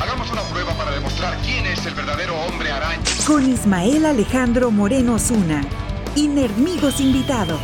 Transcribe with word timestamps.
Hagamos 0.00 0.30
una 0.30 0.42
prueba 0.42 0.72
para 0.74 0.92
demostrar 0.92 1.36
quién 1.38 1.66
es 1.66 1.84
el 1.84 1.94
verdadero 1.94 2.36
hombre 2.42 2.70
araña. 2.70 3.02
Con 3.26 3.50
Ismael 3.50 4.06
Alejandro 4.06 4.70
Moreno 4.70 5.18
Zuna. 5.18 5.62
Y 6.14 6.28
Nerdmigos 6.28 7.00
invitados. 7.00 7.60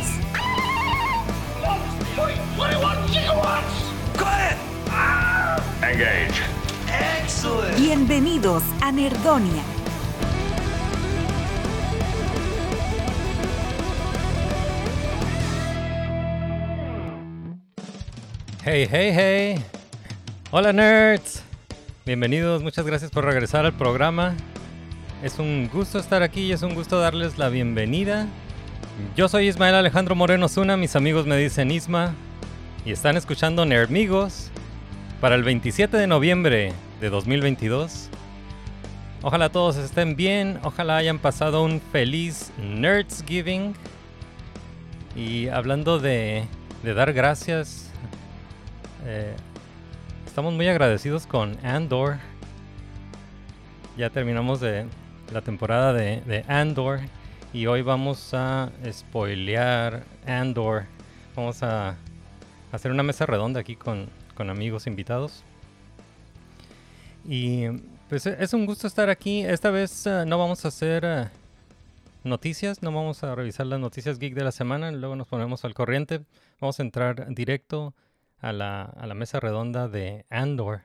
Engage. 5.81 6.41
Bienvenidos 7.77 8.63
a 8.81 8.91
Nerdonia. 8.91 9.63
Hey, 18.63 18.87
hey, 18.91 19.11
hey. 19.13 19.65
Hola 20.51 20.73
nerds. 20.73 21.44
Bienvenidos, 22.05 22.61
muchas 22.61 22.85
gracias 22.85 23.09
por 23.09 23.25
regresar 23.25 23.65
al 23.65 23.73
programa. 23.73 24.35
Es 25.23 25.39
un 25.39 25.67
gusto 25.73 25.97
estar 25.97 26.21
aquí 26.21 26.41
y 26.41 26.51
es 26.51 26.61
un 26.61 26.75
gusto 26.75 26.99
darles 26.99 27.39
la 27.39 27.49
bienvenida. 27.49 28.27
Yo 29.15 29.27
soy 29.27 29.47
Ismael 29.47 29.73
Alejandro 29.73 30.13
Moreno 30.13 30.47
Zuna, 30.47 30.77
mis 30.77 30.95
amigos 30.95 31.25
me 31.25 31.35
dicen 31.35 31.71
Isma. 31.71 32.13
Y 32.85 32.91
están 32.91 33.17
escuchando 33.17 33.65
Nerdmigos 33.65 34.51
para 35.19 35.33
el 35.33 35.41
27 35.41 35.97
de 35.97 36.05
noviembre 36.05 36.73
de 37.01 37.09
2022. 37.09 38.11
Ojalá 39.23 39.49
todos 39.49 39.77
estén 39.77 40.15
bien, 40.15 40.59
ojalá 40.61 40.97
hayan 40.97 41.17
pasado 41.17 41.63
un 41.63 41.81
feliz 41.91 42.51
Nerdsgiving. 42.59 43.73
Y 45.15 45.47
hablando 45.47 45.97
de, 45.97 46.45
de 46.83 46.93
dar 46.93 47.13
gracias, 47.13 47.89
eh, 49.07 49.35
estamos 50.35 50.53
muy 50.53 50.67
agradecidos 50.67 51.27
con 51.27 51.57
Andor. 51.65 52.17
Ya 53.97 54.09
terminamos 54.09 54.59
de 54.59 54.85
la 55.31 55.39
temporada 55.39 55.93
de, 55.93 56.43
Andor 56.49 56.99
y 57.53 57.67
hoy 57.67 57.81
vamos 57.81 58.33
a 58.33 58.69
spoilear 58.91 60.03
Andor. 60.27 60.87
Vamos 61.37 61.63
a 61.63 61.95
hacer 62.73 62.91
una 62.91 63.01
mesa 63.01 63.25
redonda 63.25 63.61
aquí 63.61 63.77
con, 63.77 64.09
con 64.35 64.49
amigos 64.49 64.87
invitados. 64.87 65.45
Y 67.23 67.67
pues 68.09 68.25
e- 68.25 68.35
es 68.37 68.53
un 68.53 68.65
gusto 68.65 68.87
estar 68.87 69.09
aquí. 69.09 69.39
Esta 69.39 69.71
vez 69.71 70.05
eh, 70.05 70.25
no 70.27 70.37
vamos 70.37 70.65
a 70.65 70.67
hacer 70.67 71.05
eh, 71.05 71.29
noticias, 72.25 72.83
no 72.83 72.91
vamos 72.91 73.23
a 73.23 73.35
revisar 73.35 73.67
las 73.67 73.79
noticias 73.79 74.19
geek 74.19 74.33
de 74.33 74.43
la 74.43 74.51
semana, 74.51 74.91
luego 74.91 75.15
nos 75.15 75.29
ponemos 75.29 75.63
al 75.63 75.73
corriente. 75.73 76.25
Vamos 76.59 76.77
a 76.81 76.83
entrar 76.83 77.33
directo 77.33 77.93
a 78.45 78.53
la, 78.53 78.83
a 78.83 79.07
la 79.07 79.15
mesa 79.15 79.39
redonda 79.39 79.87
de 79.87 80.27
Andor. 80.29 80.81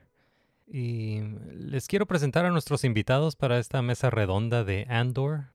Y 0.66 1.20
les 1.53 1.89
quiero 1.89 2.06
presentar 2.06 2.47
a 2.47 2.50
nuestros 2.50 2.84
invitados 2.84 3.36
para 3.36 3.58
esta 3.58 3.83
mesa 3.83 4.08
redonda 4.08 4.64
de 4.64 4.86
Andor. 4.89 5.52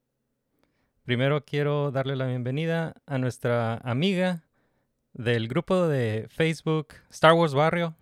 Primero 1.03 1.43
quiero 1.45 1.89
darle 1.89 2.15
la 2.15 2.27
bienvenida 2.27 2.95
a 3.07 3.17
nuestra 3.17 3.77
amiga 3.77 4.43
del 5.13 5.47
grupo 5.47 5.87
de 5.87 6.27
Facebook 6.29 6.89
Star 7.09 7.33
Wars 7.33 7.55
Barrio. 7.55 7.95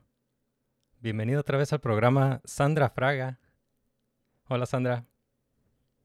Bienvenida 0.99 1.39
otra 1.39 1.57
vez 1.57 1.71
al 1.71 1.79
programa 1.79 2.41
Sandra 2.43 2.89
Fraga. 2.89 3.39
Hola 4.49 4.65
Sandra, 4.65 5.05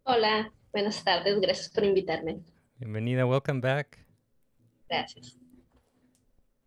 Hola, 0.05 0.53
buenas 0.73 1.03
tardes, 1.03 1.41
gracias 1.41 1.69
por 1.69 1.85
invitarme. 1.85 2.41
bienvenida, 2.79 3.27
welcome 3.27 3.61
back. 3.61 3.99
Gracias. 4.89 5.37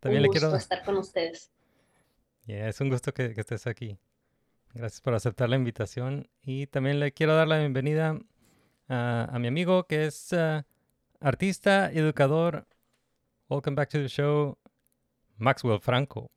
También 0.01 0.19
Un 0.19 0.23
le 0.23 0.28
gusto 0.28 0.41
quiero... 0.41 0.57
estar 0.57 0.84
con 0.84 0.97
ustedes. 0.97 1.51
Yeah, 2.45 2.67
es 2.67 2.81
un 2.81 2.89
gusto 2.89 3.13
que, 3.13 3.34
que 3.34 3.39
estés 3.41 3.67
aquí. 3.67 3.97
Gracias 4.73 5.00
por 5.01 5.13
aceptar 5.13 5.50
la 5.50 5.56
invitación. 5.56 6.28
Y 6.44 6.67
también 6.67 7.00
le 7.00 7.12
quiero 7.13 7.35
dar 7.35 7.47
la 7.47 7.59
bienvenida 7.59 8.19
a, 8.90 9.29
a 9.31 9.40
mi 9.40 9.47
amigo 9.47 9.85
que 9.85 10.06
es 10.06 10.34
ah, 10.34 10.66
artista 11.19 11.91
y 11.94 12.00
educador. 12.00 12.67
Welcome 13.50 13.75
back 13.75 13.90
to 13.90 14.00
the 14.00 14.07
show, 14.09 14.57
Maxwell 15.38 15.79
Franco. 15.79 16.31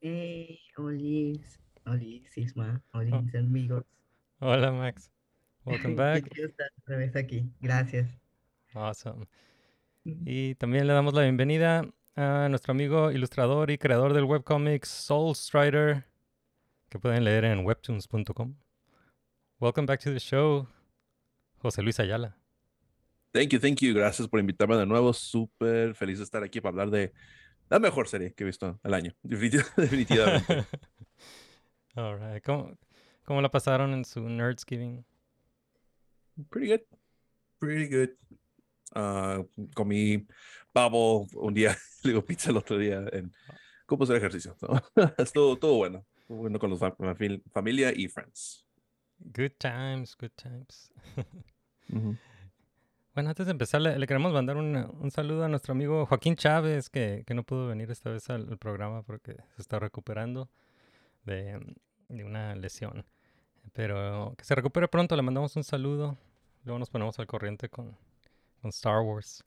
Hey, 0.00 0.58
Olis, 0.78 1.60
Olis, 1.86 2.36
Isma, 2.38 2.82
Olis, 2.92 3.12
Oh. 3.34 3.38
amigos. 3.38 3.84
Hola 4.38 4.72
Max. 4.72 5.10
Welcome 5.66 5.94
back. 5.96 6.28
chido 6.32 6.48
estar 6.48 6.68
otra 6.82 6.96
vez 6.96 7.14
aquí. 7.16 7.52
Gracias. 7.60 8.08
Awesome. 8.72 9.26
Y 10.04 10.54
también 10.54 10.86
le 10.86 10.94
damos 10.94 11.12
la 11.12 11.22
bienvenida 11.22 11.84
a 12.20 12.48
nuestro 12.50 12.72
amigo 12.72 13.10
ilustrador 13.10 13.70
y 13.70 13.78
creador 13.78 14.12
del 14.12 14.24
webcomic 14.24 14.84
Soul 14.84 15.34
Strider, 15.34 16.04
que 16.90 16.98
pueden 16.98 17.24
leer 17.24 17.44
en 17.46 17.64
webtoons.com. 17.64 18.54
Welcome 19.58 19.86
back 19.86 20.00
to 20.02 20.10
the 20.12 20.18
show, 20.20 20.68
José 21.62 21.82
Luis 21.82 21.98
Ayala. 21.98 22.36
Thank 23.32 23.50
you, 23.52 23.58
thank 23.58 23.80
you. 23.80 23.94
Gracias 23.94 24.28
por 24.28 24.38
invitarme 24.40 24.76
de 24.76 24.84
nuevo. 24.86 25.12
Súper 25.14 25.94
feliz 25.94 26.18
de 26.18 26.24
estar 26.24 26.42
aquí 26.42 26.60
para 26.60 26.70
hablar 26.70 26.90
de 26.90 27.12
la 27.70 27.78
mejor 27.78 28.06
serie 28.08 28.34
que 28.34 28.44
he 28.44 28.46
visto 28.46 28.78
al 28.82 28.92
año. 28.94 29.14
Definitiv- 29.22 29.74
Definitivamente. 29.76 30.66
All 31.96 32.18
right. 32.18 32.44
¿Cómo, 32.44 32.76
cómo 33.24 33.40
la 33.40 33.50
pasaron 33.50 33.94
en 33.94 34.04
su 34.04 34.20
Nerdsgiving? 34.28 35.04
Pretty 36.50 36.68
good. 36.72 36.80
Pretty 37.58 37.88
good. 37.94 38.10
Ah, 38.92 39.42
comí 39.74 40.26
pavo 40.72 41.26
un 41.34 41.54
día, 41.54 41.76
luego 42.04 42.24
pizza 42.24 42.50
el 42.50 42.56
otro 42.56 42.78
día. 42.78 43.04
En, 43.12 43.32
¿Cómo 43.86 44.04
hacer 44.04 44.16
ejercicio? 44.16 44.56
¿no? 44.62 44.80
Estuvo 45.18 45.56
todo 45.58 45.74
bueno. 45.76 46.04
Estuvo 46.20 46.38
bueno 46.38 46.58
con 46.58 46.70
fam- 46.78 46.96
fam- 46.96 47.42
familia 47.52 47.92
y 47.94 48.08
friends. 48.08 48.66
Good 49.18 49.52
times, 49.58 50.16
good 50.16 50.30
times. 50.36 50.92
Bueno, 53.12 53.30
antes 53.30 53.46
de 53.46 53.52
empezar, 53.52 53.80
le, 53.80 53.98
le 53.98 54.06
queremos 54.06 54.32
mandar 54.32 54.56
un, 54.56 54.76
un 54.76 55.10
saludo 55.10 55.44
a 55.44 55.48
nuestro 55.48 55.72
amigo 55.72 56.06
Joaquín 56.06 56.36
Chávez, 56.36 56.88
que, 56.88 57.24
que 57.26 57.34
no 57.34 57.42
pudo 57.42 57.66
venir 57.66 57.90
esta 57.90 58.10
vez 58.10 58.30
al, 58.30 58.48
al 58.48 58.56
programa 58.58 59.02
porque 59.02 59.34
se 59.56 59.62
está 59.62 59.80
recuperando 59.80 60.48
de, 61.24 61.58
de 62.08 62.24
una 62.24 62.54
lesión. 62.54 63.04
Pero 63.72 64.34
que 64.38 64.44
se 64.44 64.54
recupere 64.54 64.86
pronto, 64.86 65.16
le 65.16 65.22
mandamos 65.22 65.56
un 65.56 65.64
saludo. 65.64 66.16
Luego 66.64 66.78
nos 66.78 66.88
ponemos 66.88 67.18
al 67.18 67.26
corriente 67.26 67.68
con, 67.68 67.96
con 68.60 68.70
Star 68.70 69.00
Wars. 69.02 69.44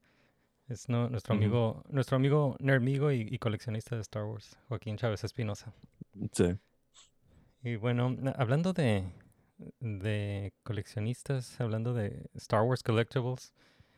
Es 0.70 0.88
no- 0.90 1.10
nuestro 1.10 1.36
amigo, 1.36 1.84
nuestro 1.90 2.16
amigo 2.16 2.56
nerdmigo 2.60 3.12
y, 3.12 3.28
y 3.30 3.38
coleccionista 3.38 3.96
de 3.96 4.02
Star 4.02 4.24
Wars, 4.26 4.58
Joaquín 4.70 4.98
Chávez 4.98 5.24
Espinosa. 5.24 5.74
Sí. 6.32 6.56
Y 7.64 7.76
bueno, 7.76 8.16
hablando 8.38 8.74
de, 8.74 9.04
de 9.80 10.54
coleccionistas, 10.64 11.60
hablando 11.60 11.94
de 11.94 12.30
Star 12.36 12.62
Wars 12.64 12.84
Collectibles, 12.84 13.54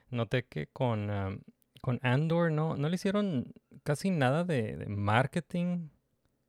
noté 0.09 0.45
que 0.45 0.67
con, 0.67 1.09
am, 1.09 1.41
con 1.81 1.99
Andor 2.03 2.51
no, 2.51 2.75
no 2.75 2.89
le 2.89 2.95
hicieron 2.95 3.53
casi 3.83 4.09
nada 4.11 4.43
de, 4.43 4.75
de 4.77 4.87
marketing. 4.87 5.89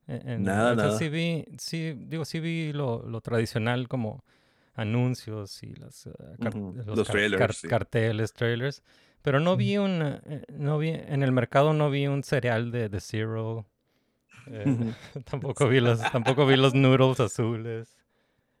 E- 0.07 0.21
en- 0.25 0.43
Nada, 0.43 0.75
sea, 0.75 0.85
nada. 0.85 0.97
Sí 0.97 1.09
vi, 1.09 1.45
sí, 1.59 1.93
digo, 1.95 2.25
sí 2.25 2.39
vi 2.39 2.73
lo, 2.73 3.03
lo 3.07 3.21
tradicional 3.21 3.87
como 3.87 4.23
anuncios 4.77 5.61
y 5.63 5.73
las, 5.75 6.07
eh, 6.07 6.11
car- 6.41 6.55
los, 6.55 6.85
los 6.87 7.07
car- 7.07 7.11
trailers, 7.15 7.39
car- 7.39 7.53
sí. 7.53 7.67
carteles, 7.67 8.33
trailers. 8.33 8.83
Pero 9.21 9.39
no 9.41 9.57
vi 9.57 9.77
un, 9.77 10.01
eh, 10.03 10.45
no 10.53 10.77
vi, 10.77 10.89
en 10.89 11.23
el 11.23 11.31
mercado 11.33 11.73
no 11.73 11.89
vi 11.89 12.07
un 12.07 12.23
cereal 12.23 12.71
de, 12.71 12.89
de 12.89 12.99
Zero. 13.01 13.67
eh, 14.47 14.63
tampoco 15.25 15.67
vi 15.67 15.79
los, 15.81 15.99
tampoco 16.11 16.45
vi 16.45 16.55
los 16.55 16.73
noodles 16.73 17.19
azules. 17.19 17.97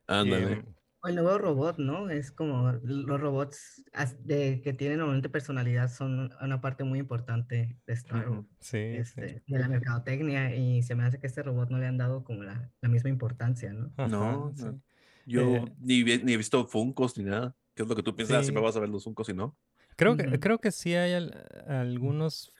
Ándale. 0.07 0.63
O 1.03 1.07
el 1.09 1.15
nuevo 1.15 1.37
robot, 1.37 1.77
¿no? 1.77 2.09
Es 2.09 2.31
como 2.31 2.71
los 2.83 3.21
robots 3.21 3.83
as- 3.93 4.17
de, 4.25 4.61
que 4.63 4.73
tienen 4.73 4.97
normalmente 4.97 5.29
personalidad 5.29 5.89
son 5.89 6.31
una 6.41 6.59
parte 6.59 6.83
muy 6.83 6.97
importante 6.99 7.77
de 7.85 7.93
Star 7.93 8.27
Wars, 8.29 8.47
sí. 8.59 8.77
este, 8.77 9.43
de 9.45 9.59
la 9.59 9.67
mercadotecnia, 9.67 10.55
y 10.55 10.81
se 10.81 10.95
me 10.95 11.03
hace 11.03 11.19
que 11.19 11.27
este 11.27 11.43
robot 11.43 11.69
no 11.69 11.77
le 11.77 11.85
han 11.85 11.97
dado 11.99 12.23
como 12.23 12.43
la, 12.43 12.71
la 12.81 12.89
misma 12.89 13.09
importancia, 13.09 13.71
¿no? 13.73 13.93
Ajá, 13.95 14.07
No, 14.09 14.53
sí. 14.55 14.65
no. 14.65 14.81
Yo 15.27 15.43
Eh, 15.43 15.77
ni, 15.79 16.03
vi- 16.03 16.23
ni 16.23 16.33
he 16.33 16.37
visto 16.37 16.65
Funkos 16.67 17.17
ni 17.17 17.23
nada. 17.25 17.55
¿Qué 17.75 17.83
es 17.83 17.89
lo 17.89 17.95
que 17.95 18.03
tú 18.03 18.15
piensas? 18.15 18.45
Si 18.45 18.51
me 18.51 18.61
vas 18.61 18.75
a 18.75 18.79
ver 18.79 18.89
los 18.89 19.03
Funkos 19.03 19.29
y 19.29 19.33
no. 19.33 19.57
Creo 19.95 20.15
que, 20.15 20.39
creo 20.39 20.59
que 20.59 20.71
sí 20.71 20.93
hay 20.95 21.13
al- 21.13 21.47
algunos, 21.67 22.53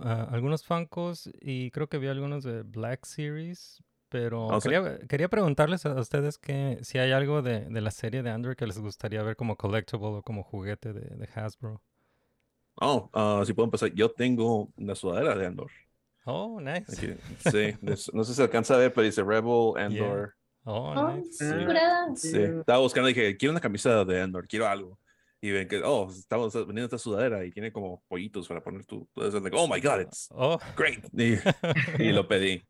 ah, 0.00 0.28
algunos 0.30 0.64
Funkos 0.66 1.30
y 1.40 1.70
creo 1.72 1.88
que 1.88 1.98
vi 1.98 2.08
algunos 2.08 2.44
de 2.44 2.62
Black 2.64 3.06
Series, 3.06 3.82
pero 4.10 4.56
Oh, 4.56 4.60
sí. 4.60 4.70
quería, 4.70 4.98
quería 5.08 5.28
preguntarles 5.30 5.86
a 5.86 5.94
ustedes 6.00 6.38
que 6.38 6.78
si 6.82 6.98
hay 6.98 7.12
algo 7.12 7.42
de, 7.42 7.62
de 7.70 7.80
la 7.82 7.90
serie 7.92 8.22
de 8.22 8.30
Andor 8.30 8.56
que 8.56 8.66
les 8.66 8.78
gustaría 8.78 9.22
ver 9.22 9.36
como 9.36 9.56
collectible 9.56 10.08
o 10.08 10.22
como 10.22 10.44
juguete 10.44 10.92
de, 10.94 11.02
de 11.16 11.28
Hasbro. 11.34 11.82
Oh, 12.80 13.10
ah, 13.14 13.42
si 13.46 13.52
puedo 13.54 13.64
empezar. 13.66 13.92
Yo 13.94 14.10
tengo 14.12 14.72
una 14.76 14.94
sudadera 14.94 15.34
de 15.36 15.46
Andor. 15.46 15.70
Oh, 16.26 16.58
nice. 16.58 16.84
Aquí, 16.88 17.14
Sí, 17.38 17.76
no 17.82 17.96
sé 18.24 18.32
si 18.32 18.34
se 18.34 18.42
alcanza 18.42 18.74
a 18.74 18.78
ver, 18.78 18.92
pero 18.92 19.04
dice 19.06 19.22
Rebel 19.22 19.72
Andor. 19.76 20.34
Oh, 20.64 20.92
Oh, 20.96 21.16
nice. 21.16 21.32
Sí. 21.32 21.64
curada. 21.66 22.16
Sí, 22.16 22.38
estaba 22.40 22.78
buscando 22.78 23.08
y 23.10 23.14
dije, 23.14 23.36
quiero 23.36 23.50
una 23.52 23.60
camisa 23.60 24.04
de 24.04 24.20
Andor, 24.20 24.46
quiero 24.46 24.66
algo. 24.68 24.98
Y 25.40 25.50
ven 25.50 25.66
que, 25.66 25.82
oh, 25.84 26.08
estamos 26.10 26.54
vendiendo 26.54 26.84
esta 26.84 26.98
sudadera 26.98 27.44
y 27.44 27.50
tiene 27.50 27.72
como 27.72 28.00
pollitos 28.06 28.46
para 28.46 28.62
poner 28.62 28.86
tu. 28.86 29.08
Entonces, 29.16 29.42
like, 29.42 29.56
oh 29.58 29.66
my 29.66 29.80
god, 29.80 30.00
it's 30.02 30.28
Oh, 30.30 30.58
great. 30.76 31.04
Y, 31.12 31.36
y 32.02 32.12
lo 32.12 32.28
pedí. 32.28 32.62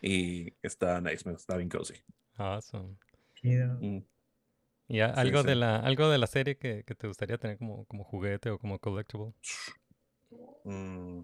Y 0.00 0.54
está 0.62 1.00
nice, 1.02 1.28
me 1.28 1.34
está 1.34 1.56
bien 1.56 1.68
cozy. 1.68 1.94
awesome. 2.38 2.96
Mm. 3.42 3.96
¿Y 4.88 4.94
Sí, 4.94 5.00
algo, 5.00 5.42
sí. 5.42 5.46
De 5.48 5.54
la, 5.54 5.76
algo 5.80 6.08
de 6.08 6.16
la 6.16 6.26
serie 6.26 6.56
que, 6.56 6.82
que 6.84 6.94
te 6.94 7.08
gustaría 7.08 7.36
tener 7.36 7.58
como, 7.58 7.84
como 7.84 8.04
juguete 8.04 8.48
o 8.50 8.58
como 8.58 8.78
collectible? 8.78 9.34
Mm. 10.64 11.20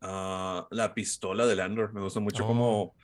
Ah, 0.00 0.66
la 0.70 0.94
pistola 0.94 1.46
del 1.46 1.60
Andor, 1.60 1.92
me 1.92 2.02
gusta 2.02 2.20
mucho 2.20 2.44
Oh. 2.44 2.46
como, 2.46 2.94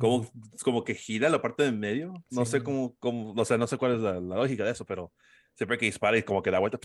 como, 0.00 0.26
como 0.64 0.84
que 0.84 0.94
gira 0.94 1.28
la 1.28 1.40
parte 1.42 1.62
de 1.64 1.68
en 1.70 1.78
medio. 1.80 2.14
No 2.30 2.44
sé 2.44 2.62
cómo, 2.62 2.96
cómo, 2.98 3.32
o 3.32 3.44
sea, 3.44 3.58
no 3.58 3.66
sé 3.66 3.76
cuál 3.76 3.96
es 3.96 4.00
la, 4.00 4.14
la 4.14 4.36
lógica 4.36 4.64
de 4.64 4.72
eso, 4.72 4.84
pero 4.84 5.12
siempre 5.54 5.78
que 5.78 5.86
dispara 5.86 6.16
y 6.18 6.22
como 6.22 6.42
que 6.42 6.50
da 6.50 6.58
vuelta, 6.58 6.78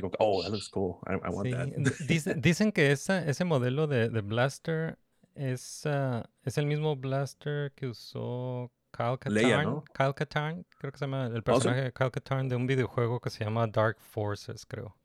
como 0.00 0.10
oh, 0.18 0.42
that 0.42 0.50
looks 0.52 0.68
cool. 0.68 1.00
I, 1.06 1.14
I 1.14 1.30
want 1.30 1.48
Sí, 1.48 1.50
that. 1.50 1.68
d- 1.68 1.92
dice- 2.08 2.34
dicen 2.34 2.72
que 2.72 2.92
esa, 2.92 3.24
ese 3.26 3.44
modelo 3.44 3.86
de, 3.86 4.08
de 4.08 4.20
blaster 4.20 4.98
es, 5.34 5.84
ah, 5.86 6.28
es 6.44 6.58
el 6.58 6.66
mismo 6.66 6.96
blaster 6.96 7.72
que 7.74 7.86
usó 7.88 8.70
Kyle 8.92 9.18
Katarn. 9.18 9.34
Leia, 9.34 9.62
¿no? 9.62 9.84
Kyle 9.92 10.14
Katarn, 10.14 10.64
creo 10.78 10.92
que 10.92 10.98
se 10.98 11.04
llama 11.06 11.26
el 11.26 11.42
sí? 11.42 11.42
personaje 11.42 11.82
de 11.82 11.92
Kyle 11.92 12.10
Katarn 12.10 12.48
de 12.48 12.56
un 12.56 12.66
videojuego 12.66 13.20
que 13.20 13.30
se 13.30 13.44
llama 13.44 13.66
Dark 13.66 13.98
Forces, 14.00 14.64
creo. 14.66 14.96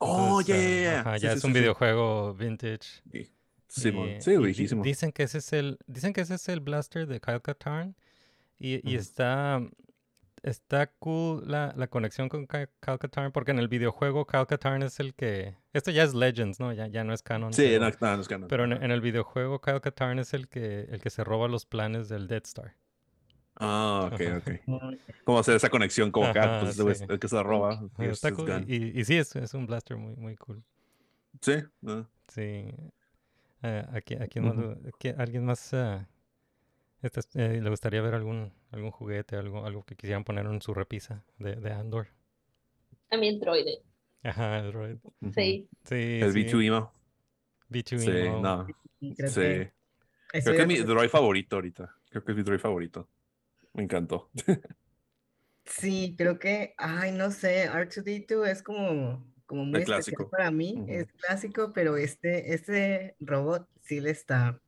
Oh, 0.00 0.40
ya, 0.40 0.56
Entonces, 0.56 0.56
ya, 0.56 0.90
ah, 0.90 0.92
ya. 0.94 1.00
ajá, 1.00 1.16
Sí, 1.16 1.26
ya 1.26 1.32
sí, 1.32 1.38
es 1.38 1.44
un 1.44 1.52
videojuego 1.52 2.34
vintage. 2.34 3.02
Simón. 3.70 4.08
y- 4.10 4.20
Sí, 4.20 4.36
viejísimo. 4.36 4.82
Dicen 4.82 5.12
que 5.12 5.22
ese 5.24 5.38
es 5.38 5.52
el, 5.52 5.78
dicen 5.86 6.12
que 6.12 6.20
ese 6.22 6.34
es 6.34 6.48
el 6.48 6.60
blaster 6.60 7.06
de 7.06 7.20
Kyle 7.20 7.40
Katarn 7.40 7.94
y, 8.58 8.74
y 8.88 8.94
Ujú. 8.94 9.00
está, 9.00 9.60
está 10.42 10.86
cool 10.98 11.44
la, 11.46 11.72
la 11.76 11.86
conexión 11.86 12.28
con 12.28 12.46
Ky- 12.46 12.66
Kyle 12.80 12.98
Katarn 12.98 13.30
porque 13.32 13.50
en 13.52 13.58
el 13.58 13.68
videojuego 13.68 14.26
Kyle 14.26 14.46
Katarn 14.46 14.82
es 14.82 14.98
el 15.00 15.14
que, 15.14 15.54
esto 15.72 15.90
ya 15.90 16.02
es 16.02 16.14
Legends, 16.14 16.58
¿no? 16.60 16.72
Ya, 16.72 16.86
ya 16.88 17.04
no 17.04 17.12
es 17.14 17.22
canon. 17.22 17.52
Sí, 17.52 17.62
pero, 17.62 17.80
no, 17.80 17.90
no, 18.00 18.16
no 18.16 18.22
es 18.22 18.28
canon. 18.28 18.48
pero 18.48 18.64
en, 18.64 18.90
el 18.90 19.00
videojuego 19.00 19.60
Kyle 19.60 19.80
Katarn 19.80 20.18
es 20.18 20.34
el 20.34 20.48
que, 20.48 20.82
el 20.90 21.00
que 21.00 21.10
se 21.10 21.22
roba 21.24 21.46
los 21.48 21.64
planes 21.66 22.08
del 22.08 22.26
Death 22.26 22.46
Star. 22.46 22.76
Ah, 23.62 24.08
ok, 24.10 24.20
ok. 24.38 25.10
Cómo 25.24 25.38
hacer 25.38 25.54
esa 25.56 25.68
conexión 25.68 26.10
como 26.10 26.26
ah, 26.26 26.30
Ajá, 26.34 26.60
pues, 26.60 26.76
sí. 26.98 27.04
el 27.08 27.18
que 27.18 27.28
se 27.28 27.34
la 27.36 27.42
roba. 27.42 27.82
Es- 27.98 28.08
Está 28.12 28.28
es 28.28 28.34
cool. 28.34 28.64
Y, 28.66 28.98
y 28.98 29.04
sí, 29.04 29.16
es, 29.18 29.36
es 29.36 29.52
un 29.52 29.66
blaster 29.66 29.98
muy, 29.98 30.16
muy 30.16 30.34
cool. 30.36 30.62
Sí, 31.42 31.56
ah. 31.86 32.04
Sí. 32.28 32.64
Eh, 33.62 33.84
aquí, 33.92 34.14
aquí, 34.14 34.40
más 34.40 34.56
alguien 35.18 35.44
más 35.44 35.72
este 37.02 37.20
es- 37.20 37.36
eh, 37.36 37.60
le 37.62 37.70
gustaría 37.70 38.00
ver 38.02 38.14
algún 38.14 38.52
algún 38.70 38.90
juguete, 38.90 39.36
algo 39.36 39.64
algo 39.66 39.84
que 39.84 39.96
quisieran 39.96 40.24
poner 40.24 40.46
en 40.46 40.60
su 40.62 40.74
repisa 40.74 41.24
de, 41.38 41.56
de 41.56 41.72
Andor. 41.72 42.08
A 43.10 43.16
mi 43.16 43.28
androide. 43.28 43.82
Ajá, 44.22 44.58
el 44.58 44.70
droid. 44.72 44.96
Ujú. 45.20 45.32
Sí. 45.32 45.68
Sí, 45.84 46.20
El 46.22 46.32
sí. 46.32 46.44
B2 46.44 46.66
Emo. 46.66 46.92
B2 47.70 47.98
Sí, 47.98 48.10
no. 48.40 48.66
creo 49.16 49.28
Sí. 49.30 49.40
que 49.40 49.72
Creo 50.42 50.54
que 50.56 50.62
es 50.62 50.68
mi 50.68 50.76
droid 50.78 51.08
favorito 51.08 51.56
ahorita. 51.56 51.96
Creo 52.10 52.22
que 52.24 52.32
es 52.32 52.36
mi 52.36 52.44
droid 52.44 52.60
favorito. 52.60 53.08
Me 53.74 53.82
encantó. 53.82 54.30
Sí, 55.64 56.14
creo 56.18 56.38
que, 56.38 56.74
ay, 56.78 57.12
no 57.12 57.30
sé, 57.30 57.68
R2D2 57.70 58.48
es 58.48 58.62
como, 58.62 59.24
como 59.50 59.64
muy 59.64 59.80
especial 59.80 60.04
clásico. 60.04 60.30
para 60.30 60.50
mí, 60.52 60.84
es 60.88 61.06
clásico, 61.14 61.72
pero 61.74 61.96
este, 61.96 62.54
este 62.54 63.16
robot 63.18 63.68
sí 63.82 64.00
le 64.00 64.10
está, 64.10 64.60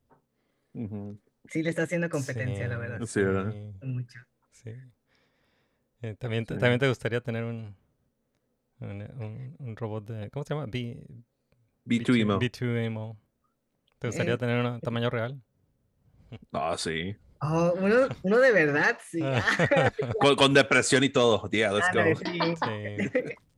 sí 1.49 1.63
le 1.63 1.69
está 1.69 1.83
haciendo 1.83 2.09
competencia, 2.09 2.67
la 2.67 2.77
verdad, 2.77 2.99
Sí, 3.07 3.21
¿verdad? 3.21 3.55
Mucho. 3.81 4.19
sí. 4.51 4.71
Eh, 6.01 6.15
también, 6.19 6.45
Sí. 6.45 6.55
también 6.59 6.79
te 6.79 6.89
gustaría 6.89 7.21
tener 7.21 7.45
un, 7.45 7.73
un, 8.81 9.01
un- 9.21 9.55
un 9.57 9.75
robot 9.77 10.05
de, 10.05 10.29
¿cómo 10.29 10.43
se 10.43 10.53
llama? 10.53 10.65
B, 10.65 11.01
B2 11.85 12.19
Emo. 12.19 12.39
B2 12.39 12.77
emo. 12.85 13.17
¿Te 13.99 14.07
gustaría 14.07 14.33
Eh, 14.33 14.37
tener 14.37 14.65
un 14.65 14.81
tamaño 14.81 15.09
real? 15.09 15.41
Ah, 16.51 16.75
sí. 16.77 17.15
Oh, 17.39 17.73
uno, 17.77 18.09
uno 18.23 18.37
de 18.39 18.51
verdad, 18.51 18.97
sí. 19.09 19.21
Con, 20.19 20.35
con 20.35 20.53
depresión 20.53 21.05
y 21.05 21.09
todo. 21.09 21.49
Yeah, 21.51 21.71
let's 21.71 21.89
go. 21.93 22.03
sí. 22.57 23.33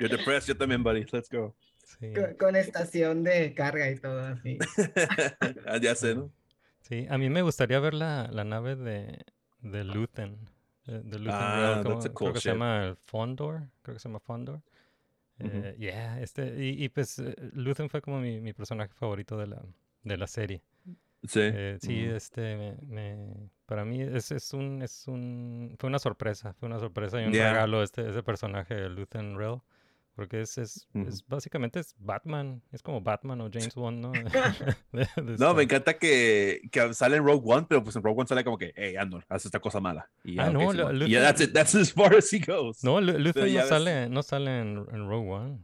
You're 0.00 0.08
depressed, 0.16 0.48
yo 0.48 0.56
también, 0.56 0.82
buddy. 0.82 1.04
Let's 1.12 1.28
go. 1.30 1.54
sí. 1.84 2.12
Con, 2.14 2.34
con 2.34 2.56
estación 2.56 3.22
de 3.24 3.54
carga 3.54 3.90
y 3.90 3.96
todo 3.96 4.20
así. 4.24 4.58
Ah, 5.66 5.78
ya 5.80 5.94
sé, 5.94 6.14
¿no? 6.14 6.30
Sí, 6.80 7.06
a 7.08 7.18
mí 7.18 7.30
me 7.30 7.42
gustaría 7.42 7.78
ver 7.80 7.94
la, 7.94 8.28
la 8.32 8.44
nave 8.44 8.76
de, 8.76 9.24
de 9.60 9.84
Luthen. 9.84 10.38
De, 10.86 11.00
de 11.00 11.18
Luthen 11.18 11.34
Ah, 11.34 11.82
Rail, 11.82 11.84
that's 11.84 11.84
como- 11.84 11.98
a 11.98 12.02
creo 12.02 12.14
cool 12.14 12.32
que 12.32 12.40
se 12.40 12.48
ship. 12.48 12.52
llama 12.54 12.84
el 12.86 12.96
Fondor. 12.96 13.62
Creo 13.82 13.94
que 13.94 14.00
se 14.00 14.08
llama 14.08 14.20
Fondor. 14.20 14.62
Ujú. 15.38 15.50
Eh, 15.52 15.76
yeah, 15.78 16.20
este, 16.20 16.64
y, 16.64 16.84
y 16.84 16.88
pues 16.88 17.18
eh, 17.18 17.34
Luthen 17.52 17.88
fue 17.88 18.00
como 18.02 18.20
mi, 18.20 18.40
mi 18.40 18.52
personaje 18.52 18.92
favorito 18.94 19.36
de 19.36 19.46
la, 19.48 19.62
de 20.02 20.16
la 20.16 20.26
serie. 20.26 20.62
Sí. 21.24 21.40
Eh, 21.40 21.78
sí, 21.80 22.06
Ujú. 22.08 22.16
este, 22.16 22.56
me, 22.56 22.76
me- 22.86 23.50
para 23.66 23.84
mí 23.84 24.02
es, 24.02 24.32
es 24.32 24.52
un, 24.52 24.82
es 24.82 25.06
un, 25.06 25.76
fue 25.78 25.88
una 25.88 25.98
sorpresa, 26.00 26.52
fue 26.54 26.68
una 26.68 26.78
sorpresa 26.80 27.22
y 27.22 27.26
un 27.26 27.32
Yeah. 27.32 27.52
regalo 27.52 27.82
este, 27.82 28.08
ese 28.10 28.22
personaje 28.22 28.74
de 28.74 28.88
Luthen 28.88 29.38
Rail. 29.38 29.60
Porque 30.14 30.42
es, 30.42 30.58
es, 30.58 30.86
básicamente 31.26 31.80
es 31.80 31.94
Batman, 31.98 32.62
es 32.70 32.82
como 32.82 33.00
Batman 33.00 33.40
o 33.40 33.48
James 33.50 33.74
Bond, 33.74 33.98
¿no? 34.00 34.12
De- 34.92 35.08
de 35.22 35.36
No, 35.38 35.54
me 35.54 35.62
encanta 35.62 35.96
que, 35.98 36.60
que 36.70 36.92
sale 36.92 37.16
en 37.16 37.24
Rogue 37.24 37.42
One, 37.44 37.66
pero 37.66 37.82
pues 37.82 37.96
en 37.96 38.02
Rogue 38.02 38.18
One 38.20 38.28
sale 38.28 38.44
como 38.44 38.58
que, 38.58 38.74
hey, 38.76 38.96
Andor, 38.96 39.24
haz 39.30 39.46
esta 39.46 39.58
cosa 39.58 39.80
mala. 39.80 40.10
Y 40.22 40.34
ya, 40.34 40.44
Ah, 40.44 40.48
ok, 40.48 40.52
no, 40.52 40.60
Simón. 40.60 40.76
lo- 40.76 40.92
Y 40.92 40.98
Luthen- 40.98 41.08
ya, 41.08 41.22
that's 41.22 41.40
it, 41.40 41.52
that's 41.54 41.74
as 41.74 41.92
far 41.92 42.14
as 42.14 42.30
he 42.32 42.40
goes. 42.40 42.84
No, 42.84 43.00
Lu- 43.00 43.18
Luthen 43.18 43.48
ya 43.48 43.62
no 43.62 43.68
sale, 43.68 44.08
no 44.10 44.22
sale 44.22 44.60
en, 44.60 44.76
en 44.92 45.08
Rogue 45.08 45.30
One. 45.30 45.58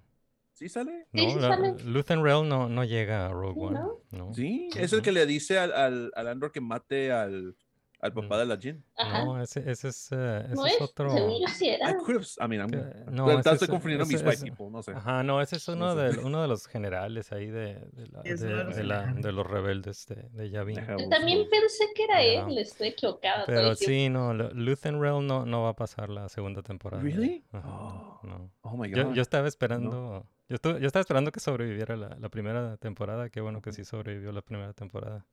¿Sí 0.54 0.68
sale? 0.68 1.06
Sí, 1.12 1.24
No, 1.26 1.32
sí 1.34 1.38
la- 1.40 1.48
sale. 1.48 1.74
Luthen 1.84 2.24
Rail 2.24 2.48
no, 2.48 2.68
no 2.70 2.84
llega 2.84 3.26
a 3.26 3.28
Rogue 3.28 3.54
Sí, 3.54 3.60
One. 3.66 3.78
¿no? 3.78 3.98
No, 4.10 4.34
Sí, 4.34 4.70
es 4.76 4.92
el 4.94 5.02
que 5.02 5.12
le 5.12 5.26
dice 5.26 5.58
al, 5.58 5.72
al, 5.72 6.10
al 6.16 6.26
Andor 6.28 6.50
que 6.52 6.60
mate 6.62 7.12
al, 7.12 7.54
al 8.00 8.12
papá 8.12 8.36
Mm. 8.36 8.38
de 8.38 8.46
la 8.46 8.56
Jin. 8.58 8.84
Ajá. 8.96 9.24
no, 9.24 9.42
ese, 9.42 9.68
ese 9.70 9.88
es, 9.88 10.12
eh, 10.12 10.42
ese 10.46 10.54
¿No 10.54 10.66
es 10.66 10.74
es? 10.74 10.80
otro. 10.82 11.10
Según 11.10 11.40
yo 11.40 11.48
sí 11.48 11.66
I 11.66 11.70
era. 11.70 11.96
could 11.96 12.16
have, 12.16 12.26
I 12.44 12.48
mean, 12.48 12.60
I'm, 12.62 12.70
Que- 12.70 13.10
no, 13.10 13.26
no, 13.26 13.30
ese 13.30 13.50
estoy 13.50 13.54
es- 13.66 13.70
confundiendo 13.70 14.04
ese 14.04 14.12
mis 14.12 14.22
white 14.22 14.34
es- 14.36 14.42
people, 14.44 14.70
no 14.70 14.82
sé. 14.82 14.92
Ajá, 14.92 15.22
no, 15.24 15.40
ese 15.40 15.56
es 15.56 15.68
No 15.68 15.74
uno 15.74 15.94
sé. 15.94 16.00
de, 16.00 16.18
uno 16.24 16.42
de 16.42 16.48
los 16.48 16.66
generales 16.68 17.32
ahí 17.32 17.46
de, 17.46 17.74
de, 17.92 18.06
la- 18.08 18.22
de- 18.22 18.34
de 18.74 18.84
la- 18.84 19.32
los 19.32 19.46
rebeldes 19.46 20.06
de, 20.06 20.16
de 20.30 20.50
Yavin. 20.50 20.76
Yo 20.98 21.08
también 21.08 21.48
pensé 21.50 21.84
que 21.94 22.04
era 22.04 22.14
Ajá. 22.14 22.50
él, 22.50 22.58
estoy 22.58 22.88
equivocada 22.88 23.44
todo 23.44 23.54
Pero 23.56 23.74
sí, 23.74 24.08
no, 24.08 24.32
Lu- 24.32 24.50
Luthen 24.54 25.00
Rail 25.02 25.26
no, 25.26 25.44
no 25.44 25.62
va 25.64 25.70
a 25.70 25.76
pasar 25.76 26.08
la 26.08 26.28
segunda 26.28 26.62
temporada. 26.62 27.02
Really? 27.02 27.44
Ajá, 27.52 27.68
Oh. 27.68 28.20
no. 28.22 28.50
Oh 28.62 28.76
my 28.76 28.88
Yo, 28.90 29.06
god. 29.06 29.14
yo 29.14 29.22
estaba 29.22 29.48
esperando, 29.48 30.24
yo, 30.48 30.56
estu- 30.56 30.78
yo 30.78 30.86
estaba 30.86 31.00
esperando 31.00 31.32
que 31.32 31.40
sobreviviera 31.40 31.96
la, 31.96 32.16
la 32.18 32.28
primera 32.28 32.76
temporada. 32.76 33.28
Qué 33.28 33.40
bueno 33.40 33.60
que 33.60 33.72
sí 33.72 33.84
sobrevivió 33.84 34.30
la 34.32 34.42
primera 34.42 34.72
temporada. 34.72 35.26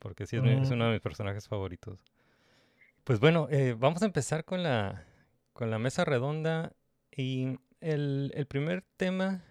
Porque 0.00 0.26
sí 0.26 0.36
es, 0.36 0.42
mi- 0.42 0.50
es 0.50 0.68
Mm. 0.70 0.72
uno 0.74 0.86
de 0.86 0.92
mis 0.94 1.00
personajes 1.00 1.46
favoritos. 1.46 2.00
Pues 3.04 3.20
bueno, 3.20 3.46
eh, 3.50 3.76
vamos 3.78 4.02
a 4.02 4.06
empezar 4.06 4.44
con 4.44 4.62
la, 4.64 5.04
con 5.52 5.70
la 5.70 5.78
mesa 5.78 6.04
redonda. 6.04 6.72
Y 7.16 7.58
el, 7.80 8.32
el 8.34 8.46
primer 8.46 8.82
tema 8.96 9.42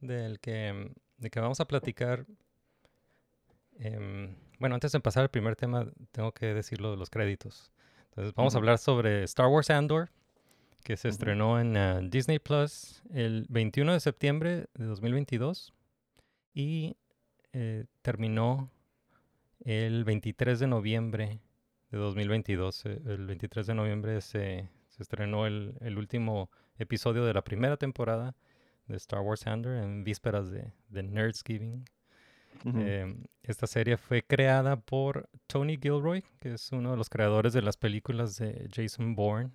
del 0.00 0.38
que, 0.40 0.92
de 1.18 1.30
que 1.30 1.40
vamos 1.40 1.58
a 1.60 1.66
platicar. 1.66 2.24
em, 3.78 4.34
bueno, 4.58 4.74
antes 4.76 4.92
de 4.92 5.00
pasar 5.00 5.22
al 5.24 5.30
primer 5.30 5.56
tema, 5.56 5.86
tengo 6.12 6.32
que 6.32 6.54
decirlo 6.54 6.90
de 6.92 6.96
los 6.96 7.10
créditos. 7.10 7.72
Entonces, 8.10 8.34
vamos 8.34 8.54
a 8.54 8.58
hablar 8.58 8.78
sobre 8.78 9.22
Star 9.24 9.46
Wars 9.48 9.70
Andor, 9.70 10.10
que 10.84 10.96
se 10.96 11.08
Ujú. 11.08 11.12
estrenó 11.14 11.60
en 11.60 11.76
ah, 11.76 12.00
Disney 12.02 12.38
Plus 12.38 13.02
el 13.12 13.46
21 13.48 13.92
de 13.94 14.00
septiembre 14.00 14.66
de 14.74 14.84
2022 14.84 15.72
y 16.54 16.96
eh, 17.52 17.86
terminó 18.02 18.70
el 19.64 20.04
23 20.04 20.58
de 20.60 20.66
noviembre 20.66 21.40
de 21.90 21.98
2022. 21.98 22.86
Eh, 22.86 23.00
El 23.06 23.26
23 23.26 23.66
de 23.66 23.74
noviembre 23.74 24.20
se, 24.20 24.68
se 24.88 25.02
estrenó 25.02 25.46
el, 25.46 25.74
el 25.80 25.98
último 25.98 26.50
episodio 26.78 27.24
de 27.24 27.34
la 27.34 27.42
primera 27.42 27.76
temporada 27.76 28.34
de 28.86 28.96
Star 28.96 29.20
Wars 29.20 29.46
Andor 29.46 29.74
en 29.76 30.04
vísperas 30.04 30.50
de, 30.50 30.72
de 30.88 31.02
Nerdsgiving. 31.02 31.84
Ujú. 32.64 32.78
Eh, 32.80 33.16
esta 33.42 33.66
serie 33.66 33.96
fue 33.96 34.22
creada 34.22 34.76
por 34.76 35.28
Tony 35.46 35.76
Gilroy, 35.80 36.22
que 36.38 36.52
es 36.54 36.70
uno 36.72 36.90
de 36.92 36.96
los 36.96 37.08
creadores 37.08 37.52
de 37.52 37.62
las 37.62 37.76
películas 37.76 38.36
de 38.36 38.68
Jason 38.74 39.14
Bourne. 39.14 39.50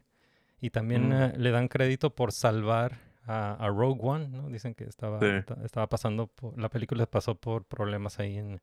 Y 0.59 0.71
también 0.71 1.09
Mm. 1.09 1.13
eh, 1.13 1.33
le 1.37 1.51
dan 1.51 1.67
crédito 1.67 2.09
por 2.15 2.31
salvar 2.31 2.97
a, 3.25 3.53
a 3.53 3.67
Rogue 3.69 3.99
One, 4.01 4.27
¿no? 4.29 4.49
Dicen 4.49 4.73
que 4.73 4.85
estaba, 4.85 5.19
Sí. 5.19 5.25
estaba 5.63 5.87
pasando, 5.87 6.27
por, 6.27 6.57
la 6.57 6.69
película 6.69 7.05
pasó 7.05 7.35
por 7.35 7.65
problemas 7.65 8.19
ahí 8.19 8.37
en, 8.37 8.59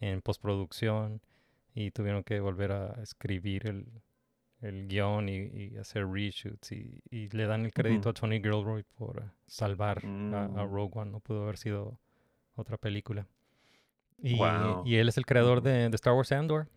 en 0.00 0.20
postproducción. 0.22 1.20
y 1.72 1.92
tuvieron 1.92 2.24
que 2.24 2.40
volver 2.40 2.72
a 2.72 3.00
escribir 3.00 3.66
el, 3.68 3.86
el 4.60 4.88
guion 4.88 5.28
y, 5.28 5.36
y 5.54 5.76
hacer 5.76 6.04
reshoots 6.06 6.72
y, 6.72 7.00
y 7.10 7.28
le 7.28 7.46
dan 7.46 7.64
el 7.64 7.72
crédito 7.72 8.08
a 8.08 8.12
Tony 8.12 8.38
Gilroy 8.40 8.82
por 8.98 9.22
salvar 9.46 9.98
a, 10.04 10.44
a 10.44 10.48
Mm. 10.66 10.72
Rogue 10.74 10.98
One. 10.98 11.10
No 11.12 11.20
pudo 11.20 11.44
haber 11.44 11.56
sido 11.58 11.98
otra 12.56 12.76
película. 12.76 13.26
Y, 14.18 14.36
Wow. 14.36 14.82
y 14.84 14.96
él 14.96 15.08
es 15.08 15.16
el 15.16 15.24
creador 15.26 15.62
de, 15.62 15.88
de 15.88 15.94
Star 15.94 16.12
Wars 16.14 16.32
Andor. 16.32 16.68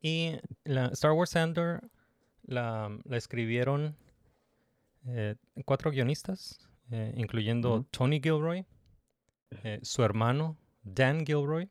Y 0.00 0.32
la 0.64 0.86
Star 0.88 1.12
Wars 1.12 1.36
Andor 1.36 1.90
la, 2.42 2.88
la 3.04 3.16
escribieron 3.18 3.96
eh, 5.06 5.36
cuatro 5.64 5.90
guionistas, 5.90 6.58
eh, 6.90 7.12
incluyendo 7.16 7.74
Ujú. 7.74 7.84
Tony 7.90 8.20
Gilroy, 8.20 8.64
eh, 9.62 9.78
su 9.82 10.02
hermano 10.02 10.56
Dan 10.82 11.24
Gilroy, 11.26 11.68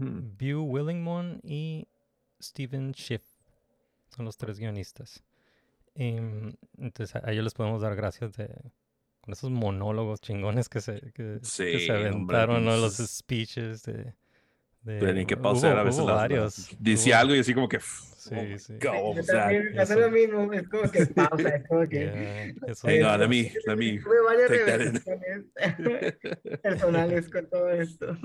Mm. 0.00 0.36
Bew 0.38 0.62
Willingmon 0.62 1.40
y 1.44 1.86
Steven 2.42 2.92
Schiff. 2.94 3.22
Son 4.16 4.24
los 4.24 4.36
tres 4.36 4.58
guionistas. 4.58 5.22
Em, 5.94 6.52
entonces 6.78 7.16
a 7.22 7.30
ellos 7.32 7.44
les 7.44 7.54
podemos 7.54 7.82
dar 7.82 7.94
gracias 7.96 8.32
de, 8.36 8.48
con 9.20 9.32
esos 9.32 9.50
monólogos 9.50 10.20
chingones 10.20 10.68
que 10.68 10.80
se, 10.80 11.00
que, 11.00 11.12
que 11.12 11.38
Sí, 11.42 11.80
se 11.86 11.92
hombre, 11.92 12.38
aventaron, 12.38 12.64
¿no? 12.64 12.76
los 12.76 12.98
pinches- 12.98 13.06
speeches 13.18 13.82
de... 13.82 14.14
de 14.82 14.98
Tenía 15.00 15.24
que 15.26 15.36
pausar 15.36 15.76
a 15.78 15.82
veces 15.82 16.00
hubo 16.00 16.08
las- 16.08 16.16
varios. 16.16 16.76
Decía 16.78 17.16
hubo- 17.16 17.20
algo 17.22 17.34
y 17.36 17.40
así 17.40 17.52
como 17.54 17.68
que. 17.68 17.80
Sí, 17.80 18.34
oh 18.34 18.58
sí. 18.58 18.74
God, 18.80 19.24
también 19.26 20.00
lo 20.00 20.10
mismo, 20.10 20.52
es 20.52 20.68
como 20.68 20.90
que 20.90 21.06
pausa, 21.06 21.48
es 21.48 21.66
como 21.68 21.88
que... 21.88 21.98
Yeah, 21.98 22.70
eso- 22.72 22.86
Hang 22.88 23.02
on, 23.04 23.20
let 23.20 23.28
me, 23.28 23.52
let 23.66 23.76
me. 23.76 24.00
Take 24.48 24.64
that 24.66 24.80
in. 24.80 26.58
personales 26.62 27.28
con 27.30 27.46
todo 27.48 27.70
esto. 27.70 28.16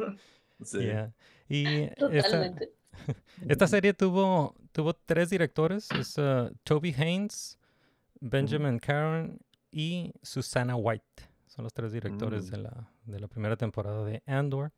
Sí. 0.64 0.80
yeah. 0.80 1.14
Y 1.50 1.66
esta, 2.12 2.22
Totalmente. 2.24 2.72
esta 3.48 3.68
serie 3.68 3.94
tuvo, 3.94 4.56
tuvo 4.72 4.94
tres 4.94 5.30
directores. 5.30 5.90
Es 5.92 6.18
uh, 6.18 6.52
Toby 6.64 6.94
Haynes, 6.98 7.60
Benjamin 8.22 8.80
Caron 8.80 9.40
y 9.72 10.14
Susana 10.22 10.76
White. 10.76 11.24
Son 11.48 11.64
los 11.64 11.74
tres 11.74 11.92
directores 11.94 12.48
Mm. 12.48 12.52
de, 12.52 12.58
la, 12.58 12.90
de 13.06 13.20
la 13.20 13.28
primera 13.28 13.56
temporada 13.58 14.04
de 14.06 14.22
Andor. 14.26 14.72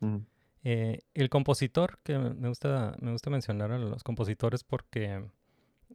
Mm. 0.00 0.16
Eh, 0.64 1.00
el 1.14 1.28
compositor, 1.28 1.98
que 2.04 2.16
me 2.18 2.48
gusta, 2.48 2.94
me 3.00 3.10
gusta 3.12 3.30
mencionar 3.30 3.72
a 3.72 3.78
los 3.78 4.04
compositores 4.04 4.62
porque 4.62 5.24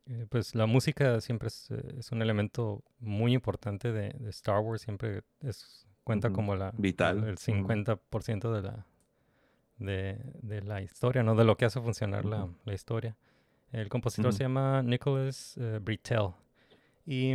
eh, 0.06 0.26
pues 0.30 0.56
la 0.56 0.66
música 0.66 1.20
siempre 1.22 1.48
es, 1.48 1.72
eh, 1.72 1.96
es 2.00 2.12
un 2.12 2.22
elemento 2.22 2.84
muy 3.00 3.34
importante 3.34 3.92
de, 3.94 4.10
de 4.12 4.30
Star 4.30 4.60
Wars, 4.60 4.82
siempre 4.82 5.24
es, 5.42 5.88
cuenta 6.04 6.32
como 6.32 6.56
la, 6.56 6.72
Vital. 6.78 7.24
el 7.24 7.34
Ujú. 7.36 7.68
50% 7.68 8.52
de 8.54 8.62
la, 8.62 8.86
de, 9.78 10.18
de 10.42 10.62
la 10.62 10.82
historia, 10.82 11.24
¿no? 11.24 11.36
De 11.36 11.44
lo 11.44 11.56
que 11.58 11.66
hace 11.66 11.80
funcionar 11.82 12.26
la, 12.26 12.48
la 12.66 12.74
historia. 12.74 13.16
El 13.72 13.90
compositor 13.90 14.32
se 14.34 14.44
llama 14.44 14.82
Nicholas 14.84 15.58
Britell. 15.82 16.30
Y, 17.06 17.34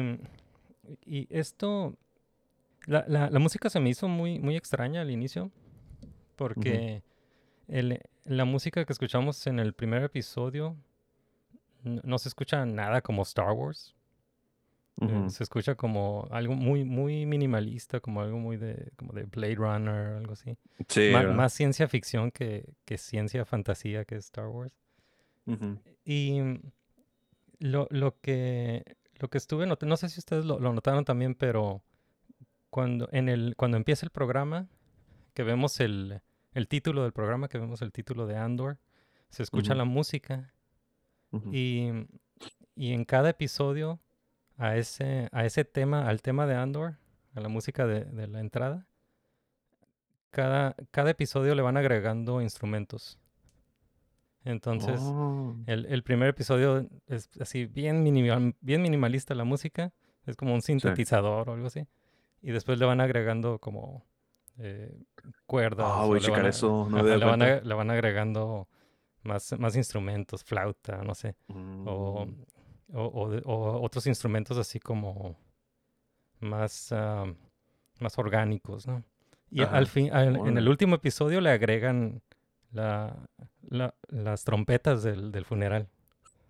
y 1.05 1.27
esto, 1.31 1.95
la, 2.87 3.05
la, 3.07 3.31
la 3.31 3.39
música 3.39 3.69
se 3.71 3.81
me 3.81 3.91
hizo 3.91 4.09
muy, 4.09 4.39
muy 4.39 4.57
extraña 4.57 5.03
al 5.03 5.11
inicio, 5.11 5.51
porque 6.37 7.03
el- 7.69 8.01
la 8.25 8.45
música 8.45 8.85
que 8.85 8.93
escuchamos 8.93 9.47
en 9.47 9.59
el 9.59 9.73
primer 9.73 10.03
episodio 10.03 10.77
no 11.83 12.19
se 12.19 12.29
escucha 12.29 12.65
nada 12.65 13.01
como 13.03 13.23
Star 13.23 13.53
Wars. 13.53 13.95
Eh, 15.01 15.31
se 15.31 15.43
escucha 15.43 15.75
como 15.75 16.29
algo 16.31 16.55
muy, 16.55 16.85
muy 16.85 17.27
minimalista, 17.27 17.99
como 18.01 18.21
algo 18.21 18.39
muy 18.39 18.57
de, 18.57 18.93
como 18.97 19.13
de 19.13 19.25
Blade 19.25 19.55
Runner, 19.57 20.17
algo 20.19 20.35
así. 20.35 20.57
Sí, 20.89 21.11
Ma- 21.13 21.21
¿verdad? 21.21 21.35
más 21.35 21.53
ciencia 21.53 21.89
ficción 21.89 22.31
que, 22.31 22.75
que 22.85 22.99
ciencia 22.99 23.45
fantasía 23.45 24.05
que 24.05 24.17
Star 24.17 24.49
Wars. 24.49 24.75
Y 26.05 26.41
mm, 26.41 26.61
lo, 27.61 27.89
lo 27.91 28.21
que 28.21 28.97
lo 29.19 29.29
que 29.29 29.39
estuve 29.39 29.67
notando, 29.67 29.91
no 29.93 29.97
sé 29.97 30.09
si 30.09 30.19
ustedes 30.19 30.45
lo, 30.45 30.59
lo 30.59 30.73
notaron 30.73 31.05
también, 31.05 31.35
pero 31.35 31.83
cuando 32.71 33.09
en 33.13 33.29
el 33.29 33.55
cuando 33.57 33.77
empieza 33.77 34.05
el 34.07 34.11
programa, 34.11 34.69
que 35.35 35.43
vemos 35.43 35.81
el, 35.81 36.21
el 36.55 36.69
título 36.69 37.03
del 37.03 37.13
programa, 37.13 37.49
que 37.49 37.59
vemos 37.59 37.83
el 37.83 37.93
título 37.93 38.27
de 38.27 38.37
Andor, 38.37 38.79
se 39.31 39.43
escucha 39.43 39.75
la 39.79 39.85
música 39.85 40.53
y, 41.53 41.89
y 42.77 42.93
en 42.93 43.05
cada 43.05 43.31
episodio 43.31 44.01
a 44.63 44.77
ese, 44.77 45.29
a 45.33 45.45
ese 45.45 45.65
tema, 45.65 46.09
al 46.09 46.23
tema 46.23 46.47
de 46.47 46.55
Andor, 46.55 46.95
a 47.35 47.41
la 47.41 47.49
música 47.49 47.87
de, 47.87 48.05
de 48.05 48.29
la 48.29 48.41
entrada, 48.41 48.87
cada, 50.31 50.75
cada 50.91 51.11
episodio 51.11 51.55
le 51.55 51.63
van 51.63 51.77
agregando 51.77 52.41
instrumentos. 52.41 53.19
Entonces, 54.45 55.01
Oh. 55.03 55.55
el, 55.67 55.87
el 55.87 56.03
primer 56.03 56.29
episodio 56.29 56.89
es 57.07 57.29
así 57.41 57.67
bien, 57.67 58.03
minimal- 58.05 58.55
bien 58.61 58.83
minimalista 58.83 59.35
la 59.35 59.45
música, 59.45 59.93
es 60.27 60.37
como 60.37 60.55
un 60.55 60.63
sintetizador 60.63 61.49
o 61.49 61.53
algo 61.55 61.67
así. 61.67 61.87
Y 62.41 62.51
después 62.51 62.79
le 62.79 62.87
van 62.87 63.01
agregando 63.01 63.59
como 63.59 64.05
eh, 64.59 64.95
cuerdas. 65.47 65.87
Ah, 65.91 66.05
voy 66.07 66.19
a 66.19 66.23
checar 66.23 66.47
eso, 66.47 66.87
no 66.91 67.03
le, 67.03 67.17
van 67.25 67.43
a- 67.43 67.61
le 67.61 67.75
van 67.75 67.91
agregando 67.91 68.69
más, 69.23 69.59
más 69.59 69.77
instrumentos, 69.77 70.45
flauta, 70.45 71.03
no 71.05 71.15
sé. 71.15 71.37
O, 71.49 71.55
Mm. 71.55 71.89
o, 71.89 72.27
o 72.95 73.29
de- 73.31 73.43
o 73.45 73.81
otros 73.83 74.07
instrumentos 74.07 74.59
así 74.59 74.79
como 74.81 75.37
más, 76.41 76.93
ah, 76.93 77.33
más 78.01 78.19
orgánicos, 78.19 78.87
¿no? 78.87 79.03
Y 79.51 79.63
Ajá, 79.63 79.77
al 79.77 79.87
fin, 79.87 80.13
al- 80.13 80.37
en 80.47 80.57
el 80.59 80.69
último 80.69 80.97
episodio 80.97 81.41
le 81.41 81.51
agregan 81.51 82.23
la, 82.73 83.15
la- 83.69 83.95
las 84.09 84.45
trompetas 84.45 85.03
del, 85.03 85.31
del 85.31 85.45
funeral. 85.45 85.89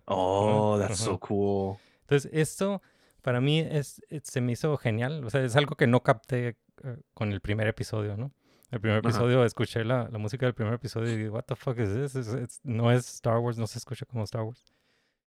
Oh, 0.05 0.77
that's 0.79 0.99
so 0.99 1.11
Ajá. 1.11 1.19
cool. 1.19 1.77
Entonces, 2.01 2.29
esto 2.33 2.81
para 3.21 3.39
mí 3.41 3.59
es, 3.59 4.01
es- 4.09 4.23
se 4.23 4.41
me 4.41 4.53
hizo 4.53 4.75
genial. 4.77 5.23
O 5.25 5.29
sea, 5.29 5.43
es 5.43 5.55
algo 5.55 5.75
que 5.75 5.87
no 5.87 6.01
capté 6.03 6.57
eh, 6.83 6.97
con 7.13 7.31
el 7.31 7.39
primer 7.41 7.67
episodio, 7.67 8.17
¿no? 8.17 8.31
El 8.71 8.81
primer 8.81 8.99
Ajá. 8.99 9.09
episodio 9.09 9.45
escuché 9.45 9.83
la, 9.85 10.09
la 10.09 10.17
música 10.17 10.45
del 10.45 10.55
primer 10.55 10.73
episodio 10.73 11.13
y 11.13 11.17
digo, 11.17 11.35
what 11.35 11.43
the 11.43 11.55
fuck 11.55 11.77
is 11.79 11.93
this? 11.93 12.15
Es- 12.15 12.33
es- 12.33 12.59
no 12.63 12.91
es 12.91 13.07
Star 13.15 13.37
Wars, 13.37 13.57
no 13.57 13.67
se 13.67 13.77
escucha 13.77 14.05
como 14.05 14.23
Star 14.23 14.43
Wars. 14.43 14.63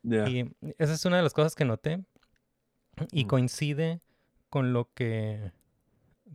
Yeah. 0.08 0.30
Y 0.30 0.52
esa 0.78 0.94
es 0.94 1.06
una 1.06 1.18
de 1.18 1.24
las 1.24 1.34
cosas 1.34 1.56
que 1.56 1.66
noté 1.66 2.04
y 3.12 3.26
coincide 3.26 4.02
con 4.50 4.72
lo 4.72 4.92
que 4.94 5.52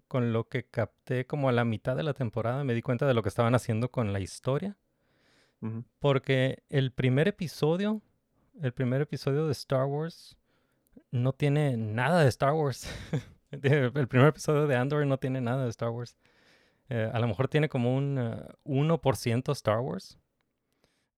con 0.09 0.33
lo 0.33 0.49
que 0.49 0.65
capté 0.65 1.27
como 1.27 1.49
a 1.49 1.53
la 1.53 1.65
mitad 1.65 1.97
de 1.97 2.03
la 2.03 2.15
temporada, 2.15 2.65
me 2.65 2.75
di 2.75 2.83
cuenta 2.83 3.07
de 3.07 3.15
lo 3.15 3.23
que 3.23 3.29
estaban 3.29 3.55
haciendo 3.55 3.91
con 3.91 4.13
la 4.13 4.21
historia, 4.21 4.77
porque 5.99 6.63
el 6.69 6.93
primer 6.93 7.29
episodio, 7.29 8.03
el 8.61 8.73
primer 8.73 9.03
episodio 9.03 9.47
de 9.47 9.53
Star 9.53 9.85
Wars 9.85 10.37
no 11.11 11.33
tiene 11.33 11.77
nada 11.77 12.23
de 12.23 12.29
Star 12.29 12.53
Wars. 12.53 12.89
el 13.51 14.09
primer 14.09 14.29
episodio 14.29 14.67
de 14.67 14.77
Andor 14.77 15.07
no 15.07 15.19
tiene 15.19 15.41
nada 15.41 15.65
de 15.65 15.71
Star 15.71 15.91
Wars. 15.91 16.17
Eh, 16.89 17.09
a 17.13 17.19
lo 17.21 17.29
mejor 17.29 17.49
tiene 17.49 17.69
como 17.69 17.97
un 17.97 18.19
eh, 18.19 18.49
1% 18.65 19.53
Star 19.53 19.81
Wars. 19.81 20.19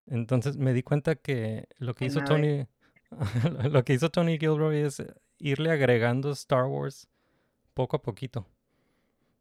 Entonces 0.07 0.57
me 0.57 0.73
di 0.73 0.83
cuenta 0.83 1.15
que 1.15 1.69
lo 1.79 1.95
que 1.95 2.07
hizo. 2.07 2.23
Tony, 2.23 2.67
lo 3.71 3.85
que 3.85 3.95
hizo 3.95 4.11
Tony 4.11 4.39
Gilroy 4.39 4.79
es 4.79 5.03
irle 5.39 5.71
agregando 5.71 6.31
Star 6.33 6.67
Wars 6.67 7.09
poco 7.75 7.97
a 7.97 8.03
poquito. 8.03 8.47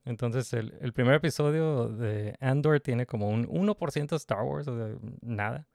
Entonces 0.03 0.51
el, 0.53 0.73
el 0.81 0.93
primer 0.93 1.15
episodio 1.15 1.87
de 1.87 2.35
Andor 2.39 2.79
tiene 2.79 3.05
como 3.05 3.29
un 3.29 3.47
1% 3.47 4.15
Star 4.15 4.43
Wars, 4.43 4.67
o 4.67 4.75
sea, 4.75 4.97
nada. 5.21 5.67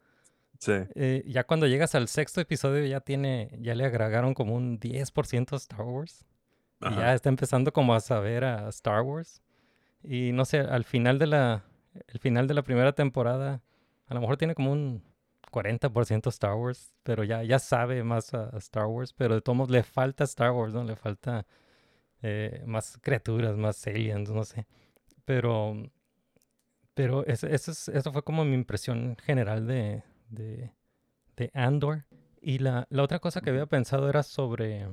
Sí. 0.58 0.72
Eh, 0.94 1.22
ya 1.26 1.44
cuando 1.44 1.66
llegas 1.66 1.94
al 1.94 2.08
sexto 2.08 2.40
episodio 2.40 2.84
ya 2.86 3.00
tiene, 3.00 3.56
ya 3.60 3.74
le 3.74 3.84
agregaron 3.84 4.34
como 4.34 4.54
un 4.54 4.80
10% 4.80 5.56
Star 5.56 5.82
Wars. 5.82 6.24
Y 6.80 6.94
ya 6.94 7.14
está 7.14 7.28
empezando 7.30 7.72
como 7.72 7.94
a 7.94 8.00
saber 8.00 8.44
a 8.44 8.68
Star 8.68 9.02
Wars. 9.02 9.42
Y 10.02 10.32
no 10.32 10.44
sé, 10.44 10.60
al 10.60 10.84
final 10.84 11.18
de 11.18 11.26
la, 11.26 11.64
el 12.08 12.20
final 12.20 12.46
de 12.46 12.54
la 12.54 12.62
primera 12.62 12.92
temporada, 12.92 13.62
a 14.06 14.14
lo 14.14 14.20
mejor 14.20 14.36
tiene 14.36 14.54
como 14.54 14.72
un 14.72 15.02
40% 15.50 16.28
Star 16.30 16.54
Wars, 16.54 16.94
pero 17.02 17.24
ya, 17.24 17.42
ya 17.44 17.58
sabe 17.58 18.04
más 18.04 18.34
a, 18.34 18.50
a 18.54 18.58
Star 18.58 18.86
Wars, 18.86 19.12
pero 19.12 19.34
de 19.34 19.40
todos 19.42 19.56
modos 19.56 19.70
le 19.70 19.82
falta 19.82 20.24
Star 20.24 20.52
Wars, 20.52 20.74
¿no? 20.74 20.84
Le 20.84 20.96
falta 20.96 21.46
eh, 22.22 22.62
más 22.66 22.98
criaturas, 23.02 23.56
más 23.56 23.86
aliens, 23.86 24.30
no 24.30 24.44
sé. 24.44 24.66
Pero, 25.24 25.76
pero 26.94 27.26
eso, 27.26 27.46
eso, 27.46 27.70
es- 27.70 27.88
eso 27.88 28.12
fue 28.12 28.22
como 28.22 28.44
mi 28.44 28.54
impresión 28.54 29.16
general 29.22 29.66
de, 29.66 30.02
de, 30.30 30.72
de 31.36 31.50
Andor. 31.54 32.06
Y 32.40 32.58
la, 32.58 32.86
la 32.90 33.02
otra 33.04 33.20
cosa 33.20 33.40
que 33.40 33.50
había 33.50 33.66
pensado 33.66 34.08
era 34.10 34.22
sobre, 34.22 34.88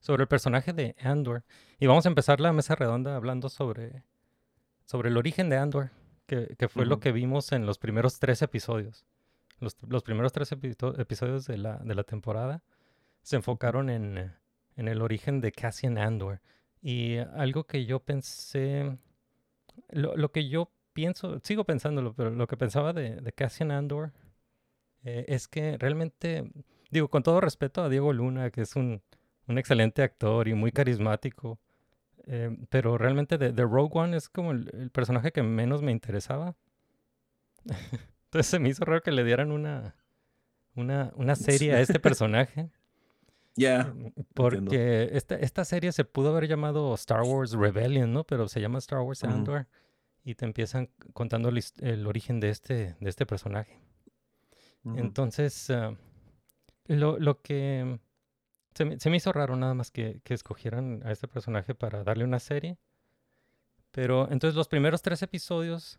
sobre 0.00 0.22
el 0.24 0.28
personaje 0.28 0.72
de 0.72 0.96
Andor. 1.00 1.44
Y 1.80 1.86
vamos 1.86 2.06
a 2.06 2.10
empezar 2.10 2.40
la 2.40 2.52
mesa 2.52 2.74
redonda 2.76 3.16
hablando 3.16 3.48
sobre, 3.48 4.04
sobre 4.86 5.10
el 5.10 5.18
origen 5.18 5.50
de 5.50 5.58
Andor, 5.58 5.90
que, 6.32 6.56
que 6.56 6.68
fue 6.68 6.86
lo 6.86 6.98
que 6.98 7.12
vimos 7.12 7.52
en 7.52 7.66
los 7.66 7.76
primeros 7.76 8.18
tres 8.18 8.40
episodios. 8.40 9.04
Los, 9.60 9.76
los 9.86 10.02
primeros 10.02 10.32
tres 10.32 10.50
episo- 10.52 10.98
episodios 10.98 11.46
de 11.46 11.58
la, 11.58 11.76
de 11.76 11.94
la 11.94 12.04
temporada 12.04 12.62
se 13.20 13.36
enfocaron 13.36 13.90
en, 13.90 14.32
en 14.76 14.88
el 14.88 15.02
origen 15.02 15.42
de 15.42 15.52
Cassian 15.52 15.98
Andor. 15.98 16.40
Y 16.80 17.18
algo 17.18 17.64
que 17.64 17.84
yo 17.84 18.00
pensé, 18.00 18.96
lo, 19.90 20.16
lo 20.16 20.32
que 20.32 20.48
yo 20.48 20.70
pienso, 20.94 21.38
sigo 21.42 21.64
pensándolo, 21.64 22.14
pero 22.14 22.30
lo 22.30 22.46
que 22.46 22.56
pensaba 22.56 22.94
de, 22.94 23.16
de 23.16 23.32
Cassian 23.32 23.70
Andor 23.70 24.12
eh, 25.04 25.26
es 25.28 25.48
que 25.48 25.76
realmente, 25.76 26.50
digo, 26.90 27.08
con 27.08 27.22
todo 27.22 27.42
respeto 27.42 27.82
a 27.82 27.90
Diego 27.90 28.14
Luna, 28.14 28.50
que 28.50 28.62
es 28.62 28.74
un, 28.74 29.02
un 29.48 29.58
excelente 29.58 30.02
actor 30.02 30.48
y 30.48 30.54
muy 30.54 30.72
carismático, 30.72 31.58
eh, 32.26 32.56
pero 32.68 32.98
realmente 32.98 33.38
de, 33.38 33.52
de 33.52 33.62
Rogue 33.62 33.90
One 33.92 34.16
es 34.16 34.28
como 34.28 34.52
el, 34.52 34.70
el 34.74 34.90
personaje 34.90 35.32
que 35.32 35.42
menos 35.42 35.82
me 35.82 35.92
interesaba. 35.92 36.56
Entonces 38.24 38.46
se 38.46 38.58
me 38.58 38.68
hizo 38.68 38.84
raro 38.84 39.02
que 39.02 39.12
le 39.12 39.24
dieran 39.24 39.52
una, 39.52 39.94
una, 40.74 41.12
una 41.16 41.36
serie 41.36 41.74
a 41.74 41.80
este 41.80 42.00
personaje. 42.00 42.70
Ya. 43.54 43.92
Mm, 43.94 44.12
Porque 44.32 45.10
esta, 45.12 45.34
esta 45.34 45.66
serie 45.66 45.92
se 45.92 46.06
pudo 46.06 46.30
haber 46.30 46.48
llamado 46.48 46.94
Star 46.94 47.20
Wars 47.20 47.52
Rebellion, 47.52 48.10
¿no? 48.10 48.24
Pero 48.24 48.48
se 48.48 48.62
llama 48.62 48.78
Star 48.78 49.00
Wars. 49.00 49.24
Andor. 49.24 49.66
Y 50.24 50.36
te 50.36 50.46
empiezan 50.46 50.88
contando 51.12 51.50
el, 51.50 51.62
el 51.80 52.06
origen 52.06 52.40
de 52.40 52.48
este, 52.48 52.96
de 52.98 53.10
este 53.10 53.26
personaje. 53.26 53.78
Entonces, 54.96 55.68
ah, 55.68 55.94
lo, 56.86 57.18
lo 57.18 57.42
que 57.42 58.00
se 58.74 59.10
me, 59.10 59.16
hizo 59.16 59.32
raro 59.32 59.56
nada 59.56 59.74
más 59.74 59.90
que, 59.90 60.20
que 60.24 60.34
escogieran 60.34 61.02
a 61.04 61.12
este 61.12 61.28
personaje 61.28 61.74
para 61.74 62.04
darle 62.04 62.24
una 62.24 62.38
serie. 62.38 62.78
Pero 63.90 64.30
entonces 64.30 64.56
los 64.56 64.68
primeros 64.68 65.02
tres 65.02 65.22
episodios 65.22 65.98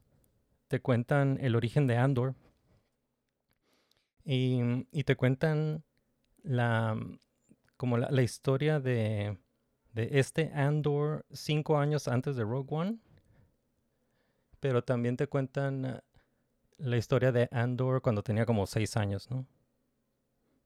te 0.68 0.80
cuentan 0.80 1.38
el 1.42 1.56
origen 1.56 1.88
de 1.88 1.98
Andor. 1.98 2.36
Y, 4.26 4.88
y 4.92 5.04
te 5.04 5.16
cuentan 5.16 5.84
la 6.44 6.98
como 7.78 7.98
la, 7.98 8.10
la 8.10 8.22
historia 8.22 8.80
de, 8.80 9.38
de 9.92 10.20
este 10.20 10.52
Andor 10.54 11.26
cinco 11.32 11.78
años 11.78 12.08
antes 12.08 12.36
de 12.36 12.44
Rogue 12.44 12.74
One. 12.74 12.98
Pero 14.60 14.84
también 14.84 15.18
te 15.18 15.28
cuentan 15.28 15.86
ah, 15.86 16.04
la 16.78 16.98
historia 16.98 17.32
de 17.32 17.50
Andor 17.52 18.02
cuando 18.02 18.24
tenía 18.24 18.46
como 18.46 18.66
seis 18.66 18.98
años, 18.98 19.30
¿no? 19.30 19.46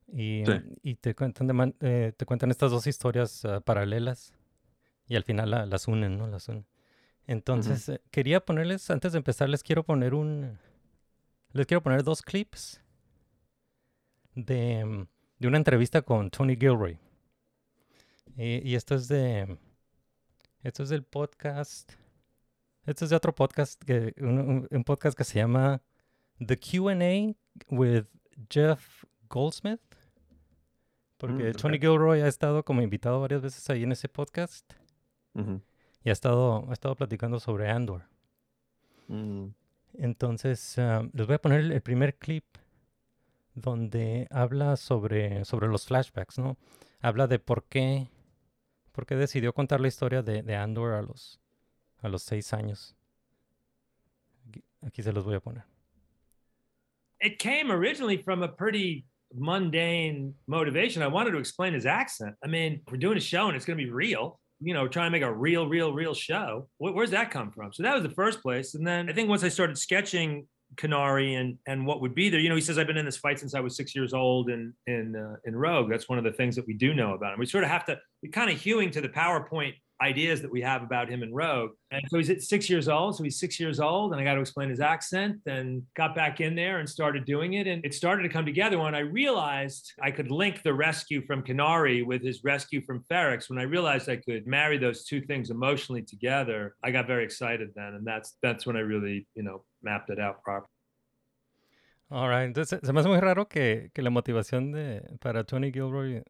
Y, 0.07 0.43
Sí. 0.45 0.51
y 0.83 0.95
te 0.95 1.13
cuentan 1.15 1.47
de 1.47 1.53
man- 1.53 1.75
eh, 1.81 2.13
te 2.15 2.25
cuentan 2.25 2.49
estas 2.51 2.71
dos 2.71 2.87
historias 2.87 3.43
ah, 3.45 3.59
paralelas 3.61 4.33
y 5.07 5.15
al 5.15 5.23
final 5.23 5.51
la- 5.51 5.65
las 5.65 5.87
unen, 5.87 6.17
¿no? 6.17 6.27
Las 6.27 6.47
unen. 6.47 6.65
Entonces, 7.27 7.89
eh, 7.89 8.01
quería 8.09 8.39
ponerles, 8.45 8.89
antes 8.89 9.11
de 9.11 9.17
empezar, 9.17 9.49
les 9.49 9.63
quiero 9.63 9.83
poner 9.83 10.13
un, 10.13 10.57
les 11.51 11.65
quiero 11.65 11.83
poner 11.83 12.03
dos 12.03 12.21
clips 12.21 12.81
de, 14.35 14.85
mm, 14.85 15.07
de 15.39 15.47
una 15.47 15.57
entrevista 15.57 16.01
con 16.01 16.29
Tony 16.29 16.55
Gilroy. 16.55 16.97
Y, 18.37 18.69
y 18.69 18.75
esto 18.75 18.95
es 18.95 19.07
de, 19.09 19.57
esto 20.63 20.83
es 20.83 20.89
del 20.89 21.03
podcast, 21.03 21.91
esto 22.85 23.03
es 23.03 23.09
de 23.09 23.15
otro 23.17 23.35
podcast, 23.35 23.83
que, 23.83 24.13
un- 24.19 24.67
un 24.69 24.83
podcast 24.85 25.17
que 25.17 25.23
se 25.25 25.35
llama 25.39 25.81
The 26.45 26.57
Q&A 26.57 27.35
with 27.69 28.05
Jeff 28.49 29.03
Goldsmith. 29.27 29.81
Porque 31.17 31.49
Mm, 31.49 31.53
Tony 31.53 31.75
ok. 31.77 31.81
Gilroy 31.81 32.21
ha 32.21 32.27
estado 32.27 32.63
como 32.63 32.81
invitado 32.81 33.19
varias 33.21 33.41
veces 33.41 33.67
ahí 33.69 33.83
en 33.83 33.91
ese 33.91 34.07
podcast 34.09 34.71
y 36.03 36.09
ha 36.09 36.13
estado, 36.13 36.65
ha 36.69 36.73
estado 36.73 36.95
platicando 36.95 37.39
sobre 37.39 37.69
Andor. 37.69 38.03
Mm. 39.07 39.47
Entonces, 39.93 40.77
ah, 40.79 41.07
les 41.13 41.25
voy 41.27 41.35
a 41.35 41.41
poner 41.41 41.59
el- 41.61 41.71
el 41.71 41.81
primer 41.81 42.15
clip 42.17 42.45
donde 43.55 44.27
habla 44.29 44.75
sobre, 44.77 45.43
sobre 45.45 45.67
los 45.67 45.85
flashbacks, 45.87 46.37
¿no? 46.37 46.57
Habla 47.01 47.27
de 47.27 47.39
por 47.39 47.63
qué, 47.65 48.07
por 48.91 49.05
qué 49.05 49.15
decidió 49.15 49.53
contar 49.53 49.79
la 49.81 49.87
historia 49.87 50.21
de, 50.21 50.43
de 50.43 50.55
Andor 50.55 50.93
a 50.93 51.01
los, 51.01 51.39
a 52.01 52.09
los 52.09 52.21
seis 52.23 52.53
años. 52.53 52.95
Aquí, 54.47 54.63
aquí 54.81 55.01
se 55.03 55.13
los 55.13 55.23
voy 55.25 55.35
a 55.35 55.39
poner. 55.39 55.63
it 57.19 57.39
came 57.39 57.71
originally 57.71 58.17
from 58.21 58.43
a 58.43 58.55
pretty 58.55 59.03
mundane 59.35 60.33
motivation. 60.47 61.01
I 61.01 61.07
wanted 61.07 61.31
to 61.31 61.37
explain 61.37 61.73
his 61.73 61.85
accent. 61.85 62.35
I 62.43 62.47
mean, 62.47 62.81
we're 62.89 62.97
doing 62.97 63.17
a 63.17 63.21
show 63.21 63.47
and 63.47 63.55
it's 63.55 63.65
going 63.65 63.77
to 63.77 63.83
be 63.83 63.89
real. 63.89 64.39
You 64.59 64.73
know, 64.73 64.87
trying 64.87 65.07
to 65.07 65.11
make 65.11 65.21
a 65.21 65.31
real, 65.31 65.67
real, 65.67 65.93
real 65.93 66.15
show. 66.15 66.67
Wh- 66.77 66.95
where's 66.95 67.11
that 67.11 67.29
come 67.29 67.51
from? 67.51 67.71
So 67.73 67.83
that 67.83 67.93
was 67.93 68.03
the 68.03 68.09
first 68.09 68.41
place. 68.41 68.73
And 68.73 68.85
then 68.85 69.07
I 69.07 69.13
think 69.13 69.29
once 69.29 69.43
I 69.43 69.49
started 69.49 69.77
sketching 69.77 70.47
Canary 70.75 71.35
and 71.35 71.57
and 71.67 71.85
what 71.85 72.01
would 72.01 72.15
be 72.15 72.29
there, 72.29 72.39
you 72.39 72.49
know, 72.49 72.55
he 72.55 72.61
says 72.61 72.77
I've 72.77 72.87
been 72.87 72.97
in 72.97 73.05
this 73.05 73.17
fight 73.17 73.39
since 73.39 73.53
I 73.53 73.59
was 73.59 73.77
six 73.77 73.95
years 73.95 74.13
old 74.13 74.49
in 74.49 74.73
in 74.87 75.15
uh, 75.15 75.35
in 75.45 75.55
Rogue. 75.55 75.89
That's 75.89 76.09
one 76.09 76.17
of 76.17 76.23
the 76.23 76.31
things 76.31 76.55
that 76.55 76.65
we 76.67 76.73
do 76.73 76.93
know 76.93 77.13
about 77.13 77.33
him. 77.33 77.39
We 77.39 77.45
sort 77.45 77.63
of 77.63 77.69
have 77.69 77.85
to 77.85 77.99
we 78.23 78.29
kind 78.29 78.49
of 78.49 78.59
hewing 78.59 78.91
to 78.91 79.01
the 79.01 79.09
PowerPoint 79.09 79.73
ideas 80.01 80.41
that 80.41 80.51
we 80.51 80.61
have 80.61 80.83
about 80.83 81.09
him 81.09 81.23
in 81.23 81.33
Rogue. 81.33 81.71
And 81.91 82.01
so 82.09 82.17
he's 82.17 82.29
at 82.29 82.41
six 82.41 82.69
years 82.69 82.87
old. 82.87 83.15
So 83.15 83.23
he's 83.23 83.39
six 83.39 83.59
years 83.59 83.79
old, 83.79 84.11
and 84.11 84.21
I 84.21 84.23
got 84.23 84.35
to 84.35 84.41
explain 84.41 84.69
his 84.69 84.79
accent. 84.79 85.41
And 85.45 85.83
got 85.95 86.15
back 86.15 86.39
in 86.41 86.55
there 86.55 86.79
and 86.79 86.89
started 86.89 87.25
doing 87.25 87.53
it, 87.53 87.67
and 87.67 87.83
it 87.85 87.93
started 87.93 88.23
to 88.23 88.29
come 88.29 88.45
together 88.45 88.77
when 88.77 88.95
I 88.95 88.99
realized 88.99 89.93
I 90.01 90.11
could 90.11 90.29
link 90.29 90.63
the 90.63 90.73
rescue 90.73 91.25
from 91.25 91.41
Canary 91.41 92.03
with 92.03 92.23
his 92.23 92.43
rescue 92.43 92.81
from 92.81 93.03
Ferrex. 93.09 93.49
When 93.49 93.59
I 93.59 93.63
realized 93.63 94.09
I 94.09 94.17
could 94.17 94.45
marry 94.45 94.77
those 94.77 95.05
two 95.05 95.21
things 95.21 95.49
emotionally 95.49 96.01
together, 96.01 96.75
I 96.83 96.91
got 96.91 97.07
very 97.07 97.23
excited 97.23 97.69
then, 97.75 97.95
and 97.95 98.05
that's 98.05 98.37
that's 98.41 98.65
when 98.65 98.75
I 98.75 98.81
really 98.81 99.27
you 99.35 99.43
know 99.43 99.63
mapped 99.81 100.09
it 100.09 100.19
out 100.19 100.43
properly. 100.43 100.67
All 102.09 102.29
right. 102.29 102.45
Entonces, 102.45 102.79
se 102.81 102.93
me 102.93 103.01
hace 103.01 103.09
muy 103.09 103.19
raro 103.19 103.49
que, 103.49 103.89
que 103.93 104.01
la 104.01 104.09
motivación 104.09 104.71
de, 104.71 105.01
para 105.19 105.43
Tony 105.43 105.73
Gilroy, 105.73 106.23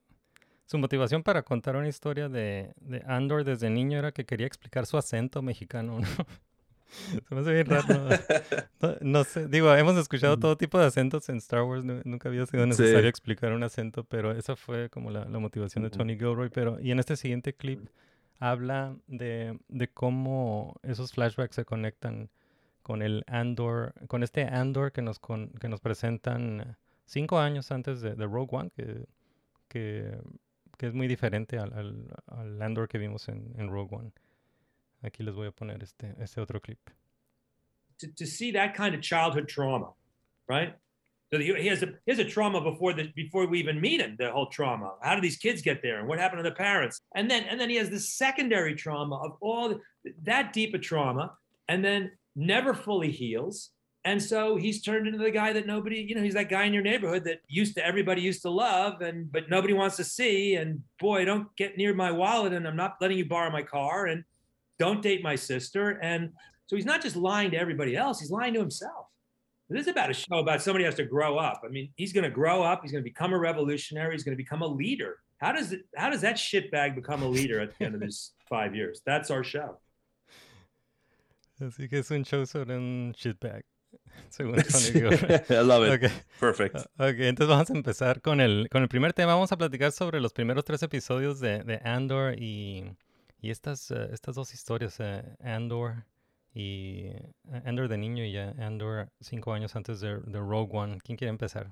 su 0.68 0.78
motivación 0.78 1.24
para 1.24 1.42
contar 1.42 1.76
una 1.76 1.88
historia 1.88 2.30
de, 2.30 2.74
de 2.82 3.02
Andor 3.08 3.44
desde 3.44 3.70
niño 3.72 3.98
era 3.98 4.12
que 4.12 4.26
quería 4.26 4.46
explicar 4.46 4.86
su 4.86 4.98
acento 4.98 5.42
mexicano, 5.42 6.00
¿no? 6.00 6.08
Se 7.28 7.36
me 7.36 7.42
hace 7.42 7.52
bien 7.54 7.66
raro. 7.66 8.08
¿no? 9.02 9.24
Sé, 9.26 9.48
digo, 9.50 9.74
hemos 9.76 9.98
escuchado 9.98 10.38
todo 10.40 10.56
tipo 10.56 10.80
de 10.80 10.86
acentos 10.86 11.28
en 11.30 11.38
Star 11.38 11.64
Wars, 11.64 11.84
nu- 11.84 12.02
nunca 12.06 12.30
había 12.30 12.46
sido 12.46 12.66
necesario 12.66 13.02
Sí. 13.02 13.08
explicar 13.08 13.52
un 13.54 13.64
acento, 13.64 14.04
pero 14.06 14.32
esa 14.32 14.56
fue 14.56 14.90
como 14.90 15.12
la, 15.12 15.26
la 15.26 15.40
motivación 15.40 15.84
de. 15.84 15.90
Tony 15.90 16.14
Gilroy. 16.16 16.50
Pero, 16.50 16.80
y 16.80 16.92
en 16.92 17.00
este 17.00 17.18
siguiente 17.18 17.54
clip 17.54 17.90
habla 18.40 18.96
de, 19.08 19.60
de 19.68 19.88
cómo 19.90 20.76
esos 20.84 21.12
flashbacks 21.12 21.56
se 21.56 21.66
conectan 21.66 22.30
con 22.84 23.02
el 23.02 23.26
Andor, 23.28 23.94
con 24.08 24.24
este 24.24 24.44
Andor 24.44 24.94
que 24.94 25.02
nos, 25.02 25.20
con- 25.20 25.50
que 25.60 25.68
nos 25.68 25.82
presentan 25.82 26.78
cinco 27.06 27.38
años 27.40 27.70
antes 27.72 28.00
de, 28.00 28.16
de 28.16 28.26
Rogue 28.26 28.48
One, 28.56 28.70
que, 28.74 29.06
que, 29.68 30.18
que 30.78 30.88
es 30.88 30.94
muy 30.94 31.08
diferente 31.08 31.58
al, 31.58 31.74
al, 31.74 32.16
al 32.28 32.62
Andor 32.62 32.88
que 32.88 32.98
vimos 32.98 33.28
en, 33.30 33.54
en 33.58 33.70
Rogue 33.70 33.96
One. 33.96 34.12
Aquí 35.02 35.24
les 35.24 35.36
voy 35.36 35.48
a 35.48 35.52
poner 35.52 35.84
este, 35.84 36.16
este 36.20 36.40
otro 36.40 36.60
clip. 36.60 36.80
to, 38.00 38.08
to 38.08 38.26
see 38.26 38.52
that 38.52 38.76
kind 38.76 38.96
of 38.96 39.02
childhood 39.02 39.48
trauma, 39.48 39.90
right? 40.48 40.76
So 41.32 41.40
he 41.40 41.68
has 41.68 41.84
a 41.84 41.88
he 42.06 42.12
has 42.12 42.20
a 42.20 42.26
trauma 42.26 42.62
before 42.62 42.94
the 42.94 43.12
before 43.14 43.46
we 43.48 43.60
even 43.60 43.82
meet 43.82 44.00
him. 44.00 44.16
The 44.18 44.32
whole 44.32 44.46
trauma. 44.46 44.94
How 45.02 45.14
do 45.14 45.22
these 45.22 45.36
kids 45.36 45.62
get 45.62 45.82
there, 45.82 46.00
and 46.00 46.08
what 46.08 46.20
happened 46.20 46.40
to 46.42 46.50
the 46.50 46.56
parents? 46.56 47.02
And 47.16 47.30
then 47.30 47.44
and 47.44 47.60
then 47.60 47.70
he 47.70 47.76
has 47.76 47.90
the 47.90 48.00
secondary 48.00 48.76
trauma 48.76 49.18
of 49.18 49.34
all 49.42 49.70
the, 49.70 50.14
that 50.24 50.54
deep 50.54 50.74
a 50.74 50.80
trauma, 50.80 51.34
and 51.68 51.84
then 51.84 52.12
never 52.36 52.74
fully 52.74 53.12
heals. 53.12 53.72
And 54.08 54.24
so 54.24 54.56
he's 54.56 54.82
turned 54.82 55.06
into 55.06 55.20
the 55.20 55.32
guy 55.32 55.52
that 55.52 55.68
nobody, 55.68 55.98
you 56.00 56.16
know, 56.16 56.24
he's 56.24 56.36
that 56.36 56.48
guy 56.48 56.64
in 56.64 56.72
your 56.72 56.82
neighborhood 56.82 57.26
that 57.26 57.42
used 57.50 57.76
to 57.76 57.86
everybody 57.86 58.22
used 58.22 58.42
to 58.44 58.50
love, 58.50 59.02
and 59.02 59.30
but 59.30 59.50
nobody 59.50 59.74
wants 59.74 59.98
to 59.98 60.06
see. 60.06 60.56
And 60.56 60.82
boy, 60.98 61.26
don't 61.26 61.54
get 61.58 61.76
near 61.76 61.94
my 61.94 62.10
wallet, 62.10 62.54
and 62.54 62.66
I'm 62.66 62.78
not 62.78 62.96
letting 63.02 63.18
you 63.18 63.28
borrow 63.28 63.52
my 63.52 63.64
car, 63.64 64.06
and 64.06 64.24
don't 64.80 65.02
date 65.02 65.22
my 65.24 65.36
sister. 65.36 66.00
And 66.02 66.32
so 66.68 66.78
he's 66.78 66.86
not 66.86 67.02
just 67.02 67.18
lying 67.18 67.52
to 67.52 67.58
everybody 67.58 67.98
else, 67.98 68.22
he's 68.22 68.32
lying 68.32 68.54
to 68.54 68.62
himself. 68.62 69.08
This 69.70 69.82
is 69.82 69.88
about 69.90 70.10
a 70.10 70.14
show 70.14 70.38
about 70.38 70.62
somebody 70.62 70.86
has 70.86 70.96
to 70.96 71.04
grow 71.04 71.38
up. 71.38 71.64
I 71.66 71.68
mean, 71.68 71.90
he's 71.98 72.14
going 72.14 72.24
to 72.24 72.30
grow 72.30 72.64
up, 72.64 72.84
he's 72.84 72.94
going 72.94 73.04
to 73.04 73.10
become 73.10 73.34
a 73.34 73.38
revolutionary, 73.38 74.14
he's 74.14 74.24
going 74.24 74.38
to 74.38 74.42
become 74.42 74.62
a 74.62 74.68
leader. 74.68 75.18
How 75.40 75.52
does 75.52 75.74
it, 75.74 75.82
how 75.98 76.10
does 76.10 76.22
that 76.22 76.38
shitbag 76.38 76.96
become 76.96 77.24
a 77.24 77.28
leader 77.28 77.60
at 77.60 77.78
the 77.78 77.84
end 77.84 77.94
of 77.94 78.00
this 78.00 78.32
five 78.50 78.74
years? 78.74 79.02
That's 79.06 79.30
our 79.32 79.44
show. 79.44 79.80
Así 81.60 81.90
que 81.90 82.00
es 82.00 82.12
un 82.12 82.24
show 82.24 82.46
un 82.70 83.14
shitbag, 83.18 83.64
según 84.30 84.56
Tony. 84.56 85.00
I 85.50 85.64
love 85.66 85.88
it. 85.88 86.04
Ok. 86.04 86.12
Perfect. 86.40 86.76
Ah, 86.98 87.08
Ok, 87.08 87.16
entonces 87.20 87.48
vamos 87.48 87.70
a 87.70 87.74
empezar 87.74 88.22
con 88.22 88.42
el, 88.42 88.68
con 88.72 88.82
el 88.84 88.90
primer 88.90 89.14
tema. 89.14 89.34
Vamos 89.34 89.52
a 89.52 89.58
platicar 89.58 89.92
sobre 89.92 90.20
los 90.20 90.34
primeros 90.34 90.66
tres 90.66 90.84
episodios 90.84 91.40
de, 91.40 91.64
de 91.64 91.82
Andor 91.84 92.36
y, 92.40 92.92
y 93.40 93.52
estas, 93.52 93.92
eh, 93.92 94.10
estas 94.12 94.36
dos 94.36 94.54
historias, 94.54 94.98
eh, 95.00 95.24
Andor 95.42 96.06
y 96.54 97.08
eh, 97.08 97.34
Andor 97.66 97.88
de 97.88 97.98
niño 97.98 98.24
y 98.24 98.32
ya 98.32 98.54
Andor 98.60 99.10
cinco 99.22 99.54
años 99.54 99.76
antes 99.76 100.00
de, 100.00 100.20
de 100.20 100.40
Rogue 100.40 100.76
One. 100.78 101.00
¿Quién 101.04 101.18
quiere 101.18 101.30
empezar? 101.30 101.72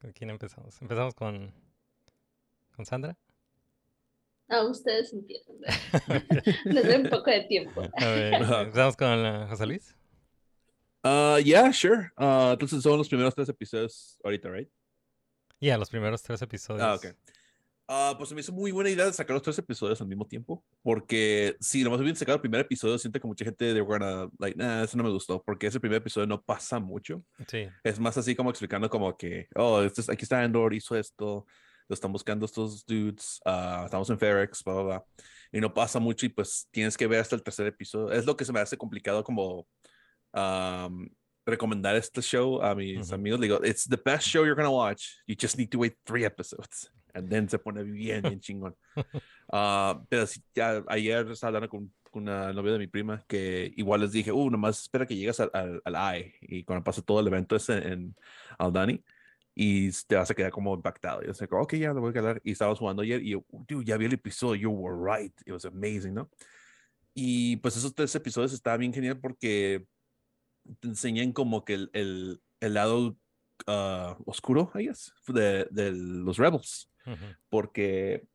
¿Con 0.00 0.12
quién 0.12 0.30
empezamos? 0.30 0.80
Empezamos 0.82 1.14
con, 1.14 1.52
con 2.76 2.84
Sandra. 2.86 3.16
Ah, 4.48 4.62
ustedes 4.62 5.12
empiezan. 5.14 5.56
Nos 6.66 6.84
doy 6.84 6.96
un 6.96 7.08
poco 7.08 7.30
de 7.30 7.40
tiempo. 7.44 7.82
A 7.96 8.06
ver, 8.06 8.34
empezamos 8.34 8.94
con 8.96 9.48
José 9.48 9.66
Luis. 9.66 9.96
Uh, 11.04 11.38
yeah, 11.44 11.70
sure. 11.72 12.10
Uh, 12.18 12.52
entonces 12.52 12.82
son 12.82 12.96
los 12.98 13.08
primeros 13.08 13.34
tres 13.34 13.48
episodios 13.48 14.18
ahorita, 14.24 14.50
right? 14.50 14.68
Ya, 15.60 15.76
los 15.78 15.90
primeros 15.90 16.22
tres 16.22 16.40
episodios. 16.42 16.82
Ah, 16.82 16.94
ok. 16.94 17.06
Ah, 17.86 18.14
pues 18.16 18.32
me 18.32 18.40
hizo 18.40 18.50
muy 18.52 18.72
buena 18.72 18.88
idea 18.88 19.04
de 19.04 19.12
sacar 19.12 19.34
los 19.34 19.42
tres 19.42 19.58
episodios 19.58 20.00
al 20.00 20.06
mismo 20.06 20.26
tiempo, 20.26 20.64
porque 20.82 21.54
si 21.60 21.84
nomás 21.84 22.00
hubieran 22.00 22.16
sacado 22.16 22.36
el 22.36 22.40
primer 22.40 22.62
episodio, 22.62 22.96
siento 22.96 23.20
que 23.20 23.26
mucha 23.26 23.44
gente 23.44 23.74
de 23.74 23.80
gonna, 23.82 24.26
like, 24.38 24.56
nah, 24.56 24.82
eso 24.84 24.96
no 24.96 25.04
me 25.04 25.10
gustó, 25.10 25.42
porque 25.42 25.66
ese 25.66 25.78
primer 25.78 25.98
episodio 25.98 26.26
no 26.26 26.40
pasa 26.42 26.78
mucho. 26.80 27.22
Sí. 27.46 27.68
Es 27.82 27.98
más 28.00 28.16
así 28.16 28.34
como 28.34 28.48
explicando 28.48 28.88
como 28.88 29.14
que, 29.18 29.48
oh, 29.54 29.82
este 29.82 30.00
es- 30.00 30.08
aquí 30.08 30.22
está 30.24 30.40
Andor, 30.40 30.72
hizo 30.72 30.96
esto, 30.96 31.46
lo 31.86 31.92
están 31.94 32.10
buscando 32.10 32.46
estos 32.46 32.86
dudes, 32.86 33.38
ah, 33.44 33.82
estamos 33.84 34.08
en 34.08 34.18
Ferex, 34.18 34.64
bla, 34.64 34.74
bla, 34.74 34.82
bla. 34.82 35.04
Y 35.52 35.60
no 35.60 35.74
pasa 35.74 36.00
mucho 36.00 36.24
y 36.24 36.30
pues 36.30 36.66
tienes 36.70 36.96
que 36.96 37.06
ver 37.06 37.20
hasta 37.20 37.36
el 37.36 37.42
tercer 37.42 37.66
episodio. 37.66 38.12
Es 38.12 38.24
lo 38.24 38.34
que 38.34 38.46
se 38.46 38.52
me 38.54 38.60
hace 38.60 38.78
complicado 38.78 39.22
como 39.22 39.66
um, 40.34 41.08
recomendar 41.46 41.96
este 41.96 42.20
show 42.22 42.60
a 42.62 42.74
mis 42.74 43.12
amigos. 43.12 43.40
Le 43.40 43.48
digo, 43.48 43.64
it's 43.64 43.86
the 43.86 43.96
best 43.96 44.26
show 44.26 44.44
you're 44.44 44.56
to 44.56 44.70
watch. 44.70 45.18
You 45.26 45.36
just 45.36 45.56
need 45.58 45.70
to 45.70 45.78
wait 45.78 45.96
three 46.04 46.24
episodes. 46.24 46.90
And 47.14 47.28
then 47.30 47.48
se 47.48 47.58
pone 47.58 47.84
bien, 47.84 48.22
bien 48.22 48.40
chingón. 48.40 48.74
Ah, 49.52 50.00
pero 50.08 50.26
sí, 50.26 50.42
ya 50.54 50.82
ayer 50.88 51.30
estaba 51.30 51.48
hablando 51.48 51.68
con, 51.68 51.92
con 52.10 52.22
una 52.22 52.50
novia 52.54 52.72
de 52.72 52.78
mi 52.78 52.86
prima 52.86 53.22
que 53.28 53.70
igual 53.76 54.00
les 54.00 54.10
dije, 54.10 54.32
uh, 54.32 54.50
nomás 54.50 54.80
espera 54.80 55.06
que 55.06 55.14
llegues 55.14 55.38
al, 55.38 55.50
al, 55.52 55.82
al 55.84 56.18
I 56.18 56.34
y 56.40 56.64
cuando 56.64 56.82
pase 56.82 57.02
todo 57.02 57.20
el 57.20 57.26
evento 57.26 57.54
ese 57.54 57.76
en 57.76 58.16
Aldani 58.58 59.04
y 59.54 59.90
te 60.06 60.16
vas 60.16 60.30
a 60.30 60.34
quedar 60.34 60.50
como 60.50 60.74
impactado. 60.74 61.22
Y 61.22 61.26
yo 61.26 61.34
sé, 61.34 61.46
ok, 61.50 61.74
ya 61.74 61.92
lo 61.92 62.00
voy 62.00 62.10
a 62.10 62.14
quedar. 62.14 62.40
Y 62.42 62.52
estábamos 62.52 62.78
jugando 62.78 63.02
ayer 63.02 63.22
y 63.22 63.30
yo, 63.32 63.44
dude, 63.68 63.84
ya 63.84 63.98
vi 63.98 64.06
el 64.06 64.14
episodio, 64.14 64.62
you 64.62 64.70
were 64.70 64.96
right. 64.96 65.34
It 65.44 65.52
was 65.52 65.66
amazing, 65.66 66.14
¿no? 66.14 66.30
Y 67.14 67.56
pues 67.58 67.76
esos 67.76 67.94
tres 67.94 68.14
episodios 68.14 68.52
estaban 68.52 68.80
bien 68.80 68.92
genial 68.92 69.20
porque 69.20 69.86
te 70.80 70.88
enseñan 70.88 71.32
como 71.32 71.64
que 71.64 71.74
el, 71.74 71.90
el, 71.92 72.40
el 72.60 72.74
lado 72.74 73.16
ah, 73.66 74.16
oscuro, 74.26 74.70
I 74.74 74.86
guess, 74.86 75.12
de, 75.28 75.66
de 75.70 75.92
los 75.92 76.36
Rebels 76.38 76.88
porque 77.48 78.26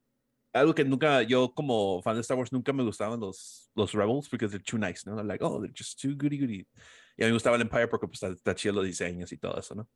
algo 0.54 0.74
que 0.74 0.84
nunca, 0.84 1.22
yo 1.24 1.54
como 1.54 2.02
fan 2.02 2.16
de 2.16 2.22
Star 2.22 2.38
Wars, 2.38 2.52
nunca 2.52 2.74
me 2.74 2.84
gustaban 2.84 3.20
los, 3.20 3.70
los 3.76 3.94
Rebels 3.94 4.30
porque 4.30 4.48
they're 4.48 4.64
too 4.64 4.78
nice, 4.78 5.04
¿no? 5.06 5.22
Like, 5.24 5.44
oh, 5.44 5.60
they're 5.60 5.74
just 5.76 6.00
too 6.02 6.16
goody 6.16 6.38
goody. 6.40 6.68
Y 7.18 7.24
a 7.24 7.26
mí 7.26 7.28
me 7.28 7.34
gustaba 7.34 7.56
el 7.56 7.62
Empire 7.62 7.88
porque 7.88 8.08
pues 8.08 8.24
está, 8.24 8.34
está 8.34 8.56
chido 8.56 8.76
los 8.76 8.86
diseños 8.86 9.32
y 9.32 9.38
todo 9.38 9.60
eso, 9.60 9.76
¿no? 9.76 9.88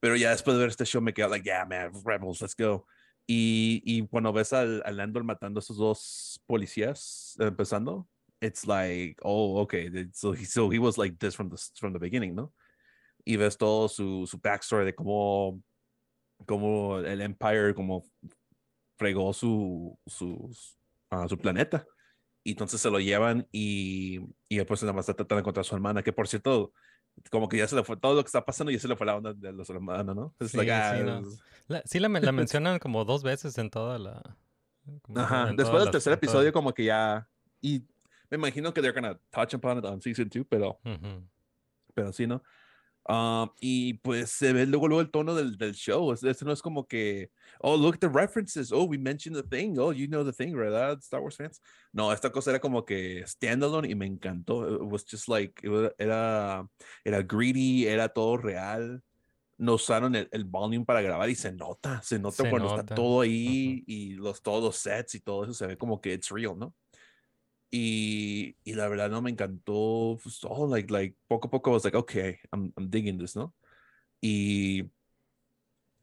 Pero 0.00 0.16
ya 0.16 0.30
después 0.30 0.56
de 0.56 0.60
ver 0.60 0.70
este 0.70 0.84
show 0.84 1.00
me 1.00 1.14
quedé 1.14 1.28
like, 1.28 1.44
yeah, 1.44 1.64
man, 1.64 1.92
Rebels, 2.04 2.40
let's 2.40 2.54
go. 2.56 2.86
Y, 3.26 3.82
y 3.84 4.06
cuando 4.08 4.32
ves 4.32 4.52
al, 4.52 4.82
al 4.84 5.00
Andor 5.00 5.24
matando 5.24 5.58
a 5.58 5.62
esos 5.62 5.78
dos 5.78 6.42
policías 6.46 7.36
empezando, 7.38 8.06
it's 8.44 8.66
like, 8.66 9.18
oh, 9.22 9.58
okay, 9.62 9.90
so 10.12 10.32
he, 10.32 10.44
so 10.44 10.68
he 10.68 10.78
was 10.78 10.98
like 10.98 11.18
this 11.18 11.34
from 11.34 11.48
the, 11.48 11.56
from 11.80 11.92
the 11.92 11.98
beginning, 11.98 12.34
¿no? 12.34 12.52
Y 13.24 13.36
ves 13.36 13.56
todo 13.56 13.88
su, 13.88 14.26
su 14.26 14.38
backstory 14.38 14.84
de 14.84 14.94
cómo, 14.94 15.62
cómo 16.46 16.98
el 16.98 17.22
Empire, 17.22 17.72
como 17.74 18.04
fregó 18.98 19.32
su, 19.32 19.98
su, 20.06 20.50
ah, 21.10 21.26
su 21.26 21.38
planeta. 21.38 21.86
Y 22.44 22.50
entonces 22.50 22.82
se 22.82 22.90
lo 22.90 23.00
llevan 23.00 23.48
y, 23.50 24.20
y 24.50 24.58
después 24.58 24.82
nada 24.82 24.92
más 24.92 25.04
está 25.04 25.14
tratando 25.14 25.36
de 25.36 25.40
encontrar 25.40 25.62
a 25.62 25.64
su 25.64 25.74
hermana, 25.74 26.02
que 26.02 26.12
por 26.12 26.28
cierto, 26.28 26.74
como 27.30 27.48
que 27.48 27.56
ya 27.56 27.66
se 27.66 27.74
le 27.74 27.82
fue 27.82 27.96
todo 27.96 28.14
lo 28.14 28.22
que 28.22 28.26
está 28.28 28.44
pasando, 28.44 28.70
ya 28.70 28.78
se 28.78 28.88
le 28.88 28.96
fue 28.96 29.06
la 29.06 29.16
onda 29.16 29.32
de 29.32 29.52
los 29.52 29.70
hermanos, 29.70 30.14
¿no? 30.14 30.34
Es 30.38 30.50
Sí, 30.50 30.58
like, 30.58 30.70
ah, 30.70 30.94
sí, 30.94 31.02
no. 31.02 31.22
La- 31.68 31.82
sí 31.86 31.98
la, 31.98 32.08
la 32.08 32.32
mencionan 32.32 32.78
como 32.78 33.06
dos 33.06 33.22
veces 33.22 33.56
en 33.56 33.70
toda 33.70 33.98
la... 33.98 34.36
Ajá, 35.14 35.50
después 35.54 35.82
del 35.82 35.92
tercer 35.92 36.12
episodio 36.12 36.52
como 36.52 36.74
que 36.74 36.84
ya, 36.84 37.26
y 37.62 37.82
me 38.38 38.48
imagino 38.48 38.72
que 38.72 38.80
they're 38.80 38.92
gonna 38.94 39.18
touch 39.30 39.54
upon 39.54 39.78
it 39.78 39.84
on 39.84 40.00
season 40.00 40.28
2, 40.28 40.44
pero, 40.48 40.80
Ujú. 40.84 41.26
pero 41.94 42.12
sí, 42.12 42.26
¿no? 42.26 42.42
Ah, 43.06 43.52
y 43.60 43.94
pues 43.98 44.30
se 44.30 44.54
ve 44.54 44.64
luego, 44.66 44.88
luego 44.88 45.02
el 45.02 45.10
tono 45.10 45.34
del, 45.34 45.58
del 45.58 45.74
show. 45.74 46.10
Es- 46.12 46.22
Este 46.24 46.42
no 46.46 46.52
es 46.52 46.62
como 46.62 46.86
que, 46.86 47.30
oh, 47.60 47.76
look 47.76 47.96
at 47.96 48.00
the 48.00 48.08
references. 48.08 48.72
Oh, 48.72 48.84
we 48.84 48.96
mentioned 48.96 49.36
the 49.36 49.46
thing. 49.46 49.76
Oh, 49.78 49.92
you 49.92 50.06
know 50.08 50.24
the 50.24 50.32
thing, 50.32 50.54
¿verdad? 50.56 50.98
Star 51.02 51.20
Wars 51.20 51.36
fans. 51.36 51.60
No, 51.92 52.10
esta 52.12 52.30
cosa 52.32 52.50
era 52.50 52.60
como 52.60 52.82
que 52.86 53.22
standalone 53.26 53.90
y 53.90 53.94
me 53.94 54.06
encantó. 54.06 54.66
It 54.76 54.90
was 54.90 55.04
just 55.04 55.28
like, 55.28 55.60
it 55.62 55.68
was- 55.70 55.92
era, 55.98 56.66
era 57.04 57.22
greedy, 57.22 57.86
era 57.86 58.08
todo 58.08 58.38
real. 58.38 59.02
No 59.58 59.74
usaron 59.74 60.16
el, 60.16 60.26
el 60.32 60.44
volume 60.44 60.86
para 60.86 61.02
grabar 61.02 61.28
y 61.28 61.34
se 61.34 61.52
nota, 61.52 62.00
se 62.02 62.18
nota 62.18 62.42
Se 62.42 62.48
cuando 62.50 62.68
nota. 62.70 62.80
está 62.80 62.94
todo 62.94 63.20
ahí 63.20 63.84
y 63.86 64.14
los, 64.14 64.40
todos 64.42 64.64
los 64.64 64.76
sets 64.76 65.14
y 65.14 65.20
todo 65.20 65.44
eso 65.44 65.52
se 65.52 65.66
ve 65.66 65.76
como 65.76 66.00
que 66.00 66.14
it's 66.14 66.30
real, 66.30 66.58
¿no? 66.58 66.74
Y, 67.76 68.56
y 68.62 68.74
la 68.74 68.86
verdad 68.86 69.10
no 69.10 69.20
me 69.20 69.30
encantó 69.32 70.16
pues, 70.22 70.38
todo, 70.38 70.68
like, 70.72 70.92
like, 70.92 71.16
poco 71.26 71.48
a 71.48 71.50
poco 71.50 71.70
I 71.70 71.72
was 71.72 71.82
like, 71.82 71.96
okay, 71.96 72.38
I'm, 72.52 72.72
I'm 72.76 72.88
digging 72.88 73.18
this, 73.18 73.34
¿no? 73.34 73.52
Y, 74.22 74.92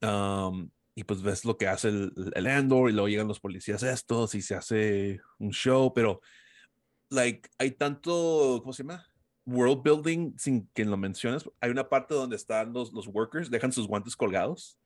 um, 0.02 0.70
y 0.94 1.06
pues 1.06 1.22
ves 1.22 1.46
lo 1.46 1.56
que 1.56 1.70
hace 1.70 1.88
el, 1.88 2.12
el 2.36 2.48
Andor 2.48 2.90
y 2.90 2.94
luego 2.94 3.08
llegan 3.08 3.30
los 3.30 3.40
policías 3.40 3.84
estos 3.84 4.36
y 4.36 4.42
se 4.42 4.54
hace 4.54 5.22
un 5.40 5.52
show, 5.52 5.94
pero, 5.94 6.20
like, 7.10 7.50
hay 7.58 7.72
tanto, 7.72 8.60
¿cómo 8.62 8.74
se 8.74 8.84
llama? 8.84 9.08
World 9.46 9.82
building 9.82 10.34
sin 10.38 10.68
que 10.74 10.84
lo 10.84 10.98
menciones. 10.98 11.50
Hay 11.62 11.72
una 11.72 11.88
parte 11.88 12.14
donde 12.14 12.36
están 12.36 12.74
los, 12.74 12.92
los 12.92 13.08
workers, 13.08 13.50
dejan 13.50 13.72
sus 13.72 13.88
guantes 13.88 14.18
colgados 14.18 14.78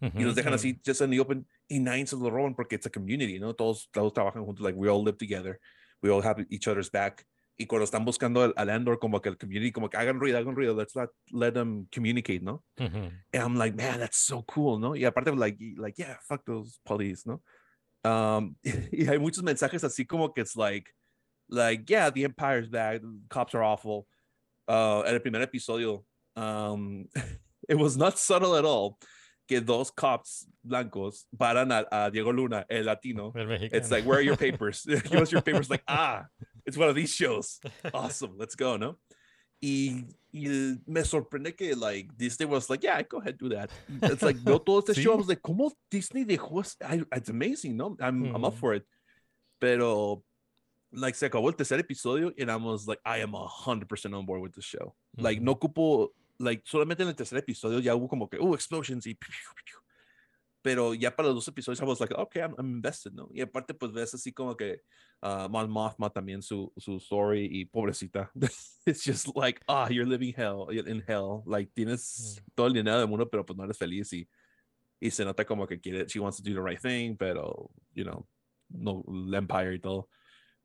y 0.00 0.22
los 0.22 0.36
dejan 0.36 0.54
así, 0.54 0.80
just 0.86 1.00
in 1.00 1.10
the 1.10 1.18
open, 1.18 1.44
y 1.66 1.80
nadie 1.80 2.06
se 2.06 2.14
los 2.14 2.30
roban 2.30 2.54
porque 2.54 2.76
it's 2.76 2.86
a 2.86 2.90
community, 2.90 3.40
¿no? 3.40 3.52
Todos, 3.52 3.90
todos 3.90 4.12
trabajan 4.12 4.44
juntos, 4.44 4.64
like, 4.64 4.78
we 4.78 4.88
all 4.88 5.04
live 5.04 5.18
together, 5.18 5.58
we 6.02 6.10
all 6.10 6.22
have 6.22 6.44
each 6.50 6.68
other's 6.68 6.90
back. 6.90 7.24
Y 7.58 7.66
cuando 7.66 7.84
están 7.84 8.06
buscando 8.06 8.42
al, 8.42 8.54
al 8.56 8.70
Andor, 8.70 8.98
como 8.98 9.20
que 9.20 9.28
el 9.28 9.36
community, 9.36 9.70
como 9.70 9.90
que 9.90 9.98
hagan 9.98 10.18
ruido, 10.18 10.38
hagan 10.38 10.56
ruido, 10.56 10.74
let's 10.74 10.96
not 10.96 11.10
let 11.30 11.52
them 11.52 11.86
communicate, 11.92 12.42
¿no? 12.42 12.64
Ujú. 12.78 13.12
And 13.34 13.42
I'm 13.42 13.56
like, 13.56 13.76
man, 13.76 14.00
that's 14.00 14.16
so 14.16 14.42
cool, 14.42 14.78
¿no? 14.78 14.94
Y 14.94 15.04
aparte, 15.04 15.36
like, 15.36 15.58
like 15.76 15.98
yeah, 15.98 16.16
fuck 16.22 16.44
those 16.46 16.80
police, 16.86 17.26
¿no? 17.26 17.42
Um, 18.02 18.56
y 18.64 19.06
hay 19.06 19.18
muchos 19.18 19.42
mensajes 19.42 19.84
así 19.84 20.06
como 20.06 20.28
que 20.30 20.40
it's 20.40 20.56
like, 20.56 20.90
like, 21.50 21.84
yeah, 21.86 22.08
the 22.08 22.24
Empire's 22.24 22.68
back, 22.68 23.02
the 23.02 23.20
cops 23.28 23.54
are 23.54 23.62
awful. 23.62 24.06
Uh, 24.66 25.02
en 25.06 25.14
el 25.14 25.20
primer 25.20 25.42
episodio, 25.42 26.02
um, 26.36 27.08
it 27.68 27.74
was 27.76 27.96
not 27.96 28.18
subtle 28.18 28.56
at 28.56 28.64
all 28.64 28.98
que 29.50 29.60
dos 29.60 29.90
cops 29.90 30.46
blancos 30.64 31.26
paran 31.36 31.72
a, 31.72 31.84
a 31.90 32.10
Diego 32.12 32.30
Luna, 32.32 32.64
el 32.70 32.84
latino. 32.84 33.32
El 33.34 33.50
It's 33.72 33.90
like, 33.90 34.04
where 34.06 34.18
are 34.18 34.22
your 34.22 34.36
papers? 34.46 34.84
Give 35.10 35.20
us 35.20 35.32
your 35.32 35.42
papers. 35.42 35.68
Like, 35.68 35.82
ah, 35.88 36.26
it's 36.64 36.76
one 36.76 36.88
of 36.88 36.94
these 36.94 37.12
shows. 37.12 37.58
Awesome, 37.92 38.36
let's 38.38 38.54
go, 38.54 38.76
¿no? 38.76 38.96
Y, 39.60 40.04
y 40.32 40.78
me 40.86 41.02
sorprende 41.02 41.56
que, 41.56 41.74
like, 41.74 42.16
Disney 42.16 42.46
was 42.46 42.70
like, 42.70 42.84
yeah, 42.84 43.02
go 43.02 43.18
ahead, 43.18 43.36
do 43.36 43.48
that. 43.48 43.70
It's 44.02 44.22
like, 44.22 44.36
veo 44.36 44.58
todo 44.58 44.78
este 44.78 44.94
show, 45.02 45.14
I 45.14 45.16
was 45.16 45.28
like, 45.28 45.42
¿cómo 45.42 45.72
Disney 45.90 46.24
dejó? 46.24 46.62
I- 46.80 47.04
It's 47.16 47.28
amazing, 47.28 47.76
¿no? 47.76 47.96
I'm, 48.00 48.32
I'm 48.34 48.44
up 48.44 48.54
for 48.54 48.72
it. 48.74 48.84
Pero, 49.60 50.22
like, 50.92 51.16
se 51.16 51.28
acabó 51.28 51.48
el 51.48 51.54
tercer 51.56 51.80
episodio 51.80 52.32
and 52.38 52.50
I 52.50 52.56
was 52.56 52.86
like, 52.86 53.00
I 53.04 53.18
am 53.18 53.32
100% 53.32 54.14
on 54.16 54.24
board 54.24 54.40
with 54.42 54.54
the 54.54 54.62
show. 54.62 54.94
Like, 55.18 55.40
no 55.42 55.56
ocupo, 55.56 56.08
like, 56.40 56.62
solamente 56.64 57.02
en 57.02 57.10
el 57.10 57.14
tercer 57.14 57.38
episodio 57.38 57.80
ya 57.80 57.94
hubo 57.94 58.08
como 58.08 58.28
que, 58.28 58.38
uh, 58.38 58.54
explosions 58.54 59.06
y... 59.06 59.16
Pero 60.62 60.92
ya 60.92 61.14
para 61.14 61.28
los 61.28 61.36
dos 61.36 61.48
episodios, 61.48 61.80
I 61.80 61.84
was 61.84 62.00
like, 62.00 62.14
okay, 62.14 62.42
I'm, 62.42 62.54
I'm 62.58 62.66
invested, 62.66 63.14
¿no? 63.14 63.30
Y 63.32 63.40
aparte, 63.40 63.72
pues 63.72 63.92
ves 63.92 64.12
así 64.12 64.30
como 64.30 64.54
que 64.54 64.82
uh, 65.22 65.48
Mon 65.48 65.70
Mothma 65.70 66.10
también 66.10 66.42
su, 66.42 66.70
su 66.76 66.96
story 66.96 67.48
y 67.50 67.64
pobrecita. 67.64 68.30
It's 68.86 69.02
just 69.02 69.34
like, 69.34 69.62
ah, 69.68 69.88
you're 69.88 70.04
living 70.04 70.34
hell, 70.36 70.68
in 70.70 71.02
hell. 71.06 71.42
Like, 71.46 71.72
tienes 71.74 72.42
todo 72.54 72.66
el 72.66 72.74
dinero 72.74 72.98
del 72.98 73.08
mundo, 73.08 73.26
pero 73.30 73.46
pues 73.46 73.56
no 73.56 73.64
eres 73.64 73.78
feliz 73.78 74.12
y, 74.12 74.28
y 75.00 75.10
se 75.10 75.24
nota 75.24 75.46
como 75.46 75.66
que 75.66 75.80
quiere, 75.80 76.06
she 76.06 76.18
wants 76.18 76.36
to 76.36 76.42
do 76.42 76.54
the 76.54 76.60
right 76.60 76.80
thing, 76.80 77.16
pero, 77.16 77.70
you 77.94 78.04
know, 78.04 78.26
no, 78.68 79.02
el 79.08 79.34
empire 79.34 79.72
y 79.74 79.78
todo. 79.78 80.10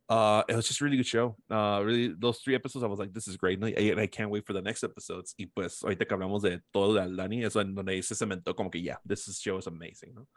Uh, 0.07 0.43
it 0.47 0.55
was 0.55 0.67
just 0.67 0.81
a 0.81 0.85
really 0.85 0.97
good 0.97 1.05
show. 1.07 1.35
Uh, 1.49 1.81
really, 1.83 2.13
those 2.19 2.39
three 2.39 2.53
episodes, 2.55 2.83
I 2.83 2.87
was 2.87 2.99
like, 2.99 3.11
this 3.11 3.27
is 3.27 3.37
great. 3.37 3.59
¿no? 3.59 3.67
Y- 3.67 3.89
And 3.91 3.99
I 3.99 4.07
can't 4.07 4.29
wait 4.29 4.45
for 4.45 4.53
the 4.53 4.61
next 4.61 4.83
episodes. 4.83 5.33
Y 5.37 5.47
pues, 5.47 5.81
ahorita 5.83 6.05
que 6.05 6.13
hablamos 6.13 6.41
de 6.43 6.61
todo 6.71 6.93
de 6.93 7.15
Dani, 7.15 7.43
eso 7.43 7.59
en 7.61 7.73
donde 7.73 8.01
se 8.03 8.13
cementó 8.15 8.55
como 8.55 8.69
que, 8.69 8.81
yeah, 8.81 8.99
this 9.07 9.27
is- 9.27 9.39
show 9.39 9.57
is 9.57 9.65
amazing, 9.67 10.13
¿no? 10.13 10.27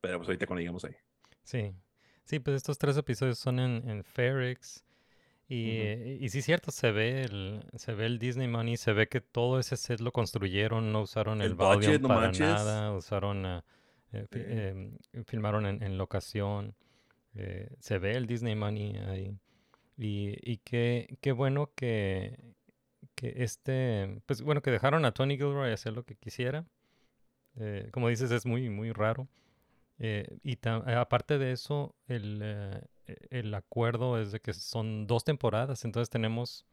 Pero 0.00 0.18
pues 0.18 0.28
ahorita 0.28 0.46
cuando 0.46 0.60
llegamos 0.60 0.84
ahí. 0.84 0.94
Sí. 1.42 1.72
Sí, 2.24 2.38
pues 2.38 2.56
estos 2.56 2.78
tres 2.78 2.96
episodios 2.96 3.38
son 3.38 3.58
en, 3.58 3.88
en 3.88 4.04
Ferrix. 4.04 4.84
Y, 5.48 5.70
eh, 5.78 6.18
y 6.20 6.28
sí, 6.28 6.42
cierto, 6.42 6.72
se 6.72 6.90
ve 6.90 7.22
el, 7.22 7.64
se 7.76 7.94
ve 7.94 8.06
el 8.06 8.18
Disney 8.18 8.48
Money, 8.48 8.76
se 8.76 8.92
ve 8.92 9.08
que 9.08 9.20
todo 9.20 9.60
ese 9.60 9.76
set 9.76 10.00
lo 10.00 10.10
construyeron, 10.10 10.92
no 10.92 11.02
usaron 11.02 11.40
el, 11.40 11.48
El 11.50 11.54
budget, 11.54 12.00
no 12.00 12.08
para 12.08 12.20
manches. 12.22 12.40
nada, 12.48 12.92
usaron, 12.92 13.46
ah, 13.46 13.64
eh, 14.12 14.26
em, 14.32 14.98
filmaron 15.24 15.66
en, 15.66 15.84
en 15.84 15.98
locación, 15.98 16.74
eh, 17.36 17.68
se 17.78 17.98
ve 17.98 18.12
el 18.12 18.26
Disney 18.26 18.54
Money 18.54 18.96
ahí. 18.96 19.38
Y, 19.96 20.36
y 20.42 20.58
qué, 20.58 21.18
qué 21.20 21.32
bueno 21.32 21.70
que, 21.74 22.54
que 23.14 23.34
este, 23.42 24.20
pues 24.26 24.42
bueno, 24.42 24.60
que 24.60 24.70
dejaron 24.70 25.04
a 25.04 25.12
Tony 25.12 25.36
Gilroy 25.36 25.72
hacer 25.72 25.92
lo 25.94 26.04
que 26.04 26.16
quisiera. 26.16 26.66
Eh, 27.56 27.88
como 27.92 28.08
dices, 28.08 28.30
es 28.30 28.44
muy, 28.44 28.68
muy 28.68 28.92
raro. 28.92 29.28
Eh, 29.98 30.38
y 30.42 30.58
aparte 30.68 31.38
de 31.38 31.52
eso, 31.52 31.94
el, 32.06 32.40
eh, 32.42 32.82
el 33.30 33.54
acuerdo 33.54 34.20
es 34.20 34.32
de 34.32 34.40
que 34.40 34.52
son 34.52 35.06
dos 35.06 35.24
temporadas, 35.24 35.84
entonces 35.84 36.10
tenemos, 36.10 36.66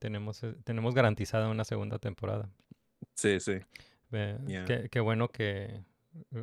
tenemos, 0.00 0.44
tenemos 0.64 0.94
garantizada 0.94 1.48
una 1.48 1.64
segunda 1.64 1.98
temporada. 1.98 2.50
Sí, 3.14 3.38
sí. 3.38 3.58
Yeah. 4.10 4.64
qué, 4.64 4.88
qué 4.90 4.98
bueno 4.98 5.28
que, 5.28 5.84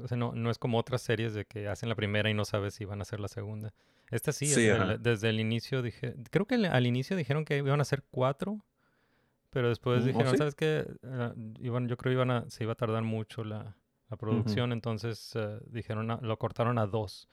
O 0.03 0.07
sea, 0.07 0.17
no, 0.17 0.33
no 0.33 0.49
es 0.51 0.57
como 0.57 0.77
otras 0.77 1.01
series 1.01 1.33
de 1.33 1.45
que 1.45 1.67
hacen 1.67 1.89
la 1.89 1.95
primera 1.95 2.29
y 2.29 2.33
no 2.33 2.45
sabes 2.45 2.73
si 2.75 2.85
van 2.85 2.99
a 2.99 3.03
hacer 3.03 3.19
la 3.19 3.27
segunda. 3.27 3.73
Esta 4.09 4.31
sí, 4.31 4.45
Sí, 4.47 4.61
desde, 4.61 4.75
el, 4.93 5.01
desde 5.03 5.29
el 5.29 5.39
inicio 5.39 5.81
dije, 5.81 6.15
creo 6.31 6.45
que 6.45 6.55
al 6.55 6.85
inicio 6.85 7.15
dijeron 7.17 7.43
que 7.45 7.57
iban 7.57 7.81
a 7.81 7.85
ser 7.85 8.03
cuatro, 8.09 8.65
pero 9.49 9.69
después 9.69 9.99
Mm, 10.03 10.03
¿oh, 10.03 10.07
dijeron, 10.07 10.31
sí? 10.31 10.37
¿sabes 10.37 10.55
qué? 10.55 10.85
Ah, 11.03 11.33
iban, 11.59 11.87
yo 11.87 11.97
creo 11.97 12.13
iban 12.13 12.31
a, 12.31 12.49
se 12.49 12.63
iba 12.63 12.73
a 12.73 12.75
tardar 12.75 13.03
mucho 13.03 13.43
la, 13.43 13.75
la 14.09 14.17
producción, 14.17 14.71
entonces 14.71 15.31
eh, 15.35 15.59
dijeron, 15.67 16.11
a- 16.11 16.19
lo 16.21 16.37
cortaron 16.39 16.77
a 16.77 16.85
dos. 16.87 17.27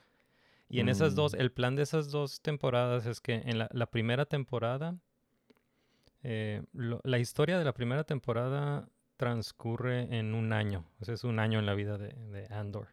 Y 0.69 0.81
en 0.81 0.89
esas 0.89 1.15
dos, 1.15 1.35
Mm. 1.35 1.41
el 1.41 1.53
plan 1.53 1.77
de 1.77 1.83
esas 1.83 2.11
dos 2.11 2.41
temporadas 2.41 3.07
es 3.07 3.21
que 3.21 3.35
en 3.35 3.59
la, 3.59 3.69
la 3.73 3.87
primera 3.87 4.25
temporada, 4.27 4.97
eh, 6.23 6.63
lo- 6.73 7.01
la 7.05 7.19
historia 7.19 7.59
de 7.59 7.65
la 7.65 7.75
primera 7.75 8.05
temporada 8.05 8.89
transcurre 9.17 10.19
en 10.19 10.35
un 10.35 10.53
año, 10.53 10.85
o 11.01 11.05
sea, 11.05 11.15
es 11.15 11.25
un 11.25 11.39
año 11.39 11.59
en 11.59 11.67
la 11.67 11.75
vida 11.75 11.99
de, 11.99 12.47
Andor. 12.51 12.89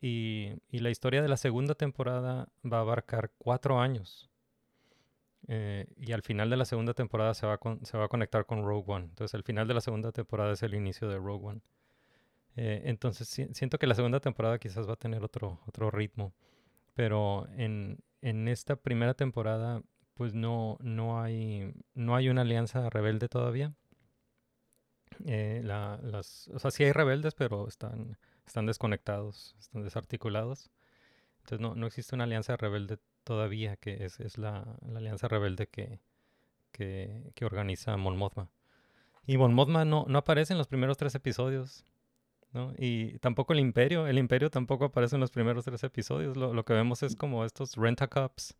Y, 0.00 0.52
la 0.70 0.90
historia 0.90 1.22
de 1.22 1.28
la 1.28 1.36
segunda 1.36 1.74
temporada 1.74 2.48
va 2.64 2.78
a 2.78 2.80
abarcar 2.80 3.32
cuatro 3.38 3.80
años. 3.80 4.30
Eh, 5.48 5.86
y 5.96 6.12
al 6.12 6.22
final 6.22 6.50
de 6.50 6.56
la 6.56 6.64
segunda 6.64 6.94
temporada 6.94 7.32
se 7.34 7.46
va, 7.46 7.54
a 7.54 8.08
conectar 8.08 8.46
con 8.46 8.64
Rogue 8.64 8.84
One. 8.86 9.06
Entonces, 9.06 9.34
el 9.34 9.42
final 9.42 9.66
de 9.66 9.74
la 9.74 9.80
segunda 9.80 10.12
temporada 10.12 10.52
es 10.52 10.62
el 10.62 10.74
inicio 10.74 11.08
de 11.08 11.16
Rogue 11.16 11.46
One. 11.46 11.60
Eh, 12.56 12.82
entonces, 12.84 13.28
si- 13.28 13.52
siento 13.54 13.78
que 13.78 13.86
la 13.86 13.94
segunda 13.94 14.20
temporada 14.20 14.58
quizás 14.58 14.88
va 14.88 14.94
a 14.94 14.96
tener 14.96 15.24
otro, 15.24 15.60
otro 15.66 15.90
ritmo. 15.90 16.32
Pero 16.94 17.48
en, 17.56 18.00
en 18.22 18.48
esta 18.48 18.76
primera 18.76 19.14
temporada, 19.14 19.82
pues 20.14 20.34
no, 20.34 20.76
no, 20.80 21.22
hay, 21.22 21.72
no 21.94 22.16
hay 22.16 22.28
una 22.28 22.42
alianza 22.42 22.90
rebelde 22.90 23.28
todavía. 23.28 23.72
Eh, 25.26 25.60
la- 25.64 25.98
las, 26.02 26.48
o 26.48 26.58
sea, 26.58 26.70
sí 26.70 26.84
hay 26.84 26.92
rebeldes, 26.92 27.34
pero 27.34 27.66
están, 27.68 28.16
están 28.46 28.66
desconectados, 28.66 29.56
están 29.58 29.82
desarticulados. 29.82 30.70
Entonces 31.40 31.60
no, 31.60 31.74
no 31.74 31.86
existe 31.86 32.14
una 32.14 32.24
alianza 32.24 32.56
rebelde 32.56 32.98
todavía, 33.24 33.76
que 33.76 34.04
es, 34.04 34.20
es 34.20 34.38
la, 34.38 34.76
la 34.86 34.98
alianza 34.98 35.28
rebelde 35.28 35.66
que, 35.66 36.00
que, 36.72 37.32
que 37.34 37.44
organiza 37.44 37.96
Mon 37.96 38.16
Mothma. 38.16 38.50
Y 39.26 39.36
Mon 39.38 39.52
Mothma 39.54 39.84
no, 39.84 40.04
no 40.08 40.18
aparece 40.18 40.52
en 40.54 40.58
los 40.58 40.68
primeros 40.68 40.96
tres 40.96 41.14
episodios. 41.14 41.84
¿no? 42.52 42.72
Y 42.78 43.18
tampoco 43.18 43.52
el 43.52 43.60
Imperio. 43.60 44.06
El 44.06 44.16
Imperio 44.18 44.50
tampoco 44.50 44.86
aparece 44.86 45.16
en 45.16 45.20
los 45.20 45.30
primeros 45.30 45.64
tres 45.66 45.82
episodios. 45.84 46.36
Lo, 46.36 46.54
lo 46.54 46.64
que 46.64 46.72
vemos 46.72 47.02
es 47.02 47.14
como 47.16 47.44
estos 47.44 47.76
rent-a-cups. 47.76 48.56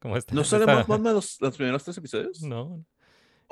Como 0.00 0.16
esta, 0.16 0.34
¿No 0.34 0.44
sale 0.44 0.62
esta- 0.64 0.74
Mon 0.76 0.84
Mothma 0.88 1.12
los, 1.12 1.40
los 1.40 1.56
primeros 1.56 1.82
tres 1.84 1.96
episodios? 1.98 2.42
No. 2.42 2.84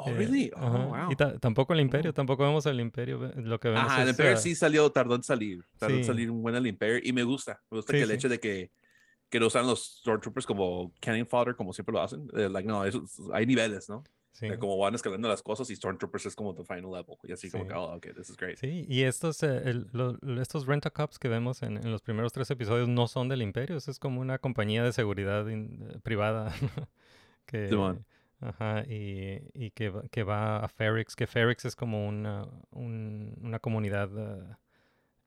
Oh, 0.06 0.10
Eh, 0.10 0.14
really? 0.14 0.50
Oh, 0.56 0.68
wow. 0.70 1.10
Y 1.12 1.16
ta- 1.16 1.38
tampoco 1.38 1.72
el 1.74 1.80
Imperio, 1.80 2.12
tampoco 2.14 2.42
vemos 2.44 2.64
el 2.66 2.80
Imperio. 2.80 3.18
Lo 3.36 3.58
que 3.60 3.68
vemos 3.68 3.84
Ajá, 3.90 4.02
el 4.02 4.08
es, 4.08 4.14
Imperio 4.14 4.32
ah, 4.32 4.36
sí 4.36 4.54
salió, 4.54 4.90
tardó 4.90 5.14
en 5.14 5.22
salir. 5.22 5.64
Tardó 5.78 5.94
en 5.96 6.00
Sí. 6.02 6.06
salir 6.06 6.30
un 6.30 6.42
buen 6.42 6.54
el 6.54 6.66
Imperio 6.66 7.00
y 7.02 7.12
me 7.12 7.22
gusta. 7.22 7.60
Me 7.70 7.78
gusta 7.78 7.92
Sí, 7.92 7.98
que 7.98 8.04
el 8.04 8.10
hecho 8.10 8.28
de 8.28 8.38
que, 8.40 8.70
que 9.28 9.38
no 9.40 9.46
usan 9.46 9.66
los 9.66 9.98
Stormtroopers 10.00 10.46
como 10.46 10.92
cannon 11.00 11.26
fodder, 11.26 11.54
como 11.56 11.72
siempre 11.72 11.92
lo 11.92 12.02
hacen. 12.02 12.28
eh, 12.36 12.48
like, 12.48 12.66
no, 12.68 12.84
eso- 12.84 13.04
hay 13.32 13.46
niveles, 13.46 13.88
¿no? 13.88 14.02
Sí. 14.32 14.48
De 14.48 14.58
cómo 14.58 14.78
van 14.78 14.94
escalando 14.94 15.28
las 15.28 15.42
cosas 15.42 15.68
y 15.70 15.76
Stormtroopers 15.76 16.24
es 16.26 16.34
como 16.36 16.54
the 16.54 16.64
final 16.64 16.92
level. 16.92 17.16
Y 17.24 17.32
así 17.32 17.50
como 17.50 17.64
Sí. 17.64 17.68
que, 17.68 17.74
oh, 17.74 17.94
okay, 17.96 18.12
this 18.14 18.30
is 18.30 18.36
great. 18.36 18.56
Sí, 18.58 18.86
y 18.88 19.02
estos, 19.02 19.42
eh, 19.42 19.62
el- 19.66 19.88
lo- 19.92 20.16
lo- 20.22 20.40
estos 20.40 20.66
rent-a-cups 20.66 21.18
que 21.18 21.28
vemos 21.28 21.62
en, 21.62 21.76
en 21.76 21.90
los 21.90 22.00
primeros 22.00 22.32
tres 22.32 22.50
episodios 22.50 22.88
no 22.88 23.06
son 23.08 23.28
del 23.28 23.42
Imperio, 23.42 23.76
eso 23.76 23.90
es 23.90 23.98
como 23.98 24.20
una 24.20 24.38
compañía 24.38 24.82
de 24.84 24.92
seguridad 24.92 25.46
in- 25.48 25.84
eh, 25.90 25.98
privada 26.02 26.52
que. 27.46 27.68
Ajá, 28.40 28.84
y, 28.86 29.40
y 29.54 29.70
que, 29.72 29.90
va- 29.90 30.08
que 30.10 30.22
va 30.24 30.58
a 30.64 30.68
Ferrix, 30.68 31.16
que 31.16 31.26
Ferrix 31.26 31.64
es 31.64 31.76
como 31.76 32.06
una, 32.08 32.46
un- 32.70 33.36
una 33.42 33.58
comunidad 33.60 34.10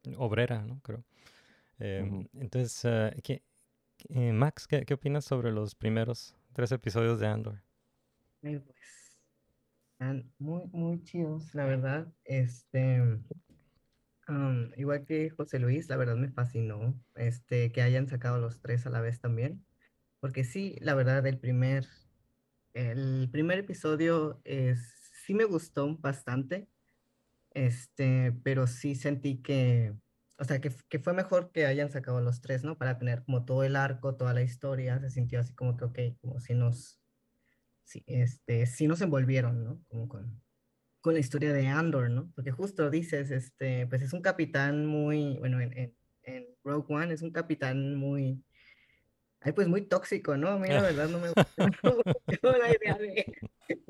eh, 0.05 0.15
obrera, 0.17 0.63
¿no? 0.63 0.79
Creo. 0.83 1.03
Eh, 1.79 2.03
Ujú. 2.03 2.29
Entonces, 2.35 2.81
eh, 2.85 3.19
¿qué- 3.23 3.43
eh, 4.09 4.33
Max, 4.33 4.67
¿qué, 4.67 4.85
¿qué 4.85 4.95
opinas 4.95 5.25
sobre 5.25 5.51
los 5.51 5.75
primeros 5.75 6.35
tres 6.53 6.71
episodios 6.73 7.19
de 7.19 7.27
Andor? 7.27 7.63
Pues, 8.41 8.61
están 9.93 10.31
muy, 10.37 10.65
muy 10.71 11.03
chidos, 11.03 11.53
la 11.55 11.65
verdad. 11.65 12.13
Este, 12.25 13.01
igual 14.77 15.05
que 15.05 15.29
José 15.29 15.59
Luis, 15.59 15.89
la 15.89 15.97
verdad 15.97 16.15
me 16.15 16.31
fascinó, 16.31 16.99
este, 17.15 17.71
que 17.71 17.81
hayan 17.81 18.07
sacado 18.07 18.39
los 18.39 18.61
tres 18.61 18.85
a 18.85 18.89
la 18.89 19.01
vez 19.01 19.19
también. 19.19 19.65
Porque 20.19 20.43
sí, 20.45 20.77
la 20.81 20.95
verdad, 20.95 21.25
el 21.27 21.39
primer, 21.39 21.87
el 22.73 23.29
primer 23.31 23.59
episodio 23.59 24.41
es, 24.43 24.79
sí 25.25 25.33
me 25.33 25.45
gustó 25.45 25.97
bastante, 25.97 26.69
este, 27.51 28.33
pero 28.43 28.67
sí 28.67 28.95
sentí 28.95 29.41
que, 29.41 29.93
o 30.39 30.43
sea, 30.43 30.59
que, 30.59 30.71
que 30.89 30.99
fue 30.99 31.13
mejor 31.13 31.51
que 31.51 31.65
hayan 31.65 31.91
sacado 31.91 32.21
los 32.21 32.41
tres, 32.41 32.63
¿no? 32.63 32.77
Para 32.77 32.97
tener 32.97 33.23
como 33.23 33.45
todo 33.45 33.63
el 33.63 33.75
arco, 33.75 34.15
toda 34.15 34.33
la 34.33 34.41
historia, 34.41 34.99
se 34.99 35.09
sintió 35.09 35.39
así 35.39 35.53
como 35.53 35.77
que, 35.77 35.85
ok, 35.85 35.99
como 36.21 36.39
si 36.39 36.53
nos, 36.55 36.99
sí, 37.83 38.03
este, 38.07 38.65
sí 38.65 38.87
nos 38.87 39.01
envolvieron, 39.01 39.63
¿no? 39.63 39.83
Como 39.87 40.07
con, 40.07 40.41
con 41.01 41.13
la 41.13 41.19
historia 41.19 41.53
de 41.53 41.67
Andor, 41.67 42.09
¿no? 42.09 42.31
Porque 42.35 42.51
justo 42.51 42.89
dices, 42.89 43.29
este, 43.31 43.87
pues 43.87 44.01
es 44.01 44.13
un 44.13 44.21
capitán 44.21 44.85
muy, 44.85 45.37
bueno, 45.37 45.59
en, 45.61 45.77
en, 45.77 45.95
en 46.23 46.47
Rogue 46.63 46.93
One 46.93 47.13
es 47.13 47.21
un 47.21 47.31
capitán 47.31 47.95
muy, 47.95 48.43
ay, 49.43 49.51
pues 49.51 49.67
muy 49.67 49.81
tóxico, 49.83 50.37
¿no? 50.37 50.49
A 50.49 50.59
mí 50.59 50.67
la 50.67 50.81
verdad 50.81 51.09
no 51.09 51.19
me 51.19 51.29
gusta 51.29 52.57
la 52.57 52.75
idea 52.75 52.97
de, 52.97 53.35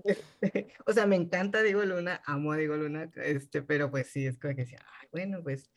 este, 0.03 0.73
o 0.85 0.93
sea, 0.93 1.05
me 1.07 1.15
encanta 1.15 1.61
Diego 1.61 1.83
Luna, 1.85 2.21
amo 2.25 2.51
a 2.51 2.57
Diego 2.57 2.75
Luna, 2.75 3.09
este, 3.15 3.61
pero 3.61 3.89
pues 3.91 4.07
sí, 4.07 4.25
es 4.25 4.37
como 4.37 4.55
que 4.55 4.61
decía, 4.61 4.79
ay, 5.01 5.07
bueno, 5.11 5.41
pues, 5.43 5.71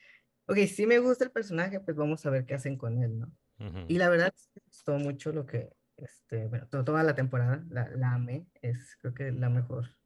ok, 0.46 0.58
sí 0.66 0.86
me 0.86 0.98
gusta 0.98 1.24
el 1.24 1.30
personaje, 1.30 1.80
pues 1.80 1.96
vamos 1.96 2.24
a 2.26 2.30
ver 2.30 2.44
qué 2.46 2.54
hacen 2.54 2.76
con 2.76 3.02
él, 3.02 3.18
¿no? 3.18 3.32
Ujú. 3.58 3.84
Y 3.88 3.98
la 3.98 4.08
verdad 4.08 4.34
me 4.54 4.62
gustó 4.66 4.98
mucho 4.98 5.32
lo 5.32 5.46
que, 5.46 5.70
este, 5.96 6.46
bueno, 6.46 6.66
to- 6.68 6.84
toda 6.84 7.02
la 7.02 7.14
temporada, 7.14 7.64
la, 7.70 7.88
la 7.90 8.12
amé, 8.14 8.46
es 8.60 8.96
creo 9.00 9.14
que 9.14 9.32
la 9.32 9.48
mejor 9.48 9.96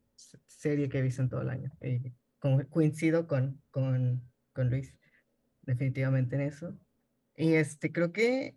serie 0.46 0.88
que 0.88 0.98
he 0.98 1.02
visto 1.02 1.22
en 1.22 1.28
todo 1.30 1.42
el 1.42 1.50
año. 1.50 1.72
Y 1.80 2.12
co- 2.38 2.62
coincido 2.68 3.26
con, 3.26 3.62
con, 3.70 4.22
con 4.52 4.70
Luis, 4.70 4.94
definitivamente 5.62 6.36
en 6.36 6.42
eso. 6.42 6.78
Y 7.34 7.54
este, 7.54 7.90
creo 7.90 8.12
que, 8.12 8.56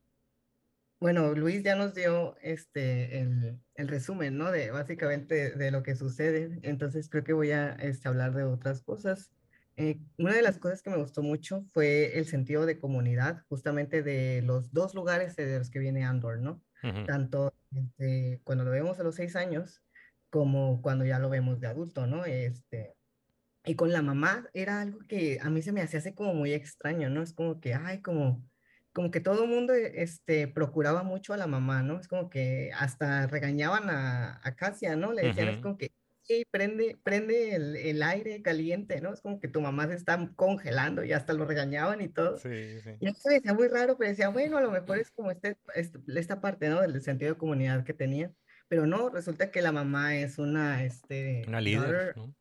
bueno, 1.03 1.33
Luis 1.33 1.63
ya 1.63 1.75
nos 1.75 1.93
dio 1.93 2.37
este, 2.41 3.19
el, 3.19 3.59
el 3.75 3.87
resumen, 3.89 4.37
¿no? 4.37 4.53
De 4.53 4.71
básicamente 4.71 5.51
de 5.51 5.69
lo 5.69 5.83
que 5.83 5.97
sucede. 5.97 6.61
Entonces 6.61 7.09
creo 7.09 7.25
que 7.25 7.33
voy 7.33 7.51
a 7.51 7.73
este, 7.73 8.07
hablar 8.07 8.33
de 8.33 8.45
otras 8.45 8.81
cosas. 8.83 9.29
Eh, 9.75 9.99
una 10.17 10.33
de 10.33 10.41
las 10.41 10.59
cosas 10.59 10.81
que 10.81 10.89
me 10.89 10.95
gustó 10.95 11.21
mucho 11.21 11.65
fue 11.73 12.17
el 12.17 12.25
sentido 12.25 12.65
de 12.65 12.79
comunidad, 12.79 13.43
justamente 13.49 14.01
de 14.01 14.43
los 14.43 14.71
dos 14.71 14.95
lugares 14.95 15.35
de 15.35 15.59
los 15.59 15.69
que 15.69 15.79
viene 15.79 16.05
Andor, 16.05 16.39
¿no? 16.39 16.63
Ujú. 16.81 17.03
Tanto 17.05 17.53
este, 17.75 18.39
cuando 18.45 18.63
lo 18.63 18.71
vemos 18.71 18.97
a 18.97 19.03
los 19.03 19.15
seis 19.15 19.35
años 19.35 19.83
como 20.29 20.81
cuando 20.81 21.03
ya 21.03 21.19
lo 21.19 21.29
vemos 21.29 21.59
de 21.59 21.67
adulto, 21.67 22.07
¿no? 22.07 22.23
Este, 22.23 22.95
y 23.65 23.75
con 23.75 23.91
la 23.91 24.01
mamá 24.01 24.49
era 24.53 24.79
algo 24.79 24.99
que 24.99 25.37
a 25.41 25.49
mí 25.49 25.61
se 25.61 25.73
me 25.73 25.81
hacía 25.81 25.99
así 25.99 26.13
como 26.13 26.33
muy 26.33 26.53
extraño, 26.53 27.09
¿no? 27.09 27.21
Es 27.21 27.33
como 27.33 27.59
que, 27.59 27.73
ay, 27.73 28.01
como, 28.01 28.41
como 28.93 29.11
que 29.11 29.19
todo 29.19 29.43
el 29.43 29.49
mundo 29.49 29.73
este, 29.73 30.47
procuraba 30.47 31.03
mucho 31.03 31.33
a 31.33 31.37
la 31.37 31.47
mamá, 31.47 31.83
¿no? 31.83 31.99
Es 31.99 32.07
como 32.07 32.29
que 32.29 32.71
hasta 32.75 33.27
regañaban 33.27 33.89
a, 33.89 34.39
a 34.43 34.55
Cassia, 34.55 34.95
¿no? 34.95 35.13
Le 35.13 35.23
decían, 35.23 35.47
es 35.49 35.53
Ujú. 35.55 35.63
como 35.63 35.77
que, 35.77 35.91
sí, 36.21 36.45
prende, 36.51 36.97
prende 37.03 37.55
el, 37.55 37.75
el 37.75 38.03
aire 38.03 38.41
caliente, 38.41 39.01
¿no? 39.01 39.13
Es 39.13 39.21
como 39.21 39.39
que 39.39 39.47
tu 39.47 39.61
mamá 39.61 39.87
se 39.87 39.95
está 39.95 40.29
congelando 40.35 41.03
y 41.03 41.11
hasta 41.13 41.33
lo 41.33 41.45
regañaban 41.45 42.01
y 42.01 42.09
todo. 42.09 42.37
Sí, 42.37 42.79
sí. 42.81 42.91
Y 42.99 43.05
me 43.07 43.13
decía 43.35 43.53
muy 43.53 43.67
raro, 43.67 43.97
pero 43.97 44.09
decía, 44.09 44.29
bueno, 44.29 44.57
a 44.57 44.61
lo 44.61 44.71
mejor 44.71 44.99
es 44.99 45.11
como 45.11 45.31
este, 45.31 45.57
este- 45.75 45.99
esta 46.15 46.39
parte, 46.39 46.69
¿no? 46.69 46.81
Del 46.81 47.01
sentido 47.01 47.33
de 47.33 47.37
comunidad 47.37 47.83
que 47.83 47.93
tenía. 47.93 48.31
Pero 48.67 48.85
no, 48.87 49.09
resulta 49.09 49.51
que 49.51 49.61
la 49.61 49.71
mamá 49.71 50.15
es 50.15 50.37
una, 50.39 50.83
este, 50.83 51.43
Una 51.47 51.61
líder, 51.61 51.81
daughter- 51.81 52.17
¿no? 52.17 52.33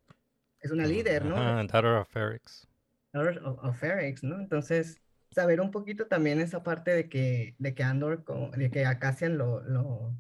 es 0.60 0.70
una 0.70 0.86
líder, 0.86 1.24
¿no? 1.24 1.36
Ajá, 1.36 1.64
Daughter 1.64 1.92
of 1.96 2.08
Ferrix. 2.08 2.68
Daughter 3.12 3.40
of, 3.44 4.22
¿no? 4.22 4.40
Entonces, 4.40 4.98
saber 5.34 5.60
un 5.60 5.70
poquito 5.70 6.06
también 6.08 6.40
esa 6.40 6.62
parte 6.62 6.90
de 6.92 7.08
que, 7.08 7.56
de 7.58 7.74
que 7.74 7.82
Andor, 7.82 8.24
de 8.56 8.70
que 8.70 8.84
a 8.86 8.98
Cassian 8.98 9.38
lo, 9.38 9.62
lo, 9.62 10.16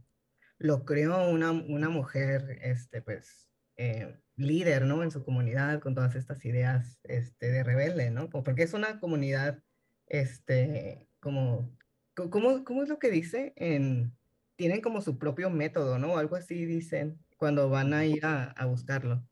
lo 0.58 0.84
creó 0.84 1.28
una, 1.30 1.50
una 1.52 1.88
mujer, 1.88 2.58
este, 2.62 3.02
pues, 3.02 3.50
eh, 3.76 4.20
líder, 4.36 4.84
¿no? 4.86 5.02
En 5.02 5.10
su 5.10 5.24
comunidad, 5.24 5.80
con 5.80 5.94
todas 5.94 6.14
estas 6.14 6.44
ideas, 6.44 7.00
este, 7.04 7.50
de 7.50 7.62
rebelde, 7.64 8.10
¿no? 8.10 8.30
Porque 8.30 8.62
es 8.62 8.74
una 8.74 9.00
comunidad, 9.00 9.62
este, 10.06 11.08
como, 11.20 11.76
co- 12.14 12.30
¿cómo, 12.30 12.64
cómo 12.64 12.82
es 12.82 12.88
lo 12.88 12.98
que 12.98 13.10
dice? 13.10 13.52
En, 13.56 14.18
tienen 14.56 14.80
como 14.80 15.00
su 15.02 15.18
propio 15.18 15.50
método, 15.50 15.98
¿no? 15.98 16.18
Algo 16.18 16.36
así 16.36 16.64
dicen 16.66 17.24
cuando 17.36 17.68
van 17.70 17.92
a 17.94 18.04
ir 18.06 18.24
a, 18.26 18.44
a 18.52 18.66
buscarlo. 18.66 19.26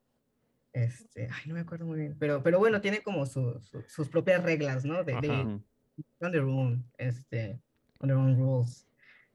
Este, 0.72 1.28
ay, 1.32 1.42
no 1.46 1.54
me 1.54 1.60
acuerdo 1.60 1.86
muy 1.86 1.98
bien, 1.98 2.16
pero, 2.18 2.42
pero 2.42 2.58
bueno, 2.60 2.80
tiene 2.80 3.02
como 3.02 3.26
su- 3.26 3.60
su- 3.60 3.82
sus 3.88 4.08
propias 4.08 4.42
reglas, 4.42 4.84
¿no? 4.84 5.02
De, 5.04 5.18
de-. 5.18 5.54
On 6.20 6.32
their 6.32 6.42
own, 6.44 6.84
este, 6.98 7.60
on 8.00 8.08
their 8.08 8.18
own 8.18 8.36
rules. 8.36 8.86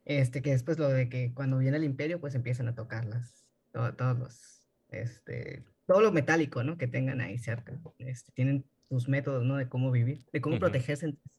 Este, 0.06 0.42
que 0.42 0.52
después 0.52 0.78
lo 0.78 0.88
de 0.90 1.10
que 1.10 1.34
cuando 1.34 1.58
viene 1.58 1.78
el 1.78 1.84
imperio, 1.84 2.20
pues 2.20 2.36
empiezan 2.36 2.68
a 2.68 2.76
tocarlas, 2.76 3.46
to- 3.72 3.94
todos 3.96 4.20
los, 4.20 4.68
este, 4.90 5.64
todo 5.88 6.02
lo 6.02 6.12
metálico, 6.12 6.64
¿no? 6.64 6.78
Que 6.78 6.88
tengan 6.88 7.22
ahí 7.22 7.38
cerca. 7.40 7.74
Este, 7.98 8.32
tienen 8.34 8.66
sus 8.90 9.08
métodos, 9.10 9.44
¿no? 9.44 9.58
De 9.58 9.68
cómo 9.68 9.90
vivir, 9.92 10.24
de 10.32 10.42
cómo 10.42 10.56
Ujú. 10.56 10.62
protegerse. 10.62 11.06
entre 11.08 11.22
sí. 11.24 11.30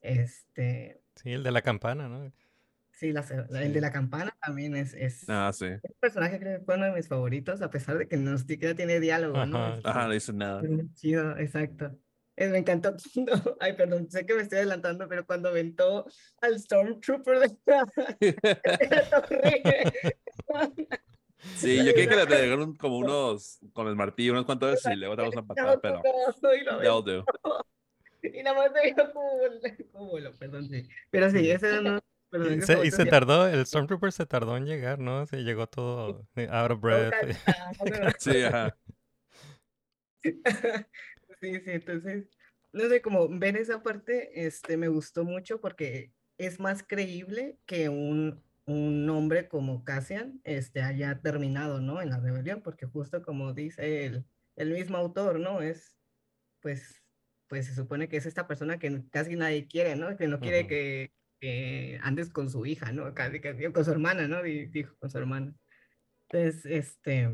Este, 0.00 1.00
Sí, 1.16 1.32
el 1.32 1.42
de 1.42 1.50
la 1.50 1.62
campana, 1.62 2.08
¿no? 2.08 2.30
sí, 2.92 3.12
la- 3.12 3.24
la- 3.48 3.62
el 3.62 3.72
de 3.72 3.80
la 3.80 3.92
campana 3.92 4.36
también 4.44 4.74
es, 4.76 4.92
es, 4.94 5.24
Ah, 5.28 5.50
sí. 5.52 5.66
ese 5.66 5.94
personaje 6.00 6.38
creo 6.40 6.58
que 6.58 6.64
fue 6.64 6.74
uno 6.76 6.86
de 6.86 6.92
mis 6.92 7.06
favoritos, 7.08 7.62
a 7.62 7.70
pesar 7.70 7.96
de 7.96 8.08
que 8.08 8.16
no 8.16 8.36
siquiera 8.38 8.74
tiene 8.74 8.98
diálogo, 9.00 9.46
¿no? 9.46 9.56
Ajá, 9.58 9.78
Es- 9.78 9.84
Ajá, 9.86 10.06
no 10.08 10.12
dice 10.12 10.32
nada. 10.32 10.62
es 10.62 10.94
chido, 10.94 11.36
exacto. 11.38 11.96
Me 12.38 12.58
encantó 12.58 12.94
cuando, 13.14 13.56
ay, 13.60 13.72
perdón, 13.74 14.10
sé 14.10 14.24
que 14.24 14.34
me 14.34 14.42
estoy 14.42 14.58
adelantando, 14.58 15.08
pero 15.08 15.26
cuando 15.26 15.48
aventó 15.48 16.06
al 16.40 16.58
Stormtrooper 16.58 17.38
de 17.40 17.56
la, 17.66 17.84
de 18.20 18.88
la 18.88 19.10
torre. 19.10 19.62
Sí, 21.56 21.84
yo 21.84 21.92
creo 21.92 22.08
que 22.08 22.16
le 22.16 22.26
pegaron 22.26 22.76
como 22.76 22.98
unos, 22.98 23.58
con 23.72 23.88
el 23.88 23.96
martillo, 23.96 24.32
unos 24.32 24.44
cuantos 24.44 24.70
veces 24.72 24.92
y 24.92 24.96
luego 24.96 25.16
damos 25.16 25.34
una 25.34 25.46
patada, 25.46 25.80
pero 25.80 26.02
Y 26.54 26.64
lo 26.64 26.78
that'll 26.78 26.88
aventó. 26.88 27.24
do. 27.24 27.66
Y 28.22 28.42
nada 28.42 28.56
más 28.56 28.72
se 28.72 28.92
vio 28.92 29.12
como, 29.92 30.12
perdón, 30.38 30.68
sí. 30.68 30.88
Pero 31.10 31.30
sí, 31.30 31.50
ese 31.50 31.66
de 31.68 32.00
mis 32.32 32.68
Y 32.84 32.90
se, 32.90 33.04
y 33.04 33.08
tardó, 33.08 33.46
el 33.46 33.64
Stormtrooper 33.64 34.12
se 34.12 34.26
tardó 34.26 34.56
en 34.56 34.66
llegar, 34.66 34.98
¿no? 34.98 35.24
Se 35.26 35.38
llegó 35.38 35.66
todo 35.66 36.26
eh, 36.36 36.48
out 36.50 36.72
of 36.72 36.80
breath. 36.80 37.14
Sí, 38.18 38.42
ajá. 38.42 38.76
Sí, 41.40 41.54
sí, 41.60 41.70
entonces, 41.70 42.28
no 42.72 42.88
sé, 42.88 43.00
como 43.00 43.28
ver 43.28 43.56
esa 43.56 43.82
parte, 43.82 44.46
este, 44.46 44.76
me 44.76 44.88
gustó 44.88 45.24
mucho 45.24 45.60
porque 45.60 46.12
es 46.36 46.58
más 46.60 46.82
creíble 46.82 47.58
que 47.66 47.88
un, 47.88 48.42
un 48.66 49.08
hombre 49.08 49.48
como 49.48 49.84
Cassian, 49.84 50.40
este, 50.44 50.82
haya 50.82 51.20
terminado, 51.20 51.80
¿no? 51.80 52.02
En 52.02 52.10
la 52.10 52.18
rebelión, 52.20 52.62
porque 52.62 52.86
justo 52.86 53.22
como 53.22 53.54
dice 53.54 54.06
el, 54.06 54.24
el 54.56 54.72
mismo 54.72 54.96
autor, 54.96 55.38
¿no? 55.40 55.62
Es, 55.62 55.96
pues, 56.60 57.02
pues 57.46 57.66
se 57.66 57.74
supone 57.74 58.08
que 58.08 58.16
es 58.16 58.26
esta 58.26 58.46
persona 58.46 58.78
que 58.78 59.02
casi 59.10 59.36
nadie 59.36 59.66
quiere, 59.66 59.96
¿no? 59.96 60.16
Que 60.16 60.26
no 60.28 60.40
quiere 60.40 60.66
que, 60.66 61.12
que 61.40 61.98
andes 62.02 62.30
con 62.30 62.50
su 62.50 62.66
hija, 62.66 62.92
¿no? 62.92 63.14
Casi, 63.14 63.40
casi, 63.40 63.72
con 63.72 63.84
su 63.84 63.90
hermana, 63.92 64.28
¿no? 64.28 64.42
Di- 64.42 64.66
Dijo, 64.66 64.96
con 64.98 65.08
su 65.10 65.18
hermana. 65.18 65.54
Entonces, 66.28 66.66
este, 66.66 67.30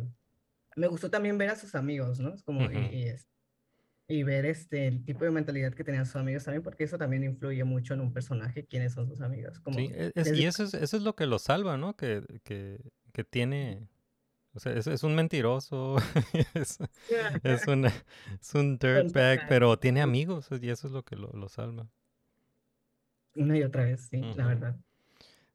me 0.76 0.86
gustó 0.86 1.10
también 1.10 1.36
ver 1.38 1.50
a 1.50 1.56
sus 1.56 1.74
amigos, 1.74 2.20
¿no? 2.20 2.34
Es 2.34 2.42
como, 2.42 2.70
y- 2.70 2.76
Ujú. 2.76 2.94
y, 2.94 3.02
es- 3.08 3.28
y 4.06 4.22
ver 4.22 4.44
este, 4.46 4.86
el 4.86 5.04
tipo 5.04 5.24
de 5.24 5.30
mentalidad 5.30 5.72
que 5.74 5.82
tenían 5.84 6.04
sus 6.06 6.16
amigos 6.16 6.44
también, 6.44 6.62
porque 6.62 6.84
eso 6.84 6.98
también 6.98 7.24
influye 7.24 7.64
mucho 7.64 7.94
en 7.94 8.00
un 8.00 8.12
personaje, 8.12 8.66
quiénes 8.66 8.92
son 8.92 9.06
sus 9.08 9.20
amigos. 9.22 9.58
Como, 9.60 9.78
Sí, 9.78 9.90
e- 9.94 10.12
es- 10.14 10.26
desde- 10.26 10.36
y 10.36 10.44
eso 10.46 10.64
es, 10.64 10.74
eso 10.74 10.96
es 10.96 11.02
lo 11.02 11.14
que 11.16 11.26
lo 11.26 11.38
salva, 11.38 11.76
¿no? 11.76 11.96
Que, 11.96 12.22
que, 12.44 12.80
que 13.12 13.24
tiene, 13.24 13.88
o 14.54 14.60
sea, 14.60 14.72
es, 14.74 14.86
es 14.86 15.02
un 15.04 15.14
mentiroso, 15.14 15.96
es, 16.54 16.78
es, 17.44 17.66
una- 17.66 17.92
es 18.40 18.54
un 18.54 18.78
dirtbag, 18.78 19.48
pero 19.48 19.78
tiene 19.78 20.02
amigos 20.02 20.48
y 20.60 20.68
eso 20.70 20.86
es 20.88 20.92
lo 20.92 21.02
que 21.04 21.16
lo, 21.16 21.30
lo 21.32 21.48
salva. 21.48 21.88
Una 23.36 23.58
y 23.58 23.62
otra 23.62 23.84
vez, 23.84 24.02
sí, 24.10 24.20
la 24.36 24.46
verdad. 24.46 24.76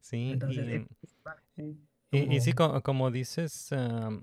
Sí, 0.01 0.31
Entonces, 0.31 0.65
y, 0.67 0.73
es- 0.73 0.87
y, 2.11 2.35
y 2.35 2.41
sí, 2.41 2.53
como- 2.53 2.73
co- 2.73 2.81
como, 2.81 3.11
dices, 3.11 3.69
eh, 3.71 4.21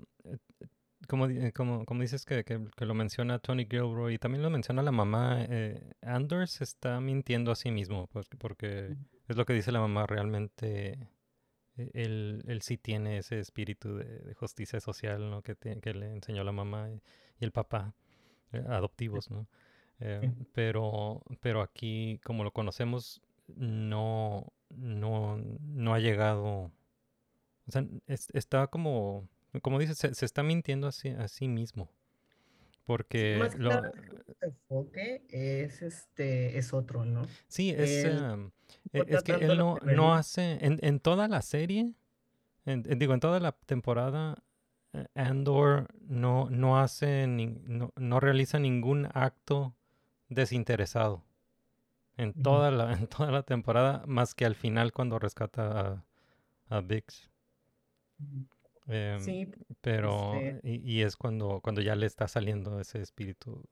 como, 1.07 1.27
como, 1.53 1.85
como 1.85 2.01
dices 2.01 2.25
que, 2.25 2.43
que, 2.43 2.59
que 2.75 2.85
lo 2.85 2.93
menciona 2.93 3.39
Tony 3.39 3.65
Gilroy 3.65 4.15
y 4.15 4.17
también 4.19 4.43
lo 4.43 4.49
menciona 4.49 4.81
la 4.83 4.91
mamá, 4.91 5.45
eh, 5.49 5.93
Anders 6.01 6.61
está 6.61 6.99
mintiendo 7.01 7.51
a 7.51 7.55
sí 7.55 7.71
mismo, 7.71 8.07
porque, 8.07 8.37
porque 8.37 8.95
es 9.27 9.35
lo 9.37 9.45
que 9.45 9.53
dice 9.53 9.71
la 9.71 9.79
mamá, 9.79 10.05
realmente 10.07 11.09
eh, 11.77 11.91
él, 11.93 12.43
él 12.47 12.61
sí 12.61 12.77
tiene 12.77 13.17
ese 13.19 13.39
espíritu 13.39 13.95
de, 13.97 14.19
de 14.19 14.33
justicia 14.35 14.79
social, 14.79 15.29
¿no? 15.29 15.41
Que, 15.41 15.55
que 15.55 15.93
le 15.93 16.11
enseñó 16.13 16.43
la 16.43 16.51
mamá 16.51 16.89
y, 16.91 17.01
y 17.39 17.45
el 17.45 17.51
papá, 17.51 17.93
eh, 18.53 18.63
adoptivos, 18.67 19.29
¿no? 19.31 19.47
Eh, 19.99 20.19
Sí. 20.21 20.45
pero, 20.53 21.23
pero 21.41 21.61
aquí, 21.61 22.19
como 22.23 22.43
lo 22.43 22.51
conocemos, 22.51 23.21
no, 23.55 24.51
no, 24.69 25.37
no 25.37 25.93
ha 25.93 25.99
llegado, 25.99 26.71
o 27.67 27.71
sea, 27.71 27.85
es- 28.07 28.29
está 28.33 28.67
como, 28.67 29.27
como 29.61 29.79
dices, 29.79 29.97
se, 29.97 30.13
se 30.13 30.25
está 30.25 30.43
mintiendo 30.43 30.87
a 30.87 30.91
sí, 30.91 31.09
a 31.09 31.27
sí 31.27 31.47
mismo. 31.47 31.89
Porque 32.85 33.35
Más 33.39 33.55
lo, 33.55 33.71
el 33.83 33.93
enfoque 34.41 35.25
es, 35.29 35.81
este, 35.81 36.57
es 36.57 36.73
otro, 36.73 37.03
¿no? 37.03 37.27
Sí, 37.49 37.71
es, 37.71 38.05
Él 38.05 38.17
am, 38.23 38.51
e- 38.93 39.05
es 39.09 39.23
que 39.23 39.33
él 39.33 39.57
no, 39.57 39.77
no 39.83 40.15
hace, 40.15 40.65
en, 40.65 40.79
en 40.81 40.99
toda 41.01 41.27
la 41.27 41.41
serie, 41.41 41.91
en- 42.65 42.83
en- 42.89 42.97
digo, 42.99 43.13
en 43.13 43.19
toda 43.19 43.41
la 43.41 43.51
temporada, 43.51 44.41
eh, 44.93 45.05
Andor 45.15 45.87
no, 46.07 46.49
no 46.49 46.79
hace, 46.79 47.25
nin- 47.27 47.61
no, 47.63 47.91
no 47.97 48.19
realiza 48.21 48.57
ningún 48.57 49.09
acto 49.13 49.75
desinteresado. 50.29 51.23
En 52.15 52.33
toda 52.33 52.71
la, 52.71 52.93
en 52.97 53.07
toda 53.07 53.31
la 53.31 53.43
temporada, 53.43 54.03
más 54.07 54.33
que 54.33 54.45
al 54.45 54.55
final 54.55 54.93
cuando 54.93 55.19
rescata 55.19 55.79
a, 56.69 56.77
a 56.77 56.81
Biggs. 56.81 57.29
Em, 58.87 59.19
Sí, 59.19 59.51
pero, 59.81 60.33
este- 60.35 60.59
y, 60.67 60.75
y 60.99 61.01
es 61.03 61.17
cuando, 61.17 61.59
cuando 61.61 61.81
ya 61.81 61.95
le 61.95 62.05
está 62.05 62.27
saliendo 62.27 62.79
ese 62.79 63.01
espíritu 63.01 63.63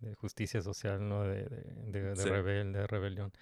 de 0.00 0.14
justicia 0.14 0.62
social, 0.62 1.08
¿no? 1.08 1.24
De, 1.24 1.44
de, 1.44 1.90
de, 1.92 2.02
de 2.10 2.16
Sí. 2.16 2.28
rebel- 2.28 2.72
de 2.72 2.86
rebelión. 2.86 3.32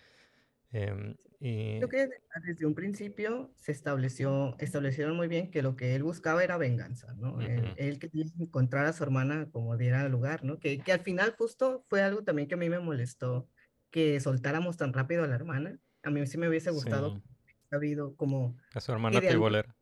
Em, 0.70 1.16
y, 1.38 1.76
Creo 1.80 1.88
que 1.90 2.08
desde 2.46 2.64
un 2.64 2.74
principio 2.74 3.52
se 3.56 3.72
estableció, 3.72 4.56
establecieron 4.58 5.16
muy 5.16 5.28
bien 5.28 5.50
que 5.50 5.60
lo 5.62 5.76
que 5.76 5.94
él 5.94 6.02
buscaba 6.02 6.42
era 6.42 6.56
venganza, 6.56 7.12
¿no? 7.14 7.40
Él, 7.42 7.64
Ujú. 7.64 7.74
él 7.76 7.98
quería 7.98 8.24
encontrar 8.38 8.86
a 8.86 8.92
su 8.94 9.02
hermana 9.02 9.50
como 9.50 9.76
diera 9.76 10.08
lugar, 10.08 10.44
¿no? 10.44 10.58
Que, 10.60 10.78
que 10.78 10.92
al 10.92 11.00
final 11.00 11.34
justo 11.36 11.84
fue 11.88 12.00
algo 12.02 12.24
también 12.24 12.48
que 12.48 12.54
a 12.54 12.58
mí 12.58 12.70
me 12.70 12.78
molestó, 12.78 13.48
que 13.90 14.18
soltáramos 14.20 14.78
tan 14.78 14.94
rápido 14.94 15.24
a 15.24 15.26
la 15.26 15.34
hermana. 15.34 15.78
A 16.04 16.10
mí 16.10 16.26
sí 16.26 16.38
me 16.38 16.48
hubiese 16.48 16.70
gustado 16.70 17.10
Sí. 17.16 17.22
sabido 17.68 18.16
como 18.16 18.56
a 18.72 18.80
su 18.80 18.92
hermana 18.92 19.20
tribolera. 19.20 19.76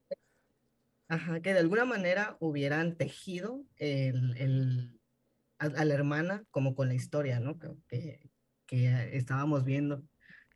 Ajá, 1.11 1.41
que 1.41 1.53
de 1.53 1.59
alguna 1.59 1.85
manera 1.85 2.37
hubieran 2.39 2.97
tejido 2.97 3.65
el, 3.77 4.37
el- 4.37 5.01
a, 5.59 5.65
a 5.67 5.85
la 5.85 5.93
hermana 5.95 6.45
como 6.53 6.77
con 6.77 6.87
la 6.87 6.95
historia, 6.95 7.41
¿no? 7.41 7.59
Que, 7.59 7.69
que, 7.89 8.31
que, 8.67 9.17
estábamos 9.17 9.65
viendo. 9.65 10.05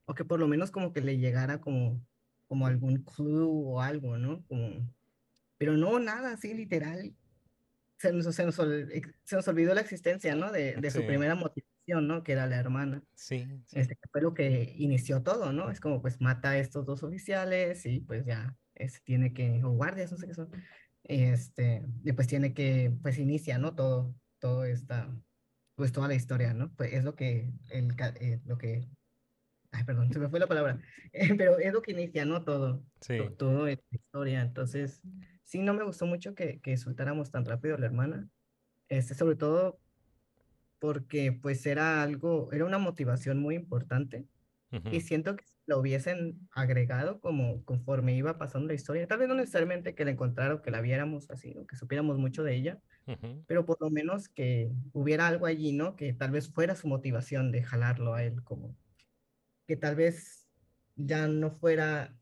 O 0.06 0.14
que 0.14 0.24
por 0.24 0.38
lo 0.38 0.46
menos 0.46 0.70
como 0.70 0.92
que 0.92 1.00
le 1.00 1.18
llegara 1.18 1.60
como, 1.60 2.00
como 2.46 2.68
algún 2.68 3.02
clue 3.02 3.44
o 3.44 3.80
algo, 3.80 4.16
¿no? 4.16 4.44
Como, 4.46 4.88
pero 5.58 5.76
no, 5.76 5.98
nada 5.98 6.34
así 6.34 6.54
literal. 6.54 7.16
Se 7.98 8.12
nos, 8.12 8.32
se 8.32 8.44
nos, 8.46 8.54
se 8.54 9.36
nos 9.36 9.48
olvidó 9.48 9.74
la 9.74 9.80
existencia, 9.80 10.36
¿no? 10.36 10.52
De, 10.52 10.76
de 10.76 10.90
su 10.92 11.00
Sí. 11.00 11.04
primera 11.06 11.34
motivación, 11.34 12.06
¿no? 12.06 12.22
Que 12.22 12.30
era 12.32 12.46
la 12.46 12.56
hermana. 12.56 13.02
Sí, 13.14 13.44
sí. 13.66 13.80
Este, 13.80 13.96
que 13.96 14.08
fue 14.12 14.22
lo 14.22 14.34
que 14.34 14.72
inició 14.78 15.20
todo, 15.24 15.52
¿no? 15.52 15.68
Es 15.70 15.80
como, 15.80 16.00
pues, 16.00 16.20
mata 16.20 16.50
a 16.50 16.58
estos 16.58 16.86
dos 16.86 17.02
oficiales 17.02 17.84
y 17.86 17.98
pues 18.00 18.24
ya, 18.24 18.56
este, 18.74 19.00
tiene 19.04 19.32
que, 19.34 19.62
o 19.64 19.70
guardias, 19.70 20.12
no 20.12 20.18
sé 20.18 20.26
qué 20.26 20.34
son, 20.34 20.50
este, 21.04 21.84
y 22.04 22.12
pues 22.12 22.26
tiene 22.28 22.54
que, 22.54 22.92
pues 23.02 23.18
inicia, 23.18 23.58
¿no? 23.58 23.74
Todo, 23.74 24.14
todo 24.38 24.64
esta, 24.64 25.16
pues 25.74 25.92
toda 25.92 26.08
la 26.08 26.14
historia, 26.14 26.54
¿no? 26.54 26.74
Pues 26.74 26.92
es 26.92 27.04
lo 27.04 27.14
que, 27.16 27.52
el, 27.70 27.94
eh, 28.20 28.40
lo 28.44 28.58
que, 28.58 28.88
ay, 29.72 29.84
perdón, 29.84 30.12
se 30.12 30.18
me 30.18 30.28
fue 30.28 30.40
la 30.40 30.46
palabra, 30.46 30.80
pero 31.38 31.58
es 31.58 31.72
lo 31.72 31.82
que 31.82 31.92
inicia, 31.92 32.24
¿no? 32.24 32.44
Todo, 32.44 32.84
Sí. 33.00 33.18
to- 33.18 33.34
todo 33.34 33.66
la 33.66 33.76
historia, 33.90 34.42
entonces, 34.42 35.02
sí, 35.44 35.60
no 35.62 35.74
me 35.74 35.84
gustó 35.84 36.06
mucho 36.06 36.34
que, 36.34 36.60
que 36.60 36.76
soltáramos 36.76 37.30
tan 37.30 37.44
rápido 37.44 37.74
a 37.76 37.78
la 37.78 37.86
hermana, 37.86 38.28
este, 38.88 39.14
sobre 39.14 39.36
todo 39.36 39.80
porque 40.78 41.32
pues 41.32 41.64
era 41.66 42.02
algo, 42.02 42.52
era 42.52 42.64
una 42.64 42.78
motivación 42.78 43.38
muy 43.38 43.54
importante 43.54 44.28
y 44.90 45.00
siento 45.00 45.36
que 45.36 45.44
lo 45.66 45.78
hubiesen 45.78 46.48
agregado 46.52 47.20
como 47.20 47.64
conforme 47.64 48.14
iba 48.16 48.38
pasando 48.38 48.68
la 48.68 48.74
historia, 48.74 49.06
tal 49.06 49.18
vez 49.18 49.28
no 49.28 49.34
necesariamente 49.34 49.94
que 49.94 50.04
la 50.04 50.10
encontrara 50.12 50.54
o 50.54 50.62
que 50.62 50.70
la 50.70 50.80
viéramos 50.80 51.30
así, 51.30 51.54
o 51.58 51.66
que 51.66 51.76
supiéramos 51.76 52.18
mucho 52.18 52.42
de 52.44 52.54
ella, 52.54 52.82
Ujú. 53.06 53.44
pero 53.46 53.64
por 53.66 53.78
lo 53.80 53.90
menos 53.90 54.28
que 54.28 54.70
hubiera 54.92 55.26
algo 55.28 55.46
allí, 55.46 55.72
¿no? 55.72 55.96
Que 55.96 56.12
tal 56.12 56.30
vez 56.32 56.50
fuera 56.52 56.76
su 56.76 56.88
motivación 56.88 57.52
de 57.52 57.62
jalarlo 57.62 58.14
a 58.14 58.24
él, 58.24 58.42
como 58.44 58.76
que 59.66 59.76
tal 59.76 59.96
vez 59.96 60.50
ya 60.96 61.26
no 61.28 61.50
fuera 61.50 62.18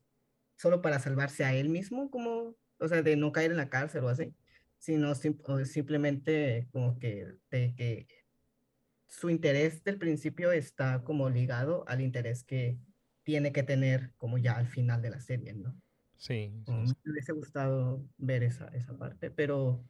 solo 0.57 0.83
para 0.83 0.99
salvarse 1.01 1.45
a 1.45 1.55
él 1.55 1.69
mismo, 1.69 2.11
como, 2.11 2.57
o 2.79 2.89
sea, 2.89 3.03
de 3.03 3.17
no 3.17 3.33
caer 3.33 3.51
en 3.53 3.57
la 3.59 3.71
cárcel 3.71 4.05
o 4.05 4.09
así, 4.09 4.35
sino 4.79 5.15
sim- 5.15 5.39
o 5.45 5.65
simplemente 5.65 6.69
como 6.73 6.99
que, 6.99 7.27
de 7.51 7.75
que 7.77 8.07
su 9.07 9.31
interés 9.31 9.85
del 9.85 9.99
principio 9.99 10.53
está 10.53 11.03
como 11.05 11.29
ligado 11.29 11.85
al 11.89 12.01
interés 12.01 12.45
que 12.45 12.79
tiene 13.25 13.53
que 13.53 13.63
tener 13.63 14.13
como 14.17 14.39
ya 14.39 14.57
al 14.57 14.67
final 14.67 15.03
de 15.03 15.11
la 15.11 15.21
serie, 15.21 15.55
¿no? 15.55 15.75
Sí, 16.17 16.53
sí, 16.67 16.73
sí. 16.87 16.95
me 17.05 17.13
hubiese 17.13 17.33
gustado 17.33 18.05
ver 18.19 18.43
esa, 18.43 18.69
esa 18.69 18.97
parte, 18.97 19.31
pero 19.31 19.85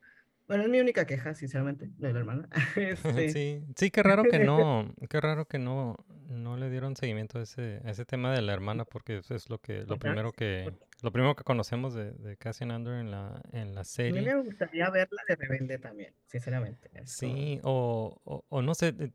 bueno, 0.49 0.65
es 0.65 0.71
mi 0.71 0.81
única 0.81 1.07
queja, 1.07 1.35
sinceramente, 1.35 1.89
de 1.97 2.13
la 2.13 2.19
hermana. 2.21 2.49
Este, 2.77 3.29
Sí, 3.31 3.65
sí, 3.77 3.91
qué 3.91 4.03
raro 4.03 4.23
que 4.25 4.39
no, 4.45 4.95
qué 5.09 5.21
raro 5.21 5.47
que 5.47 5.59
no, 5.59 5.97
no 6.29 6.57
le 6.57 6.71
dieron 6.71 6.97
seguimiento 6.97 7.39
a 7.39 7.43
ese, 7.43 7.81
a 7.85 7.91
ese 7.91 8.05
tema 8.05 8.33
de 8.33 8.43
la 8.43 8.53
hermana, 8.53 8.85
porque 8.85 9.19
eso 9.19 9.35
es 9.35 9.49
lo 9.51 9.59
que, 9.59 9.85
lo 9.87 9.99
primero 9.99 10.33
que, 10.33 10.73
lo 11.03 11.13
primero 11.13 11.35
que 11.37 11.45
conocemos 11.45 11.95
de, 11.95 12.13
de 12.13 12.37
Cassian 12.37 12.71
Andor 12.71 12.95
en 12.95 13.11
la, 13.11 13.43
en 13.53 13.75
la 13.75 13.81
A 13.81 13.85
mí 13.85 13.87
serie. 13.87 14.23
me 14.23 14.43
gustaría 14.43 14.89
verla 14.91 15.23
de 15.29 15.37
rebelde 15.37 15.79
también, 15.79 16.15
sinceramente. 16.27 16.89
es 16.95 17.17
como- 17.19 17.33
Sí, 17.35 17.61
o, 17.63 18.21
o, 18.25 18.45
o 18.49 18.63
no 18.63 18.75
sé, 18.75 18.89
eh, 18.99 19.11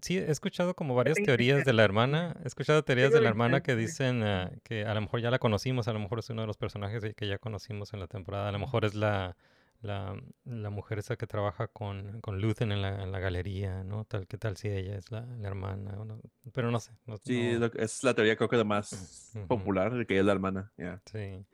sí, 0.00 0.18
he 0.18 0.30
escuchado 0.30 0.74
como 0.74 0.94
varias 0.94 1.18
teorías 1.22 1.64
de 1.64 1.72
la 1.72 1.84
hermana. 1.84 2.36
He 2.44 2.48
escuchado 2.48 2.82
teorías 2.84 3.12
de 3.12 3.20
la 3.20 3.28
hermana 3.28 3.62
que 3.62 3.76
dicen 3.76 4.22
ah, 4.22 4.50
que 4.64 4.84
a 4.84 4.94
lo 4.94 5.00
mejor 5.00 5.20
ya 5.20 5.30
la 5.30 5.38
conocimos, 5.38 5.88
a 5.88 5.92
lo 5.92 5.98
mejor 6.00 6.18
es 6.20 6.30
uno 6.30 6.42
de 6.42 6.46
los 6.46 6.56
personajes 6.56 7.02
que 7.14 7.26
ya 7.26 7.38
conocimos 7.38 7.92
en 7.92 8.00
la 8.00 8.06
temporada. 8.06 8.48
A 8.48 8.52
lo 8.52 8.58
mejor 8.58 8.84
es 8.84 8.94
la, 8.94 9.36
la, 9.80 10.14
la 10.44 10.70
mujer 10.70 10.98
esa 10.98 11.16
que 11.16 11.26
trabaja 11.26 11.68
con, 11.68 12.20
con 12.20 12.40
Luthen 12.40 12.72
en 12.72 12.82
la, 12.82 13.02
en 13.02 13.12
la 13.12 13.18
galería, 13.18 13.82
¿no? 13.84 14.04
Tal, 14.04 14.26
¿Qué 14.26 14.38
tal 14.38 14.56
si 14.56 14.68
ella 14.68 14.96
es 14.96 15.10
la, 15.10 15.26
la 15.26 15.48
hermana? 15.48 15.94
o 15.98 16.04
no? 16.04 16.20
Pero 16.52 16.70
no 16.70 16.78
sé. 16.80 16.92
no- 17.06 17.16
Sí, 17.18 17.56
no- 17.58 17.66
es 17.66 18.02
la 18.04 18.14
teoría 18.14 18.36
creo 18.36 18.48
que 18.48 18.56
la 18.56 18.64
más 18.64 19.32
Ujú. 19.34 19.46
popular, 19.46 19.94
de 19.94 20.06
que 20.06 20.18
es 20.18 20.24
la 20.24 20.32
hermana. 20.32 20.72
yeah. 20.76 21.00
Sí. 21.06 21.44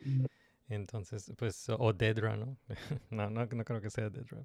Entonces, 0.68 1.32
pues, 1.38 1.66
o 1.70 1.92
Dedra, 1.94 2.36
¿no? 2.36 2.58
no, 3.10 3.30
no, 3.30 3.46
no 3.46 3.64
creo 3.64 3.80
que 3.80 3.88
sea 3.90 4.10
Dedra. 4.10 4.38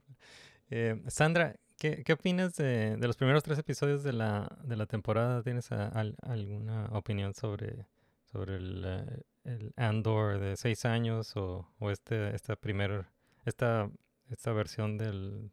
Eh, 0.70 1.02
Sandra, 1.08 1.56
¿qué, 1.78 2.06
opinas 2.14 2.56
de, 2.56 2.98
los 3.00 3.18
primeros 3.18 3.44
tres 3.44 3.60
episodios 3.60 4.04
de 4.04 4.14
la, 4.14 4.58
de 4.64 4.76
la 4.76 4.86
temporada? 4.86 5.44
¿Tienes 5.44 5.72
alguna 5.72 6.90
opinión 6.94 7.34
sobre, 7.34 7.86
sobre 8.32 8.56
el, 8.56 8.84
eh, 8.86 9.24
el 9.44 9.74
Andor 9.76 10.40
de 10.40 10.56
seis 10.56 10.86
años 10.86 11.36
o, 11.36 11.68
o 11.80 11.92
este, 11.92 12.34
esta 12.36 12.56
primer, 12.56 13.06
esta, 13.46 13.90
esta 14.30 14.54
versión 14.54 14.98
del 14.98 15.52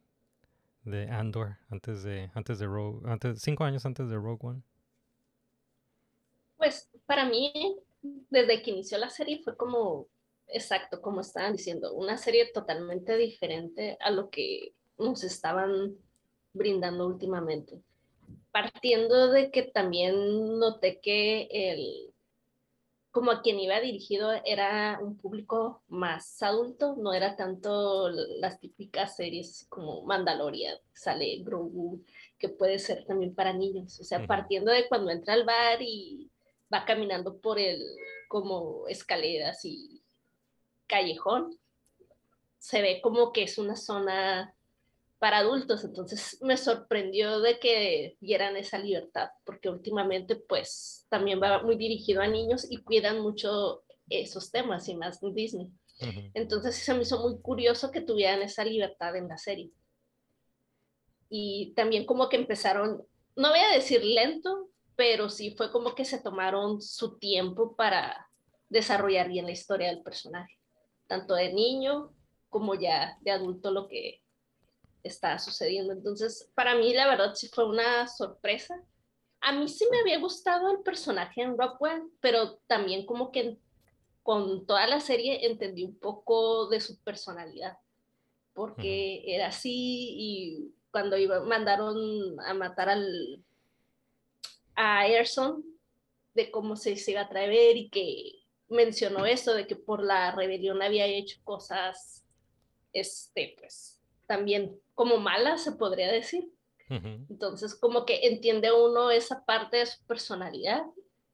de 0.83 1.07
Andor 1.09 1.57
antes 1.69 2.03
de 2.03 2.31
antes 2.33 2.59
de 2.59 2.65
Rogue, 2.65 3.07
antes 3.09 3.41
cinco 3.41 3.63
años 3.63 3.85
antes 3.85 4.09
de 4.09 4.15
Rogue 4.15 4.39
One? 4.41 4.61
Pues 6.57 6.89
para 7.05 7.25
mí, 7.25 7.77
desde 8.01 8.61
que 8.61 8.71
inició 8.71 8.97
la 8.97 9.09
serie 9.09 9.41
fue 9.43 9.57
como, 9.57 10.07
exacto, 10.47 11.01
como 11.01 11.21
estaban 11.21 11.53
diciendo, 11.53 11.93
una 11.93 12.17
serie 12.17 12.51
totalmente 12.53 13.17
diferente 13.17 13.97
a 13.99 14.11
lo 14.11 14.29
que 14.29 14.73
nos 15.01 15.23
estaban 15.23 15.95
brindando 16.53 17.07
últimamente. 17.07 17.81
Partiendo 18.51 19.31
de 19.31 19.51
que 19.51 19.63
también 19.63 20.59
noté 20.59 20.99
que 20.99 21.47
el, 21.51 22.13
como 23.11 23.31
a 23.31 23.41
quien 23.41 23.59
iba 23.59 23.79
dirigido 23.79 24.31
era 24.45 24.99
un 25.01 25.17
público 25.17 25.83
más 25.89 26.41
adulto, 26.41 26.95
no 26.97 27.13
era 27.13 27.35
tanto 27.35 28.09
las 28.09 28.59
típicas 28.59 29.15
series 29.15 29.65
como 29.69 30.03
Mandalorian, 30.03 30.77
sale 30.93 31.39
Grogu, 31.43 32.03
que 32.37 32.49
puede 32.49 32.79
ser 32.79 33.05
también 33.05 33.35
para 33.35 33.53
niños. 33.53 33.99
O 33.99 34.03
sea, 34.03 34.25
partiendo 34.25 34.71
de 34.71 34.87
cuando 34.87 35.11
entra 35.11 35.33
al 35.33 35.43
bar 35.43 35.81
y 35.81 36.29
va 36.73 36.85
caminando 36.85 37.37
por 37.37 37.59
el, 37.59 37.81
como 38.29 38.87
escaleras 38.87 39.65
y 39.65 40.01
callejón, 40.87 41.57
se 42.59 42.81
ve 42.81 43.01
como 43.01 43.33
que 43.33 43.43
es 43.43 43.57
una 43.57 43.75
zona 43.75 44.55
para 45.21 45.37
adultos, 45.37 45.83
entonces 45.83 46.39
me 46.41 46.57
sorprendió 46.57 47.41
de 47.41 47.59
que 47.59 48.17
dieran 48.21 48.57
esa 48.57 48.79
libertad, 48.79 49.29
porque 49.45 49.69
últimamente 49.69 50.35
pues 50.35 51.05
también 51.09 51.39
va 51.39 51.61
muy 51.61 51.75
dirigido 51.75 52.23
a 52.23 52.27
niños 52.27 52.65
y 52.67 52.77
cuidan 52.77 53.19
mucho 53.19 53.83
esos 54.09 54.49
temas 54.49 54.89
y 54.89 54.95
más 54.95 55.19
Disney. 55.21 55.67
Ujú. 56.01 56.21
Entonces 56.33 56.73
sí 56.75 56.81
se 56.81 56.95
me 56.95 57.03
hizo 57.03 57.19
muy 57.19 57.39
curioso 57.39 57.91
que 57.91 58.01
tuvieran 58.01 58.41
esa 58.41 58.65
libertad 58.65 59.15
en 59.15 59.27
la 59.27 59.37
serie. 59.37 59.69
Y 61.29 61.73
también 61.75 62.07
como 62.07 62.27
que 62.27 62.37
empezaron, 62.37 63.05
no 63.35 63.49
voy 63.49 63.59
a 63.59 63.75
decir 63.75 64.03
lento, 64.03 64.69
pero 64.95 65.29
sí 65.29 65.53
fue 65.55 65.71
como 65.71 65.93
que 65.93 66.03
se 66.03 66.19
tomaron 66.19 66.81
su 66.81 67.19
tiempo 67.19 67.75
para 67.75 68.27
desarrollar 68.69 69.29
bien 69.29 69.45
la 69.45 69.51
historia 69.51 69.89
del 69.89 70.01
personaje, 70.01 70.57
tanto 71.05 71.35
de 71.35 71.53
niño 71.53 72.11
como 72.49 72.73
ya 72.73 73.19
de 73.21 73.29
adulto 73.29 73.69
lo 73.69 73.87
que 73.87 74.20
está 75.03 75.37
sucediendo. 75.39 75.93
Entonces, 75.93 76.51
para 76.55 76.75
mí 76.75 76.93
la 76.93 77.07
verdad 77.07 77.33
sí 77.35 77.47
fue 77.47 77.67
una 77.67 78.07
sorpresa. 78.07 78.81
A 79.41 79.51
mí 79.53 79.67
sí 79.67 79.87
me 79.91 79.99
había 79.99 80.19
gustado 80.19 80.71
el 80.71 80.83
personaje 80.83 81.41
en 81.41 81.57
Rockwell, 81.57 82.03
pero 82.19 82.57
también 82.67 83.05
como 83.05 83.31
que 83.31 83.57
con 84.23 84.65
toda 84.65 84.87
la 84.87 84.99
serie 84.99 85.45
entendí 85.47 85.83
un 85.83 85.97
poco 85.97 86.67
de 86.69 86.79
su 86.79 86.99
personalidad, 86.99 87.77
porque 88.53 89.23
era 89.25 89.47
así 89.47 89.69
y 89.71 90.73
cuando 90.91 91.17
iba, 91.17 91.39
mandaron 91.41 92.39
a 92.41 92.53
matar 92.53 92.89
al, 92.89 93.43
a 94.75 95.07
Erson, 95.07 95.63
de 96.33 96.51
cómo 96.51 96.75
se, 96.75 96.95
se 96.97 97.11
iba 97.11 97.21
a 97.21 97.25
atrever 97.25 97.77
y 97.77 97.89
que 97.89 98.41
mencionó 98.69 99.25
eso, 99.25 99.53
de 99.53 99.67
que 99.67 99.75
por 99.75 100.03
la 100.03 100.31
rebelión 100.31 100.81
había 100.81 101.05
hecho 101.05 101.39
cosas, 101.43 102.25
este, 102.93 103.55
pues, 103.59 103.99
también 104.27 104.79
como 105.01 105.17
malas, 105.17 105.63
se 105.63 105.71
podría 105.71 106.11
decir. 106.11 106.47
Entonces, 106.87 107.73
como 107.73 108.05
que 108.05 108.27
entiende 108.27 108.71
uno 108.71 109.09
esa 109.09 109.43
parte 109.45 109.77
de 109.77 109.87
su 109.87 110.05
personalidad 110.05 110.83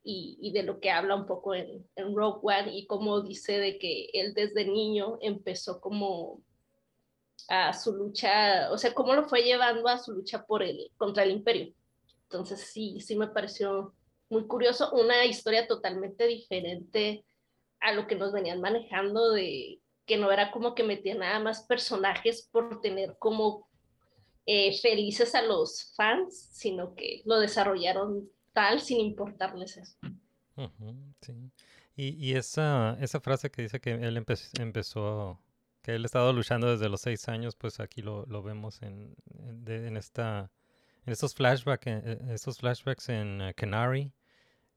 y, 0.06 0.38
y 0.40 0.54
de 0.54 0.64
lo 0.64 0.80
que 0.80 0.90
habla 0.90 1.16
un 1.16 1.26
poco 1.26 1.54
en, 1.54 1.86
en 1.98 2.16
Rogue 2.16 2.40
One 2.44 2.78
y 2.78 2.88
como 2.88 3.20
dice 3.20 3.60
de 3.60 3.78
que 3.78 4.06
él 4.14 4.34
desde 4.34 4.64
niño 4.64 5.18
empezó 5.20 5.82
como 5.82 6.42
a 7.50 7.74
su 7.74 7.92
lucha, 7.94 8.72
o 8.72 8.78
sea, 8.78 8.94
cómo 8.94 9.14
lo 9.14 9.28
fue 9.28 9.42
llevando 9.42 9.90
a 9.90 9.98
su 9.98 10.14
lucha 10.14 10.46
por 10.46 10.64
el, 10.64 10.90
contra 10.96 11.24
el 11.24 11.32
imperio. 11.32 11.74
Entonces, 12.24 12.62
sí, 12.72 13.02
sí 13.02 13.18
me 13.18 13.28
pareció 13.28 13.94
muy 14.30 14.48
curioso, 14.48 14.94
una 14.94 15.26
historia 15.26 15.68
totalmente 15.68 16.26
diferente 16.26 17.26
a 17.82 17.92
lo 17.92 18.08
que 18.08 18.16
nos 18.16 18.32
venían 18.32 18.62
manejando 18.62 19.32
de 19.32 19.82
que 20.08 20.18
no 20.18 20.32
era 20.32 20.50
como 20.52 20.74
que 20.74 20.84
metían 20.84 21.20
nada 21.20 21.40
más 21.40 21.64
personajes 21.64 22.50
por 22.52 22.82
tener 22.82 23.18
como 23.20 23.68
eh, 24.46 24.76
felices 24.80 25.36
a 25.36 25.42
los 25.42 25.94
fans, 25.96 26.50
sino 26.54 26.96
que 26.96 27.22
lo 27.26 27.40
desarrollaron 27.40 28.30
tal 28.54 28.80
sin 28.82 29.02
importarles 29.02 29.78
eso. 29.78 29.98
Sí. 31.22 31.34
Y, 31.96 32.16
y 32.26 32.36
esa, 32.36 32.98
esa 33.02 33.20
frase 33.20 33.52
que 33.52 33.64
dice 33.64 33.80
que 33.80 33.92
él 33.92 34.18
empe- 34.18 34.62
empezó, 34.62 35.40
que 35.82 35.96
él 35.96 36.04
ha 36.04 36.06
estado 36.06 36.32
luchando 36.32 36.72
desde 36.72 36.90
los 36.90 37.02
seis 37.02 37.28
años, 37.28 37.56
pues 37.56 37.80
aquí 37.80 38.02
lo, 38.02 38.26
lo 38.28 38.42
vemos 38.42 38.82
en, 38.82 39.16
en, 39.66 39.98
esta, 39.98 40.50
en 41.06 41.14
estos 41.14 41.36
flashbacks, 41.36 41.88
estos 42.32 42.60
flashbacks 42.60 43.10
en 43.10 43.42
eh, 43.42 43.54
Canary, 43.56 44.12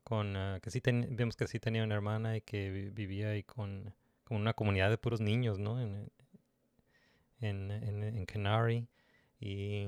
con 0.02 0.36
ah, 0.36 0.58
que 0.62 0.70
sí 0.70 0.80
ten- 0.80 1.14
vemos 1.14 1.36
que 1.36 1.46
sí 1.46 1.60
tenía 1.60 1.84
una 1.84 1.94
hermana 1.94 2.36
y 2.36 2.40
que 2.40 2.70
vi- 2.70 2.90
vivía 2.90 3.30
ahí 3.30 3.42
con, 3.44 3.94
una 4.30 4.54
comunidad 4.54 4.90
de 4.90 4.98
puros 4.98 5.20
niños, 5.20 5.58
¿no? 5.58 5.80
En, 5.80 6.10
en, 7.40 7.70
en, 7.70 8.02
en 8.02 8.26
Canary. 8.26 8.88
Y, 9.40 9.86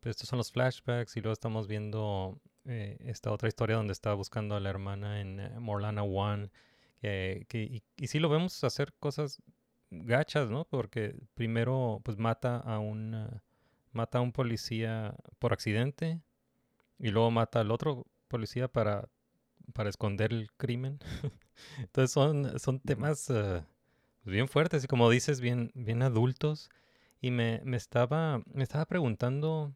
pues 0.00 0.16
estos 0.16 0.28
son 0.28 0.38
los 0.38 0.50
flashbacks 0.50 1.16
y 1.16 1.20
luego 1.20 1.34
estamos 1.34 1.68
viendo 1.68 2.40
eh, 2.64 2.96
esta 3.00 3.30
otra 3.30 3.48
historia 3.48 3.76
donde 3.76 3.92
está 3.92 4.14
buscando 4.14 4.56
a 4.56 4.60
la 4.60 4.70
hermana 4.70 5.20
en 5.20 5.40
eh, 5.40 5.50
Morlana 5.60 6.02
One. 6.02 6.50
Que, 7.02 7.82
y, 7.98 8.06
sí 8.06 8.18
lo 8.18 8.30
vemos 8.30 8.64
hacer 8.64 8.94
cosas 8.94 9.42
gachas, 9.90 10.50
¿no? 10.50 10.64
Porque 10.64 11.14
primero 11.34 12.00
pues 12.02 12.16
mata 12.16 12.56
a 12.56 12.78
un, 12.78 13.14
eh, 13.14 13.40
mata 13.92 14.18
a 14.18 14.20
un 14.22 14.32
policía 14.32 15.14
por 15.38 15.52
accidente 15.52 16.22
y 16.98 17.10
luego 17.10 17.30
mata 17.30 17.60
al 17.60 17.70
otro 17.70 18.06
policía 18.28 18.68
para, 18.68 19.10
para 19.74 19.90
esconder 19.90 20.32
el 20.32 20.50
crimen. 20.52 20.98
Entonces 21.78 22.10
son, 22.10 22.58
son 22.58 22.80
temas 22.80 23.30
bien 24.24 24.48
fuertes 24.48 24.84
y 24.84 24.86
como 24.88 25.10
dices, 25.10 25.40
bien, 25.40 25.70
bien 25.74 26.02
adultos. 26.02 26.70
Y 27.20 27.30
me, 27.30 27.60
me, 27.64 27.76
estaba, 27.76 28.42
me 28.52 28.62
estaba 28.64 28.86
preguntando 28.86 29.74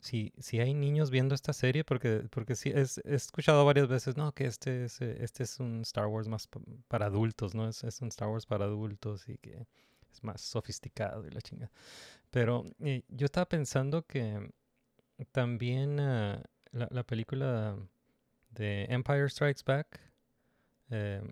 si, 0.00 0.32
si 0.38 0.60
hay 0.60 0.74
niños 0.74 1.10
viendo 1.10 1.34
esta 1.34 1.52
serie, 1.52 1.84
porque, 1.84 2.26
porque 2.30 2.56
sí, 2.56 2.70
es, 2.74 2.98
he 3.04 3.14
escuchado 3.14 3.64
varias 3.64 3.88
veces, 3.88 4.16
no, 4.16 4.32
que 4.32 4.46
este 4.46 4.84
es, 4.86 5.00
eh, 5.02 5.18
este 5.20 5.44
es 5.44 5.60
un 5.60 5.82
Star 5.82 6.06
Wars 6.08 6.28
más 6.28 6.46
pa- 6.48 6.60
para 6.88 7.06
adultos, 7.06 7.54
¿no? 7.54 7.68
Es, 7.68 7.84
es 7.84 8.00
un 8.02 8.08
Star 8.08 8.28
Wars 8.28 8.46
para 8.46 8.66
adultos 8.66 9.28
y 9.28 9.38
que 9.38 9.66
es 10.12 10.24
más 10.24 10.40
sofisticado 10.42 11.26
y 11.26 11.30
la 11.30 11.40
chinga. 11.42 11.70
Pero 12.30 12.64
eh, 12.80 13.02
yo 13.08 13.26
estaba 13.26 13.46
pensando 13.48 14.06
que 14.06 14.50
también 15.32 15.98
eh, 16.00 16.42
la, 16.72 16.88
la 16.90 17.02
película 17.04 17.76
de 18.50 18.84
Empire 18.90 19.28
Strikes 19.30 19.62
Back 19.66 20.00
eh, 20.90 21.22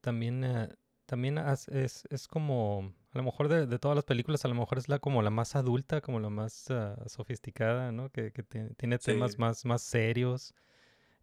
también, 0.00 0.44
eh, 0.44 0.68
también 1.12 1.36
es, 1.36 1.68
es 2.08 2.26
como, 2.26 2.90
a 3.12 3.18
lo 3.18 3.24
mejor 3.24 3.48
de, 3.48 3.66
de 3.66 3.78
todas 3.78 3.94
las 3.94 4.04
películas, 4.06 4.46
a 4.46 4.48
lo 4.48 4.54
mejor 4.54 4.78
es 4.78 4.88
la 4.88 4.98
como 4.98 5.20
la 5.20 5.28
más 5.28 5.56
adulta, 5.56 6.00
como 6.00 6.20
la 6.20 6.30
más 6.30 6.70
ah, 6.70 6.96
sofisticada, 7.06 7.92
¿no? 7.92 8.08
Que, 8.08 8.32
que 8.32 8.42
tie- 8.42 8.74
tiene 8.78 8.98
temas 8.98 9.32
Sí. 9.32 9.38
más, 9.38 9.64
más 9.66 9.82
serios, 9.82 10.54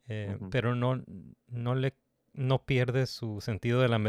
eh, 0.07 0.37
pero 0.51 0.75
no, 0.75 1.03
no 1.47 1.73
le 1.75 1.95
no 2.33 2.63
pierde 2.65 3.07
su 3.07 3.41
sentido 3.41 3.81
de 3.81 3.89
la, 3.89 3.99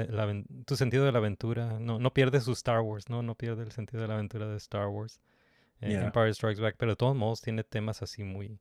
tu 0.67 0.77
sentido 0.77 1.07
de 1.07 1.13
la 1.13 1.19
aventura, 1.19 1.81
no, 1.81 1.99
no 1.99 2.13
pierde 2.13 2.43
su 2.43 2.53
Star 2.53 2.81
Wars, 2.81 3.09
¿no? 3.09 3.23
No 3.23 3.35
pierde 3.35 3.63
el 3.63 3.73
sentido 3.73 4.03
de 4.03 4.09
la 4.09 4.15
aventura 4.15 4.47
de 4.49 4.59
Star 4.59 4.89
Wars. 4.89 5.19
eh, 5.81 5.91
Yeah. 5.93 6.03
Empire 6.07 6.35
Strikes 6.35 6.61
Back, 6.61 6.77
pero 6.79 6.93
de 6.93 6.97
todos 6.97 7.17
modos 7.17 7.41
tiene 7.41 7.65
temas 7.65 8.03
así 8.03 8.23
muy, 8.23 8.61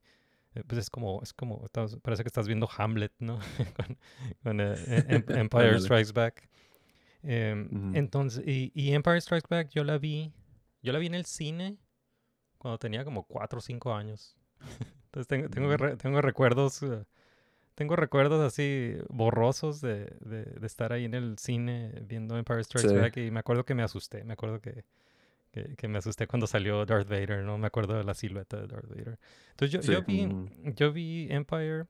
eh, 0.56 0.64
pues 0.66 0.80
es 0.80 0.90
como, 0.90 1.22
es 1.24 1.34
como, 1.34 1.66
parece 2.02 2.24
que 2.24 2.30
estás 2.30 2.48
viendo 2.48 2.70
Hamlet, 2.78 3.12
¿no? 3.20 3.40
con, 3.76 3.98
con, 4.44 4.62
eh, 4.62 4.76
Em- 5.10 5.26
Empire. 5.36 5.80
Strikes 5.82 6.14
Back. 6.14 6.50
Em. 7.24 7.96
Entonces, 7.96 8.44
y, 8.48 8.72
y 8.74 8.94
Empire 8.94 9.20
Strikes 9.22 9.48
Back 9.50 9.70
yo 9.70 9.84
la 9.84 9.98
vi, 9.98 10.32
yo 10.82 10.94
la 10.94 11.00
vi 11.00 11.08
en 11.08 11.16
el 11.16 11.26
cine 11.26 11.78
cuando 12.58 12.78
tenía 12.78 13.04
como 13.04 13.24
4 13.24 13.60
o 13.60 13.62
5 13.62 13.94
años. 13.94 14.36
Entonces 15.06 15.28
tengo, 15.28 15.50
tengo, 15.50 15.76
re- 15.76 15.98
tengo 15.98 16.22
recuerdos, 16.22 16.84
eh, 16.84 17.04
tengo 17.76 17.96
recuerdos 17.96 18.42
así 18.46 18.94
borrosos 19.10 19.82
de, 19.82 20.06
de, 20.22 20.44
de 20.46 20.68
estar 20.68 20.94
ahí 20.94 21.06
en 21.06 21.14
el 21.14 21.38
cine 21.40 21.94
viendo 22.06 22.38
Empire 22.38 22.64
Strikes 22.64 22.90
Sí. 22.90 22.96
Back 22.96 23.18
y 23.18 23.32
me 23.32 23.40
acuerdo 23.40 23.66
que 23.66 23.74
me 23.76 23.84
asusté, 23.84 24.24
me 24.24 24.34
acuerdo 24.34 24.62
que, 24.62 24.86
que, 25.52 25.76
que 25.76 25.88
me 25.88 25.98
asusté 25.98 26.28
cuando 26.28 26.46
salió 26.48 26.86
Darth 26.86 27.10
Vader, 27.10 27.44
¿no? 27.44 27.58
Me 27.58 27.68
acuerdo 27.68 27.96
de 27.98 28.04
la 28.04 28.14
silueta 28.14 28.58
de 28.62 28.68
Darth 28.68 28.88
Vader. 28.88 29.20
Entonces 29.52 29.72
yo, 29.72 29.82
Sí, 29.82 29.92
yo 29.92 30.04
vi, 30.04 30.28
mm. 30.28 30.74
yo 30.76 30.92
vi 30.94 31.28
Empire 31.32 31.86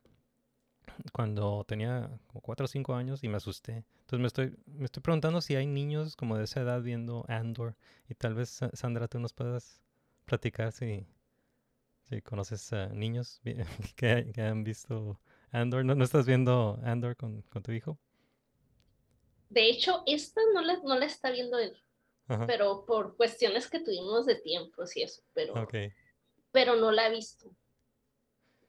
cuando 1.13 1.63
tenía 1.67 2.09
como 2.27 2.41
4 2.41 2.65
o 2.65 2.67
5 2.67 2.95
años 2.95 3.23
y 3.23 3.29
me 3.29 3.37
asusté. 3.37 3.83
Entonces 4.01 4.19
me 4.19 4.27
estoy, 4.27 4.57
me 4.67 4.85
estoy 4.85 5.01
preguntando 5.03 5.41
si 5.41 5.55
hay 5.55 5.67
niños 5.67 6.15
como 6.15 6.37
de 6.37 6.45
esa 6.45 6.61
edad 6.61 6.81
viendo 6.81 7.25
Andor 7.27 7.75
y 8.09 8.15
tal 8.15 8.35
vez 8.35 8.49
Sa- 8.49 8.71
Sandra 8.73 9.07
tú 9.07 9.19
nos 9.19 9.33
puedas 9.33 9.81
platicar 10.25 10.71
si, 10.71 11.05
si 12.03 12.21
conoces 12.21 12.73
a 12.73 12.87
niños 12.87 13.41
que, 13.95 14.31
que 14.33 14.41
han 14.41 14.63
visto 14.63 15.19
Andor. 15.51 15.85
¿No, 15.85 15.95
no 15.95 16.03
estás 16.03 16.25
viendo 16.25 16.79
Andor 16.83 17.15
con, 17.15 17.41
con 17.43 17.63
tu 17.63 17.71
hijo? 17.71 17.97
De 19.49 19.69
hecho, 19.69 20.01
esta 20.07 20.41
no 20.53 20.61
la, 20.61 20.77
no 20.77 20.97
la 20.97 21.05
está 21.05 21.29
viendo 21.31 21.57
él, 21.59 21.77
Ajá. 22.27 22.45
pero 22.47 22.85
por 22.85 23.17
cuestiones 23.17 23.69
que 23.69 23.79
tuvimos 23.81 24.25
de 24.25 24.35
tiempos 24.35 24.95
y 24.97 25.03
eso, 25.03 25.23
pero, 25.33 25.53
Ok. 25.63 25.75
pero 26.51 26.75
no 26.75 26.91
la 26.91 27.05
ha 27.05 27.09
visto. 27.09 27.55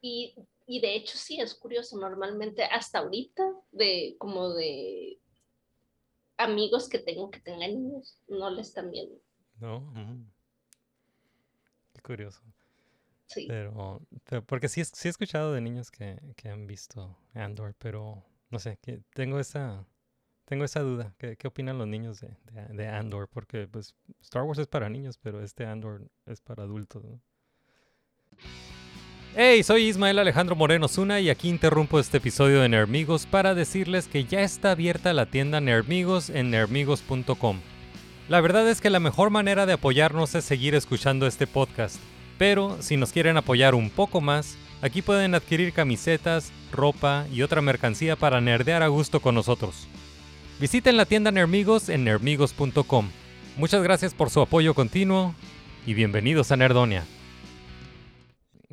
Y, 0.03 0.35
y 0.73 0.81
de 0.81 0.95
hecho 0.95 1.19
sí, 1.19 1.41
es 1.41 1.53
curioso, 1.55 1.99
normalmente 1.99 2.63
hasta 2.63 3.01
ahorita, 3.01 3.43
de 3.73 4.15
como 4.19 4.51
de 4.55 5.19
amigos 6.37 6.89
que 6.89 7.01
tengo 7.01 7.29
que 7.31 7.41
tengan 7.41 7.73
niños, 7.73 8.19
no 8.29 8.51
la 8.51 8.61
están 8.63 8.91
viendo. 8.91 9.17
¿No? 9.59 9.93
Qué 11.93 12.01
curioso. 12.03 12.41
Sí. 13.27 13.47
Pero, 13.49 14.01
pero- 14.25 14.45
porque 14.45 14.69
sí, 14.69 14.81
es- 14.81 14.93
sí 14.95 15.09
he 15.09 15.11
escuchado 15.11 15.53
de 15.53 15.61
niños 15.61 15.91
que, 15.91 16.21
que 16.37 16.49
han 16.49 16.67
visto 16.69 17.17
Andor, 17.35 17.75
pero 17.79 18.25
no 18.51 18.59
sé, 18.61 18.79
que 18.81 19.03
tengo 19.13 19.41
esa, 19.41 19.85
tengo 20.45 20.65
esa 20.65 20.81
duda. 20.83 21.15
¿Qué, 21.19 21.37
qué 21.37 21.49
opinan 21.49 21.79
los 21.79 21.89
niños 21.89 22.21
de, 22.21 22.37
de, 22.53 22.63
de 22.77 22.87
Andor? 22.89 23.29
Porque 23.29 23.67
pues 23.67 23.95
Star 24.21 24.45
Wars 24.45 24.59
es 24.61 24.69
para 24.69 24.89
niños, 24.89 25.19
pero 25.19 25.43
este 25.43 25.67
Andor 25.67 26.09
es 26.27 26.41
para 26.41 26.63
adultos, 26.63 27.05
¿no? 27.05 27.21
Hey, 29.37 29.63
soy 29.63 29.85
Ismael 29.85 30.19
Alejandro 30.19 30.57
Moreno 30.57 30.89
Zuna 30.89 31.21
y 31.21 31.31
aquí 31.31 31.49
interrumpo 31.49 32.01
este 32.01 32.17
episodio 32.17 32.63
de 32.63 32.69
Nermigos 32.69 33.27
para 33.27 33.55
decirles 33.55 34.09
que 34.09 34.25
ya 34.25 34.41
está 34.41 34.73
abierta 34.73 35.13
la 35.13 35.27
tienda 35.27 35.61
Nermigos 35.61 36.31
en 36.31 36.51
nermigos.com. 36.51 37.61
La 38.29 38.41
verdad 38.41 38.69
es 38.69 38.81
que 38.81 38.91
la 38.91 38.99
mejor 38.99 39.31
manera 39.31 39.67
de 39.67 39.75
apoyarnos 39.75 40.35
es 40.35 40.45
seguir 40.45 40.75
escuchando 40.75 41.29
este 41.29 41.47
podcast. 41.47 41.97
Pero 42.39 42.79
si 42.81 42.97
nos 42.97 43.13
quieren 43.13 43.37
apoyar 43.37 43.77
un 43.77 43.89
poco 43.89 44.21
más, 44.21 44.57
aquí 44.83 45.01
pueden 45.01 45.37
adquirir 45.37 45.73
camisetas, 45.73 46.51
ropa 46.73 47.25
y 47.33 47.43
otra 47.43 47.63
mercancía 47.63 48.17
para 48.17 48.41
nerdear 48.41 48.83
a 48.83 48.89
gusto 48.89 49.21
con 49.21 49.37
nosotros. 49.37 49.87
Visiten 50.59 50.97
la 50.97 51.07
tienda 51.07 51.31
Nermigos 51.31 51.89
en 51.89 52.03
nermigos.com. 52.03 53.09
Muchas 53.57 53.83
gracias 53.85 54.13
por 54.13 54.29
su 54.29 54.41
apoyo 54.41 54.75
continuo 54.75 55.37
y 55.87 55.95
bienvenidos 55.95 56.51
a 56.51 56.57
Nerdonia. 56.57 57.05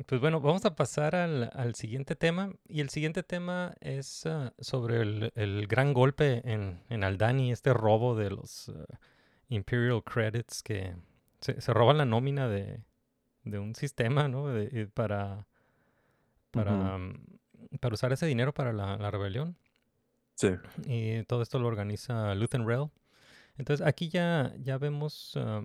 Pues 0.06 0.20
bueno, 0.20 0.40
vamos 0.40 0.64
a 0.64 0.76
pasar 0.76 1.16
al, 1.16 1.50
al 1.54 1.74
siguiente 1.74 2.14
tema. 2.14 2.52
Y 2.68 2.80
el 2.80 2.88
siguiente 2.88 3.22
tema 3.22 3.74
es 3.80 4.26
ah, 4.26 4.52
sobre 4.60 5.00
el, 5.00 5.32
el 5.34 5.66
gran 5.66 5.92
golpe 5.92 6.40
en, 6.44 6.80
en 6.88 7.02
Aldani, 7.02 7.50
este 7.50 7.72
robo 7.74 8.14
de 8.14 8.30
los 8.30 8.68
ah, 8.68 8.98
Imperial 9.48 10.02
Credits 10.04 10.62
que 10.62 10.94
se, 11.40 11.60
se 11.60 11.72
roban 11.74 11.98
la 11.98 12.04
nómina 12.04 12.48
de, 12.48 12.80
de 13.42 13.58
un 13.58 13.74
sistema, 13.74 14.28
¿no? 14.28 14.46
De- 14.48 14.68
eh, 14.82 14.86
para, 14.86 15.46
para, 16.52 16.98
mm, 16.98 17.24
para 17.80 17.94
usar 17.94 18.12
ese 18.12 18.26
dinero 18.26 18.54
para 18.54 18.72
la, 18.72 18.96
la 18.98 19.10
rebelión. 19.10 19.56
Sí. 20.36 20.50
Y 20.86 21.24
todo 21.24 21.42
esto 21.42 21.58
lo 21.58 21.66
organiza 21.66 22.32
Luthen 22.36 22.68
Rail. 22.68 22.88
Entonces 23.56 23.84
aquí 23.84 24.08
ya, 24.10 24.54
ya 24.60 24.78
vemos 24.78 25.32
ah, 25.36 25.62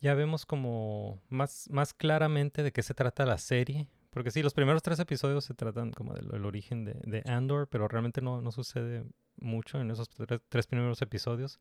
ya 0.00 0.14
vemos 0.14 0.46
como 0.46 1.20
más, 1.28 1.68
más 1.70 1.92
claramente 1.94 2.62
de 2.62 2.72
qué 2.72 2.82
se 2.82 2.94
trata 2.94 3.26
la 3.26 3.38
serie. 3.38 3.88
Porque 4.10 4.30
sí, 4.30 4.42
los 4.42 4.54
primeros 4.54 4.82
tres 4.82 4.98
episodios 4.98 5.44
se 5.44 5.54
tratan 5.54 5.92
como 5.92 6.14
del 6.14 6.34
el 6.34 6.44
origen 6.44 6.84
de, 6.84 6.94
de 7.04 7.22
Andor, 7.30 7.68
pero 7.68 7.86
realmente 7.88 8.20
no, 8.22 8.40
no 8.40 8.50
sucede 8.52 9.04
mucho 9.36 9.80
en 9.80 9.90
esos 9.90 10.08
tres, 10.08 10.40
tres 10.48 10.66
primeros 10.66 11.02
episodios. 11.02 11.60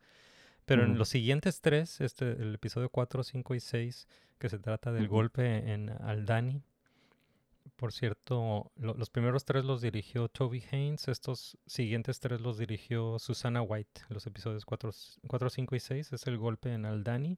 Pero 0.66 0.84
en 0.84 0.98
los 0.98 1.10
siguientes 1.10 1.62
tres, 1.62 2.02
este, 2.02 2.32
el 2.32 2.56
episodio 2.56 2.90
4, 2.90 3.24
5 3.24 3.56
y 3.56 3.60
6, 3.60 4.08
que 4.40 4.50
se 4.50 4.60
trata 4.60 4.92
del 4.92 5.04
golpe 5.08 5.72
en 5.72 5.90
Aldani. 5.90 6.62
Por 7.76 7.94
cierto, 7.94 8.72
lo- 8.76 8.96
los 8.96 9.10
primeros 9.10 9.46
tres 9.46 9.64
los 9.64 9.82
dirigió 9.82 10.30
Toby 10.30 10.64
Haynes, 10.72 11.08
estos 11.10 11.58
siguientes 11.68 12.20
tres 12.20 12.42
los 12.42 12.58
dirigió 12.58 13.20
Susana 13.20 13.62
White. 13.62 14.02
Los 14.10 14.26
episodios 14.26 14.66
4, 14.66 14.92
4 15.28 15.50
5 15.50 15.76
y 15.76 15.80
6 15.80 16.14
es 16.14 16.28
el 16.28 16.38
golpe 16.38 16.74
en 16.74 16.86
Aldani. 16.86 17.38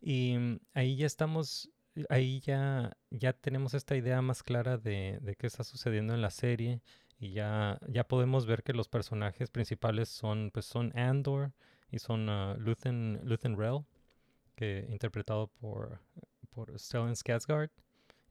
Y 0.00 0.36
mm, 0.38 0.60
ahí 0.74 0.96
ya 0.96 1.06
estamos, 1.06 1.70
ahí 2.08 2.40
ya, 2.40 2.96
ya 3.10 3.32
tenemos 3.32 3.74
esta 3.74 3.96
idea 3.96 4.22
más 4.22 4.42
clara 4.42 4.78
de, 4.78 5.18
de 5.22 5.36
qué 5.36 5.46
está 5.46 5.64
sucediendo 5.64 6.14
en 6.14 6.22
la 6.22 6.30
serie. 6.30 6.82
Y 7.18 7.32
ya, 7.32 7.78
ya 7.88 8.06
podemos 8.06 8.46
ver 8.46 8.62
que 8.62 8.74
los 8.74 8.88
personajes 8.88 9.50
principales 9.50 10.08
son, 10.08 10.50
pues 10.52 10.66
son 10.66 10.96
Andor 10.98 11.52
y 11.90 11.98
son 11.98 12.28
ah, 12.28 12.56
Luthen, 12.58 13.20
Luthen 13.24 13.56
Rail, 13.56 13.84
que 14.54 14.86
interpretado 14.90 15.48
por, 15.48 16.00
por 16.50 16.78
Stellan 16.78 17.14
Skarsgård, 17.14 17.70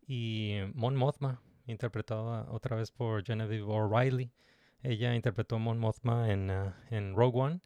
y 0.07 0.57
Mon 0.73 0.95
Mothma, 0.95 1.41
interpretada 1.65 2.45
otra 2.51 2.75
vez 2.75 2.91
por 2.91 3.23
Genevieve 3.23 3.63
O'Reilly. 3.63 4.31
Ella 4.83 5.15
interpretó 5.15 5.55
a 5.55 5.59
Mon 5.59 5.79
Mothma 5.79 6.31
en, 6.31 6.51
ah, 6.51 6.77
en 6.91 7.15
Rogue 7.15 7.39
One, 7.39 7.61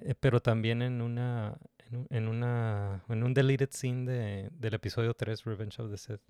eh, 0.00 0.14
pero 0.18 0.40
también 0.40 0.82
en 0.82 1.00
una 1.00 1.58
en, 1.90 2.06
en 2.10 2.28
una 2.28 3.04
en 3.08 3.22
un 3.22 3.34
deleted 3.34 3.70
scene 3.72 4.10
de, 4.10 4.50
del 4.52 4.74
episodio 4.74 5.14
3 5.14 5.44
Revenge 5.44 5.80
of 5.82 5.90
the 5.90 5.96
Sith. 5.98 6.20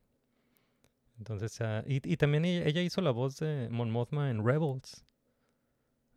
Entonces, 1.18 1.60
ah, 1.62 1.82
y, 1.86 1.96
y 2.12 2.16
también 2.16 2.44
ella, 2.44 2.66
ella 2.66 2.82
hizo 2.82 3.00
la 3.00 3.10
voz 3.10 3.38
de 3.38 3.68
Mon 3.70 3.90
Mothma 3.90 4.30
en 4.30 4.44
Rebels. 4.46 5.04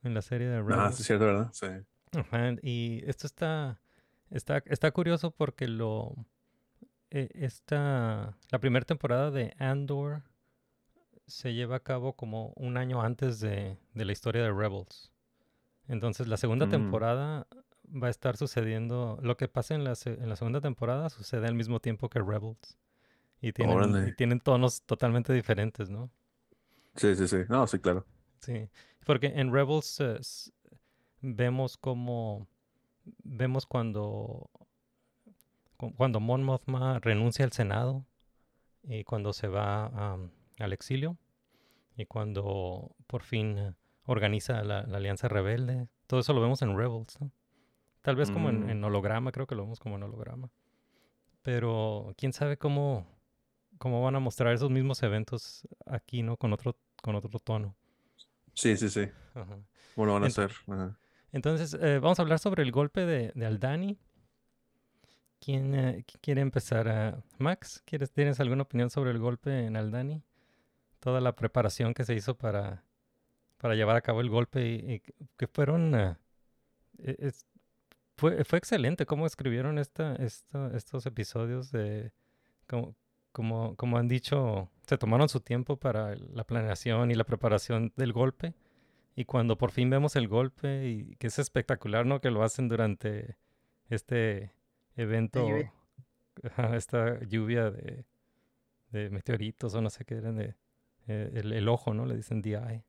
En 0.04 0.14
la 0.14 0.22
serie 0.22 0.48
de 0.48 0.58
Rebels. 0.62 0.78
Ah, 0.80 0.92
sí, 0.92 1.02
es 1.02 1.08
cierto, 1.08 1.26
¿verdad? 1.26 1.50
Sí. 1.54 1.68
Ajá, 2.18 2.54
y 2.62 3.02
esto 3.06 3.28
está, 3.28 3.80
está, 4.30 4.64
está 4.66 4.92
curioso 4.92 5.32
porque 5.32 5.68
lo 5.68 6.16
eh, 7.12 7.30
esta, 7.34 8.38
la 8.52 8.60
primera 8.60 8.86
temporada 8.86 9.32
de 9.32 9.54
Andor 9.60 10.24
se 11.28 11.54
lleva 11.54 11.78
a 11.78 11.80
cabo 11.84 12.14
como 12.14 12.54
un 12.56 12.76
año 12.78 13.02
antes 13.02 13.40
de, 13.40 13.78
de 13.94 14.06
la 14.06 14.12
historia 14.12 14.42
de 14.44 14.52
Rebels. 14.52 15.12
Entonces 15.88 16.28
la 16.28 16.38
segunda 16.38 16.66
Mm. 16.66 16.70
temporada 16.72 17.48
va 17.92 18.08
a 18.08 18.10
estar 18.12 18.38
sucediendo, 18.38 19.20
lo 19.22 19.38
que 19.38 19.48
pasa 19.48 19.76
en 19.76 19.84
la, 19.84 19.94
en 20.06 20.30
la 20.30 20.36
segunda 20.36 20.62
temporada 20.62 21.10
sucede 21.10 21.48
al 21.48 21.56
mismo 21.56 21.80
tiempo 21.80 22.10
que 22.10 22.20
Rebels. 22.20 22.78
Y 23.42 23.54
tienen, 23.54 23.98
y 24.02 24.12
Órale. 24.12 24.14
tienen 24.14 24.40
tonos 24.42 24.84
totalmente 24.84 25.34
diferentes, 25.34 25.90
¿no? 25.90 26.12
Sí, 26.96 27.16
sí, 27.16 27.28
sí. 27.28 27.38
No, 27.50 27.66
sí, 27.68 27.80
claro. 27.80 28.06
Sí, 28.42 28.70
porque 29.06 29.28
en 29.28 29.54
Rebels 29.54 30.00
eh, 30.02 30.20
vemos 31.22 31.78
como 31.78 32.48
vemos 33.24 33.66
cuando 33.66 34.50
cu- 35.78 35.94
cuando 35.96 36.20
Mon 36.20 36.44
Mothma 36.44 37.00
renuncia 37.00 37.46
al 37.46 37.52
Senado 37.52 38.06
y 38.84 39.04
cuando 39.04 39.34
se 39.34 39.48
va 39.48 39.88
am, 39.88 40.32
al 40.60 40.74
exilio 40.74 41.18
y 41.98 42.06
cuando 42.06 42.96
por 43.08 43.24
fin 43.24 43.58
eh, 43.58 43.74
organiza 44.06 44.64
la, 44.64 44.84
la 44.84 44.98
Alianza 44.98 45.28
Rebelde. 45.28 45.88
Todo 46.08 46.22
eso 46.22 46.34
lo 46.34 46.42
vemos 46.42 46.62
en 46.62 46.78
Rebels, 46.78 47.20
¿no? 47.22 47.32
Tal 48.10 48.16
vez 48.16 48.32
como 48.32 48.50
en, 48.50 48.66
Mm. 48.66 48.70
en 48.72 48.84
holograma, 48.84 49.32
creo 49.32 49.46
que 49.46 49.54
lo 49.54 49.62
vemos 49.62 49.80
como 49.80 49.98
en 49.98 50.02
holograma. 50.02 50.50
Pero 51.44 52.12
quién 52.18 52.34
sabe 52.34 52.58
cómo, 52.58 53.06
cómo 53.78 54.02
van 54.02 54.16
a 54.16 54.20
mostrar 54.20 54.52
esos 54.52 54.72
mismos 54.72 55.04
eventos 55.04 55.68
aquí, 55.86 56.24
¿no? 56.24 56.36
Con 56.38 56.52
otro, 56.54 56.76
con 57.04 57.14
otro 57.14 57.38
tono. 57.40 57.76
Sí, 58.56 58.76
sí, 58.78 58.90
sí. 58.90 59.08
Ajá. 59.36 59.60
Bueno, 59.96 60.14
van 60.14 60.24
a 60.24 60.28
Ent-. 60.28 60.52
Ajá. 60.68 60.98
Entonces, 61.32 61.76
eh, 61.80 62.00
vamos 62.00 62.18
a 62.18 62.24
hablar 62.24 62.40
sobre 62.40 62.64
el 62.64 62.72
golpe 62.72 63.06
de, 63.06 63.32
de 63.36 63.46
Aldani. 63.46 64.00
¿Quién 65.40 65.76
eh, 65.76 66.04
qui- 66.08 66.18
quiere 66.20 66.42
empezar? 66.42 67.24
Max, 67.38 67.84
¿quieres, 67.86 68.12
¿tienes 68.12 68.40
alguna 68.40 68.64
opinión 68.64 68.90
sobre 68.90 69.12
el 69.12 69.20
golpe 69.20 69.66
en 69.68 69.78
Aldani? 69.78 70.24
Toda 71.00 71.22
la 71.22 71.36
preparación 71.36 71.94
que 71.94 72.04
se 72.06 72.16
hizo 72.16 72.36
para, 72.36 72.84
para 73.60 73.76
llevar 73.76 73.96
a 73.96 74.02
cabo 74.02 74.22
el 74.22 74.30
golpe 74.30 74.66
y, 74.68 74.94
y 74.96 75.00
que- 75.38 75.48
fueron... 75.48 75.94
ah, 75.94 76.20
e- 76.98 77.16
es- 77.20 77.46
fue, 78.20 78.44
fue 78.44 78.60
excelente 78.60 79.06
cómo 79.06 79.26
escribieron 79.26 79.78
esta, 79.80 80.16
esta- 80.16 80.76
estos 80.76 81.06
episodios 81.06 81.72
de... 81.72 82.12
Como, 82.68 82.96
como, 83.32 83.76
como 83.76 83.98
han 83.98 84.08
dicho, 84.08 84.70
se 84.88 84.98
tomaron 84.98 85.30
su 85.30 85.40
tiempo 85.40 85.78
para 85.78 86.16
la 86.16 86.44
planeación 86.44 87.12
y 87.12 87.16
la 87.16 87.24
preparación 87.24 87.94
del 87.96 88.14
golpe. 88.14 88.54
Y 89.16 89.26
cuando 89.26 89.58
por 89.58 89.72
fin 89.72 89.90
vemos 89.90 90.16
el 90.16 90.28
golpe, 90.28 90.88
y 90.88 91.16
que 91.18 91.28
es 91.28 91.40
espectacular, 91.40 92.06
¿no? 92.06 92.22
Que 92.22 92.32
lo 92.32 92.44
hacen 92.44 92.70
durante 92.70 93.38
este 93.90 94.54
evento, 94.96 95.48
lluvia. 95.48 95.74
esta 96.74 97.20
lluvia 97.26 97.72
de, 97.72 98.06
de 98.92 99.10
meteoritos 99.10 99.74
o 99.74 99.82
no 99.82 99.90
sé 99.90 100.06
qué 100.06 100.16
eran 100.16 100.36
de 100.38 100.56
eh, 101.08 101.32
el, 101.34 101.52
el 101.54 101.68
ojo, 101.68 101.94
¿no? 101.94 102.06
Le 102.06 102.16
dicen 102.16 102.42
eye. 102.46 102.86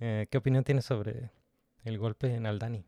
Eh, 0.00 0.26
¿Qué 0.30 0.38
opinión 0.38 0.64
tienes 0.64 0.84
sobre 0.84 1.30
el 1.84 1.96
golpe 1.98 2.34
en 2.34 2.46
Aldani? 2.46 2.84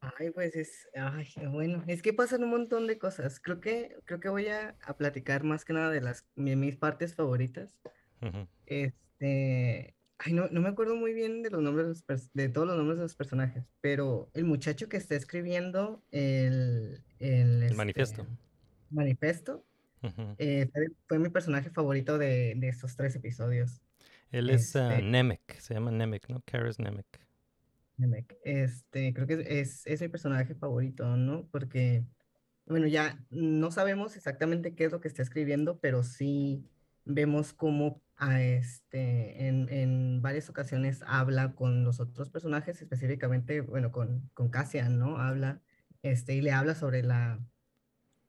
Ay, 0.00 0.30
pues 0.30 0.56
es, 0.56 0.88
ay, 0.94 1.28
bueno, 1.48 1.84
es 1.86 2.00
que 2.00 2.14
pasan 2.14 2.42
un 2.42 2.50
montón 2.50 2.86
de 2.86 2.98
cosas. 2.98 3.38
Creo 3.38 3.60
que, 3.60 3.96
creo 4.06 4.18
que 4.18 4.30
voy 4.30 4.48
a, 4.48 4.76
a 4.82 4.96
platicar 4.96 5.44
más 5.44 5.64
que 5.64 5.74
nada 5.74 5.90
de 5.90 6.00
las 6.00 6.26
mi- 6.34 6.56
mis 6.56 6.76
partes 6.76 7.14
favoritas. 7.14 7.78
Este, 8.64 9.94
ay, 10.18 10.32
no, 10.32 10.48
no 10.48 10.60
me 10.62 10.68
acuerdo 10.68 10.96
muy 10.96 11.12
bien 11.12 11.42
de 11.42 11.50
los 11.50 11.60
nombres 11.60 12.04
de, 12.32 12.48
todos 12.48 12.66
los 12.66 12.76
nombres 12.76 12.96
de 12.96 13.02
los 13.02 13.14
personajes, 13.14 13.64
pero 13.82 14.30
el 14.32 14.44
muchacho 14.44 14.88
que 14.88 14.96
está 14.96 15.16
escribiendo 15.16 16.02
el, 16.10 17.02
el, 17.18 17.62
El 17.64 17.74
manifiesto. 17.74 18.22
este, 18.22 18.34
manifiesto, 18.90 19.66
Ujú. 20.02 20.34
eh, 20.38 20.70
fue, 21.08 21.18
mi 21.18 21.28
personaje 21.28 21.68
favorito 21.70 22.16
de, 22.16 22.54
de 22.56 22.68
estos 22.68 22.96
tres 22.96 23.16
episodios. 23.16 23.82
Él 24.32 24.48
es 24.48 24.74
Este, 24.76 25.02
Nemec, 25.02 25.58
se 25.58 25.74
llama 25.74 25.90
Nemec, 25.90 26.28
¿no? 26.30 26.40
Karis 26.46 26.78
Nemec. 26.78 27.06
Este, 28.44 29.12
creo 29.14 29.26
que 29.26 29.60
es, 29.60 29.86
es, 29.86 30.00
mi 30.00 30.08
personaje 30.08 30.54
favorito, 30.54 31.16
¿no? 31.16 31.48
Porque, 31.50 32.04
bueno, 32.66 32.86
ya 32.86 33.24
no 33.30 33.70
sabemos 33.70 34.16
exactamente 34.16 34.74
qué 34.74 34.84
es 34.84 34.92
lo 34.92 35.00
que 35.00 35.08
está 35.08 35.22
escribiendo, 35.22 35.80
pero 35.80 36.02
sí 36.02 36.68
vemos 37.04 37.52
cómo 37.52 38.02
a 38.16 38.42
este, 38.42 39.46
en, 39.46 39.68
en 39.70 40.22
varias 40.22 40.50
ocasiones 40.50 41.02
habla 41.06 41.54
con 41.54 41.84
los 41.84 42.00
otros 42.00 42.30
personajes, 42.30 42.80
específicamente, 42.82 43.60
bueno, 43.62 43.92
con, 43.92 44.30
con 44.34 44.50
Cassian, 44.50 44.98
¿no? 44.98 45.18
Habla, 45.18 45.62
este, 46.02 46.34
y 46.34 46.40
le 46.42 46.52
habla 46.52 46.74
sobre 46.74 47.02
la, 47.02 47.40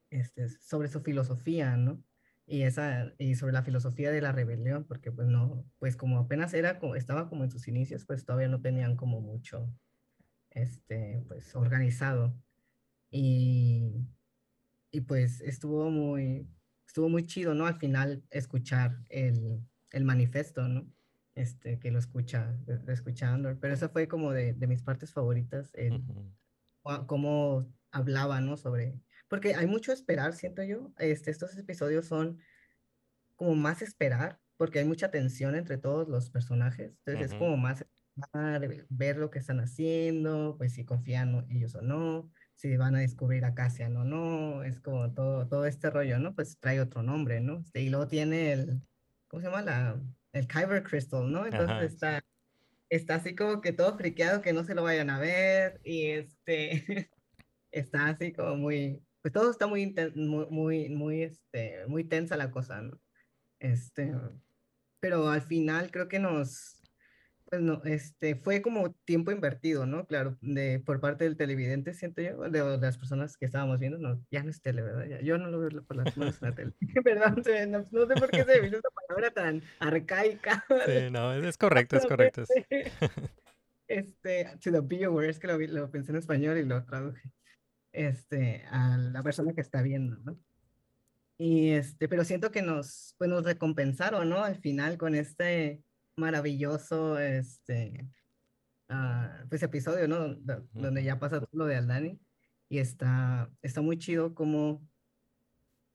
este, 0.10 0.50
sobre 0.50 0.88
su 0.88 1.02
filosofía, 1.02 1.78
¿no? 1.78 2.04
Y 2.52 2.64
esa, 2.64 3.14
y 3.18 3.36
sobre 3.36 3.54
la 3.54 3.64
filosofía 3.64 4.12
de 4.12 4.20
la 4.20 4.34
rebelión, 4.34 4.84
porque 4.86 5.10
pues 5.14 5.26
no, 5.30 5.72
pues 5.80 5.96
como 5.96 6.20
apenas 6.20 6.54
era, 6.54 6.80
como, 6.80 6.96
estaba 6.98 7.30
como 7.30 7.46
en 7.46 7.50
sus 7.50 7.70
inicios, 7.70 8.06
pues 8.06 8.26
todavía 8.26 8.50
no 8.50 8.60
tenían 8.62 8.98
como 8.98 9.22
mucho, 9.22 9.74
este, 10.50 11.24
pues 11.28 11.56
organizado. 11.56 12.42
Y, 13.12 13.94
y 14.92 15.02
pues 15.02 15.42
estuvo 15.42 15.90
muy, 15.92 16.50
estuvo 16.88 17.10
muy 17.10 17.26
chido, 17.26 17.54
¿no? 17.54 17.68
Al 17.68 17.80
final 17.80 18.26
escuchar 18.32 19.06
el, 19.10 19.62
el 19.92 20.06
manifiesto, 20.06 20.68
¿no? 20.68 20.92
Este, 21.36 21.80
que 21.80 21.92
lo 21.92 22.00
escucha, 22.00 22.58
lo 22.68 22.92
escucha 22.92 23.34
Andor. 23.34 23.60
Pero 23.62 23.74
esa 23.74 23.90
fue 23.90 24.10
como 24.10 24.34
de, 24.34 24.54
de 24.54 24.68
mis 24.68 24.84
partes 24.84 25.14
favoritas, 25.14 25.74
el, 25.76 26.06
Ujú. 26.10 26.36
cua- 26.84 27.06
cómo 27.08 27.74
hablaba, 27.92 28.42
¿no? 28.42 28.58
Sobre, 28.58 29.00
porque 29.32 29.56
hay 29.56 29.66
mucho 29.66 29.94
esperar, 29.94 30.34
siento 30.34 30.62
yo. 30.62 30.92
Este, 30.98 31.32
estos 31.32 31.58
episodios 31.58 32.06
son 32.06 32.42
como 33.38 33.56
más 33.56 33.82
esperar, 33.82 34.42
porque 34.58 34.80
hay 34.80 34.86
mucha 34.86 35.10
tensión 35.10 35.56
entre 35.56 35.78
todos 35.78 36.10
los 36.10 36.30
personajes. 36.30 36.98
Entonces 36.98 37.28
es 37.28 37.32
Ujú. 37.32 37.40
como 37.40 37.56
más 37.56 37.86
esperar, 38.14 38.86
ver 38.90 39.16
lo 39.16 39.32
que 39.32 39.40
están 39.40 39.62
haciendo, 39.62 40.56
pues 40.58 40.74
si 40.74 40.84
confían 40.84 41.48
ellos 41.50 41.76
o 41.76 41.82
no, 41.82 42.30
si 42.56 42.76
van 42.76 42.94
a 42.98 43.00
descubrir 43.00 43.46
a 43.46 43.56
Cassian 43.56 43.96
o 43.96 44.04
no, 44.04 44.64
es 44.66 44.82
como 44.82 45.14
todo, 45.14 45.48
todo 45.48 45.66
este 45.66 45.90
rollo, 45.90 46.20
¿no? 46.20 46.36
Pues 46.36 46.60
trae 46.60 46.82
otro 46.82 47.02
nombre, 47.02 47.40
¿no? 47.40 47.62
Este, 47.62 47.80
y 47.84 47.90
luego 47.90 48.10
tiene 48.10 48.52
el, 48.52 48.82
¿cómo 49.30 49.40
se 49.40 49.48
llama? 49.48 49.62
La, 49.62 50.04
el 50.34 50.46
Kyber 50.46 50.84
Crystal, 50.84 51.32
¿no? 51.32 51.46
Entonces 51.46 51.80
Ajá, 51.80 51.86
está, 51.94 52.22
está 52.90 53.16
así 53.16 53.34
como 53.34 53.62
que 53.62 53.72
todo 53.72 53.98
friqueado 53.98 54.42
que 54.42 54.52
no 54.52 54.66
se 54.66 54.76
lo 54.76 54.84
vayan 54.84 55.10
a 55.10 55.20
ver 55.20 55.80
y 55.86 56.08
este 56.08 57.10
está 57.72 58.10
así 58.10 58.34
como 58.34 58.58
muy 58.58 59.06
pues 59.22 59.34
todo 59.34 59.52
está 59.52 59.68
muy 59.68 59.94
muy 60.16 60.46
muy 60.50 60.90
muy 60.90 61.22
este 61.24 61.86
muy 61.88 62.04
tensa 62.04 62.38
la 62.38 62.52
cosa 62.52 62.82
¿no? 62.82 63.00
este 63.60 64.14
pero 65.00 65.30
al 65.30 65.42
final 65.42 65.92
creo 65.92 66.08
que 66.08 66.20
nos 66.20 66.78
pues 67.50 67.62
no 67.62 67.82
este 67.84 68.36
fue 68.36 68.62
como 68.62 68.94
tiempo 69.06 69.32
invertido 69.32 69.86
no 69.86 70.06
claro 70.08 70.38
de 70.42 70.80
por 70.86 71.00
parte 71.02 71.26
del 71.26 71.36
televidente 71.38 71.94
siento 71.94 72.22
yo 72.22 72.40
de, 72.50 72.62
de 72.62 72.78
las 72.80 72.98
personas 72.98 73.36
que 73.38 73.46
estábamos 73.46 73.78
viendo 73.80 73.98
no 73.98 74.24
ya 74.32 74.42
no 74.44 74.50
es 74.50 74.62
tele 74.62 74.82
verdad 74.82 75.06
Ya- 75.08 75.22
yo 75.22 75.38
no 75.38 75.50
lo 75.50 75.60
veo 75.60 75.84
por 75.84 75.98
las 75.98 76.16
manos 76.18 76.42
en 76.42 76.50
la 76.50 76.56
tele. 76.56 76.74
Perdón 77.04 77.44
se- 77.44 77.68
no, 77.68 77.86
no 77.92 78.08
sé 78.08 78.14
por 78.16 78.30
qué 78.32 78.46
se 78.46 78.62
vino 78.62 78.78
esa 78.78 78.90
palabra 79.08 79.32
tan 79.32 79.62
arcaica 79.80 80.64
Sí, 80.88 81.12
no, 81.12 81.34
es, 81.34 81.58
correcto, 81.58 81.98
es 81.98 82.06
correcto. 82.06 82.44
es- 82.44 82.50
este, 83.88 84.46
to 84.64 84.72
the 84.72 84.80
viewer, 84.82 85.30
es 85.30 85.38
que 85.40 85.48
lo, 85.48 85.58
lo 85.58 85.92
pensé 85.92 86.12
en 86.12 86.18
español 86.18 86.58
y 86.58 86.64
lo 86.64 86.84
traduje, 86.86 87.30
este, 87.94 88.64
a 88.70 88.98
la 88.98 89.24
persona 89.24 89.54
que 89.54 89.62
está 89.62 89.82
viendo, 89.82 90.18
¿no? 90.18 90.40
Y 91.38 91.72
este, 91.72 92.08
pero 92.08 92.24
siento 92.24 92.52
que 92.52 92.62
nos, 92.62 93.16
pues 93.18 93.30
nos 93.30 93.44
recompensaron, 93.44 94.30
¿no? 94.30 94.44
Al 94.44 94.58
final 94.58 94.98
con 94.98 95.16
este 95.16 95.84
maravilloso, 96.16 97.18
este, 97.20 98.08
ah, 98.90 99.44
pues 99.50 99.64
episodio, 99.64 100.08
¿no? 100.08 100.36
Do- 100.36 100.68
Donde 100.74 101.04
ya 101.04 101.20
pasa 101.20 101.40
todo 101.40 101.50
lo 101.54 101.66
de 101.66 101.78
Aldani 101.78 102.20
y 102.70 102.78
está, 102.78 103.52
está 103.62 103.82
muy 103.82 103.98
chido 103.98 104.36
como, 104.36 104.88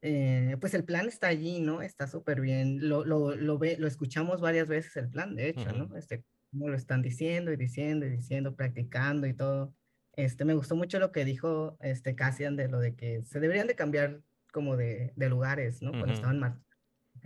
eh, 0.03 0.57
pues 0.61 0.75
el 0.75 0.85
plan 0.85 1.07
está 1.07 1.29
allí, 1.29 1.61
¿no? 1.61 1.81
Está 1.81 2.07
súper 2.07 2.41
bien, 2.41 2.89
lo, 2.89 3.05
lo, 3.05 3.35
lo, 3.37 3.59
ve, 3.59 3.77
lo 3.79 3.87
escuchamos 3.87 4.41
varias 4.41 4.69
veces 4.69 4.97
el 4.97 5.09
plan, 5.09 5.35
de 5.37 5.49
hecho, 5.49 5.73
¿no? 5.73 5.85
Ujú. 5.85 5.97
Este, 5.97 6.25
como 6.51 6.69
lo 6.69 6.77
están 6.77 7.03
diciendo 7.03 7.53
y 7.53 7.57
diciendo 7.57 8.05
y 8.07 8.11
diciendo, 8.11 8.55
practicando 8.57 9.27
y 9.27 9.35
todo. 9.35 9.75
Este, 10.17 10.45
me 10.45 10.55
gustó 10.55 10.77
mucho 10.77 10.99
lo 10.99 11.13
que 11.13 11.25
dijo 11.25 11.77
este 11.81 12.17
Cassian 12.17 12.57
de 12.57 12.69
lo 12.69 12.81
de 12.81 12.97
que 12.97 13.23
se 13.25 13.41
deberían 13.41 13.67
de 13.67 13.77
cambiar 13.77 14.23
como 14.53 14.77
de, 14.77 15.13
de 15.17 15.29
lugares, 15.29 15.83
¿no? 15.83 15.91
Cuando 15.91 16.07
Ujú. 16.07 16.15
estaban 16.15 16.39
mar- 16.41 16.61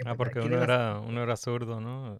Ah, 0.04 0.16
porque 0.16 0.40
uno 0.40 0.56
las- 0.56 0.64
era, 0.64 1.00
uno 1.00 1.22
era 1.22 1.36
zurdo, 1.36 1.80
¿no? 1.80 2.18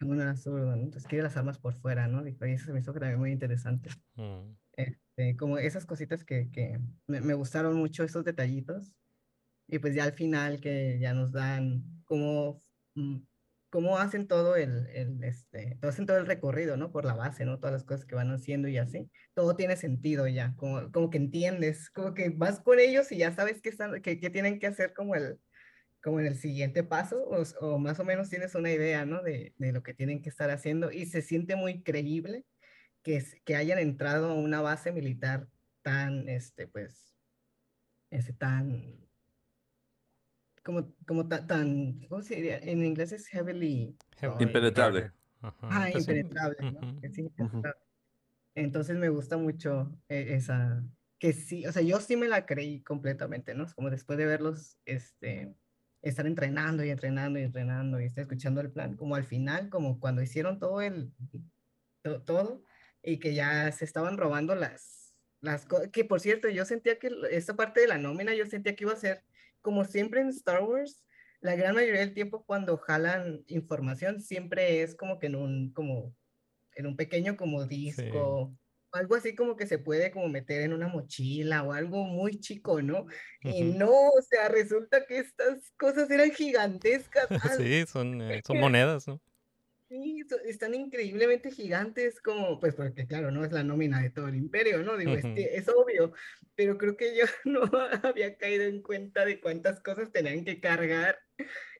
uno 0.00 0.22
era 0.22 0.36
zurdo, 0.36 0.66
¿no? 0.76 0.82
Entonces 0.82 1.06
quiere 1.08 1.22
las 1.24 1.36
armas 1.36 1.58
por 1.58 1.74
fuera, 1.74 2.06
¿no? 2.08 2.26
Y 2.26 2.36
eso 2.40 2.66
se 2.66 2.72
me 2.72 2.80
hizo 2.80 2.92
también 2.92 3.18
muy 3.18 3.32
interesante. 3.32 3.90
Mm. 4.16 4.56
Este, 4.72 5.36
como 5.36 5.58
esas 5.58 5.86
cositas 5.86 6.24
que, 6.24 6.50
que 6.50 6.80
me, 7.06 7.20
me 7.20 7.34
gustaron 7.34 7.76
mucho, 7.76 8.04
esos 8.04 8.24
detallitos. 8.24 8.94
Y 9.68 9.78
pues 9.80 9.94
ya 9.94 10.04
al 10.04 10.12
final 10.14 10.60
que 10.60 10.98
ya 11.00 11.14
nos 11.14 11.32
dan 11.32 12.02
cómo, 12.04 12.64
mm, 12.96 13.18
cómo 13.70 13.98
hacen 13.98 14.26
todo 14.26 14.56
el, 14.56 14.86
el, 14.88 15.22
este, 15.24 15.78
todo 15.80 15.90
hacen 15.90 16.06
todo 16.06 16.18
el 16.18 16.26
recorrido, 16.26 16.76
¿no? 16.76 16.90
Por 16.92 17.04
la 17.04 17.14
base, 17.14 17.44
¿no? 17.44 17.58
Todas 17.58 17.72
las 17.72 17.84
cosas 17.84 18.04
que 18.04 18.14
van 18.16 18.30
haciendo 18.30 18.68
y 18.68 18.78
así. 18.78 19.10
Todo 19.34 19.56
tiene 19.56 19.76
sentido 19.76 20.26
ya, 20.28 20.54
como, 20.56 20.90
como 20.92 21.10
que 21.10 21.18
entiendes, 21.18 21.90
como 21.90 22.14
que 22.14 22.30
vas 22.30 22.60
con 22.60 22.80
ellos 22.80 23.10
y 23.12 23.18
ya 23.18 23.32
sabes 23.32 23.62
qué 23.62 23.70
están, 23.70 24.02
qué, 24.02 24.16
tienen 24.16 24.58
que 24.58 24.66
hacer 24.66 24.92
como 24.92 25.14
el, 25.14 25.38
como 26.02 26.20
en 26.20 26.26
el 26.26 26.36
siguiente 26.36 26.84
paso, 26.84 27.22
o, 27.60 27.78
más 27.78 28.00
o 28.00 28.04
menos 28.04 28.28
tienes 28.28 28.54
una 28.54 28.72
idea, 28.72 29.06
¿no? 29.06 29.22
De, 29.22 29.54
de 29.56 29.72
lo 29.72 29.82
que 29.82 29.94
tienen 29.94 30.22
que 30.22 30.30
estar 30.30 30.50
haciendo 30.50 30.90
y 30.90 31.06
se 31.06 31.22
siente 31.22 31.56
muy 31.56 31.82
creíble 31.82 32.44
que, 33.02 33.22
que 33.44 33.56
hayan 33.56 33.78
entrado 33.78 34.30
a 34.30 34.34
una 34.34 34.60
base 34.60 34.92
militar 34.92 35.48
tan, 35.82 36.28
este, 36.28 36.66
pues, 36.66 37.14
ese 38.10 38.32
tan, 38.32 39.09
como, 40.62 40.94
como 41.06 41.28
ta- 41.28 41.46
tan, 41.46 42.00
¿cómo 42.08 42.22
se 42.22 42.36
diría? 42.36 42.58
En 42.58 42.84
inglés 42.84 43.12
es 43.12 43.26
heavily, 43.28 43.96
Heavily 44.18 44.44
Impenetrable. 44.44 45.12
ah, 45.42 45.88
sí. 45.92 45.98
impenetrable, 45.98 46.56
¿no? 46.72 47.00
Que 47.00 47.10
sí, 47.10 47.22
impenetrable. 47.22 47.80
Entonces 48.54 48.96
me 48.96 49.08
gusta 49.08 49.36
mucho 49.36 49.96
eh, 50.08 50.34
esa, 50.34 50.84
que 51.18 51.32
sí, 51.32 51.66
o 51.66 51.72
sea, 51.72 51.82
yo 51.82 52.00
sí 52.00 52.16
me 52.16 52.28
la 52.28 52.46
creí 52.46 52.82
completamente, 52.82 53.54
¿no? 53.54 53.66
Como 53.74 53.90
después 53.90 54.18
de 54.18 54.26
verlos, 54.26 54.78
este, 54.84 55.54
estar 56.02 56.26
entrenando 56.26 56.84
y 56.84 56.90
entrenando 56.90 57.38
y 57.38 57.42
entrenando 57.42 58.00
y 58.00 58.04
estar 58.06 58.22
escuchando 58.22 58.60
el 58.60 58.72
plan, 58.72 58.96
como 58.96 59.14
al 59.14 59.24
final, 59.24 59.70
como 59.70 60.00
cuando 60.00 60.22
hicieron 60.22 60.58
todo 60.58 60.80
el, 60.82 61.12
to- 62.02 62.22
todo, 62.22 62.64
y 63.02 63.18
que 63.18 63.34
ya 63.34 63.70
se 63.72 63.84
estaban 63.84 64.18
robando 64.18 64.54
las, 64.54 65.14
las 65.40 65.64
cosas, 65.66 65.88
que 65.88 66.04
por 66.04 66.20
cierto, 66.20 66.48
yo 66.48 66.64
sentía 66.64 66.98
que 66.98 67.10
esta 67.30 67.54
parte 67.56 67.80
de 67.80 67.88
la 67.88 67.98
nómina, 67.98 68.34
yo 68.34 68.46
sentía 68.46 68.74
que 68.74 68.84
iba 68.84 68.92
a 68.92 68.96
ser, 68.96 69.24
como 69.62 69.84
siempre 69.84 70.20
en 70.20 70.28
Star 70.28 70.62
Wars, 70.62 71.04
la 71.40 71.56
gran 71.56 71.74
mayoría 71.74 72.00
del 72.00 72.14
tiempo 72.14 72.44
cuando 72.44 72.76
jalan 72.76 73.42
información, 73.46 74.20
siempre 74.20 74.82
es 74.82 74.94
como 74.94 75.18
que 75.18 75.26
en 75.26 75.36
un, 75.36 75.72
como, 75.72 76.14
en 76.74 76.86
un 76.86 76.96
pequeño 76.96 77.36
como 77.36 77.66
disco, 77.66 78.54
algo 78.92 79.14
así 79.14 79.34
como 79.34 79.56
que 79.56 79.66
se 79.66 79.78
puede 79.78 80.10
como 80.10 80.28
meter 80.28 80.62
en 80.62 80.72
una 80.72 80.88
mochila 80.88 81.62
o 81.62 81.72
algo 81.72 82.04
muy 82.04 82.40
chico, 82.40 82.82
¿no? 82.82 83.06
Y 83.42 83.62
no, 83.62 83.90
o 83.90 84.22
sea, 84.22 84.48
resulta 84.48 85.06
que 85.06 85.18
estas 85.18 85.72
cosas 85.78 86.10
eran 86.10 86.30
gigantescas. 86.32 87.26
Sí, 87.66 87.84
son, 87.86 88.20
eh, 88.20 88.42
son 88.44 88.58
monedas, 88.60 89.06
¿no? 89.06 89.20
Sí, 89.90 90.24
están 90.44 90.72
increíblemente 90.74 91.50
gigantes, 91.50 92.20
como, 92.20 92.60
pues 92.60 92.76
porque 92.76 93.08
claro, 93.08 93.32
no 93.32 93.44
es 93.44 93.50
la 93.50 93.64
nómina 93.64 94.00
de 94.00 94.10
todo 94.10 94.28
el 94.28 94.36
imperio, 94.36 94.84
¿no? 94.84 94.96
Digo, 94.96 95.14
es 95.14 95.24
Ujú. 95.24 95.34
que 95.34 95.56
es 95.56 95.68
obvio, 95.68 96.12
pero 96.54 96.78
creo 96.78 96.96
que 96.96 97.16
yo 97.16 97.24
no 97.44 97.62
había 98.04 98.36
caído 98.38 98.62
en 98.62 98.82
cuenta 98.82 99.24
de 99.24 99.40
cuántas 99.40 99.80
cosas 99.80 100.12
tenían 100.12 100.44
que 100.44 100.60
cargar. 100.60 101.18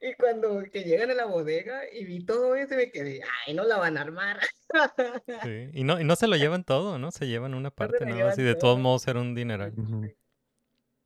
Y 0.01 0.15
cuando 0.15 0.61
que 0.73 0.83
llegan 0.83 1.13
a 1.13 1.15
la 1.15 1.27
bodega 1.27 1.83
y 1.93 2.05
vi 2.05 2.25
todo 2.25 2.57
eso, 2.57 2.75
me 2.75 2.91
quedé, 2.91 3.21
ay, 3.47 3.55
no 3.55 3.63
la 3.63 3.79
van 3.79 3.97
a 3.97 4.01
armar. 4.01 4.41
Sí. 5.45 5.71
Y 5.73 5.85
no, 5.85 6.01
y 6.01 6.05
no 6.05 6.17
se 6.17 6.27
lo 6.27 6.37
llevan 6.37 6.65
todo, 6.65 6.99
¿no? 6.99 7.13
Se 7.13 7.29
llevan 7.29 7.55
una 7.55 7.71
parte 7.71 8.01
lo 8.01 8.07
nada 8.07 8.25
más 8.25 8.37
llevan 8.37 8.41
y 8.41 8.43
de 8.49 8.55
todos 8.55 8.75
todo. 8.75 8.83
modos 8.83 9.07
era 9.07 9.21
un 9.21 9.37
dineral. 9.37 9.73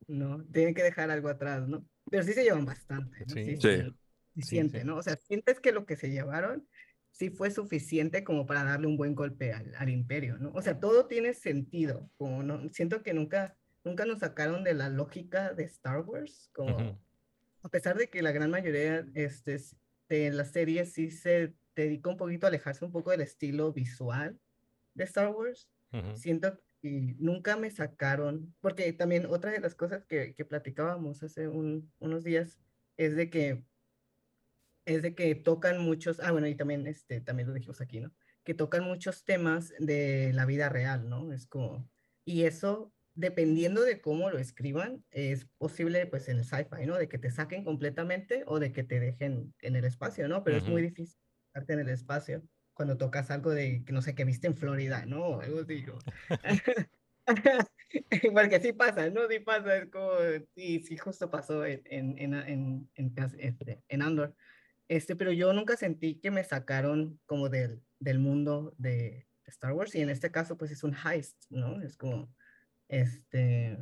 No, 0.07 0.43
tienen 0.51 0.73
que 0.73 0.83
dejar 0.83 1.11
algo 1.11 1.29
atrás, 1.29 1.67
¿no? 1.67 1.85
Pero 2.09 2.23
sí 2.23 2.33
se 2.33 2.43
llevan 2.43 2.65
bastante, 2.65 3.25
¿no? 3.27 3.33
Sí. 3.33 3.57
Sí. 3.57 3.95
suficiente, 4.35 4.81
sí. 4.81 4.85
¿no? 4.85 4.97
O 4.97 5.03
sea, 5.03 5.15
sientes 5.17 5.59
que 5.59 5.71
lo 5.71 5.85
que 5.85 5.95
se 5.95 6.09
llevaron 6.09 6.67
sí 7.15 7.29
fue 7.29 7.49
suficiente 7.49 8.25
como 8.25 8.45
para 8.45 8.65
darle 8.65 8.87
un 8.87 8.97
buen 8.97 9.15
golpe 9.15 9.53
al, 9.53 9.73
al 9.75 9.89
imperio, 9.89 10.37
¿no? 10.37 10.51
O 10.53 10.61
sea, 10.61 10.81
todo 10.81 11.07
tiene 11.07 11.33
sentido, 11.33 12.11
como 12.17 12.43
no, 12.43 12.69
siento 12.71 13.03
que 13.03 13.13
nunca, 13.13 13.57
nunca 13.85 14.03
nos 14.05 14.19
sacaron 14.19 14.65
de 14.65 14.73
la 14.73 14.89
lógica 14.89 15.53
de 15.53 15.63
Star 15.63 16.01
Wars, 16.01 16.49
como 16.53 16.75
Ujú. 16.75 16.99
a 17.63 17.69
pesar 17.69 17.97
de 17.97 18.09
que 18.09 18.21
la 18.21 18.33
gran 18.33 18.51
mayoría 18.51 19.05
este, 19.13 19.57
de 20.09 20.29
las 20.31 20.51
series 20.51 20.91
sí 20.91 21.09
se 21.09 21.55
dedica 21.73 22.09
un 22.09 22.17
poquito 22.17 22.47
a 22.47 22.49
alejarse 22.49 22.83
un 22.83 22.91
poco 22.91 23.11
del 23.11 23.21
estilo 23.21 23.71
visual 23.71 24.37
de 24.93 25.05
Star 25.05 25.29
Wars, 25.29 25.69
Ujú. 25.93 26.17
siento 26.17 26.59
que 26.81 27.15
nunca 27.17 27.55
me 27.55 27.71
sacaron, 27.71 28.53
porque 28.59 28.91
también 28.91 29.25
otra 29.25 29.51
de 29.51 29.61
las 29.61 29.73
cosas 29.73 30.05
que, 30.05 30.35
que 30.35 30.43
platicábamos 30.43 31.23
hace 31.23 31.47
un- 31.47 31.93
unos 31.99 32.25
días 32.25 32.59
es 32.97 33.15
de 33.15 33.29
que 33.29 33.63
es 34.85 35.01
de 35.01 35.15
que 35.15 35.35
tocan 35.35 35.81
muchos, 35.81 36.19
ah, 36.19 36.31
bueno, 36.31 36.47
y 36.47 36.55
también, 36.55 36.87
este, 36.87 37.21
también 37.21 37.47
lo 37.49 37.53
dijimos 37.53 37.81
aquí, 37.81 37.99
¿no? 37.99 38.13
Que 38.43 38.53
tocan 38.53 38.83
muchos 38.83 39.25
temas 39.25 39.73
de 39.79 40.31
la 40.33 40.45
vida 40.45 40.69
real, 40.69 41.09
¿no? 41.09 41.31
Es 41.33 41.47
como, 41.47 41.89
y 42.25 42.43
eso, 42.43 42.93
dependiendo 43.13 43.81
de 43.83 44.01
cómo 44.01 44.29
lo 44.29 44.37
escriban, 44.39 45.05
es 45.11 45.47
posible, 45.57 46.05
pues, 46.07 46.29
en 46.29 46.37
el 46.37 46.45
sci-fi, 46.45 46.85
¿no? 46.85 46.97
De 46.97 47.09
que 47.09 47.17
te 47.17 47.31
saquen 47.31 47.63
completamente 47.63 48.43
o 48.47 48.59
de 48.59 48.71
que 48.71 48.83
te 48.83 48.99
dejen 48.99 49.53
en 49.61 49.75
el 49.75 49.85
espacio, 49.85 50.27
¿no? 50.27 50.43
Pero 50.43 50.57
es 50.57 50.67
muy 50.67 50.81
difícil 50.81 51.17
dejarte 51.53 51.73
en 51.73 51.79
el 51.79 51.89
espacio 51.89 52.43
cuando 52.73 52.97
tocas 52.97 53.31
algo 53.31 53.51
de, 53.51 53.83
que 53.85 53.93
no 53.93 54.01
sé, 54.01 54.15
que 54.15 54.25
viste 54.25 54.47
en 54.47 54.55
Florida, 54.55 55.05
¿no? 55.05 55.25
O 55.25 55.41
algo 55.41 55.61
así, 55.61 55.83
¿no? 55.83 55.97
Porque 58.33 58.59
sí 58.59 58.73
pasa, 58.73 59.09
¿no? 59.09 59.27
Sí 59.29 59.39
pasa, 59.39 59.77
es 59.77 59.89
como, 59.89 60.11
sí, 60.55 60.79
sí, 60.81 60.97
justo 60.97 61.31
pasó 61.31 61.65
en, 61.65 61.81
en, 61.85 62.17
en, 62.19 62.33
en, 62.33 62.89
en, 62.95 63.13
este, 63.39 63.83
en 63.87 64.01
Andor. 64.01 64.35
Este, 64.87 65.15
pero 65.15 65.31
yo 65.31 65.51
nunca 65.53 65.75
sentí 65.77 66.19
que 66.19 66.31
me 66.31 66.43
sacaron 66.43 67.19
como 67.25 67.49
del, 67.49 67.83
del 67.99 68.19
mundo 68.19 68.75
de 68.77 69.27
Star 69.47 69.73
Wars 69.73 69.95
y 69.95 70.01
en 70.01 70.09
este 70.09 70.31
caso 70.31 70.57
pues 70.57 70.71
es 70.71 70.83
un 70.83 70.95
heist, 70.95 71.43
¿no? 71.49 71.81
Es 71.81 71.97
como, 71.97 72.33
este, 72.87 73.77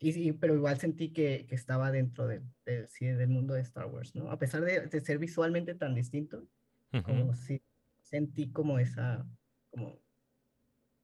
y, 0.00 0.12
sí, 0.12 0.32
pero 0.32 0.54
igual 0.54 0.78
sentí 0.78 1.12
que, 1.12 1.46
que 1.46 1.54
estaba 1.54 1.90
dentro 1.90 2.26
del, 2.26 2.42
del, 2.64 2.88
sí, 2.88 3.06
del 3.06 3.28
mundo 3.28 3.54
de 3.54 3.60
Star 3.62 3.86
Wars, 3.86 4.14
¿no? 4.14 4.30
A 4.30 4.38
pesar 4.38 4.62
de, 4.62 4.80
de 4.80 5.00
ser 5.00 5.18
visualmente 5.18 5.74
tan 5.74 5.94
distinto, 5.94 6.46
como 7.02 7.24
Ujú. 7.24 7.34
sí, 7.34 7.62
sentí 8.02 8.50
como 8.50 8.78
esa, 8.78 9.26
como, 9.70 10.00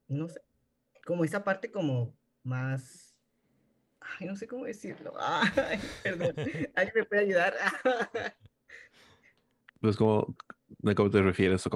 no 0.07 0.27
sé, 0.27 0.41
como 1.05 1.23
esa 1.23 1.43
parte 1.43 1.71
como 1.71 2.17
más, 2.43 3.15
ay, 3.99 4.27
no 4.27 4.35
sé 4.35 4.47
cómo 4.47 4.65
decirlo, 4.65 5.13
ay, 5.19 5.79
perdón, 6.03 6.35
¿alguien 6.75 6.95
me 6.95 7.05
puede 7.05 7.21
ayudar? 7.21 7.53
Pues 9.85 9.97
como, 9.97 10.35
¿de 10.79 10.95
cómo 10.95 11.11
te 11.11 11.21
refieres 11.21 11.65
o 11.67 11.69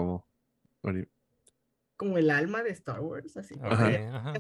you- 0.96 1.08
como 1.96 2.18
el 2.18 2.32
alma 2.32 2.64
de 2.64 2.72
Star 2.72 3.02
Wars, 3.02 3.38
así. 3.38 3.54
Ajá. 3.62 4.34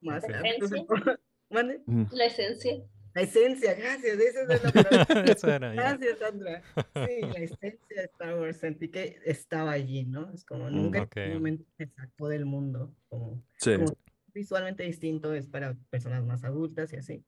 Más, 0.00 0.24
entonces, 0.24 0.80
Esencia. 0.80 0.86
¿mande? 1.50 1.82
La 2.12 2.24
esencia. 2.24 2.82
La 3.14 3.22
esencia, 3.22 3.74
gracias, 3.74 4.18
esa 4.18 4.40
es 4.42 4.48
la 4.64 4.72
palabra. 5.06 5.24
Eso 5.30 5.48
era 5.50 5.74
ya. 5.74 5.82
Gracias, 5.96 6.18
Sandra. 6.18 6.62
Sí, 6.94 7.20
la 7.20 7.38
esencia 7.40 7.96
de 7.96 8.04
Star 8.04 8.38
Wars, 8.40 8.56
sentí 8.56 8.88
que 8.88 9.18
estaba 9.26 9.72
allí, 9.72 10.04
¿no? 10.06 10.30
Es 10.32 10.46
como 10.46 10.70
Mm, 10.70 10.74
nunca 10.74 11.06
en 11.16 11.28
un 11.28 11.34
momento 11.34 11.64
se 11.76 11.86
sacó 11.88 12.28
del 12.28 12.46
mundo, 12.46 12.94
como, 13.10 13.42
Sí. 13.58 13.74
como 13.74 13.92
visualmente 14.32 14.82
distinto, 14.84 15.34
es 15.34 15.46
para 15.46 15.74
personas 15.90 16.24
más 16.24 16.42
adultas 16.42 16.90
y 16.94 16.96
así. 16.96 17.22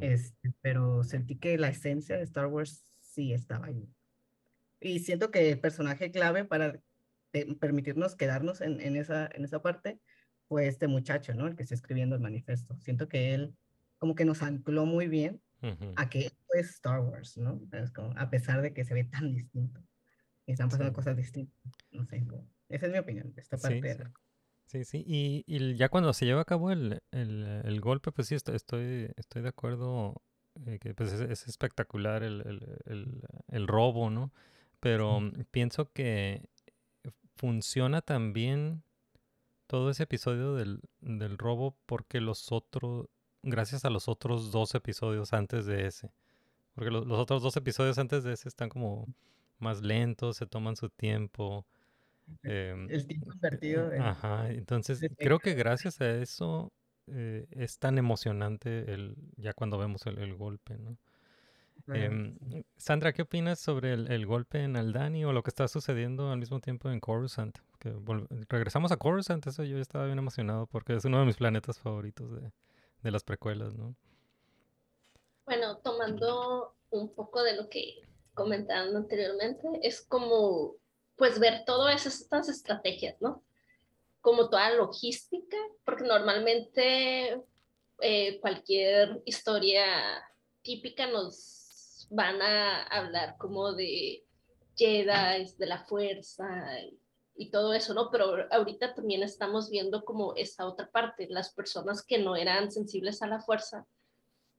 Este, 0.00 0.50
pero 0.62 1.04
sentí 1.04 1.36
que 1.36 1.58
la 1.58 1.68
esencia 1.68 2.16
de 2.16 2.22
Star 2.22 2.46
Wars 2.46 2.82
sí 3.00 3.32
estaba 3.34 3.66
ahí. 3.66 3.86
Y 4.80 5.00
siento 5.00 5.30
que 5.30 5.50
el 5.50 5.60
personaje 5.60 6.10
clave 6.10 6.44
para 6.44 6.80
permitirnos 7.60 8.16
quedarnos 8.16 8.60
en, 8.60 8.80
en 8.80 8.96
esa, 8.96 9.28
en 9.32 9.44
esa 9.44 9.62
parte 9.62 10.00
fue 10.48 10.66
este 10.66 10.88
muchacho, 10.88 11.34
¿no? 11.34 11.46
El 11.46 11.54
que 11.54 11.62
está 11.62 11.74
escribiendo 11.74 12.16
el 12.16 12.22
manifiesto. 12.22 12.76
Siento 12.80 13.08
que 13.08 13.34
él 13.34 13.54
como 13.98 14.14
que 14.14 14.24
nos 14.24 14.42
ancló 14.42 14.86
muy 14.86 15.06
bien 15.08 15.40
Ujú. 15.62 15.92
a 15.96 16.08
que 16.08 16.20
esto 16.26 16.44
es 16.54 16.70
Star 16.70 17.00
Wars, 17.00 17.36
¿no? 17.36 17.60
Es 17.72 17.92
como, 17.92 18.12
a 18.18 18.30
pesar 18.30 18.62
de 18.62 18.72
que 18.72 18.84
se 18.84 18.94
ve 18.94 19.04
tan 19.04 19.34
distinto 19.34 19.80
y 20.46 20.52
están 20.52 20.70
pasando 20.70 20.90
Sí. 20.90 20.94
cosas 20.96 21.16
distintas. 21.16 21.54
No 21.92 22.04
sé, 22.06 22.26
como- 22.26 22.48
esa 22.70 22.86
es 22.86 22.92
mi 22.92 22.98
opinión. 22.98 23.32
Esta 23.36 23.58
Sí, 23.58 23.62
parte 23.62 23.82
sí. 23.82 23.88
era- 23.88 24.12
Sí, 24.66 24.84
sí. 24.84 25.04
Y, 25.06 25.44
y 25.46 25.74
ya 25.76 25.88
cuando 25.88 26.12
se 26.12 26.24
lleva 26.24 26.42
a 26.42 26.44
cabo 26.44 26.70
el, 26.70 27.02
el, 27.10 27.42
el 27.64 27.80
golpe, 27.80 28.12
pues 28.12 28.28
sí, 28.28 28.36
estoy, 28.36 28.54
estoy, 29.16 29.42
de 29.42 29.48
acuerdo 29.48 30.22
eh, 30.64 30.78
que 30.78 30.94
pues 30.94 31.12
es, 31.12 31.20
es 31.20 31.46
espectacular 31.48 32.22
el, 32.22 32.40
el, 32.46 32.78
el, 32.86 33.22
el 33.48 33.66
robo, 33.66 34.10
¿no? 34.10 34.32
Pero 34.80 35.20
mm, 35.20 35.44
pienso 35.50 35.92
que 35.92 36.42
funciona 37.36 38.02
también 38.02 38.82
todo 39.66 39.90
ese 39.90 40.02
episodio 40.04 40.54
del, 40.54 40.80
del 41.00 41.38
robo 41.38 41.76
porque 41.86 42.20
los 42.20 42.50
otros, 42.52 43.06
gracias 43.42 43.84
a 43.84 43.90
los 43.90 44.08
otros 44.08 44.50
dos 44.52 44.74
episodios 44.74 45.32
antes 45.32 45.64
de 45.66 45.86
ese. 45.86 46.10
Porque 46.74 46.90
lo- 46.90 47.04
los 47.04 47.18
otros 47.18 47.42
dos 47.42 47.56
episodios 47.56 47.98
antes 47.98 48.24
de 48.24 48.32
ese 48.32 48.48
están 48.48 48.68
como 48.68 49.06
más 49.58 49.82
lentos, 49.82 50.36
se 50.36 50.46
toman 50.46 50.76
su 50.76 50.88
tiempo. 50.88 51.64
em, 52.44 52.88
el 52.90 53.06
tiempo 53.06 53.32
invertido. 53.32 53.92
en- 53.92 54.02
Ajá, 54.02 54.50
entonces 54.50 55.00
creo 55.18 55.40
que 55.40 55.54
gracias 55.54 56.00
a 56.00 56.10
eso 56.16 56.72
eh, 57.08 57.46
es 57.50 57.78
tan 57.78 57.98
emocionante 57.98 58.92
el, 58.94 59.16
ya 59.36 59.52
cuando 59.52 59.78
vemos 59.78 60.06
el, 60.06 60.18
el 60.18 60.36
golpe, 60.36 60.78
¿no? 60.78 60.96
Em. 61.88 62.36
Sandra, 62.76 63.12
¿qué 63.12 63.22
opinas 63.22 63.58
sobre 63.58 63.92
el, 63.92 64.10
el 64.10 64.26
golpe 64.26 64.62
en 64.62 64.76
Aldani 64.76 65.24
o 65.24 65.32
lo 65.32 65.42
que 65.42 65.50
está 65.50 65.68
sucediendo 65.68 66.30
al 66.30 66.38
mismo 66.38 66.60
tiempo 66.60 66.90
en 66.90 67.00
Coruscant? 67.00 67.58
Que 67.78 67.94
regresamos 68.48 68.92
a 68.92 68.96
Coruscant, 68.96 69.46
eso 69.46 69.64
yo 69.64 69.78
estaba 69.78 70.06
bien 70.06 70.18
emocionado 70.18 70.66
porque 70.66 70.94
es 70.94 71.04
uno 71.04 71.20
de 71.20 71.26
mis 71.26 71.36
planetas 71.36 71.78
favoritos 71.78 72.30
de, 72.32 72.52
de 73.02 73.10
las 73.10 73.24
precuelas, 73.24 73.74
¿no? 73.74 73.94
Bueno, 75.46 75.78
tomando 75.78 76.74
un 76.90 77.12
poco 77.14 77.42
de 77.42 77.56
lo 77.56 77.68
que 77.68 77.96
comentaban 78.34 78.94
anteriormente, 78.94 79.68
es 79.82 80.00
como 80.00 80.76
pues 81.16 81.38
ver 81.38 81.64
todas 81.66 82.06
estas 82.06 82.48
estrategias, 82.48 83.20
¿no? 83.20 83.42
Como 84.20 84.48
toda 84.48 84.70
logística, 84.70 85.56
porque 85.84 86.04
normalmente 86.04 87.42
eh, 88.00 88.40
cualquier 88.40 89.20
historia 89.26 89.84
típica 90.62 91.06
nos 91.06 91.59
van 92.10 92.42
a 92.42 92.82
hablar 92.82 93.36
como 93.38 93.72
de 93.72 94.24
Jedi, 94.76 95.54
de 95.58 95.66
la 95.66 95.84
fuerza 95.84 96.46
y, 97.34 97.50
todo 97.50 97.72
eso, 97.72 97.94
¿no? 97.94 98.10
Pero 98.10 98.46
ahorita 98.50 98.94
también 98.94 99.22
estamos 99.22 99.70
viendo 99.70 100.04
como 100.04 100.34
esta 100.36 100.66
otra 100.66 100.90
parte, 100.90 101.26
las 101.30 101.54
personas 101.54 102.04
que 102.04 102.18
no 102.18 102.36
eran 102.36 102.70
sensibles 102.70 103.22
a 103.22 103.26
la 103.26 103.40
fuerza, 103.40 103.86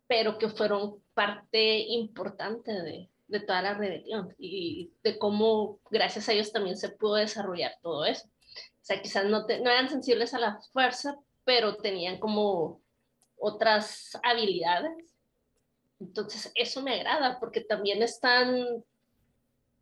pero 0.07 0.39
que 0.39 0.49
fueron 0.49 1.03
parte 1.13 1.77
importante 1.77 2.71
de, 2.71 3.11
de 3.27 3.39
toda 3.39 3.61
la 3.61 3.75
rebelión 3.75 4.33
y 4.39 4.91
de 5.03 5.19
cómo 5.19 5.79
gracias 5.91 6.27
a 6.27 6.33
ellos 6.33 6.51
también 6.51 6.75
se 6.75 6.89
pudo 6.89 7.15
desarrollar 7.15 7.77
todo 7.83 8.05
eso. 8.05 8.27
O 8.27 8.83
sea, 8.83 9.01
quizás 9.01 9.25
no, 9.25 9.45
te, 9.45 9.61
no 9.61 9.69
eran 9.69 9.89
sensibles 9.89 10.33
a 10.33 10.39
la 10.39 10.59
fuerza, 10.73 11.17
pero 11.45 11.77
tenían 11.77 12.19
como 12.19 12.81
otras 13.37 14.19
habilidades. 14.23 15.10
Entonces, 16.01 16.51
eso 16.55 16.81
me 16.81 16.95
agrada 16.95 17.39
porque 17.39 17.61
también 17.61 18.01
están 18.01 18.83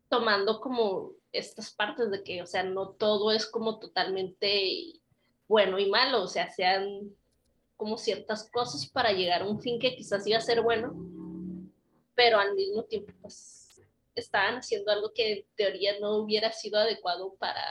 tomando 0.10 0.60
como 0.60 1.14
estas 1.32 1.72
partes 1.74 2.12
de 2.12 2.24
que, 2.24 2.42
o 2.42 2.46
sea, 2.46 2.64
no 2.64 2.90
todo 2.90 3.32
es 3.32 3.46
como 3.46 3.80
totalmente 3.80 5.00
bueno 5.48 5.80
y 5.80 5.90
malo, 5.90 6.24
o 6.24 6.28
sea, 6.28 6.50
sean 6.50 7.16
como 7.78 7.98
ciertas 7.98 8.52
cosas 8.52 8.90
para 8.90 9.14
llegar 9.14 9.44
a 9.44 9.48
un 9.48 9.62
fin 9.62 9.80
que 9.80 9.96
quizás 9.96 10.28
iba 10.28 10.38
a 10.38 10.42
ser 10.42 10.62
bueno, 10.62 10.94
pero 12.16 12.38
al 12.38 12.54
mismo 12.54 12.84
tiempo, 12.84 13.14
pues, 13.22 13.82
estaban 14.14 14.56
haciendo 14.56 14.92
algo 14.92 15.14
que 15.14 15.32
en 15.32 15.46
teoría 15.56 16.00
no 16.02 16.18
hubiera 16.18 16.52
sido 16.52 16.80
adecuado 16.80 17.36
para, 17.36 17.64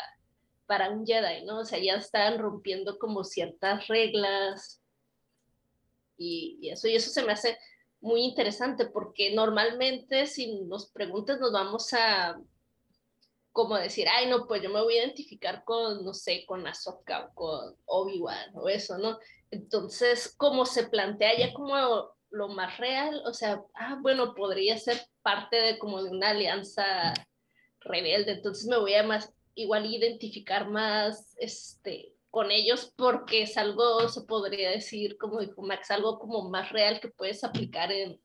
para 0.64 0.88
un 0.88 1.05
Jedi, 1.05 1.44
¿no? 1.44 1.59
O 1.59 1.64
sea, 1.66 1.78
ya 1.78 1.96
estaban 1.96 2.38
rompiendo 2.38 2.99
como 2.99 3.24
ciertas 3.24 3.88
reglas 3.88 4.80
y, 6.16 6.59
y 6.62 6.70
eso, 6.70 6.88
y 6.88 6.94
eso 6.94 7.11
se 7.11 7.22
me 7.22 7.32
hace 7.32 7.59
muy 8.01 8.22
interesante 8.22 8.86
porque 8.86 9.34
normalmente 9.34 10.26
si 10.26 10.61
nos 10.62 10.90
preguntas 10.90 11.40
nos 11.40 11.53
vamos 11.53 11.92
a 11.92 12.40
como 13.59 13.76
decir, 13.76 14.07
ay, 14.09 14.28
no, 14.28 14.46
pues 14.46 14.62
yo 14.62 14.70
me 14.70 14.80
voy 14.80 14.94
a 14.94 15.05
identificar 15.05 15.64
con, 15.64 16.05
no 16.05 16.14
sé, 16.14 16.44
con 16.46 16.64
Ahsoka 16.64 17.24
o 17.24 17.34
con 17.34 17.76
Obi-Wan 17.86 18.53
o 18.55 18.68
eso, 18.68 18.99
¿no? 18.99 19.18
Entonces, 19.51 20.32
como 20.36 20.64
se 20.64 20.86
plantea 20.86 21.36
ya 21.36 21.53
como 21.53 21.74
lo 22.30 22.49
más 22.51 22.78
real, 22.78 23.20
o 23.26 23.34
sea, 23.34 23.61
ah, 23.74 23.99
bueno, 24.01 24.34
podría 24.36 24.78
ser 24.78 25.01
parte 25.22 25.57
de 25.57 25.78
como 25.78 26.05
de 26.05 26.11
una 26.11 26.30
alianza 26.30 27.12
rebelde, 27.80 28.32
entonces 28.32 28.66
me 28.68 28.78
voy 28.78 28.94
a 28.94 29.03
más, 29.03 29.32
igual 29.57 29.86
identificar 29.86 30.68
más, 30.68 31.34
este, 31.38 32.12
con 32.39 32.53
ellos 32.53 32.93
porque 32.95 33.43
es 33.43 33.57
algo, 33.57 34.09
se 34.09 34.20
podría 34.20 34.70
decir, 34.70 35.18
como 35.18 35.41
dijo 35.41 35.61
Max, 35.61 35.91
algo 35.91 36.20
como 36.20 36.49
más 36.49 36.70
real 36.70 37.01
que 37.01 37.09
puedes 37.09 37.43
aplicar 37.43 37.91
en, 37.91 38.20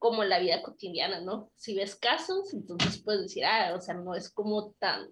como 0.00 0.24
en 0.24 0.28
la 0.28 0.40
vida 0.40 0.60
cotidiana, 0.60 1.20
¿no? 1.20 1.52
Si 1.54 1.76
ves 1.76 1.94
casos, 1.94 2.52
entonces 2.52 3.00
puedes 3.00 3.22
decir, 3.22 3.44
ah, 3.44 3.74
o 3.76 3.80
sea, 3.80 3.94
no 3.94 4.16
es 4.16 4.28
como 4.28 4.72
tan, 4.80 5.08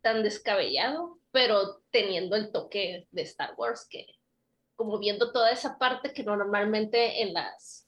tan 0.00 0.24
descabellado, 0.24 1.20
pero 1.30 1.80
teniendo 1.92 2.34
el 2.34 2.50
toque 2.50 3.06
de 3.12 3.22
Star 3.22 3.54
Wars, 3.56 3.86
que 3.88 4.04
como 4.74 4.98
viendo 4.98 5.30
toda 5.30 5.52
esa 5.52 5.78
parte 5.78 6.12
que 6.12 6.24
normalmente 6.24 7.22
en 7.22 7.34
las 7.34 7.86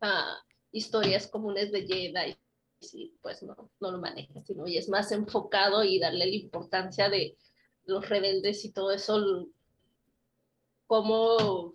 ah, 0.00 0.34
historias 0.72 1.26
comunes 1.26 1.70
de 1.72 1.86
Jedi, 1.86 2.38
sí, 2.80 3.14
pues 3.20 3.42
no, 3.42 3.70
no 3.80 3.90
lo 3.90 3.98
maneja, 3.98 4.42
sino 4.46 4.66
y 4.66 4.78
es 4.78 4.88
más 4.88 5.12
enfocado 5.12 5.84
y 5.84 5.98
darle 5.98 6.24
la 6.24 6.36
importancia 6.36 7.10
de 7.10 7.36
los 7.88 8.08
rebeldes 8.08 8.64
y 8.64 8.72
todo 8.72 8.92
eso, 8.92 9.48
como 10.86 11.74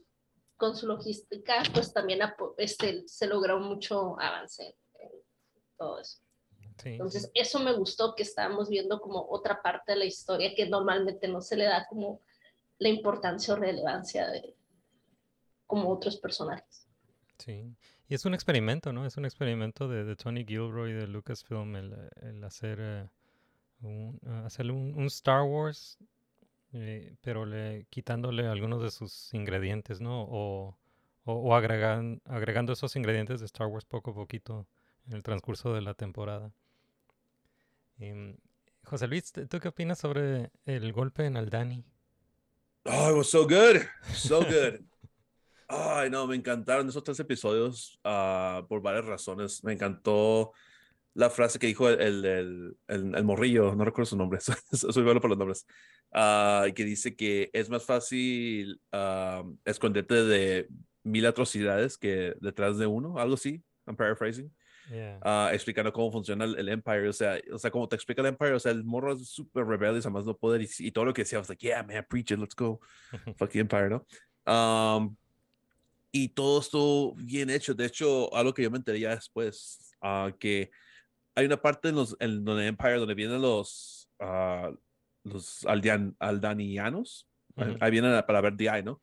con 0.55 0.76
su 0.76 0.88
logística, 0.88 1.64
pues 1.74 1.91
también 1.91 2.22
este, 2.57 3.07
se 3.07 3.28
logró 3.28 3.59
mucho 3.59 4.20
avance 4.20 4.78
en 4.99 5.09
todo 5.78 5.99
eso. 5.99 6.20
Entonces, 6.86 7.32
eso 7.34 7.59
me 7.59 7.74
gustó 7.74 8.16
que 8.16 8.24
estábamos 8.24 8.70
viendo 8.70 8.99
como 8.99 9.28
otra 9.30 9.61
parte 9.61 9.93
de 9.93 9.99
la 9.99 10.05
historia 10.05 10.53
que 10.55 10.68
normalmente 10.68 11.28
no 11.28 11.41
se 11.41 11.55
le 11.55 11.66
da 11.66 11.86
como 11.88 12.22
la 12.80 12.89
importancia 12.89 13.53
o 13.53 13.57
relevancia 13.57 14.30
de 14.30 14.55
como 15.68 15.89
otros 15.89 16.18
personajes. 16.18 16.88
Sí, 17.38 17.76
y 18.07 18.14
es 18.14 18.26
un 18.26 18.34
experimento, 18.34 18.91
¿no? 18.93 19.05
Es 19.05 19.18
un 19.18 19.26
experimento 19.26 19.88
de, 19.88 20.03
de 20.03 20.16
Tony 20.16 20.45
Gilroy 20.45 20.93
de 20.93 21.07
Lucasfilm 21.07 21.76
el, 21.76 22.09
el 22.22 22.43
hacer, 22.43 22.80
eh, 22.82 23.09
un, 23.84 24.19
hacer 24.45 24.71
un, 24.71 24.93
un, 24.95 25.05
Star 25.05 25.43
Wars 25.43 25.97
eh, 26.73 27.15
pero 27.21 27.45
le, 27.45 27.86
quitándole 27.91 28.47
algunos 28.47 28.81
de 28.81 28.89
sus 28.89 29.31
ingredientes, 29.34 30.01
¿no? 30.01 30.23
O, 30.23 30.77
o, 31.23 31.55
agregan, 31.55 32.21
agregando 32.25 32.73
esos 32.73 32.95
ingredientes 32.95 33.39
de 33.39 33.45
Star 33.45 33.67
Wars 33.67 33.86
poco 33.86 34.11
a 34.11 34.15
poquito 34.15 34.67
en 35.07 35.13
el 35.13 35.23
transcurso 35.23 35.73
de 35.73 35.81
la 35.81 35.93
temporada. 35.93 36.51
Em, 37.99 38.36
José 38.84 39.07
Luis, 39.07 39.31
¿tú 39.31 39.59
qué 39.59 39.67
opinas 39.67 39.99
sobre 39.99 40.51
el 40.65 40.91
golpe 40.93 41.25
en 41.25 41.38
Aldani? 41.38 41.86
Oh, 42.86 43.11
it 43.11 43.15
was 43.15 43.29
so 43.29 43.43
good, 43.43 43.81
so 44.11 44.39
good. 44.43 44.81
Ay, 45.67 46.09
no, 46.09 46.25
me 46.25 46.36
encantaron 46.36 46.89
esos 46.89 47.03
tres 47.03 47.19
episodios 47.19 47.99
uh, 48.03 48.65
por 48.67 48.81
varias 48.81 49.05
razones. 49.05 49.63
Me 49.63 49.73
encantó 49.73 50.53
la 51.16 51.30
frase 51.30 51.59
que 51.59 51.68
dijo 51.68 51.89
el, 51.89 52.26
el, 52.26 52.78
el, 52.88 53.24
morrillo, 53.24 53.76
no 53.76 53.86
recuerdo 53.86 54.07
su 54.09 54.18
nombre, 54.18 54.39
soy 54.72 55.03
bueno 55.03 55.22
por 55.22 55.30
los 55.30 55.38
nombres, 55.38 55.66
uh, 56.14 56.74
que 56.74 56.84
dice 56.84 57.16
que 57.16 57.49
es 57.53 57.70
más 57.70 57.86
fácil 57.86 58.82
uh, 58.91 59.55
esconderte 59.66 60.24
de 60.24 60.68
mil 61.03 61.26
atrocidades 61.26 61.97
que 61.97 62.34
detrás 62.41 62.78
de 62.78 62.88
uno, 62.88 63.20
algo 63.20 63.36
así, 63.36 63.64
I'm 63.86 63.95
paraphrasing. 63.95 64.51
Uh, 64.91 65.47
explicando 65.53 65.93
cómo 65.93 66.11
funciona 66.11 66.43
el, 66.43 66.68
Empire, 66.68 67.07
o 67.07 67.14
sea, 67.14 67.39
o 67.51 67.57
sea, 67.57 67.72
como 67.72 67.88
te 67.88 67.95
explica 67.95 68.22
el 68.22 68.28
Empire, 68.28 68.53
o 68.53 68.59
sea, 68.59 68.72
el 68.74 68.84
morro 68.84 69.14
es 69.14 69.30
súper 69.30 69.66
rebelde, 69.66 69.99
además 69.99 70.26
no 70.26 70.36
poder, 70.36 70.61
y, 70.61 70.70
y, 70.80 70.91
todo 70.91 71.05
lo 71.05 71.14
que 71.14 71.22
decía, 71.22 71.39
was 71.39 71.47
like, 71.47 71.66
yeah, 71.66 71.82
man, 71.84 72.05
preach 72.09 72.32
it, 72.32 72.39
let's 72.39 72.55
go, 72.55 72.82
fuck 73.38 73.49
the 73.49 73.59
Empire, 73.59 73.89
¿no? 73.89 74.05
Um, 74.45 75.16
y 76.11 76.30
todo 76.30 76.59
esto 76.59 77.14
bien 77.16 77.49
hecho, 77.49 77.74
de 77.74 77.86
hecho, 77.86 78.34
algo 78.36 78.53
que 78.53 78.61
yo 78.61 78.70
me 78.70 78.78
enteré 78.78 78.99
ya 78.99 79.16
después, 79.16 79.95
uh, 80.01 80.32
que 80.38 80.70
hay 81.36 81.45
una 81.45 81.57
parte 81.57 81.89
en 81.89 81.95
los 81.95 82.15
en 82.19 82.43
donde 82.43 82.67
Empire 82.67 82.95
donde 82.95 83.15
vienen 83.15 83.41
los 83.41 84.09
uh, 84.19 84.75
los 85.23 85.65
aldean, 85.65 86.15
aldanianos 86.19 87.27
ahí 87.79 87.91
vienen 87.91 88.21
para 88.25 88.41
ver 88.41 88.55
DI 88.55 88.84
no 88.84 89.01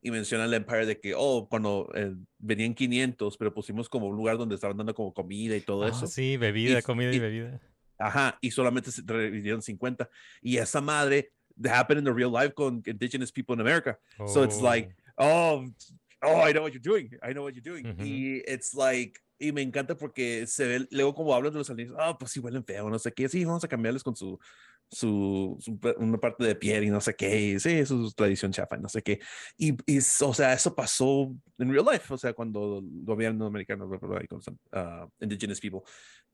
y 0.00 0.10
mencionan 0.10 0.48
el 0.48 0.54
Empire 0.54 0.86
de 0.86 1.00
que 1.00 1.14
oh 1.16 1.48
cuando 1.48 1.90
eh, 1.94 2.14
venían 2.38 2.74
500 2.74 3.36
pero 3.36 3.52
pusimos 3.52 3.88
como 3.88 4.06
un 4.06 4.16
lugar 4.16 4.38
donde 4.38 4.54
estaban 4.54 4.76
dando 4.76 4.94
como 4.94 5.12
comida 5.12 5.56
y 5.56 5.60
todo 5.60 5.84
ah, 5.84 5.88
eso. 5.88 6.06
sí 6.06 6.36
bebida 6.36 6.82
comida 6.82 7.12
y, 7.12 7.18
bebida. 7.18 7.60
Ajá 7.98 8.38
y 8.40 8.50
solamente 8.50 8.90
se 8.92 9.02
dividieron 9.02 9.62
50 9.62 10.08
y 10.42 10.58
esa 10.58 10.80
madre 10.80 11.32
happened 11.64 11.98
in 11.98 12.04
the 12.04 12.12
real 12.12 12.30
life 12.30 12.54
con 12.54 12.82
indigenous 12.86 13.32
people 13.32 13.54
in 13.54 13.60
America. 13.60 13.98
So 14.26 14.44
it's 14.44 14.60
like 14.60 14.94
oh. 15.18 15.66
oh 16.22 16.40
I 16.42 16.52
know 16.52 16.62
what 16.62 16.72
you're 16.72 16.80
doing 16.80 17.10
I 17.22 17.32
know 17.32 17.42
what 17.42 17.54
you're 17.54 17.62
doing. 17.62 17.96
Y 17.98 18.42
it's 18.46 18.74
like 18.74 19.20
y 19.38 19.52
me 19.52 19.62
encanta 19.62 19.96
porque 19.96 20.46
se 20.46 20.66
ve, 20.66 20.88
luego 20.90 21.14
como 21.14 21.34
hablan 21.34 21.52
de 21.52 21.58
los 21.58 21.70
alienígenas, 21.70 22.02
ah, 22.04 22.18
pues 22.18 22.32
sí 22.32 22.40
huelen 22.40 22.64
feo, 22.64 22.88
no 22.88 22.98
sé 22.98 23.12
qué, 23.12 23.28
sí, 23.28 23.44
vamos 23.44 23.64
a 23.64 23.68
cambiarles 23.68 24.02
con 24.02 24.16
su, 24.16 24.38
su, 24.90 25.58
una 25.98 26.18
parte 26.18 26.44
de 26.44 26.54
piel 26.54 26.84
y 26.84 26.90
no 26.90 27.00
sé 27.00 27.14
qué, 27.14 27.58
sí, 27.60 27.70
eso 27.70 28.06
es 28.06 28.14
tradición 28.14 28.52
chafa, 28.52 28.76
no 28.76 28.88
sé 28.88 29.02
qué. 29.02 29.20
Y, 29.56 29.76
y, 29.86 29.98
o 29.98 30.34
sea, 30.34 30.52
eso 30.52 30.74
pasó 30.74 31.34
en 31.58 31.72
real 31.72 31.86
life, 31.90 32.12
o 32.12 32.18
sea, 32.18 32.32
cuando 32.32 32.78
el 32.78 33.04
gobierno 33.04 33.46
americano, 33.46 33.88
con 33.88 34.40
uh, 34.40 35.08
indigenous 35.20 35.60
people. 35.60 35.80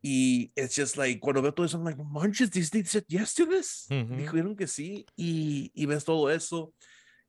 Y 0.00 0.52
it's 0.56 0.74
just 0.74 0.96
like, 0.96 1.20
cuando 1.20 1.42
veo 1.42 1.54
todo 1.54 1.64
eso, 1.64 1.78
I'm 1.78 1.84
like, 1.84 2.02
manches, 2.02 2.50
Disney 2.50 2.84
said 2.84 3.04
yes 3.06 3.34
to 3.34 3.46
this. 3.46 3.86
Dijeron 3.88 4.56
que 4.56 4.66
sí, 4.66 5.06
y, 5.16 5.70
y 5.74 5.86
ves 5.86 6.04
todo 6.04 6.30
eso 6.30 6.72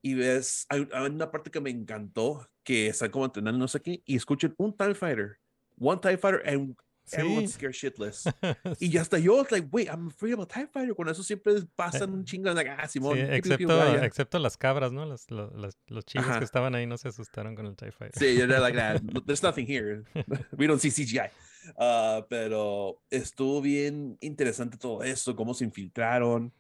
y 0.06 0.16
ves, 0.16 0.66
hay, 0.68 0.88
hay, 0.92 1.10
una 1.10 1.32
parte 1.32 1.50
que 1.50 1.62
me 1.62 1.70
encantó, 1.70 2.46
que 2.64 2.88
está 2.88 3.10
como 3.10 3.26
entrenando 3.26 3.58
no 3.58 3.68
sé 3.70 3.80
qué, 3.82 4.04
y 4.06 4.18
escuchen 4.18 4.54
un 4.58 4.76
TIE 4.76 4.94
Fighter 4.94 5.40
one 5.84 6.00
TIE 6.00 6.16
Fighter 6.16 6.40
and 6.46 6.76
sí. 7.06 7.18
everyone's 7.20 7.54
scared 7.54 7.76
shitless. 7.76 8.26
y 8.80 8.90
ya 8.90 9.02
hasta 9.02 9.20
yo, 9.20 9.46
like, 9.52 9.68
wait, 9.72 9.90
I'm 9.90 10.08
afraid 10.08 10.34
of 10.34 10.40
a 10.40 10.46
TIE 10.46 10.66
Fighter. 10.66 10.96
Con 10.96 11.10
eso 11.10 11.24
siempre 11.24 11.56
pasan 11.76 12.14
un 12.14 12.26
chingo, 12.26 12.54
like, 12.54 12.70
ah, 12.70 12.88
Simón. 12.88 13.18
Sí, 13.18 13.22
excepto, 13.30 14.04
excepto 14.04 14.40
las 14.40 14.58
cabras, 14.58 14.92
¿no? 14.92 15.06
Los, 15.06 15.30
los, 15.30 15.78
los 15.88 16.06
chicos 16.06 16.38
que 16.38 16.46
estaban 16.46 16.76
ahí 16.76 16.86
no 16.86 16.98
se 16.98 17.10
asustaron 17.10 17.56
con 17.56 17.66
el 17.66 17.76
TIE 17.76 17.92
Fighter. 17.92 18.20
Sí, 18.20 18.38
they're 18.38 18.60
like, 18.60 18.76
nah, 18.76 18.98
there's 19.26 19.44
nothing 19.44 19.68
here. 19.68 20.04
We 20.58 20.68
don't 20.68 20.80
see 20.80 20.90
CGI. 20.90 21.30
Uh, 21.78 22.26
pero 22.30 23.02
estuvo 23.10 23.62
bien 23.62 24.18
interesante 24.22 24.78
todo 24.78 25.04
eso, 25.04 25.36
cómo 25.36 25.54
se 25.54 25.64
infiltraron, 25.64 26.54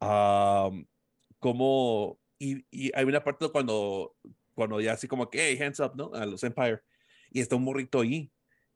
um, 0.00 0.86
cómo, 1.40 2.20
y, 2.38 2.64
y, 2.70 2.92
hay 2.94 3.04
una 3.04 3.24
parte 3.24 3.48
cuando, 3.48 4.14
cuando 4.54 4.80
ya 4.80 4.92
así 4.92 5.08
como 5.08 5.28
que, 5.28 5.48
hey, 5.48 5.58
hands 5.60 5.80
up, 5.80 5.96
¿no? 5.96 6.12
A 6.14 6.24
los 6.26 6.44
Empire, 6.44 6.80
y 7.30 7.40
está 7.40 7.56
un 7.56 7.64
morrito 7.64 8.00
ahí, 8.00 8.30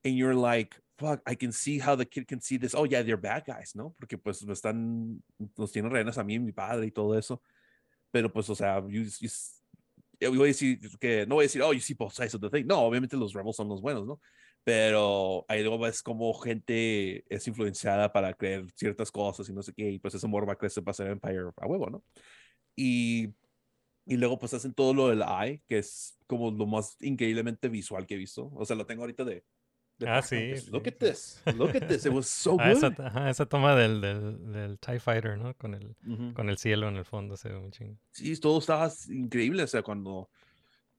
and 0.05 0.15
you're 0.17 0.35
like, 0.35 0.77
fuck, 0.99 1.21
I 1.27 1.35
can 1.35 1.53
see 1.53 1.79
how 1.79 1.97
the 1.97 2.05
kid 2.05 2.29
can 2.29 2.41
see 2.41 2.59
this. 2.59 2.75
Oh, 2.75 2.85
yeah, 2.85 3.03
they're 3.03 3.17
bad 3.17 3.45
guys, 3.47 3.75
¿no? 3.75 3.95
Porque 3.99 4.19
pues 4.19 4.43
están, 4.43 5.23
nos 5.57 5.73
tienen 5.73 5.91
rehenes 5.91 6.19
a 6.19 6.25
mí, 6.25 6.39
mi 6.39 6.53
padre 6.53 6.87
y 6.87 6.91
todo 6.91 7.19
eso. 7.19 7.41
Pero 8.13 8.31
pues, 8.33 8.51
o 8.51 8.55
sea, 8.55 8.81
you, 8.89 9.05
you, 9.21 9.29
yo 10.21 10.31
voy 10.31 10.43
a 10.43 10.47
decir 10.47 10.79
que, 10.99 11.27
no 11.27 11.37
voy 11.37 11.45
a 11.45 11.47
decir, 11.47 11.63
oh, 11.63 11.73
you 11.73 11.81
see 11.81 11.95
both 11.95 12.13
sides 12.13 12.35
of 12.35 12.41
the 12.41 12.51
thing. 12.51 12.67
No, 12.67 12.81
obviamente 12.81 13.17
los 13.17 13.33
rebels 13.33 13.57
son 13.57 13.69
los 13.69 13.81
buenos, 13.81 14.07
¿no? 14.07 14.21
Pero 14.63 15.47
ahí 15.49 15.63
luego 15.63 15.79
ves 15.79 16.03
como 16.03 16.35
gente 16.35 17.25
es 17.35 17.49
influenciada 17.49 18.13
para 18.13 18.35
creer 18.35 18.67
ciertas 18.75 19.11
cosas 19.11 19.49
y 19.49 19.55
no 19.55 19.63
sé 19.63 19.73
qué, 19.73 19.91
y 19.91 19.99
pues 19.99 20.15
ese 20.15 20.27
amor 20.27 20.47
va 20.47 20.53
a 20.53 20.57
crecer 20.57 20.85
para 20.85 20.95
ser 20.95 21.07
Empire 21.09 21.51
a 21.57 21.67
huevo, 21.67 21.89
¿no? 21.89 22.05
Y, 22.77 23.29
y 24.05 24.17
luego 24.17 24.39
pues 24.39 24.53
hacen 24.53 24.75
todo 24.75 24.93
lo 24.93 25.09
del 25.09 25.23
Eye, 25.23 25.63
que 25.67 25.79
es 25.79 26.19
como 26.27 26.51
lo 26.51 26.67
más 26.67 26.97
increíblemente 27.01 27.69
visual 27.71 28.07
que 28.07 28.15
he 28.15 28.19
visto. 28.19 28.51
O 28.55 28.67
sea, 28.67 28.77
lo 28.77 28.85
tengo 28.85 29.03
ahorita 29.03 29.25
de 29.25 29.45
Ah, 30.07 30.23
sí. 30.23 30.55
Look 30.71 30.87
at 30.87 30.99
this. 30.99 31.43
Look 31.57 31.75
at 31.75 31.89
this. 31.89 32.07
It 32.07 32.13
was 32.13 32.27
so 32.27 32.57
ah, 32.59 32.73
good. 32.73 32.85
Esa, 32.85 33.31
esa, 33.31 33.47
toma 33.47 33.75
del, 33.75 34.01
del, 34.01 34.53
del, 34.53 34.79
TIE 34.79 34.99
Fighter, 34.99 35.37
¿no? 35.37 35.55
Con 35.55 35.75
el, 35.75 35.95
con 36.35 36.49
el 36.49 36.57
cielo 36.59 36.89
en 36.89 36.97
el 36.97 37.05
fondo 37.05 37.37
se 37.37 37.49
ve 37.49 37.59
muy 37.59 37.71
chingo. 37.71 37.97
Sí, 38.13 38.39
todo 38.41 38.59
estaba 38.59 38.91
increíble. 39.09 39.63
O 39.63 39.67
sea, 39.67 39.83
cuando 39.83 40.31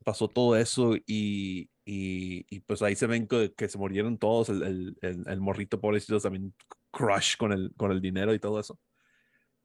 pasó 0.03 0.27
todo 0.27 0.55
eso 0.55 0.95
y, 0.95 1.69
y, 1.85 2.45
y 2.49 2.59
pues 2.61 2.81
ahí 2.81 2.95
se 2.95 3.07
ven 3.07 3.27
que, 3.27 3.53
que 3.53 3.67
se 3.67 3.77
murieron 3.77 4.17
todos. 4.17 4.49
El, 4.49 4.63
el, 4.63 4.97
el, 5.01 5.23
el, 5.27 5.41
morrito 5.41 5.79
pobrecito 5.79 6.19
también 6.19 6.53
crush 6.91 7.37
con 7.37 7.51
el, 7.51 7.73
con 7.75 7.91
el 7.91 8.01
dinero 8.01 8.33
y 8.33 8.39
todo 8.39 8.59
eso. 8.59 8.79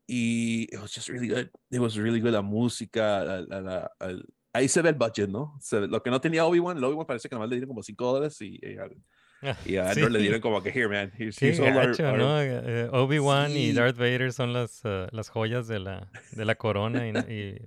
Y 0.07 0.65
it 0.73 0.81
was 0.81 0.93
just 0.95 1.09
really 1.09 1.29
good. 1.29 1.51
It 1.71 1.81
was 1.81 1.97
really 1.97 2.21
good. 2.21 2.31
La 2.31 2.43
música, 2.43 3.25
la, 3.25 3.41
la, 3.41 3.61
la, 3.61 3.93
ahí 4.53 4.69
se 4.69 4.83
ve 4.83 4.91
el 4.91 4.95
budget, 4.95 5.29
¿no? 5.29 5.57
Se, 5.61 5.81
lo 5.87 6.03
que 6.03 6.11
no 6.11 6.21
tenía 6.21 6.45
Obi-Wan, 6.47 6.83
Obi-Wan 6.83 7.07
parece 7.07 7.29
que 7.29 7.35
nomás 7.35 7.49
le 7.49 7.57
dieron 7.57 7.69
como 7.69 7.83
5 7.83 8.05
dólares 8.05 8.41
y, 8.41 8.59
y 8.63 8.77
y 9.65 9.77
a 9.77 9.91
Andrew 9.91 10.07
sí. 10.09 10.13
le 10.13 10.19
dieron 10.21 10.41
como 10.41 10.63
que, 10.63 10.71
here, 10.71 10.89
man, 10.89 11.13
here's, 11.17 11.41
here's 11.41 11.61
all 11.61 11.77
our, 11.77 11.95
our... 12.01 12.19
¿no? 12.19 12.99
Obi-Wan 12.99 13.53
sí. 13.53 13.59
y 13.59 13.73
Darth 13.73 13.97
Vader 13.97 14.33
son 14.33 14.53
las, 14.53 14.85
uh, 14.85 15.07
las 15.13 15.29
joyas 15.29 15.69
de 15.69 15.79
la, 15.79 16.11
de 16.33 16.45
la 16.45 16.55
corona 16.55 17.07
y, 17.07 17.13
y, 17.33 17.59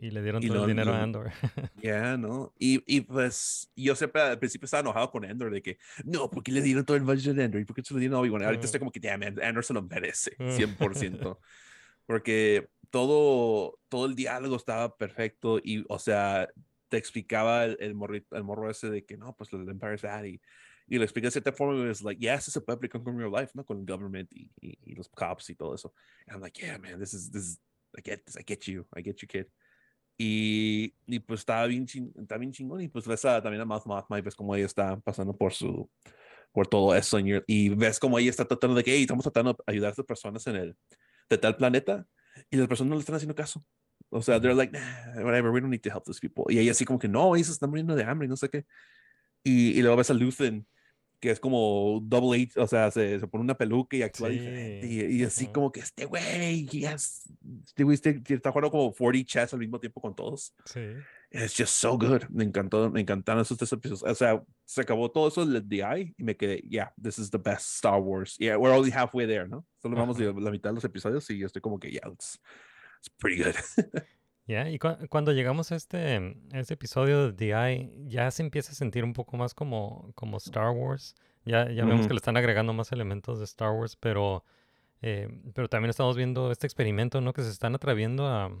y 0.00 0.10
le 0.10 0.22
dieron 0.22 0.42
y 0.42 0.48
todo 0.48 0.58
lo, 0.58 0.64
el 0.64 0.68
dinero 0.70 0.92
lo, 0.92 0.96
a 0.96 1.02
Andor. 1.02 1.30
Ya, 1.76 1.82
yeah, 1.82 2.16
¿no? 2.16 2.52
Y, 2.58 2.82
y 2.86 3.02
pues 3.02 3.70
yo 3.76 3.94
siempre 3.94 4.22
al 4.22 4.38
principio 4.38 4.64
estaba 4.64 4.80
enojado 4.80 5.10
con 5.10 5.24
Andor 5.24 5.50
de 5.50 5.62
que, 5.62 5.78
no, 6.04 6.30
¿por 6.30 6.42
qué 6.42 6.52
le 6.52 6.62
dieron 6.62 6.84
todo 6.84 6.96
el 6.96 7.02
budget 7.02 7.38
a 7.38 7.44
Andor? 7.44 7.60
¿Y 7.60 7.64
por 7.64 7.76
qué 7.76 7.82
se 7.82 7.94
lo 7.94 8.00
dieron 8.00 8.16
a 8.16 8.20
Obi-Wan? 8.20 8.42
Ahorita 8.42 8.62
uh. 8.62 8.66
estoy 8.66 8.78
como 8.80 8.90
que, 8.90 9.00
damn, 9.00 9.22
Andor 9.22 9.64
se 9.64 9.74
lo 9.74 9.82
merece, 9.82 10.36
100%. 10.38 11.38
Porque 12.06 12.68
todo, 12.90 13.78
todo 13.88 14.06
el 14.06 14.16
diálogo 14.16 14.56
estaba 14.56 14.96
perfecto 14.96 15.60
y, 15.62 15.84
o 15.88 15.98
sea, 15.98 16.48
te 16.88 16.96
explicaba 16.96 17.64
el, 17.64 17.76
el, 17.78 17.94
morrito, 17.94 18.34
el 18.36 18.42
morro 18.42 18.70
ese 18.70 18.90
de 18.90 19.04
que, 19.04 19.16
no, 19.16 19.36
pues 19.36 19.52
el 19.52 19.68
Empire 19.68 19.94
is 19.94 20.02
bad 20.02 20.24
y 20.24 20.40
y 20.90 20.98
lo 20.98 21.04
expliqué 21.04 21.28
de 21.28 21.30
cierta 21.30 21.52
forma, 21.52 21.88
es 21.88 22.02
like, 22.02 22.20
yes, 22.20 22.44
se 22.46 22.60
puede 22.60 22.76
aplicar 22.76 23.00
con 23.00 23.16
real 23.16 23.30
life, 23.30 23.52
¿no? 23.54 23.64
Con 23.64 23.78
el 23.78 23.86
government 23.86 24.28
y, 24.32 24.50
y, 24.60 24.76
y, 24.86 24.94
los 24.96 25.08
cops 25.08 25.48
y 25.50 25.54
todo 25.54 25.72
eso. 25.76 25.94
And 26.26 26.34
I'm 26.34 26.42
like, 26.42 26.60
yeah, 26.60 26.78
man, 26.78 26.98
this 26.98 27.14
is, 27.14 27.30
this 27.30 27.44
is, 27.44 27.60
I 27.96 28.02
get 28.04 28.24
this, 28.26 28.36
I 28.36 28.42
get 28.44 28.66
you, 28.66 28.84
I 28.92 29.00
get 29.00 29.16
you, 29.22 29.28
kid. 29.28 29.46
Y, 30.18 30.92
y 31.06 31.20
pues 31.20 31.40
estaba 31.40 31.66
bien, 31.68 31.86
ching, 31.86 32.12
estaba 32.20 32.40
bien 32.40 32.50
chingón. 32.50 32.80
Y 32.80 32.88
pues 32.88 33.06
ves 33.06 33.24
a, 33.24 33.40
también 33.40 33.62
a 33.62 33.64
Mouth 33.64 33.86
Mothma 33.86 34.18
y 34.18 34.22
ves 34.22 34.34
cómo 34.34 34.56
ella 34.56 34.66
está 34.66 34.98
pasando 34.98 35.34
por 35.34 35.52
su 35.52 35.88
por 36.52 36.66
todo 36.66 36.92
eso. 36.96 37.20
Y, 37.20 37.40
y 37.46 37.68
ves 37.68 38.00
cómo 38.00 38.18
ella 38.18 38.30
está 38.30 38.44
tratando 38.44 38.74
de 38.74 38.82
que, 38.82 38.92
hey, 38.92 39.02
estamos 39.02 39.22
tratando 39.22 39.52
de 39.52 39.58
ayudar 39.66 39.88
a 39.88 39.90
estas 39.92 40.06
personas 40.06 40.44
en 40.48 40.56
el 40.56 40.76
de 41.30 41.38
tal 41.38 41.56
planeta. 41.56 42.04
Y 42.50 42.56
las 42.56 42.66
personas 42.66 42.90
no 42.90 42.96
le 42.96 43.00
están 43.00 43.14
haciendo 43.14 43.36
caso. 43.36 43.64
O 44.10 44.20
sea, 44.22 44.40
they're 44.40 44.56
like, 44.56 44.72
nah, 44.72 45.22
whatever, 45.22 45.52
we 45.52 45.60
don't 45.60 45.70
need 45.70 45.82
to 45.82 45.90
help 45.90 46.04
these 46.04 46.18
people. 46.18 46.52
Y 46.52 46.58
ella 46.58 46.72
así 46.72 46.84
como 46.84 46.98
que, 46.98 47.06
no, 47.06 47.36
ellos 47.36 47.48
están 47.48 47.70
muriendo 47.70 47.94
de 47.94 48.02
hambre 48.02 48.26
y 48.26 48.28
no 48.28 48.36
sé 48.36 48.48
qué. 48.48 48.66
Y, 49.44 49.78
y 49.78 49.82
luego 49.82 49.96
ves 49.96 50.10
a 50.10 50.14
Luthen, 50.14 50.66
que 51.20 51.30
es 51.30 51.38
como 51.38 52.00
double 52.02 52.42
H, 52.42 52.58
o 52.58 52.66
sea, 52.66 52.90
se, 52.90 53.20
se 53.20 53.26
pone 53.28 53.44
una 53.44 53.54
peluca 53.56 53.96
y 53.96 54.02
actúa 54.02 54.28
Sí. 54.30 54.38
diferente. 54.38 54.86
Y, 54.86 55.00
y 55.20 55.24
así 55.24 55.44
Ujú. 55.44 55.52
como 55.52 55.72
que 55.72 55.80
este 55.80 56.06
güey, 56.06 56.66
yes, 56.66 57.30
este 57.64 57.84
güey 57.84 57.94
este- 57.94 58.22
está 58.28 58.50
jugando 58.50 58.70
como 58.70 58.92
40 58.92 59.24
chess 59.26 59.52
al 59.52 59.60
mismo 59.60 59.78
tiempo 59.78 60.00
con 60.00 60.14
todos. 60.16 60.54
Sí. 60.64 60.80
It's 61.32 61.54
just 61.56 61.74
so 61.74 61.96
good. 61.96 62.22
Me 62.30 62.42
encantó, 62.42 62.90
me 62.90 63.00
encantaron 63.02 63.42
esos 63.42 63.56
tres 63.56 63.70
episodios. 63.72 64.02
O 64.02 64.14
sea, 64.16 64.42
se 64.64 64.80
acabó 64.80 65.10
todo 65.12 65.28
eso 65.28 65.46
del 65.46 65.68
DI 65.68 66.14
y 66.18 66.24
me 66.24 66.36
quedé, 66.36 66.56
yeah, 66.68 66.92
this 67.00 67.18
is 67.20 67.30
the 67.30 67.38
best 67.38 67.76
Star 67.76 68.00
Wars. 68.00 68.36
Yeah, 68.38 68.56
we're 68.58 68.74
only 68.76 68.90
halfway 68.90 69.26
there, 69.28 69.46
¿no? 69.46 69.64
Solo 69.80 69.96
vamos 69.96 70.16
de 70.16 70.32
la 70.32 70.50
mitad 70.50 70.70
de 70.70 70.74
los 70.74 70.84
episodios 70.84 71.28
y 71.30 71.44
estoy 71.44 71.62
como 71.62 71.78
que, 71.78 71.90
yeah, 71.92 72.08
it's, 72.10 72.40
it's 72.98 73.10
pretty 73.18 73.42
good. 73.44 73.54
Ya, 74.50 74.68
y 74.68 74.78
cua- 74.78 75.08
cuando 75.08 75.32
llegamos 75.32 75.70
a 75.72 75.76
este, 75.76 76.16
a 76.52 76.58
este 76.58 76.74
episodio 76.74 77.30
de 77.30 77.46
DI, 77.52 78.08
ya 78.08 78.30
se 78.30 78.42
empieza 78.42 78.72
a 78.72 78.74
sentir 78.74 79.04
un 79.04 79.12
poco 79.12 79.36
más 79.36 79.54
como, 79.54 80.10
como 80.14 80.38
Star 80.38 80.70
Wars. 80.70 81.14
Ya, 81.44 81.70
ya 81.70 81.84
vemos 81.84 82.06
que 82.06 82.12
le 82.14 82.18
están 82.18 82.36
agregando 82.36 82.72
más 82.72 82.90
elementos 82.92 83.38
de 83.38 83.44
Star 83.44 83.70
Wars, 83.70 83.96
pero, 83.96 84.44
eh, 85.02 85.28
pero 85.54 85.68
también 85.68 85.90
estamos 85.90 86.16
viendo 86.16 86.50
este 86.50 86.66
experimento, 86.66 87.20
¿no? 87.20 87.32
Que 87.32 87.42
se 87.42 87.50
están 87.50 87.74
atreviendo 87.74 88.26
a, 88.26 88.46
a 88.46 88.52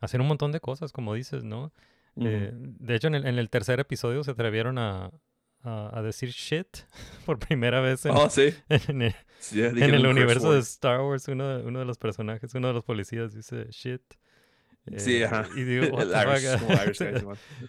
hacer 0.00 0.20
un 0.20 0.26
montón 0.26 0.50
de 0.52 0.60
cosas, 0.60 0.90
como 0.92 1.14
dices, 1.14 1.44
¿no? 1.44 1.72
Eh, 2.16 2.50
de 2.52 2.94
hecho, 2.96 3.06
en 3.06 3.14
el, 3.14 3.26
en 3.26 3.38
el 3.38 3.48
tercer 3.50 3.78
episodio 3.80 4.24
se 4.24 4.32
atrevieron 4.32 4.78
a, 4.78 5.12
a, 5.62 5.98
a 5.98 6.02
decir 6.02 6.30
shit 6.30 6.66
por 7.24 7.38
primera 7.38 7.80
vez 7.80 8.04
en, 8.04 8.12
Oh, 8.16 8.28
sí. 8.28 8.52
en 8.68 9.02
el, 9.02 9.14
Sí, 9.38 9.62
en 9.62 9.78
el 9.94 10.06
universo 10.06 10.52
de. 10.52 10.58
Star 10.58 11.00
Wars. 11.02 11.28
Uno, 11.28 11.48
de- 11.58 11.64
uno 11.64 11.78
de 11.78 11.84
los 11.84 11.96
personajes, 11.98 12.52
uno 12.54 12.66
de 12.68 12.74
los 12.74 12.84
policías 12.84 13.32
dice 13.32 13.66
shit. 13.70 14.02
Sí, 14.96 15.16
Eh, 15.18 15.24
ajá. 15.26 15.46
Y 15.54 15.62
digo. 15.62 15.96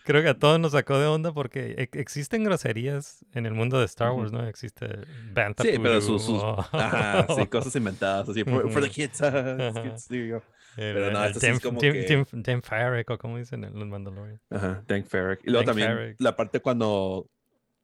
Creo 0.03 0.21
que 0.23 0.29
a 0.29 0.37
todos 0.39 0.59
nos 0.59 0.71
sacó 0.71 0.97
de 0.99 1.05
onda 1.07 1.33
porque 1.33 1.75
e- 1.77 1.99
existen 1.99 2.43
groserías 2.43 3.25
en 3.33 3.45
el 3.45 3.53
mundo 3.53 3.79
de 3.79 3.85
Star 3.85 4.11
Wars, 4.11 4.31
¿no? 4.31 4.45
Existe 4.47 4.87
Banta 5.33 5.63
Sí, 5.63 5.71
pero 5.81 6.01
sus, 6.01 6.23
sus 6.23 6.41
o- 6.41 6.59
ajá, 6.71 7.27
sí, 7.35 7.45
cosas 7.47 7.75
inventadas, 7.75 8.29
así, 8.29 8.43
for, 8.43 8.69
for 8.71 8.81
the 8.81 8.89
kids, 8.89 9.21
Ajá. 9.21 9.83
kids, 9.83 10.07
there 10.07 10.27
you 10.27 10.35
go. 10.35 10.43
el- 10.77 10.93
Pero 10.95 11.11
no, 11.11 11.25
esto 11.25 11.39
sí 11.39 11.47
es 11.47 11.59
como 11.59 11.79
Tim- 11.79 11.93
que- 11.93 12.03
Tim- 12.03 12.43
Tim 12.43 12.61
Farrick, 12.61 13.09
o 13.09 13.17
como 13.17 13.37
dicen 13.37 13.63
en 13.63 13.77
los 13.77 13.87
Mandalorian. 13.87 14.39
Ajá, 14.49 14.83
Dank 14.87 15.05
Farrick. 15.07 15.41
Y 15.45 15.51
luego 15.51 15.65
también 15.65 15.89
Farrick. 15.89 16.15
la 16.21 16.35
parte 16.35 16.59
cuando, 16.61 17.29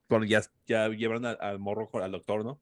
cuando 0.08 0.26
ya, 0.26 0.42
ya 0.66 0.88
llevaron 0.90 1.26
al, 1.26 1.38
al 1.42 1.60
morro 1.60 1.90
al 2.02 2.12
doctor, 2.12 2.44
¿no? 2.46 2.62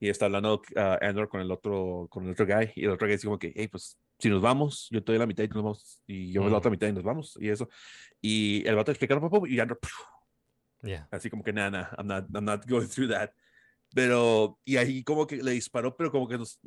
Y 0.00 0.08
está 0.10 0.26
hablando 0.26 0.60
ah, 0.76 0.98
Andor 1.02 1.28
con 1.28 1.40
el 1.40 1.50
otro, 1.50 2.06
con 2.10 2.24
el 2.24 2.32
otro 2.32 2.46
guy, 2.46 2.70
y 2.74 2.84
el 2.84 2.90
otro 2.90 3.06
guy 3.06 3.16
dice 3.16 3.26
como 3.26 3.38
que, 3.38 3.52
hey, 3.54 3.68
pues, 3.68 3.98
si 4.18 4.28
nos 4.30 4.40
vamos, 4.40 4.88
yo 4.90 4.98
estoy 4.98 5.16
en 5.16 5.20
la 5.20 5.26
mitad 5.26 5.44
y 5.44 5.48
nos 5.48 5.62
vamos, 5.62 6.02
y 6.06 6.32
yo 6.32 6.42
a 6.42 6.44
la 6.46 6.50
Mm. 6.52 6.54
otra 6.54 6.70
mitad 6.70 6.88
y 6.88 6.92
nos 6.92 7.04
vamos, 7.04 7.36
y 7.40 7.48
eso. 7.48 7.68
Y 8.20 8.66
el 8.66 8.74
vato 8.76 8.92
pum, 9.30 9.46
y 9.46 9.60
Andor, 9.60 9.78
Yeah. 10.82 11.08
así 11.10 11.30
como 11.30 11.42
que, 11.42 11.52
nada, 11.52 11.70
nah, 11.70 11.88
I'm 11.98 12.06
not, 12.06 12.24
I'm 12.34 12.44
not 12.44 12.66
going 12.66 12.86
through 12.88 13.08
that. 13.10 13.30
Pero, 13.94 14.58
y 14.64 14.76
ahí 14.76 15.02
como 15.02 15.26
que 15.26 15.36
le 15.36 15.52
disparó, 15.52 15.96
pero 15.96 16.10
como 16.10 16.28
que 16.28 16.38
nos, 16.38 16.60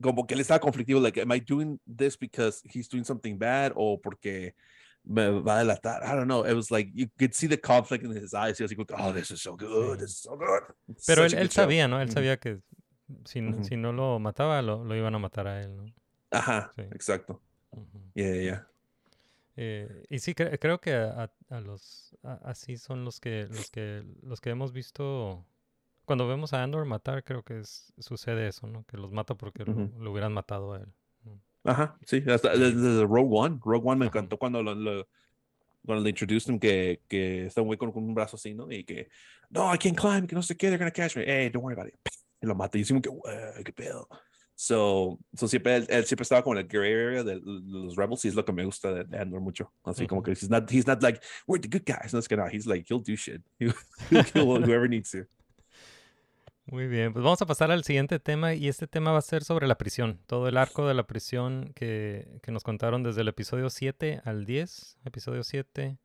como 0.00 0.26
que 0.26 0.34
él 0.34 0.40
estaba 0.40 0.60
conflictivo, 0.60 1.00
like, 1.00 1.20
am 1.20 1.32
I 1.32 1.40
doing 1.40 1.80
this 1.86 2.16
because 2.18 2.62
he's 2.64 2.88
doing 2.88 3.04
something 3.04 3.38
bad 3.38 3.72
o 3.74 3.98
porque 4.00 4.54
me 5.04 5.30
va 5.40 5.56
a 5.56 5.58
delatar? 5.64 6.02
I 6.04 6.14
don't 6.14 6.26
know. 6.26 6.44
It 6.44 6.54
was 6.54 6.70
like, 6.70 6.90
you 6.94 7.08
could 7.18 7.32
see 7.34 7.46
the 7.48 7.58
conflict 7.58 8.04
in 8.04 8.10
his 8.12 8.34
eyes. 8.34 8.58
He 8.58 8.64
was 8.64 8.72
like, 8.76 8.92
oh, 8.92 9.12
this 9.12 9.30
is 9.30 9.42
so 9.42 9.56
good. 9.56 10.00
This 10.00 10.10
is 10.10 10.18
so 10.22 10.36
good. 10.36 10.62
It's 10.88 11.06
Pero 11.06 11.24
él, 11.24 11.32
él 11.34 11.42
good 11.42 11.52
show." 11.52 11.62
sabía, 11.64 11.88
¿no? 11.88 12.00
Él 12.00 12.08
Ujú. 12.08 12.14
sabía 12.14 12.36
que 12.38 12.60
si, 13.24 13.40
si 13.62 13.76
no 13.76 13.92
lo 13.92 14.18
mataba, 14.18 14.60
lo, 14.62 14.84
lo 14.84 14.94
iban 14.96 15.14
a 15.14 15.18
matar 15.18 15.46
a 15.46 15.62
él, 15.62 15.76
¿no? 15.76 15.84
Ajá, 16.30 16.72
Sí. 16.76 16.82
exacto. 16.92 17.40
Ujú. 17.70 18.00
Yeah, 18.14 18.32
yeah, 18.32 18.42
yeah. 18.42 18.68
Eh, 19.56 20.04
y 20.10 20.18
sí, 20.18 20.34
cre- 20.34 20.58
creo 20.58 20.80
que 20.80 20.92
a, 20.94 21.30
a 21.48 21.60
los 21.60 22.14
a- 22.22 22.40
así 22.44 22.76
son 22.76 23.04
los 23.04 23.20
que 23.20 23.46
los 23.48 23.70
que 23.70 24.04
los 24.22 24.40
que 24.40 24.50
hemos 24.50 24.72
visto 24.72 25.46
cuando 26.04 26.28
vemos 26.28 26.52
a 26.52 26.62
Andor 26.62 26.84
matar, 26.84 27.24
creo 27.24 27.42
que 27.42 27.60
es- 27.60 27.92
sucede 27.98 28.48
eso, 28.48 28.66
¿no? 28.66 28.84
Que 28.84 28.96
los 28.98 29.12
mata 29.12 29.34
porque 29.34 29.64
lo- 29.64 29.72
Ujú. 29.72 30.02
lo, 30.02 30.12
hubieran 30.12 30.32
matado 30.32 30.74
a 30.74 30.78
él. 30.80 30.92
Ajá, 31.64 31.98
sí, 32.06 32.22
hasta 32.28 32.50
desde 32.56 33.02
Rogue 33.04 33.28
One. 33.30 33.58
Rogue 33.64 33.82
One 33.88 33.98
me 33.98 34.06
Ajá. 34.06 34.18
encantó 34.18 34.38
cuando 34.38 34.62
lo, 34.62 34.74
lo- 34.74 35.08
cuando 35.84 36.04
le 36.04 36.10
introduced 36.10 36.52
him 36.52 36.58
que, 36.60 37.00
que 37.08 37.46
está 37.46 37.60
un 37.62 37.68
güey 37.68 37.78
con, 37.78 37.90
un 37.94 38.14
brazo 38.14 38.36
así, 38.36 38.54
¿no? 38.54 38.70
Y 38.70 38.84
que, 38.84 39.08
no, 39.50 39.72
I 39.74 39.78
can't 39.78 39.98
climb, 39.98 40.26
que 40.26 40.34
no 40.34 40.42
sé 40.42 40.56
qué, 40.56 40.66
they're 40.68 40.78
gonna 40.78 40.90
catch 40.92 41.16
me. 41.16 41.24
Hey, 41.26 41.48
don't 41.50 41.64
worry 41.64 41.74
about 41.78 41.88
it. 41.88 41.98
Y 42.42 42.46
lo 42.46 42.54
mata. 42.54 42.76
Y 42.76 42.84
como 42.84 43.00
que, 43.00 43.08
"Güey, 43.08 43.64
qué 43.64 43.72
pedo. 43.72 44.06
So, 44.58 45.18
so 45.36 45.46
siempre, 45.48 45.76
él, 45.76 45.86
él 45.90 46.06
siempre 46.06 46.22
estaba 46.22 46.42
como 46.42 46.58
en 46.58 46.62
el 46.62 46.66
gray 46.66 46.90
area 46.90 47.22
de, 47.22 47.38
los 47.44 47.94
rebels 47.94 48.24
y 48.24 48.28
es 48.28 48.34
lo 48.34 48.42
que 48.42 48.54
me 48.54 48.64
gusta 48.64 48.90
de, 48.90 49.04
de 49.04 49.18
Andor 49.18 49.40
mucho. 49.40 49.70
Así 49.84 50.06
como 50.06 50.22
que 50.22 50.30
he's 50.30 50.48
not, 50.48 50.72
he's 50.72 50.86
not 50.86 51.02
like, 51.02 51.20
we're 51.46 51.60
the 51.60 51.68
good 51.68 51.84
guys. 51.86 52.14
No 52.14 52.18
es 52.18 52.26
que 52.26 52.38
no, 52.38 52.46
he's 52.46 52.66
like, 52.66 52.86
he'll 52.88 53.02
do 53.02 53.14
shit. 53.14 53.42
He'll 53.58 54.24
kill 54.24 54.46
whoever 54.46 54.88
needs 54.88 55.10
to. 55.10 55.26
Muy 56.64 56.88
bien, 56.88 57.12
pues 57.12 57.22
vamos 57.22 57.40
a 57.42 57.46
pasar 57.46 57.70
al 57.70 57.84
siguiente 57.84 58.18
tema 58.18 58.54
y 58.54 58.66
este 58.66 58.88
tema 58.88 59.12
va 59.12 59.18
a 59.18 59.22
ser 59.22 59.44
sobre 59.44 59.68
la 59.68 59.78
prisión, 59.78 60.18
todo 60.26 60.48
el 60.48 60.56
arco 60.56 60.88
de 60.88 60.94
la 60.94 61.06
prisión 61.06 61.70
que, 61.76 62.40
que 62.42 62.50
nos 62.50 62.64
contaron 62.64 63.04
desde 63.04 63.20
el 63.20 63.28
episodio 63.28 63.70
7 63.70 64.22
al 64.24 64.46
10, 64.46 64.98
episodio 65.04 65.44
7, 65.44 65.96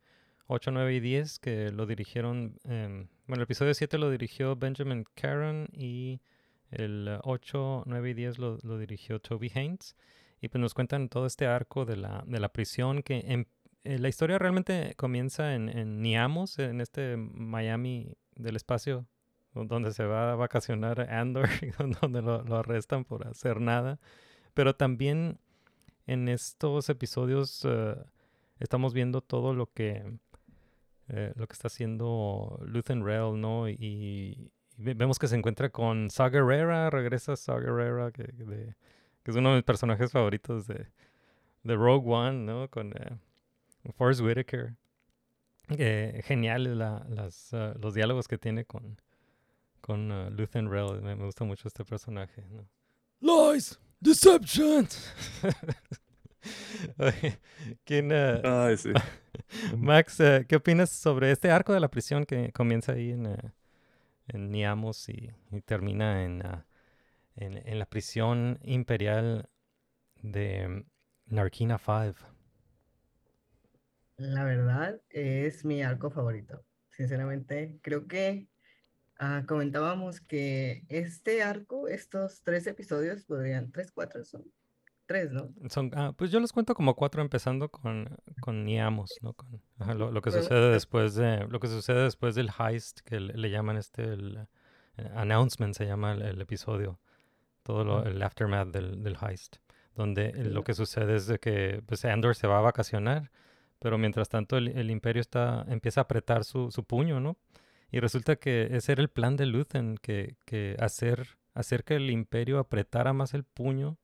8, 0.45 0.71
9 0.71 0.93
y 0.93 0.99
10 0.99 1.39
que 1.39 1.71
lo 1.71 1.87
dirigieron, 1.87 2.59
em, 2.65 3.07
bueno, 3.25 3.41
el 3.41 3.43
episodio 3.43 3.73
7 3.73 3.97
lo 3.97 4.11
dirigió 4.11 4.55
Benjamin 4.55 5.05
Caron 5.15 5.67
y 5.73 6.21
el 6.71 7.07
eh, 7.09 7.19
8, 7.23 7.83
9 7.85 8.09
y 8.09 8.13
10 8.13 8.39
lo, 8.39 8.57
lo 8.63 8.77
dirigió 8.77 9.19
Toby 9.19 9.51
Haynes 9.53 9.95
y 10.41 10.47
pues 10.47 10.59
nos 10.61 10.73
cuentan 10.73 11.09
todo 11.09 11.25
este 11.25 11.45
arco 11.47 11.85
de 11.85 11.97
la, 11.97 12.23
de 12.25 12.39
la 12.39 12.49
prisión 12.49 13.03
que 13.03 13.19
em- 13.27 13.45
eh, 13.83 13.97
la 13.99 14.09
historia 14.09 14.37
realmente 14.39 14.93
comienza 14.95 15.53
en, 15.55 15.69
en 15.69 16.01
Niamos, 16.01 16.59
en 16.59 16.81
este 16.81 17.17
Miami 17.17 18.13
del 18.35 18.55
espacio 18.55 19.05
do- 19.53 19.65
donde 19.65 19.91
se 19.93 20.05
va 20.05 20.31
a 20.31 20.35
vacacionar 20.35 21.01
Andor 21.11 21.49
donde 22.01 22.21
lo, 22.21 22.41
arrestan 22.57 23.05
por 23.05 23.27
hacer 23.27 23.59
nada. 23.61 23.99
Pero 24.53 24.75
también 24.75 25.39
en 26.07 26.27
estos 26.29 26.89
episodios 26.89 27.65
eh, 27.65 27.95
estamos 28.59 28.93
viendo 28.93 29.21
todo 29.21 29.53
lo 29.53 29.71
que 29.71 30.03
eh, 31.07 31.33
lo 31.35 31.47
que 31.47 31.53
está 31.53 31.67
haciendo 31.67 32.59
Luthen 32.65 33.05
Rail, 33.05 33.39
¿no? 33.39 33.67
Vemos 34.81 35.19
que 35.19 35.27
se 35.27 35.35
encuentra 35.35 35.69
con 35.69 36.09
Saw 36.09 36.29
Gerrera, 36.31 36.89
regresa 36.89 37.35
Saw 37.35 37.59
Gerrera, 37.59 38.11
que, 38.11 38.23
que 38.23 38.43
de- 38.43 38.75
que 39.23 39.31
es 39.31 39.37
uno 39.37 39.49
de 39.51 39.55
mis 39.57 39.63
personajes 39.63 40.11
favoritos 40.11 40.65
de, 40.67 40.87
de 41.63 41.75
Rogue 41.75 42.09
One, 42.11 42.39
¿no? 42.45 42.69
Con 42.69 42.91
eh, 42.93 43.17
Forrest 43.95 44.21
Whitaker. 44.21 44.73
Eh, 45.69 46.21
geniales 46.25 46.75
la- 46.75 47.05
las, 47.09 47.49
eh, 47.53 47.73
los 47.79 47.93
diálogos 47.93 48.27
que 48.27 48.37
tiene 48.37 48.65
con, 48.65 48.99
con 49.79 50.11
uh, 50.11 50.29
Luthen 50.31 50.69
Rail. 50.71 51.01
Me, 51.01 51.15
me 51.15 51.25
gusta 51.25 51.43
mucho 51.43 51.67
este 51.67 51.85
personaje. 51.85 52.43
¿no? 52.49 52.67
Lies, 53.53 53.79
deception. 53.99 54.87
¿Quién, 57.85 58.11
Ay, 58.11 58.77
sí. 58.77 58.91
Max, 59.77 60.17
¿qué 60.47 60.55
opinas 60.55 60.89
sobre 60.89 61.31
este 61.31 61.51
arco 61.51 61.73
de 61.73 61.79
la 61.79 61.89
prisión 61.89 62.25
que 62.25 62.51
comienza 62.51 62.93
ahí 62.93 63.11
en, 63.11 63.27
en 64.33 64.51
Niamos 64.51 65.09
y, 65.09 65.31
termina 65.65 66.23
en, 66.23 66.43
en, 67.35 67.57
en 67.57 67.79
la 67.79 67.85
prisión 67.85 68.59
imperial 68.63 69.49
de 70.21 70.85
Narkina 71.25 71.77
5? 71.77 72.15
La 74.17 74.43
verdad 74.43 75.01
es 75.09 75.65
mi 75.65 75.81
arco 75.81 76.11
favorito. 76.11 76.63
Sinceramente, 76.89 77.79
creo 77.81 78.07
que 78.07 78.47
ah, 79.17 79.43
comentábamos 79.47 80.21
que 80.21 80.83
este 80.89 81.41
arco, 81.41 81.87
estos 81.87 82.43
tres 82.43 82.67
episodios 82.67 83.25
podrían, 83.25 83.71
tres, 83.71 83.91
cuatro 83.91 84.23
son, 84.23 84.43
tres, 85.11 85.31
¿no? 85.31 85.49
Son, 85.69 85.91
ah, 85.95 86.13
pues 86.15 86.31
yo 86.31 86.39
los 86.39 86.51
cuento 86.53 86.73
como 86.73 86.95
cuatro 86.95 87.21
empezando 87.21 87.69
con, 87.69 88.07
con 88.39 88.63
Niamos, 88.63 89.11
¿no? 89.21 89.33
Con, 89.33 89.61
ajá, 89.79 89.93
lo, 89.93 90.11
lo 90.11 90.21
que 90.21 90.31
sucede 90.31 90.71
después 90.71 91.15
de 91.15 91.45
lo 91.47 91.59
que 91.59 91.67
sucede 91.67 92.03
después 92.03 92.35
del 92.35 92.49
heist 92.57 93.01
que 93.01 93.19
le, 93.19 93.33
le 93.33 93.49
llaman 93.49 93.77
este 93.77 94.03
el, 94.03 94.47
eh, 94.97 95.09
announcement 95.15 95.73
se 95.75 95.85
llama 95.85 96.13
el, 96.13 96.21
el 96.21 96.41
episodio. 96.41 96.99
Todo 97.63 97.83
lo, 97.83 98.03
el 98.05 98.21
aftermath 98.23 98.69
del, 98.69 99.03
del 99.03 99.17
heist, 99.21 99.57
donde 99.95 100.31
lo 100.33 100.63
que 100.63 100.73
sucede 100.73 101.15
es 101.15 101.27
de 101.27 101.39
que 101.39 101.83
pues 101.85 102.03
Andor 102.05 102.35
se 102.35 102.47
va 102.47 102.57
a 102.57 102.61
vacacionar, 102.61 103.31
pero 103.79 103.97
mientras 103.97 104.29
tanto 104.29 104.57
el, 104.57 104.69
el 104.69 104.89
imperio 104.89 105.21
está 105.21 105.65
empieza 105.67 106.01
a 106.01 106.03
apretar 106.05 106.43
su, 106.43 106.71
su 106.71 106.83
puño, 106.83 107.19
¿no? 107.19 107.37
Y 107.91 107.99
resulta 107.99 108.37
que 108.37 108.69
ese 108.71 108.93
era 108.93 109.01
el 109.01 109.09
plan 109.09 109.35
de 109.35 109.45
Luthen, 109.45 109.97
que, 109.97 110.37
que 110.45 110.77
hacer, 110.79 111.37
hacer 111.53 111.83
que 111.83 111.95
el 111.95 112.09
imperio 112.09 112.57
apretara 112.57 113.11
más 113.11 113.33
el 113.33 113.43
puño 113.43 113.97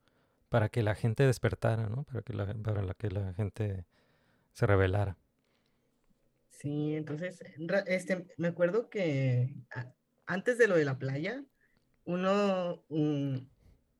para 0.49 0.69
que 0.69 0.83
la 0.83 0.95
gente 0.95 1.23
despertara, 1.25 1.89
¿no? 1.89 2.03
Para 2.05 2.21
que 2.23 2.33
la, 2.33 2.53
para 2.55 2.81
la 2.83 2.93
que 2.95 3.09
la 3.11 3.33
gente 3.33 3.85
se 4.53 4.67
revelara. 4.67 5.17
Sí, 6.49 6.95
entonces, 6.95 7.39
este, 7.85 8.27
me 8.37 8.47
acuerdo 8.47 8.89
que 8.89 9.53
antes 10.25 10.57
de 10.57 10.67
lo 10.67 10.75
de 10.75 10.85
la 10.85 10.97
playa, 10.97 11.43
uno, 12.05 12.83
un- 12.89 13.51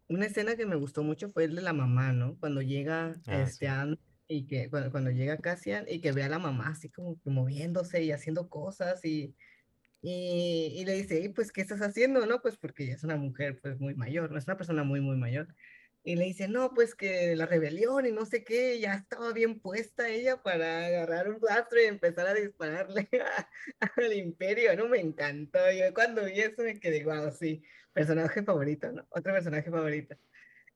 una 0.09 0.25
escena 0.27 0.55
que 0.57 0.65
me 0.65 0.75
gustó 0.77 1.03
mucho 1.03 1.29
fue 1.31 1.45
el 1.45 1.55
de 1.55 1.61
la 1.63 1.73
mamá, 1.73 2.13
¿no? 2.13 2.37
Cuando 2.39 2.61
llega 2.61 3.15
Ah, 3.27 3.45
este 3.45 3.67
sí. 3.67 3.67
Y 4.27 4.47
que 4.47 4.69
cuando, 4.71 4.91
cuando 4.91 5.11
llega 5.11 5.37
Cassian 5.39 5.85
y 5.89 6.01
que 6.01 6.11
ve 6.13 6.23
a 6.23 6.29
la 6.29 6.39
mamá 6.39 6.69
así 6.69 6.89
como 6.91 7.19
que 7.21 7.29
moviéndose 7.31 8.03
y 8.03 8.11
haciendo 8.11 8.49
cosas 8.49 9.03
y, 9.05 9.35
y, 10.01 10.73
y 10.77 10.85
le 10.85 10.93
dice, 10.93 11.21
"Y, 11.21 11.29
pues, 11.29 11.51
¿qué 11.51 11.61
estás 11.61 11.81
haciendo? 11.81 12.25
No, 12.25 12.41
pues 12.41 12.57
porque 12.57 12.83
ella 12.85 12.95
es 12.95 13.03
una 13.03 13.17
mujer 13.17 13.59
pues 13.61 13.79
muy 13.79 13.95
mayor, 13.95 14.31
no 14.31 14.37
es 14.39 14.45
una 14.47 14.57
persona 14.57 14.83
muy, 14.83 15.01
muy 15.01 15.17
mayor. 15.17 15.55
Y 16.08 16.16
le 16.16 16.24
dice, 16.24 16.47
no, 16.47 16.74
pues 16.74 16.95
que 16.95 17.36
la 17.36 17.45
rebelión 17.45 18.05
y 18.05 18.14
no 18.14 18.26
sé 18.26 18.45
qué, 18.45 18.80
ya 18.80 18.93
estaba 18.93 19.34
bien 19.34 19.60
puesta 19.60 20.08
ella 20.08 20.41
para 20.41 20.86
agarrar 20.86 21.28
un 21.28 21.41
rastro 21.41 21.82
y 21.82 21.84
empezar 21.84 22.26
a 22.28 22.34
dispararle 22.34 23.10
al 23.97 24.14
imperio, 24.14 24.74
¿no? 24.78 24.88
Me 24.88 25.01
encantó. 25.01 25.60
Yo 25.70 25.93
cuando 25.93 26.24
vi 26.24 26.39
eso 26.39 26.64
me 26.64 26.80
quedé, 26.80 27.03
wow, 27.03 27.30
sí, 27.38 27.62
personaje 27.91 28.41
favorito, 28.41 28.89
¿no? 28.89 29.05
Otro 29.10 29.34
personaje 29.34 29.70
favorito. 29.70 30.16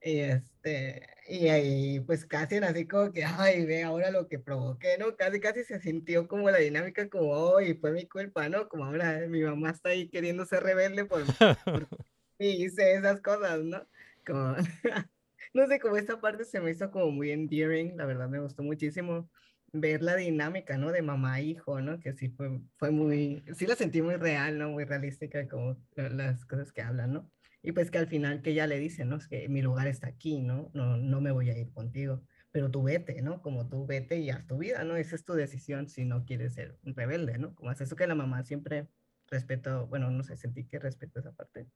Y 0.02 0.20
este, 0.20 1.08
y 1.30 1.48
ahí 1.48 2.02
pues 2.02 2.26
casi 2.26 2.58
así 2.58 2.86
como 2.86 3.14
que, 3.14 3.24
ay, 3.24 3.66
ve 3.66 3.84
ahora 3.84 4.12
lo 4.12 4.28
que 4.28 4.38
provoqué, 4.38 4.98
¿no? 4.98 5.16
Casi, 5.16 5.40
casi 5.40 5.64
se 5.64 5.80
sintió 5.80 6.28
como 6.28 6.52
la 6.52 6.58
dinámica 6.58 7.08
como, 7.10 7.56
ay, 7.56 7.76
fue 7.76 7.94
mi 7.94 8.06
culpa, 8.06 8.50
¿no? 8.50 8.68
Como 8.68 8.84
ahora 8.84 9.22
mi 9.30 9.42
mamá 9.44 9.70
está 9.70 9.92
ahí 9.92 10.10
queriendo 10.10 10.46
ser 10.46 10.64
rebelde 10.64 11.06
por, 11.06 11.24
por 11.64 11.88
y 12.38 12.66
hice 12.66 12.96
esas 12.96 13.22
cosas, 13.22 13.62
¿no? 13.62 13.88
Como, 14.26 14.58
no 15.54 15.68
sé, 15.68 15.80
como 15.80 15.98
esta 15.98 16.20
parte 16.22 16.46
se 16.46 16.60
me 16.62 16.72
hizo 16.72 16.92
como 16.92 17.12
muy 17.12 17.32
endearing, 17.32 17.98
la 17.98 18.06
verdad 18.06 18.30
me 18.30 18.40
gustó 18.40 18.64
muchísimo 18.64 19.30
ver 19.74 20.02
la 20.04 20.16
dinámica, 20.16 20.78
¿no? 20.78 20.92
De 20.92 21.02
mamá 21.02 21.40
e 21.40 21.44
hijo, 21.46 21.82
¿no? 21.82 22.00
Que 22.00 22.14
sí 22.14 22.30
fue, 22.30 22.62
fue 22.78 22.92
muy, 22.92 23.44
sí 23.56 23.66
la 23.68 23.76
sentí 23.76 24.02
muy 24.02 24.16
real, 24.16 24.58
¿no? 24.58 24.70
Muy 24.72 24.86
realística 24.86 25.48
como 25.48 25.78
la- 25.96 26.10
las 26.10 26.46
cosas 26.46 26.72
que 26.74 26.82
hablan, 26.82 27.14
¿no? 27.14 27.32
Y 27.62 27.72
pues 27.74 27.92
que 27.92 27.98
al 28.00 28.08
final 28.08 28.42
que 28.42 28.52
ella 28.52 28.68
le 28.68 28.80
dice, 28.80 29.06
¿no? 29.06 29.18
Es 29.18 29.28
que 29.28 29.48
mi 29.50 29.62
lugar 29.62 29.88
está 29.88 30.08
aquí, 30.08 30.40
¿no? 30.42 30.72
No, 30.74 30.98
no 30.98 31.22
me 31.22 31.32
voy 31.32 31.50
a 31.50 31.58
ir 31.58 31.72
contigo, 31.74 32.24
pero 32.52 32.72
tú 32.72 32.84
vete, 32.84 33.22
¿no? 33.22 33.42
Como 33.42 33.70
tú 33.70 33.86
vete 33.86 34.18
y 34.20 34.30
haz 34.30 34.48
tu 34.48 34.58
vida, 34.58 34.84
¿no? 34.84 34.96
Esa 34.98 35.16
es 35.16 35.24
tu 35.26 35.34
decisión 35.34 35.88
si 35.88 36.06
no 36.06 36.26
quieres 36.26 36.54
ser 36.56 36.80
un 36.84 36.96
rebelde, 36.96 37.38
¿no? 37.38 37.56
Como 37.56 37.70
hace 37.70 37.84
eso 37.86 37.96
que 37.96 38.08
la 38.08 38.16
mamá 38.16 38.44
siempre 38.44 38.90
respetó, 39.28 39.88
bueno, 39.88 40.10
no 40.12 40.24
sé, 40.24 40.36
sentí 40.38 40.68
que 40.68 40.80
respetó 40.80 41.20
esa 41.20 41.34
parte. 41.34 41.68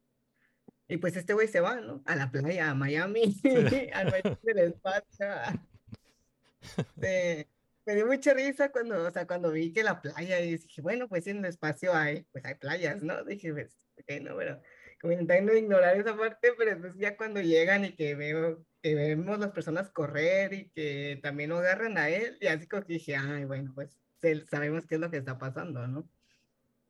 Y 0.88 0.98
pues 0.98 1.16
este 1.16 1.34
güey 1.34 1.48
se 1.48 1.62
va, 1.62 1.80
¿no? 1.82 2.04
A 2.06 2.16
la 2.16 2.32
playa, 2.32 2.70
a 2.70 2.76
Miami, 2.76 3.36
al 3.94 4.06
Miami 4.12 4.38
del 4.44 4.60
espacio. 4.60 5.26
Este, 6.62 7.48
me 7.86 7.96
dio 7.96 8.06
mucha 8.08 8.34
risa 8.34 8.72
cuando, 8.72 9.04
o 9.06 9.12
sea, 9.12 9.28
cuando 9.28 9.52
vi 9.52 9.72
que 9.72 9.84
la 9.84 10.02
playa 10.02 10.40
y 10.40 10.58
dije, 10.58 10.82
bueno, 10.82 11.08
pues 11.08 11.28
en 11.28 11.38
el 11.40 11.46
espacio 11.46 11.94
hay, 11.94 12.24
pues 12.32 12.44
hay 12.46 12.56
playas, 12.56 13.04
¿no? 13.04 13.24
Dije, 13.24 13.54
pues, 13.54 13.88
ok, 14.00 14.22
no, 14.22 14.38
pero 14.38 14.62
como 15.02 15.14
intentando 15.14 15.56
ignorar 15.56 15.98
esa 15.98 16.18
parte, 16.18 16.54
pero 16.58 16.72
entonces 16.72 17.00
ya 17.00 17.16
cuando 17.18 17.42
llegan 17.42 17.86
y 17.86 17.96
que 17.96 18.16
veo, 18.16 18.66
que 18.82 18.96
vemos 18.96 19.38
las 19.40 19.52
personas 19.52 19.90
correr 19.92 20.54
y 20.54 20.70
que 20.70 21.20
también 21.22 21.50
lo 21.52 21.58
agarran 21.58 21.98
a 21.98 22.10
él, 22.10 22.38
y 22.42 22.48
así 22.48 22.68
como 22.68 22.84
que 22.84 22.94
dije, 22.94 23.16
ay, 23.16 23.46
bueno, 23.46 23.72
pues 23.76 24.00
se- 24.22 24.46
sabemos 24.46 24.86
qué 24.86 24.96
es 24.96 25.02
lo 25.02 25.12
que 25.12 25.18
está 25.18 25.38
pasando, 25.38 25.88
¿no? 25.88 26.10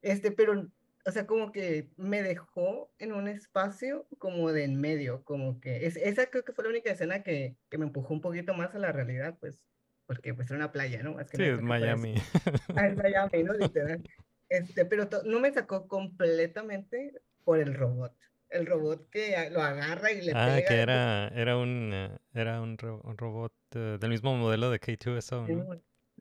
Este, 0.01 0.31
pero, 0.31 0.69
o 1.05 1.11
sea, 1.11 1.27
como 1.27 1.51
que 1.51 1.91
me 1.97 2.23
dejó 2.23 2.93
en 2.99 3.13
un 3.13 3.27
espacio 3.27 4.07
como 4.19 4.51
de 4.51 4.63
en 4.65 4.79
medio, 4.81 5.23
como 5.23 5.59
que 5.59 5.85
es, 5.85 5.95
esa 5.97 6.27
creo 6.29 6.43
que 6.45 6.53
fue 6.53 6.63
la 6.65 6.71
única 6.71 6.91
escena 6.91 7.23
que, 7.23 7.57
que 7.69 7.77
me 7.77 7.85
empujó 7.85 8.13
un 8.13 8.21
poquito 8.21 8.53
más 8.55 8.73
a 8.75 8.79
la 8.79 8.91
realidad, 8.91 9.37
pues, 9.39 9.63
porque 10.07 10.33
pues 10.33 10.49
era 10.49 10.57
una 10.57 10.71
playa, 10.71 11.03
¿no? 11.03 11.13
Más 11.13 11.29
que 11.29 11.37
Sí, 11.37 11.43
nada 11.43 11.55
es 11.55 11.61
Miami. 11.61 12.15
ah, 12.75 12.87
es 12.87 12.97
Miami, 12.97 13.43
¿no? 13.43 13.53
Literal. 13.53 14.03
Este, 14.49 14.85
pero 14.85 15.07
no 15.25 15.39
me 15.39 15.53
sacó 15.53 15.87
completamente 15.87 17.13
por 17.43 17.59
el 17.59 17.73
robot. 17.73 18.15
El 18.49 18.65
robot 18.67 19.09
que 19.09 19.49
lo 19.51 19.61
agarra 19.61 20.11
y 20.11 20.21
le 20.21 20.33
Ah, 20.35 20.45
pega. 20.45 20.67
que 20.67 20.75
era, 20.81 21.27
era 21.29 21.57
un, 21.57 21.91
eh, 21.93 22.17
era 22.33 22.61
un, 22.61 22.77
ro- 22.77 23.01
un 23.03 23.17
robot 23.17 23.53
eh, 23.75 23.97
del 23.99 24.09
mismo 24.09 24.35
modelo 24.37 24.69
de 24.69 24.79
K2SO, 24.79 25.47
¿no? 25.47 25.67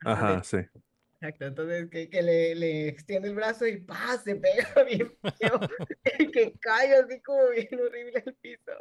Ajá, 0.05 0.41
Ajá, 0.41 0.43
sí. 0.45 0.59
Exacto, 1.25 1.47
entonces 1.47 1.89
que, 1.89 2.11
que 2.11 2.21
le, 2.23 2.55
le 2.55 2.89
extiende 2.89 3.29
el 3.29 3.35
brazo 3.35 3.67
y 3.67 3.79
¡pah! 3.79 4.19
se 4.19 4.37
pega 4.37 4.69
bien 4.85 5.11
feo, 5.39 5.59
que 6.31 6.53
cae 6.61 6.95
así 6.97 7.19
como 7.23 7.49
bien 7.49 7.69
horrible 7.81 8.23
al 8.27 8.35
piso. 8.35 8.73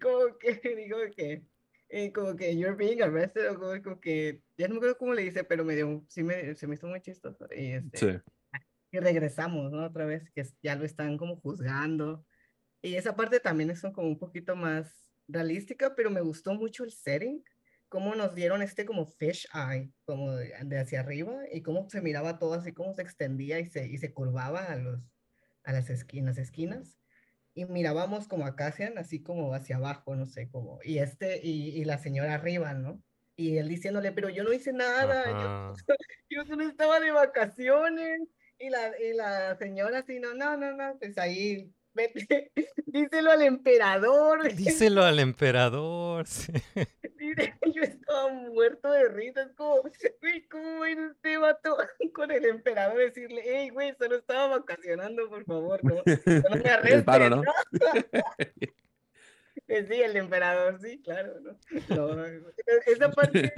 Como 0.00 0.38
que 0.38 0.60
digo 0.76 0.98
que, 1.16 1.42
eh, 1.88 2.12
como 2.12 2.36
que 2.36 2.56
you're 2.56 2.76
being 2.76 3.02
arrested, 3.02 3.50
o 3.50 3.58
como, 3.58 3.82
como 3.82 4.00
que, 4.00 4.40
ya 4.56 4.68
no 4.68 4.74
me 4.74 4.78
acuerdo 4.78 4.98
cómo 4.98 5.14
le 5.14 5.22
dice, 5.22 5.42
pero 5.42 5.64
me 5.64 5.74
dio, 5.74 6.04
sí 6.08 6.22
me, 6.22 6.54
se 6.54 6.68
me 6.68 6.76
hizo 6.76 6.86
muy 6.86 7.00
chistoso. 7.00 7.48
Y, 7.50 7.72
este, 7.72 7.98
Sí. 7.98 8.18
y 8.92 9.00
regresamos, 9.00 9.72
¿no? 9.72 9.84
Otra 9.84 10.04
vez, 10.04 10.30
que 10.30 10.44
ya 10.62 10.76
lo 10.76 10.84
están 10.84 11.18
como 11.18 11.40
juzgando. 11.40 12.24
Y 12.82 12.94
esa 12.94 13.16
parte 13.16 13.40
también 13.40 13.70
es 13.70 13.82
como 13.82 14.06
un 14.06 14.18
poquito 14.18 14.54
más 14.54 15.08
realística, 15.26 15.96
pero 15.96 16.08
me 16.08 16.20
gustó 16.20 16.54
mucho 16.54 16.84
el 16.84 16.92
setting, 16.92 17.42
cómo 17.90 18.14
nos 18.14 18.34
dieron 18.34 18.62
este 18.62 18.86
como 18.86 19.04
fish 19.04 19.46
eye, 19.52 19.92
como 20.06 20.32
de, 20.32 20.54
de 20.64 20.78
hacia 20.78 21.00
arriba, 21.00 21.34
y 21.52 21.60
cómo 21.60 21.90
se 21.90 22.00
miraba 22.00 22.38
todo 22.38 22.54
así, 22.54 22.72
cómo 22.72 22.94
se 22.94 23.02
extendía 23.02 23.58
y 23.58 23.66
se, 23.66 23.86
y 23.86 23.98
se 23.98 24.14
curvaba 24.14 24.64
a, 24.64 24.76
los, 24.76 25.00
a 25.64 25.72
las 25.72 25.90
esquinas, 25.90 26.38
esquinas. 26.38 26.98
Y 27.52 27.66
mirábamos 27.66 28.28
como 28.28 28.46
a 28.46 28.54
Cassian, 28.56 28.96
así 28.96 29.22
como 29.22 29.52
hacia 29.54 29.76
abajo, 29.76 30.14
no 30.14 30.26
sé, 30.26 30.48
como, 30.48 30.78
y 30.84 30.98
este, 30.98 31.40
y, 31.42 31.80
y 31.80 31.84
la 31.84 31.98
señora 31.98 32.34
arriba, 32.34 32.72
¿no? 32.74 33.02
Y 33.36 33.58
él 33.58 33.68
diciéndole, 33.68 34.12
pero 34.12 34.28
yo 34.28 34.44
no 34.44 34.52
hice 34.52 34.72
nada, 34.72 35.24
yo, 35.26 35.74
yo 36.30 36.44
solo 36.46 36.64
estaba 36.68 37.00
de 37.00 37.10
vacaciones. 37.10 38.20
Y 38.58 38.68
la, 38.68 38.92
y 39.00 39.14
la 39.14 39.56
señora 39.56 40.00
así, 40.00 40.20
no, 40.20 40.34
no, 40.34 40.56
no, 40.58 40.76
no, 40.76 40.98
pues 40.98 41.16
ahí, 41.16 41.72
vete, 41.94 42.52
díselo 42.86 43.30
al 43.30 43.42
emperador. 43.42 44.52
Díselo 44.54 45.02
al 45.02 45.18
emperador. 45.18 46.26
sí. 46.26 46.52
Yo 47.74 47.82
estaba 47.82 48.32
muerto 48.32 48.90
de 48.90 49.08
risa, 49.08 49.42
es 49.42 49.52
como, 49.52 49.82
güey, 49.82 50.48
¿cómo 50.48 50.86
ir 50.86 50.98
este 50.98 51.36
vato 51.36 51.76
con 52.14 52.30
el 52.30 52.44
emperador 52.46 53.00
a 53.00 53.04
decirle, 53.04 53.42
hey, 53.44 53.68
güey, 53.70 53.94
solo 53.98 54.16
estaba 54.16 54.58
vacacionando, 54.58 55.28
por 55.28 55.44
favor, 55.44 55.84
no, 55.84 55.96
no 55.96 56.56
me 56.56 56.90
El 56.90 57.04
paro, 57.04 57.30
¿no? 57.30 57.36
¿no? 57.36 57.52
Eh, 59.68 59.86
Sí, 59.88 60.02
el 60.02 60.16
emperador, 60.16 60.80
sí, 60.80 61.00
claro, 61.00 61.38
¿no? 61.40 61.56
No, 61.94 62.24
esa 62.86 63.10
parte, 63.12 63.52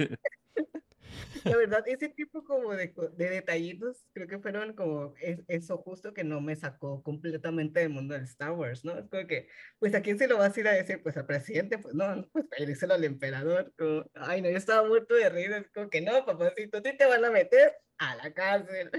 la 1.45 1.57
verdad, 1.57 1.83
ese 1.87 2.09
tipo 2.09 2.43
como 2.43 2.73
de, 2.75 2.93
de 3.13 3.29
detallitos, 3.29 4.05
creo 4.13 4.27
que 4.27 4.39
fueron 4.39 4.73
como 4.75 5.13
es- 5.21 5.41
eso 5.47 5.77
justo 5.77 6.13
que 6.13 6.23
no 6.23 6.41
me 6.41 6.55
sacó 6.55 7.03
completamente 7.03 7.79
del 7.81 7.89
mundo 7.89 8.15
de 8.17 8.23
Star 8.23 8.51
Wars, 8.51 8.83
¿no? 8.85 8.97
Es 8.97 9.07
como 9.09 9.27
que, 9.27 9.47
pues, 9.79 9.93
¿a 9.95 10.01
quién 10.01 10.17
se 10.17 10.27
lo 10.27 10.37
vas 10.37 10.55
a 10.55 10.59
ir 10.59 10.67
a 10.67 10.73
decir? 10.73 11.01
Pues 11.03 11.17
al 11.17 11.25
presidente, 11.25 11.77
pues 11.77 11.93
no, 11.95 12.27
pues 12.31 12.45
para 12.47 12.65
díselo 12.65 12.93
al 12.93 13.03
emperador, 13.03 13.73
como, 13.77 14.05
ay, 14.15 14.41
no, 14.41 14.49
yo 14.49 14.57
estaba 14.57 14.87
muerto 14.87 15.15
de 15.15 15.29
risa, 15.29 15.57
es 15.57 15.69
como 15.71 15.89
que 15.89 16.01
no, 16.01 16.25
papacito, 16.25 16.77
a 16.77 16.81
ti 16.81 16.95
te 16.97 17.05
van 17.05 17.25
a 17.25 17.31
meter 17.31 17.73
a 17.97 18.15
la 18.15 18.33
cárcel. 18.33 18.91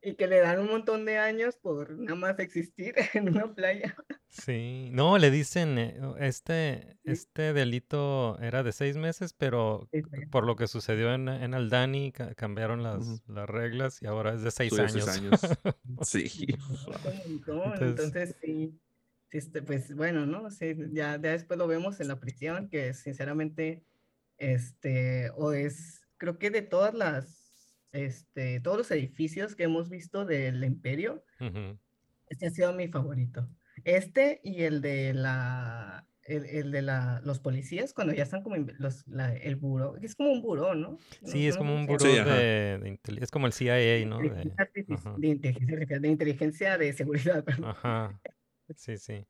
Y 0.00 0.14
que 0.14 0.28
le 0.28 0.38
dan 0.38 0.60
un 0.60 0.68
montón 0.68 1.04
de 1.04 1.18
años 1.18 1.56
por 1.56 1.90
nada 1.98 2.14
más 2.14 2.38
existir 2.38 2.94
en 3.14 3.28
una 3.30 3.52
playa. 3.52 3.96
Sí, 4.28 4.90
no, 4.92 5.18
le 5.18 5.30
dicen, 5.32 5.76
eh, 5.78 5.98
este, 6.20 6.98
este 7.02 7.52
delito 7.52 8.38
era 8.40 8.62
de 8.62 8.70
seis 8.72 8.96
meses, 8.96 9.32
pero 9.32 9.88
Sí, 9.92 10.02
sí. 10.02 10.26
por 10.26 10.44
lo 10.46 10.54
que 10.54 10.68
sucedió 10.68 11.12
en, 11.14 11.28
en 11.28 11.52
Aldani, 11.54 12.12
ca- 12.12 12.34
cambiaron 12.34 12.82
las, 12.84 13.06
Ujú. 13.06 13.32
las 13.32 13.48
reglas 13.48 14.00
y 14.00 14.06
ahora 14.06 14.34
es 14.34 14.42
de 14.42 14.50
seis 14.52 14.70
Tuve 14.70 14.82
años. 14.82 14.92
seis 14.92 15.08
años. 15.08 15.40
Sí. 16.02 16.46
Entonces- 17.26 17.88
Entonces, 17.88 18.36
sí, 18.40 18.80
sí, 19.30 19.38
este, 19.38 19.62
pues 19.62 19.94
bueno, 19.94 20.26
¿no? 20.26 20.50
Sí, 20.50 20.74
ya, 20.92 21.12
ya 21.20 21.32
después 21.32 21.58
lo 21.58 21.66
vemos 21.66 22.00
en 22.00 22.08
la 22.08 22.20
prisión, 22.20 22.68
que 22.68 22.94
sinceramente, 22.94 23.84
este, 24.36 25.30
o 25.36 25.52
es, 25.52 26.02
creo 26.16 26.38
que 26.38 26.50
de 26.50 26.62
todas 26.62 26.94
las, 26.94 27.37
este, 27.92 28.60
todos 28.60 28.76
los 28.78 28.90
edificios 28.90 29.54
que 29.56 29.64
hemos 29.64 29.88
visto 29.88 30.24
del 30.24 30.62
Imperio, 30.64 31.24
Ujú. 31.40 31.78
este 32.28 32.46
ha 32.46 32.50
sido 32.50 32.72
mi 32.72 32.88
favorito. 32.88 33.48
Este 33.84 34.40
y 34.42 34.62
el 34.64 34.80
de 34.80 35.14
la, 35.14 36.06
el, 36.24 36.44
el 36.46 36.70
de 36.72 36.82
la, 36.82 37.20
los 37.24 37.38
policías, 37.38 37.94
cuando 37.94 38.12
ya 38.12 38.24
están 38.24 38.42
como 38.42 38.56
los, 38.56 39.06
la- 39.06 39.34
el 39.34 39.56
buró, 39.56 39.96
es 39.98 40.14
como 40.16 40.32
un 40.32 40.42
buró, 40.42 40.74
¿no? 40.74 40.98
Sí, 41.24 41.44
No- 41.44 41.48
es 41.50 41.56
como 41.56 41.74
un 41.74 41.86
buró 41.86 42.00
Sí, 42.04 42.08
de, 42.16 42.78
de 42.78 42.88
inteli- 42.90 43.22
es 43.22 43.30
como 43.30 43.46
el 43.46 43.52
CIA, 43.52 44.04
¿no? 44.06 44.18
De, 44.18 44.26
Inteligencia 44.26 45.14
de 45.16 45.28
inteligencia 45.28 45.98
de 46.00 46.08
inteligencia 46.08 46.78
de 46.78 46.92
seguridad, 46.92 47.44
perdón. 47.64 47.70
Ajá. 47.70 48.20
Sí, 48.76 48.98
sí. 48.98 49.26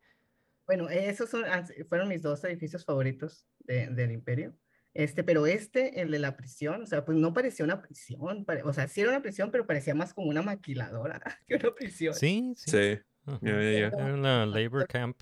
Bueno, 0.67 0.89
esos 0.91 1.31
son, 1.31 1.45
fueron 1.89 2.09
mis 2.09 2.21
dos 2.23 2.43
edificios 2.45 2.85
favoritos 2.85 3.47
de- 3.61 3.87
del 3.89 4.11
Imperio. 4.13 4.55
Este, 4.95 5.23
pero 5.23 5.47
este, 5.47 6.01
el 6.01 6.11
de 6.11 6.19
la 6.19 6.37
prisión, 6.37 6.83
o 6.83 6.87
sea, 6.87 7.05
pues 7.05 7.17
no 7.19 7.33
parecía 7.33 7.65
una 7.65 7.81
prisión, 7.83 8.45
pare- 8.45 8.63
o 8.65 8.73
sea, 8.73 8.89
sí 8.89 9.01
era 9.03 9.11
una 9.11 9.23
prisión, 9.23 9.51
pero 9.51 9.67
parecía 9.67 9.95
más 9.95 10.13
como 10.15 10.29
una 10.29 10.43
maquiladora 10.43 11.21
que 11.47 11.57
una 11.57 11.75
prisión. 11.75 12.15
Sí, 12.15 12.53
sí. 12.57 12.71
Sí. 12.71 13.01
Ajá. 13.27 13.39
Ya, 13.43 13.53
ya, 13.63 13.71
ya. 13.71 13.87
Era 13.89 14.15
una 14.15 14.47
labor 14.47 14.87
camp. 14.89 15.21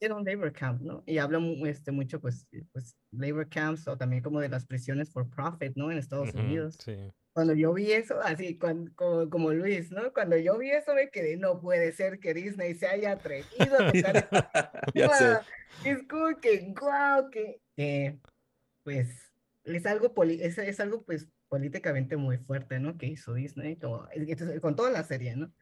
era 0.00 0.14
un 0.16 0.24
labor 0.24 0.52
camp, 0.52 0.80
¿no? 0.80 1.04
Y 1.06 1.18
habla 1.18 1.38
este, 1.66 1.92
mucho, 1.92 2.20
pues, 2.20 2.46
pues, 2.72 2.96
labor 3.12 3.48
camps 3.48 3.86
o 3.86 3.96
también 3.96 4.22
como 4.22 4.40
de 4.40 4.48
las 4.48 4.66
prisiones 4.66 5.10
for 5.12 5.28
profit, 5.30 5.76
¿no? 5.76 5.92
En 5.92 5.98
Estados 5.98 6.30
Ujú, 6.30 6.38
Unidos. 6.38 6.78
Sí. 6.82 6.96
Cuando 7.34 7.54
yo 7.54 7.72
vi 7.72 7.92
eso, 7.92 8.20
así 8.20 8.58
cuan- 8.58 8.88
como, 8.94 9.30
como 9.30 9.52
Luis, 9.52 9.90
¿no? 9.92 10.12
Cuando 10.12 10.36
yo 10.38 10.58
vi 10.58 10.70
eso 10.70 10.94
me 10.94 11.08
quedé, 11.10 11.36
no 11.36 11.60
puede 11.60 11.92
ser 11.92 12.18
que 12.18 12.34
Disney 12.34 12.74
se 12.74 12.86
haya 12.88 13.12
atrevido 13.12 13.76
a 13.78 13.92
tocar 13.92 14.82
Ya 14.94 15.08
sé. 15.10 15.24
Guau, 15.28 15.40
Es 15.84 16.02
como 16.08 16.40
que, 16.40 16.74
guau, 16.78 17.30
que, 17.30 17.60
que, 17.76 18.18
pues, 18.82 19.32
es 19.64 19.86
algo, 19.86 20.14
poli- 20.14 20.42
es, 20.42 20.58
es 20.58 20.80
algo, 20.80 21.04
pues, 21.04 21.28
políticamente 21.48 22.16
muy 22.16 22.38
fuerte, 22.38 22.80
¿no? 22.80 22.96
Que 22.98 23.06
hizo 23.06 23.34
Disney, 23.34 23.78
como, 23.78 24.08
con 24.60 24.76
toda 24.76 24.90
la 24.90 25.04
serie, 25.04 25.36
¿no? 25.36 25.52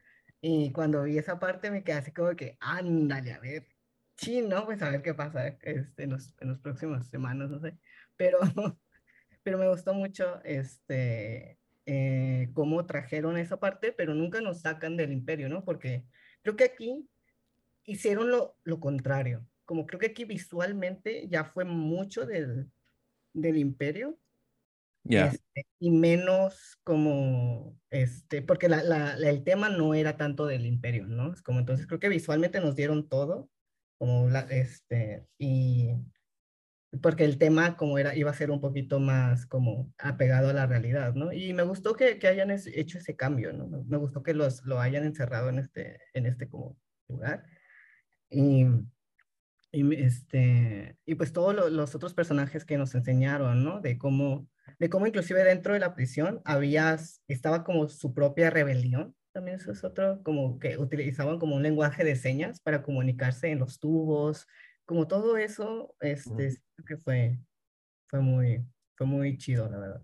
Y 0.41 0.71
cuando 0.71 1.03
vi 1.03 1.17
esa 1.17 1.39
parte 1.39 1.69
me 1.71 1.83
quedé 1.83 1.97
así 1.97 2.11
como 2.13 2.35
que, 2.35 2.57
ándale, 2.59 3.33
a 3.33 3.39
ver, 3.39 3.67
sí, 4.17 4.41
¿no? 4.41 4.65
Pues 4.65 4.81
a 4.81 4.89
ver 4.89 5.01
qué 5.03 5.13
pasa 5.13 5.47
este, 5.61 6.03
en, 6.03 6.11
los, 6.11 6.35
en 6.39 6.49
las 6.49 6.59
próximas 6.59 7.07
semanas, 7.09 7.49
no 7.49 7.59
sé. 7.59 7.77
Pero, 8.17 8.39
pero 9.43 9.57
me 9.57 9.67
gustó 9.69 9.93
mucho, 9.93 10.41
este, 10.43 11.59
eh, 11.85 12.49
cómo 12.53 12.85
trajeron 12.85 13.37
esa 13.37 13.59
parte, 13.59 13.91
pero 13.93 14.13
nunca 14.15 14.41
nos 14.41 14.61
sacan 14.61 14.97
del 14.97 15.11
imperio, 15.11 15.49
¿no? 15.49 15.63
Porque 15.65 16.05
creo 16.43 16.55
que 16.55 16.65
aquí 16.65 17.09
hicieron 17.85 18.29
lo, 18.31 18.57
lo 18.63 18.79
contrario. 18.79 19.47
Como 19.65 19.85
creo 19.85 19.99
que 19.99 20.07
aquí 20.07 20.25
visualmente 20.25 21.27
ya 21.29 21.45
fue 21.45 21.65
mucho 21.65 22.25
del, 22.25 22.71
del 23.33 23.57
imperio 23.57 24.19
este, 25.33 25.65
y 25.79 25.91
menos 25.91 26.77
como, 26.83 27.77
este, 27.89 28.41
porque 28.41 28.69
la, 28.69 28.83
la- 28.83 29.15
la- 29.17 29.29
el 29.29 29.43
tema 29.43 29.69
no 29.69 29.93
era 29.93 30.17
tanto 30.17 30.45
del 30.45 30.65
imperio, 30.65 31.07
¿no? 31.07 31.33
Es 31.33 31.41
como 31.41 31.59
entonces 31.59 31.87
creo 31.87 31.99
que 31.99 32.09
visualmente 32.09 32.59
nos 32.61 32.75
dieron 32.75 33.09
todo, 33.09 33.49
como 33.97 34.29
la, 34.29 34.41
este, 34.41 35.27
y 35.37 35.89
porque 37.01 37.23
el 37.23 37.37
tema 37.37 37.77
como 37.77 37.97
era, 37.97 38.15
iba 38.15 38.31
a 38.31 38.33
ser 38.33 38.51
un 38.51 38.59
poquito 38.59 38.99
más 38.99 39.45
como 39.45 39.93
apegado 39.97 40.49
a 40.49 40.53
la 40.53 40.67
realidad, 40.67 41.13
¿no? 41.15 41.31
Y 41.31 41.53
me 41.53 41.63
gustó 41.63 41.95
que, 41.95 42.19
que 42.19 42.27
hayan 42.27 42.51
es- 42.51 42.67
hecho 42.67 42.97
ese 42.97 43.15
cambio, 43.15 43.53
¿no? 43.53 43.67
Me, 43.67 43.83
me 43.85 43.97
gustó 43.97 44.23
que 44.23 44.33
los, 44.33 44.63
lo 44.65 44.79
hayan 44.81 45.05
encerrado 45.05 45.49
en 45.49 45.59
este, 45.59 45.99
en 46.13 46.25
este 46.25 46.49
como 46.49 46.77
lugar. 47.07 47.45
Y, 48.29 48.65
y 49.71 49.95
este, 49.95 50.97
y 51.05 51.15
pues 51.15 51.31
todos 51.33 51.55
lo- 51.55 51.69
los 51.69 51.95
otros 51.95 52.13
personajes 52.13 52.65
que 52.65 52.77
nos 52.77 52.93
enseñaron, 52.95 53.63
¿no? 53.63 53.79
De 53.81 53.97
cómo, 53.97 54.49
de 54.79 54.89
cómo 54.89 55.07
inclusive 55.07 55.43
dentro 55.43 55.73
de 55.73 55.79
la 55.79 55.95
prisión 55.95 56.41
había, 56.45 56.97
estaba 57.27 57.63
como 57.63 57.87
su 57.89 58.13
propia 58.13 58.49
rebelión. 58.49 59.15
También 59.33 59.57
eso 59.57 59.71
es 59.71 59.83
otro, 59.85 60.21
como 60.23 60.59
que 60.59 60.77
utilizaban 60.77 61.39
como 61.39 61.55
un 61.55 61.63
lenguaje 61.63 62.03
de 62.03 62.15
señas 62.17 62.59
para 62.61 62.83
comunicarse 62.83 63.49
en 63.49 63.59
los 63.59 63.79
tubos, 63.79 64.45
como 64.85 65.07
todo 65.07 65.37
eso, 65.37 65.95
este, 66.01 66.61
que 66.85 66.97
fue, 66.97 67.39
fue 68.09 68.21
muy, 68.21 68.65
fue 68.97 69.07
muy 69.07 69.37
chido, 69.37 69.69
la 69.69 69.79
verdad. 69.79 70.03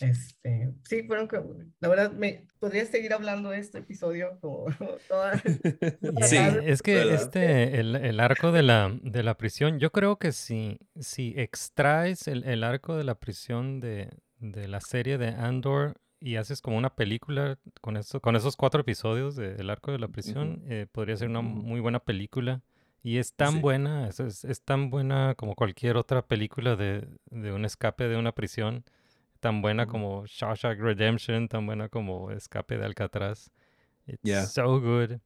Este, 0.00 0.72
sí, 0.88 1.02
fueron, 1.04 1.28
que- 1.28 1.40
la 1.80 1.88
verdad, 1.88 2.12
me 2.12 2.46
podría 2.58 2.84
seguir 2.86 3.12
hablando 3.12 3.50
de 3.50 3.58
este 3.58 3.78
episodio 3.78 4.38
como 4.40 4.64
toda, 5.08 5.32
toda 6.00 6.26
Sí, 6.28 6.36
tarde, 6.36 6.70
es 6.72 6.82
que 6.82 6.94
¿verdad? 6.96 7.14
este, 7.14 7.80
el, 7.80 7.96
el 7.96 8.20
arco 8.20 8.52
de 8.52 8.62
la, 8.62 8.96
de 9.02 9.22
la 9.22 9.36
prisión, 9.36 9.78
yo 9.78 9.92
creo 9.92 10.16
que 10.18 10.32
si, 10.32 10.78
si 10.98 11.34
extraes 11.36 12.26
el, 12.28 12.44
el 12.44 12.64
arco 12.64 12.96
de 12.96 13.04
la 13.04 13.14
prisión 13.16 13.80
de, 13.80 14.08
de 14.38 14.66
la 14.68 14.80
serie 14.80 15.18
de 15.18 15.28
Andor 15.28 15.94
y 16.20 16.36
haces 16.36 16.60
como 16.62 16.78
una 16.78 16.94
película 16.94 17.58
con, 17.80 17.96
eso, 17.96 18.20
con 18.20 18.34
esos 18.36 18.56
cuatro 18.56 18.80
episodios 18.80 19.36
del 19.36 19.68
arco 19.70 19.92
de 19.92 19.98
la 19.98 20.08
prisión, 20.08 20.62
eh, 20.68 20.86
podría 20.90 21.16
ser 21.16 21.28
una 21.28 21.40
muy 21.42 21.80
buena 21.80 21.98
película. 22.00 22.62
Y 23.04 23.18
es 23.18 23.34
tan 23.34 23.54
Sí. 23.54 23.60
buena, 23.60 24.06
es, 24.08 24.20
es, 24.20 24.44
es 24.44 24.62
tan 24.62 24.88
buena 24.88 25.34
como 25.36 25.56
cualquier 25.56 25.96
otra 25.96 26.22
película 26.22 26.76
de, 26.76 27.08
de 27.30 27.52
un 27.52 27.64
escape 27.64 28.06
de 28.06 28.16
una 28.16 28.30
prisión, 28.32 28.84
tan 29.42 29.60
buena 29.60 29.86
como 29.86 30.24
Shawshank 30.26 30.78
Redemption, 30.80 31.48
tan 31.48 31.66
buena 31.66 31.88
como 31.90 32.30
Escape 32.30 32.78
de 32.78 32.86
Alcatraz. 32.86 33.50
It's 34.06 34.20
Yeah. 34.22 34.46
so 34.46 34.80
good. 34.80 35.18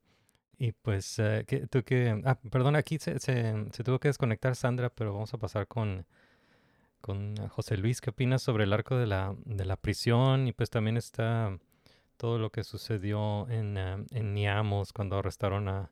Y 0.58 0.72
pues, 0.72 1.16
¿qué- 1.46 1.66
tú 1.70 1.82
que... 1.84 2.22
Ah, 2.24 2.38
perdón, 2.50 2.76
aquí 2.76 2.98
se, 2.98 3.18
se, 3.20 3.54
se 3.72 3.84
tuvo 3.84 3.98
que 4.00 4.08
desconectar 4.08 4.56
Sandra, 4.56 4.88
pero 4.90 5.12
vamos 5.12 5.34
a 5.34 5.38
pasar 5.38 5.66
con, 5.68 6.06
con 7.00 7.36
José 7.48 7.76
Luis. 7.76 8.00
¿Qué 8.00 8.10
opinas 8.10 8.42
sobre 8.42 8.64
el 8.64 8.72
arco 8.72 8.96
de 8.96 9.06
la, 9.06 9.34
de 9.44 9.64
la 9.66 9.76
prisión? 9.76 10.48
Y 10.48 10.52
pues 10.52 10.70
también 10.70 10.96
está 10.96 11.58
todo 12.16 12.38
lo 12.38 12.50
que 12.50 12.64
sucedió 12.64 13.48
en, 13.50 13.76
eh, 13.76 14.04
en 14.12 14.34
Niamos 14.34 14.92
cuando 14.94 15.18
arrestaron 15.18 15.68
a, 15.68 15.90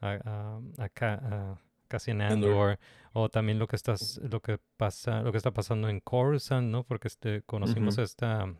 a, 0.00 0.10
a, 0.24 0.60
a 0.78 0.84
a 1.14 1.58
Cassian 1.88 2.20
Andor. 2.22 2.50
Andor. 2.50 2.78
O 3.12 3.28
también 3.28 3.58
lo 3.58 3.66
que 3.68 3.76
estás, 3.76 4.20
lo 4.28 4.40
que 4.40 4.58
pasa, 4.76 5.22
lo 5.22 5.30
que 5.30 5.38
está 5.38 5.52
pasando 5.52 5.88
en 5.88 6.00
Coruscant, 6.00 6.68
¿no? 6.68 6.82
Porque 6.84 7.08
este, 7.08 7.42
conocimos 7.42 7.94
Ujú. 7.94 8.00
a 8.00 8.04
esta 8.04 8.54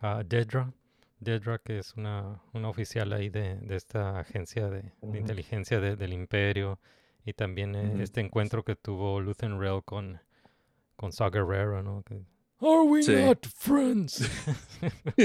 a 0.00 0.22
Dedra. 0.24 0.72
Dedra, 1.18 1.58
que 1.58 1.78
es 1.78 1.94
una, 1.96 2.40
una 2.52 2.68
oficial 2.68 3.12
ahí 3.12 3.30
de, 3.30 3.56
de 3.56 3.74
esta 3.76 4.20
agencia 4.20 4.68
de, 4.68 4.82
de 4.82 4.92
Ujú. 5.00 5.16
inteligencia 5.16 5.80
de- 5.80 5.96
del 5.96 6.12
imperio. 6.12 6.78
Y 7.24 7.32
también 7.32 7.74
eh, 7.74 7.90
Ujú. 7.94 8.02
este 8.02 8.20
encuentro 8.20 8.62
que 8.64 8.76
tuvo 8.76 9.20
Luthen 9.20 9.60
Rail 9.60 9.82
con, 9.84 10.20
con 10.94 11.10
Saw 11.12 11.30
Gerrera, 11.32 11.82
¿no? 11.82 12.02
Que, 12.04 12.22
Are 12.60 12.82
we 12.88 13.02
Sí. 13.02 13.14
not 13.16 13.44
friends? 13.48 14.30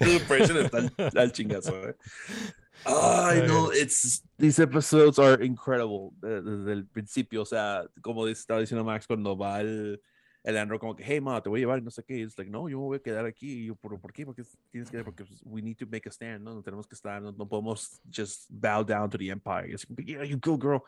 Impression 0.00 0.56
está 0.64 0.78
al, 0.78 0.92
al 1.16 1.32
chingazo, 1.32 1.88
eh. 1.88 1.96
Ay, 2.84 3.42
no, 3.46 3.72
it's, 3.72 4.22
these 4.36 4.58
episodes 4.62 5.18
are 5.18 5.44
incredible 5.44 6.10
desde 6.20 6.72
el 6.72 6.86
principio. 6.86 7.42
O 7.42 7.46
sea, 7.46 7.84
como 8.02 8.26
estaba 8.28 8.60
diciendo 8.60 8.84
Max 8.84 9.06
cuando 9.06 9.36
va 9.36 9.60
el, 9.60 10.00
el 10.42 10.56
Andrew, 10.58 10.78
como 10.78 10.94
que, 10.94 11.02
hey, 11.06 11.20
ma, 11.20 11.42
te 11.42 11.48
voy 11.48 11.60
a 11.60 11.62
llevar, 11.62 11.82
no 11.82 11.90
sé 11.90 12.04
qué. 12.04 12.22
Es 12.22 12.36
like, 12.36 12.50
no, 12.50 12.68
yo 12.68 12.78
me 12.78 12.84
voy 12.84 12.96
a 12.98 13.00
quedar 13.02 13.24
aquí. 13.24 13.62
Y 13.62 13.66
yo, 13.66 13.76
¿por, 13.76 13.98
¿por 14.00 14.12
qué? 14.12 14.26
Porque 14.26 14.42
tienes 14.70 14.90
que, 14.90 15.02
porque 15.04 15.24
pues, 15.24 15.40
we 15.44 15.62
need 15.62 15.76
to 15.76 15.86
make 15.86 16.08
a 16.08 16.12
stand, 16.12 16.42
¿no? 16.42 16.54
No 16.54 16.62
tenemos 16.62 16.86
que 16.86 16.94
estar, 16.94 17.22
no, 17.22 17.32
no 17.32 17.48
podemos 17.48 18.00
just 18.14 18.46
bow 18.50 18.84
down 18.84 19.08
to 19.08 19.16
the 19.16 19.28
empire. 19.30 19.70
Y 19.70 19.74
es 19.74 19.86
como, 19.86 19.96
yeah, 19.98 20.24
you 20.24 20.38
go, 20.42 20.58
girl. 20.58 20.82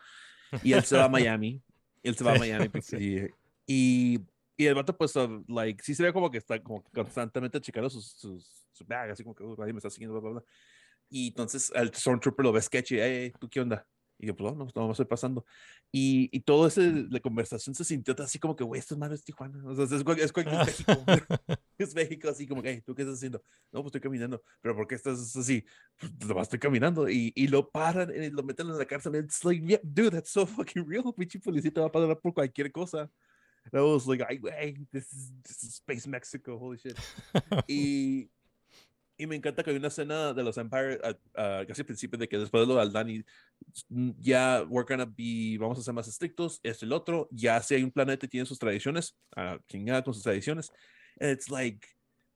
Y 0.63 0.73
él 0.73 0.83
se 0.85 0.97
va 0.97 1.05
a 1.05 1.09
Miami. 1.09 1.63
Él 2.03 2.15
se 2.15 2.23
va 2.25 2.33
a 2.35 2.39
Miami. 2.39 2.69
porque- 2.69 2.83
sí. 2.83 3.27
y, 3.67 4.21
y 4.57 4.67
el 4.67 4.75
vato, 4.75 4.97
pues, 4.97 5.17
uh, 5.17 5.43
like, 5.49 5.83
sí 5.83 5.95
se 5.95 6.03
ve 6.03 6.13
como 6.13 6.31
que 6.31 6.39
está 6.39 6.63
como 6.63 6.83
que 6.85 6.91
constantemente 6.93 7.61
checando 7.61 7.89
sus, 7.89 8.07
sus, 8.13 8.67
su 8.73 8.85
bag, 8.85 9.11
así 9.11 9.23
como 9.23 9.35
que, 9.35 9.43
"Uh, 9.43 9.57
nadie 9.57 9.73
me 9.73 9.79
está 9.79 9.89
siguiendo, 9.91 10.21
bla, 10.21 10.31
bla, 10.31 10.41
bla. 10.41 10.49
Y 11.09 11.29
entonces 11.29 11.73
el 11.75 11.95
Stormtrooper 11.95 12.45
lo 12.45 12.53
ve 12.53 12.63
sketchy, 12.63 12.99
hey, 13.01 13.33
¿tú 13.39 13.49
qué 13.49 13.61
onda? 13.61 13.87
Y 14.19 14.27
yo, 14.27 14.37
pues, 14.37 14.55
no, 14.55 14.67
no, 14.75 14.87
me 14.87 14.93
estoy 14.93 15.05
pasando. 15.05 15.45
Y, 15.93 16.29
y 16.33 16.41
todo 16.41 16.67
ese, 16.67 17.07
la 17.11 17.21
conversación 17.21 17.75
se 17.75 17.85
sintió 17.85 18.15
así 18.19 18.39
como 18.39 18.57
que, 18.57 18.65
güey, 18.65 18.79
esto 18.79 18.95
es 18.95 18.99
madre 18.99 19.15
es 19.15 19.25
Tijuana. 19.25 19.63
O 19.67 19.75
sea, 19.75 19.85
es, 19.85 19.93
es, 19.93 20.01
es 20.01 20.35
México. 20.35 21.05
es 21.79 21.95
México, 21.95 22.29
así 22.29 22.47
como 22.47 22.63
que, 22.63 22.71
hey, 22.71 22.83
¿tú 22.85 22.95
qué 22.95 23.03
estás 23.03 23.19
haciendo? 23.19 23.43
No, 23.71 23.83
pues 23.83 23.87
estoy 23.87 24.01
caminando. 24.01 24.43
¿Pero 24.63 24.75
por 24.75 24.87
qué 24.87 24.95
estás 24.95 25.37
así? 25.37 25.65
Pues 25.99 26.29
nomás 26.29 26.47
estoy 26.47 26.59
caminando. 26.59 27.09
Y, 27.09 27.33
y 27.37 27.47
lo 27.49 27.71
paran 27.71 28.11
y 28.11 28.31
lo 28.31 28.43
meten 28.43 28.69
en 28.69 28.79
la 28.79 28.87
cárcel. 28.87 29.15
It's 29.17 29.45
like, 29.45 29.65
yeah, 29.67 29.81
dude, 29.83 30.13
that's 30.13 30.31
so 30.31 30.47
fucking 30.47 30.87
real. 30.87 31.13
Pinche 31.17 31.39
policía 31.39 31.71
te 31.71 31.81
va 31.81 31.87
a 31.87 31.93
parar 31.93 32.19
por 32.19 32.33
cualquier 32.33 32.73
cosa. 32.73 33.11
And 33.73 33.81
I 33.81 33.83
was 33.83 34.07
like, 34.07 34.23
ay, 34.23 34.39
güey, 34.39 34.87
this 34.93 35.13
is, 35.13 35.33
this 35.43 35.63
is 35.63 35.75
Space 35.75 36.07
Mexico, 36.07 36.57
holy 36.57 36.79
shit. 36.79 36.97
y, 37.69 38.31
y 39.19 39.27
me 39.27 39.37
encanta 39.37 39.63
que 39.63 39.71
hay 39.71 39.77
una 39.77 39.89
escena 39.89 40.33
de 40.33 40.43
los 40.43 40.59
Empire 40.59 41.01
ah, 41.35 41.65
casi 41.67 41.81
al 41.81 41.87
principio 41.87 42.19
de 42.19 42.29
que 42.29 42.39
después 42.39 42.63
de 42.63 42.67
lo 42.67 42.75
de 42.75 42.83
Aldani 42.83 43.25
ya 44.21 44.65
we're 44.69 44.87
gonna 44.87 45.07
be 45.07 45.57
vamos 45.59 45.79
a 45.79 45.83
ser 45.83 45.95
más 45.95 46.09
estrictos 46.09 46.61
es 46.63 46.83
el 46.83 46.93
otro 46.93 47.29
ya 47.31 47.61
si 47.63 47.75
hay 47.75 47.83
un 47.83 47.91
planeta 47.91 48.27
y 48.27 48.29
tiene 48.29 48.47
sus 48.47 48.59
tradiciones 48.59 49.17
uh, 49.37 49.59
chingada 49.69 50.03
con 50.03 50.15
sus 50.15 50.23
tradiciones 50.23 50.71
and 51.21 51.31
it's 51.31 51.51
like 51.51 51.87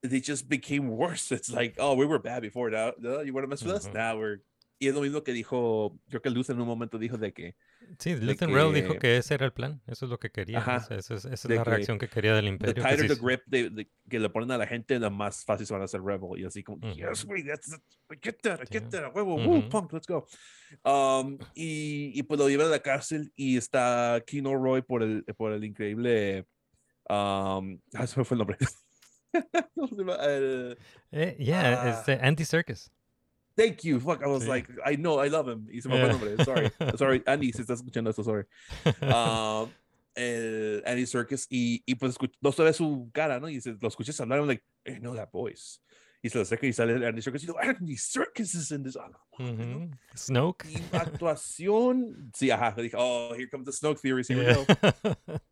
they 0.02 0.20
just 0.20 0.48
became 0.48 0.88
worse. 0.88 1.30
It's 1.30 1.50
like 1.50 1.76
oh 1.78 1.94
we 1.94 2.06
were 2.06 2.18
bad 2.18 2.42
before 2.42 2.70
now 2.70 2.92
no, 2.98 3.20
you 3.20 3.34
want 3.34 3.44
to 3.44 3.48
mess 3.48 3.62
with 3.62 3.74
us 3.74 3.88
now 3.92 4.16
we're 4.16 4.38
y 4.80 4.88
es 4.88 4.94
lo 4.94 5.02
mismo 5.02 5.22
que 5.22 5.32
dijo 5.32 5.96
creo 6.08 6.22
que 6.22 6.30
Luz 6.30 6.48
en 6.48 6.58
un 6.60 6.66
momento 6.66 6.98
dijo 6.98 7.18
de 7.18 7.32
que 7.34 7.54
Sí, 7.98 8.14
de 8.14 8.24
Luthen 8.24 8.52
Rail 8.52 8.72
dijo 8.72 8.94
que- 8.94 8.98
que 8.98 9.16
ese 9.18 9.34
era 9.34 9.44
el 9.44 9.52
plan, 9.52 9.80
eso 9.86 10.06
es 10.06 10.10
lo 10.10 10.18
que 10.18 10.30
quería, 10.30 10.58
Ajá, 10.58 10.76
esa 10.76 10.94
es, 10.96 11.10
esa 11.10 11.28
es 11.28 11.42
de 11.42 11.54
la 11.56 11.64
que 11.64 11.70
reacción 11.70 11.98
que 11.98 12.08
quería 12.08 12.34
del 12.34 12.44
the 12.46 12.48
imperio. 12.50 12.74
que 12.74 12.80
tighter 12.80 13.08
sí 13.08 13.14
the 13.14 13.20
grip 13.22 13.42
they, 13.50 13.68
they- 13.74 13.90
que 14.08 14.18
le 14.18 14.30
ponen 14.30 14.50
a 14.52 14.58
la 14.58 14.66
gente, 14.66 14.98
la 14.98 15.10
más 15.10 15.44
fácil 15.44 15.66
se 15.66 15.74
van 15.74 15.82
a 15.82 15.84
hacer 15.84 16.00
rebel. 16.02 16.40
Y 16.40 16.44
así 16.46 16.62
como, 16.62 16.78
Ujú. 16.78 16.96
yes, 16.96 17.24
wait, 17.26 17.46
that's, 17.46 17.72
I 18.10 18.16
get 18.22 18.38
that, 18.42 18.60
I 18.62 18.66
get 18.72 18.88
that, 18.90 19.14
huevo, 19.14 19.36
woo, 19.36 19.58
Ujú. 19.58 19.68
punk, 19.68 19.92
let's 19.92 20.06
go. 20.06 20.26
Um, 20.84 21.36
y, 21.54 22.12
y 22.18 22.22
pues 22.22 22.40
lo 22.40 22.48
llevan 22.48 22.68
a 22.68 22.70
la 22.70 22.80
cárcel 22.80 23.32
y 23.36 23.58
está 23.58 24.22
Kino 24.26 24.54
Roy 24.56 24.80
por 24.82 25.02
el, 25.02 25.24
por 25.36 25.52
el 25.52 25.62
increíble, 25.64 26.46
um, 27.10 27.78
ah, 27.94 28.06
se 28.06 28.18
me 28.18 28.24
fue 28.24 28.34
el 28.34 28.38
nombre. 28.38 28.56
El- 30.20 30.78
Eh, 31.12 31.36
yeah, 31.38 31.82
Ah. 31.82 31.90
este 31.90 32.12
Anti 32.24 32.44
Circus. 32.44 32.90
Thank 33.60 33.84
you. 33.84 34.00
Fuck, 34.00 34.22
I 34.22 34.26
was 34.26 34.44
Sí. 34.44 34.48
like, 34.48 34.68
I 34.84 34.96
know, 34.96 35.18
I 35.22 35.28
love 35.28 35.48
him. 35.48 35.66
Y 35.70 35.80
se 35.80 35.88
me 35.88 35.96
fue 35.98 36.04
el 36.08 36.12
nombre. 36.12 36.44
Sorry. 36.44 36.70
Sorry, 36.96 37.22
Andy, 37.26 37.52
si 37.52 37.62
estás 37.62 37.78
escuchando 37.80 38.10
esto, 38.10 38.22
sorry. 38.24 38.44
Um, 39.02 39.70
el 40.14 40.82
Andy 40.86 41.06
Serkis 41.06 41.46
y, 41.50 41.82
y 41.86 41.94
pues 41.94 42.16
no 42.40 42.52
se 42.52 42.62
ve 42.64 42.72
su 42.72 43.10
cara, 43.12 43.38
¿no? 43.38 43.48
Y 43.48 43.60
se, 43.60 43.76
lo 43.80 43.88
escuchas 43.88 44.20
hablar, 44.20 44.38
I'm 44.40 44.48
like, 44.48 44.62
I 44.86 44.98
know 44.98 45.14
that 45.14 45.30
voice. 45.32 45.78
y 46.22 46.28
se 46.28 46.36
lo 46.36 46.42
acerca 46.42 46.66
y 46.66 46.72
sale 46.72 47.06
Andy 47.06 47.22
Serkis 47.22 47.44
y 47.44 47.46
digo, 47.46 47.58
Andy 47.60 47.96
Circus 47.96 48.54
is 48.54 48.70
in 48.72 48.82
this. 48.82 48.96
Ah, 48.96 49.08
no, 49.08 49.44
Ujú. 49.46 49.90
Snoke. 50.16 50.66
Y 50.68 50.82
actuación, 50.96 52.30
sí, 52.34 52.50
ajá, 52.50 52.74
dije, 52.76 52.96
oh, 52.98 53.32
here 53.34 53.48
comes 53.48 53.66
the 53.66 53.72
Snoke 53.72 54.00
theories, 54.00 54.28
here 54.28 54.38
we 54.38 54.52
go. 54.52 54.64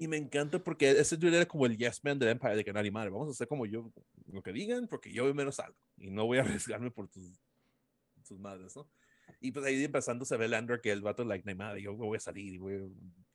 Y 0.00 0.08
me 0.08 0.16
encanta 0.16 0.58
porque 0.58 0.92
ese 0.92 1.18
dude 1.18 1.36
era 1.36 1.46
como 1.46 1.66
el 1.66 1.76
yes 1.76 2.02
man 2.02 2.18
del 2.18 2.30
Empire, 2.30 2.56
de 2.56 2.64
que 2.64 2.72
nadie 2.72 2.90
madre, 2.90 3.10
vamos 3.10 3.28
a 3.28 3.32
hacer 3.32 3.46
como 3.46 3.66
yo, 3.66 3.92
lo 4.32 4.42
que 4.42 4.50
digan, 4.50 4.88
porque 4.88 5.12
yo 5.12 5.32
menos 5.34 5.60
algo. 5.60 5.76
Y 5.98 6.08
no 6.08 6.24
voy 6.24 6.38
a 6.38 6.40
arriesgarme 6.80 6.90
por 6.90 7.06
tus, 7.06 7.38
tus 8.26 8.38
madres, 8.38 8.74
¿no? 8.74 8.88
Y 9.42 9.52
pues 9.52 9.66
ahí 9.66 9.84
empezando 9.84 10.24
se 10.24 10.38
ve 10.38 10.46
el 10.46 10.54
Andor 10.54 10.80
que 10.80 10.90
el 10.90 11.02
vato, 11.02 11.22
like, 11.22 11.46
hay 11.46 11.54
madre, 11.54 11.82
yo 11.82 11.94
voy 11.94 12.16
a 12.16 12.20
salir, 12.20 12.54
y 12.54 12.56
voy, 12.56 12.90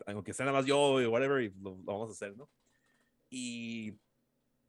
aunque 0.07 0.33
sea 0.33 0.47
nada 0.47 0.57
más 0.57 0.65
yo, 0.65 0.99
y 0.99 1.05
whatever, 1.05 1.43
y 1.43 1.53
lo, 1.61 1.77
lo 1.77 1.83
vamos 1.83 2.09
a 2.09 2.13
hacer, 2.13 2.35
¿no? 2.35 2.49
Y 3.29 3.99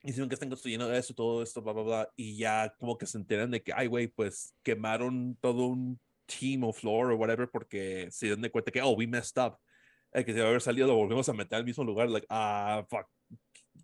hicieron 0.02 0.28
que 0.28 0.34
están 0.34 0.50
construyendo 0.50 0.92
eso, 0.92 1.14
todo 1.14 1.42
esto, 1.42 1.62
bla, 1.62 1.72
bla, 1.72 1.82
bla, 1.82 2.12
y 2.14 2.36
ya 2.36 2.74
como 2.78 2.98
que 2.98 3.06
se 3.06 3.16
enteran 3.16 3.50
de 3.50 3.62
que, 3.62 3.72
ay, 3.74 3.86
güey, 3.86 4.06
pues 4.06 4.54
quemaron 4.62 5.34
todo 5.40 5.68
un 5.68 5.98
team 6.26 6.62
o 6.64 6.74
floor 6.74 7.12
o 7.12 7.16
whatever 7.16 7.48
porque 7.48 8.08
se 8.10 8.26
dieron 8.26 8.42
de 8.42 8.50
cuenta 8.50 8.70
que, 8.70 8.82
oh, 8.82 8.90
we 8.90 9.06
messed 9.06 9.42
up. 9.42 9.56
El 10.12 10.24
que 10.24 10.32
se 10.32 10.38
debe 10.38 10.48
haber 10.48 10.60
salido 10.62 10.86
lo 10.88 10.94
volvemos 10.94 11.28
a 11.28 11.32
meter 11.32 11.56
al 11.58 11.64
mismo 11.64 11.84
lugar, 11.84 12.08
like, 12.08 12.26
ah, 12.30 12.84
fuck, 12.88 13.06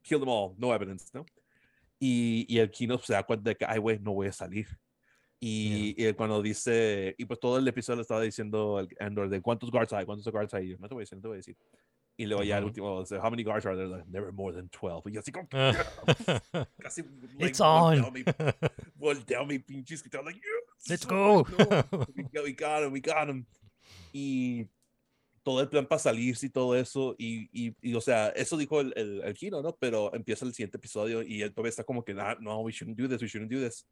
kill 0.02 0.18
them 0.20 0.28
all, 0.28 0.54
no 0.56 0.74
evidence, 0.74 1.06
¿no? 1.12 1.24
Y, 1.98 2.46
y 2.48 2.58
el 2.58 2.70
Kino 2.70 2.98
se 2.98 3.12
da 3.12 3.22
cuenta 3.22 3.50
de 3.50 3.56
que, 3.56 3.64
ay, 3.64 3.78
güey, 3.78 3.98
no 3.98 4.12
voy 4.12 4.28
a 4.28 4.32
salir. 4.32 4.66
Y, 5.38 5.94
y 5.96 6.12
cuando 6.14 6.40
dice, 6.40 7.14
y 7.18 7.24
pues 7.24 7.38
todo 7.40 7.58
el 7.58 7.66
episodio 7.66 7.96
le 7.96 8.02
estaba 8.02 8.20
diciendo 8.20 8.78
el 8.80 8.88
Andor 9.00 9.28
de 9.28 9.40
cuántos 9.40 9.70
guards 9.70 9.92
hay, 9.92 10.04
cuántos 10.06 10.26
guards 10.32 10.54
hay, 10.54 10.68
yo, 10.70 10.76
no 10.78 10.88
te 10.88 10.94
voy 10.94 11.02
a 11.02 11.04
decir, 11.04 11.18
no 11.18 11.22
te 11.22 11.28
voy 11.28 11.34
a 11.34 11.38
decir. 11.38 11.56
Y 12.16 12.26
luego 12.26 12.44
ya 12.44 12.58
el 12.58 12.64
último, 12.64 13.00
dice, 13.00 13.18
how 13.18 13.30
many 13.30 13.42
guards 13.42 13.66
are 13.66 13.74
there? 13.74 13.88
Like, 13.88 14.04
never 14.08 14.32
more 14.32 14.54
than 14.54 14.68
12. 14.68 15.10
Y 15.10 15.12
yo 15.14 15.20
así 15.20 15.32
como, 15.32 15.48
casi, 16.78 17.02
like, 17.38 17.46
It's 17.50 17.60
on. 17.60 18.04
volteo 18.94 19.44
mi- 19.46 19.58
pinche 19.58 19.94
escritor, 19.94 20.24
like, 20.24 20.36
yes, 20.38 20.88
Let's 20.88 21.06
go. 21.06 21.44
no, 21.58 22.06
we, 22.14 22.22
got, 22.24 22.44
we 22.44 22.52
got 22.52 22.82
him, 22.84 22.92
we 22.92 23.00
got 23.00 23.28
him. 23.28 23.46
Y 24.12 24.68
todo 25.42 25.60
el 25.60 25.68
plan 25.68 25.86
para 25.86 25.98
salirse 25.98 26.46
y 26.46 26.50
todo 26.50 26.76
eso, 26.76 27.14
y, 27.18 27.48
y, 27.52 27.94
o 27.94 28.00
sea, 28.00 28.28
eso 28.30 28.56
dijo 28.56 28.80
el, 28.80 28.92
el, 28.96 29.34
Kino, 29.34 29.62
¿no? 29.62 29.76
Pero 29.76 30.14
empieza 30.14 30.44
el 30.44 30.54
siguiente 30.54 30.78
episodio 30.78 31.22
y 31.22 31.42
él 31.42 31.52
todavía 31.52 31.70
está 31.70 31.84
como 31.84 32.04
que, 32.04 32.12
"Ah, 32.18 32.36
no, 32.40 32.60
we 32.60 32.72
shouldn't 32.72 32.98
do 32.98 33.08
this, 33.08 33.22
we 33.22 33.28
shouldn't 33.28 33.52
do 33.52 33.60
this. 33.60 33.86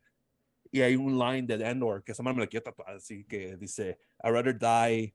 Y 0.71 0.81
hay 0.83 0.97
un 0.97 1.19
line 1.19 1.47
de 1.47 1.67
Andor, 1.67 2.05
que 2.05 2.13
esa 2.13 2.23
madre 2.23 2.37
me 2.37 2.43
la 2.45 2.49
quiero 2.49 2.65
tatuar, 2.65 2.97
así 2.97 3.25
que 3.25 3.57
dice, 3.57 3.99
I'd 4.23 4.33
rather 4.33 4.57
die 4.57 5.15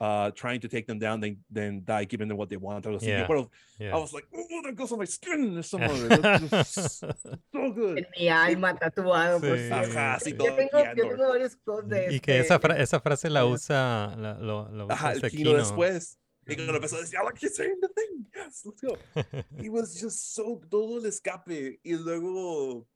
uh, 0.00 0.30
trying 0.32 0.60
to 0.60 0.68
take 0.68 0.86
them 0.86 0.98
down 0.98 1.20
than, 1.20 1.36
than 1.50 1.82
die 1.84 2.04
giving 2.04 2.28
them 2.28 2.36
what 2.36 2.48
they 2.48 2.56
want. 2.56 2.84
algo 2.84 2.96
así. 2.98 3.06
Yeah, 3.08 3.26
yeah. 3.78 3.94
I 3.94 3.98
was 3.98 4.12
like, 4.12 4.26
oh, 4.34 4.62
that 4.64 4.74
goes 4.76 4.92
on 4.92 4.98
my 4.98 5.04
skin. 5.06 5.54
That's 5.54 5.68
so 5.70 5.78
good. 7.72 7.98
En 7.98 8.06
mi 8.18 8.28
alma 8.28 8.74
tatuado, 8.74 9.40
por 9.40 9.56
Sí. 9.56 9.68
cierto. 9.68 9.98
Ajá, 9.98 10.18
sí, 10.20 10.30
Yo 10.32 10.36
todo 10.38 10.56
tengo, 10.56 10.70
yo 10.72 10.90
Andor. 10.90 11.08
tengo 11.16 11.28
varios 11.28 11.56
quotes 11.56 11.88
de 11.90 12.14
Y 12.14 12.20
que 12.20 12.38
esa, 12.40 12.54
este- 12.56 12.68
fra- 12.68 12.78
esa 12.78 13.00
frase 13.00 13.30
la 13.30 13.46
usa, 13.46 14.14
la- 14.16 14.38
lo, 14.38 14.68
lo 14.70 14.84
usa 14.86 14.94
Ajá, 14.94 15.10
el 15.12 15.16
este 15.24 15.30
Kino 15.36 15.52
después. 15.54 16.18
Y 16.48 16.54
cuando 16.54 16.74
empezó 16.76 16.96
a 16.96 17.00
decir, 17.00 17.18
I 17.20 17.24
like 17.24 17.40
you 17.40 17.48
saying 17.48 17.80
the 17.80 17.88
thing. 17.88 18.24
Yes, 18.34 18.64
let's 18.64 18.80
go. 18.80 18.96
It 19.62 19.70
was 19.70 20.00
just 20.00 20.34
so, 20.34 20.60
todo 20.70 20.98
el 20.98 21.06
escape. 21.06 21.80
Y 21.82 21.94
luego, 21.96 22.86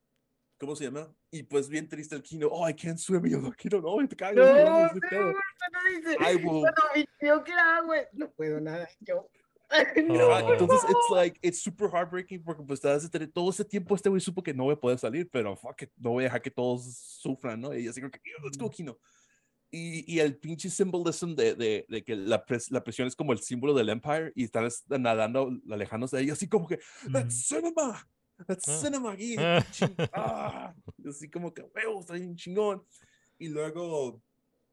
¿cómo 0.59 0.77
se 0.77 0.85
llama? 0.85 1.13
Y 1.33 1.43
pues 1.43 1.69
bien 1.69 1.89
triste 1.89 2.15
el 2.15 2.23
Kino. 2.23 2.49
Oh, 2.49 2.69
I 2.69 2.75
can't 2.75 2.99
swim. 2.99 3.27
Y 3.27 3.31
yo, 3.31 3.41
no, 3.41 3.51
Kino, 3.53 3.81
no, 3.81 4.07
te 4.07 4.17
no, 4.35 4.45
no, 4.45 4.45
no, 4.45 4.89
no, 4.89 5.33
no 5.33 5.33
dice. 5.97 6.17
I 6.21 6.37
will- 6.37 6.61
Cuando 6.63 6.83
pidió 7.19 7.45
que 7.45 7.53
era 7.53 7.77
agua, 7.79 7.97
no 8.13 8.31
puedo 8.31 8.61
nada. 8.61 8.89
Yo. 9.01 9.29
No, 10.05 10.27
Oh. 10.27 10.53
entonces 10.53 10.83
it's 10.91 11.11
like 11.15 11.39
it's 11.43 11.61
super 11.63 11.89
heartbreaking 11.89 12.43
porque 12.43 12.61
pues 12.65 12.79
estás 12.81 13.09
desde 13.09 13.29
todo 13.29 13.51
ese 13.51 13.65
tiempo 13.65 13.95
este 13.95 14.09
güey 14.09 14.21
supo 14.21 14.43
que 14.43 14.53
no 14.53 14.65
voy 14.65 14.73
a 14.75 14.81
poder 14.81 14.99
salir 14.99 15.31
pero 15.31 15.55
fuck 15.57 15.83
it, 15.83 15.91
no 15.97 16.11
voy 16.11 16.25
a 16.25 16.27
dejar 16.27 16.43
que 16.43 16.51
todos 16.51 16.93
sufran 16.97 17.61
no 17.61 17.73
y 17.73 17.87
así 17.87 18.01
como 18.01 18.11
que 18.11 18.19
"Yeah, 18.25 18.43
let's 18.45 18.59
go 18.59 18.69
Kino 18.69 18.99
y, 19.71 20.13
y 20.13 20.19
el 20.19 20.37
pinche 20.39 20.69
symbolism 20.69 21.37
de, 21.37 21.55
de, 21.55 21.87
de 21.89 22.03
que 22.03 22.17
la, 22.17 22.45
pres- 22.45 22.69
la 22.73 22.83
presión 22.83 23.07
es 23.07 23.15
como 23.15 23.33
el 23.33 23.39
símbolo 23.43 23.73
del 23.73 23.91
empire 23.91 24.33
y 24.35 24.43
están 24.43 24.65
es- 24.65 24.83
nadando 24.89 25.53
alejándose 25.71 26.17
de 26.17 26.25
ellos 26.25 26.39
así 26.39 26.49
como 26.49 26.67
que 26.67 26.81
that's 27.13 27.47
cinema 27.47 28.09
that's 28.49 28.69
Ah. 28.69 28.77
cinema 28.77 29.13
aquí 29.13 29.37
Ah. 29.39 29.65
ah", 30.15 30.75
y 30.99 31.09
así 31.11 31.31
como 31.31 31.55
que 31.55 31.63
huevos 31.63 32.01
está 32.01 32.15
bien 32.15 32.35
chingón 32.35 32.85
y 33.39 33.47
luego 33.51 34.21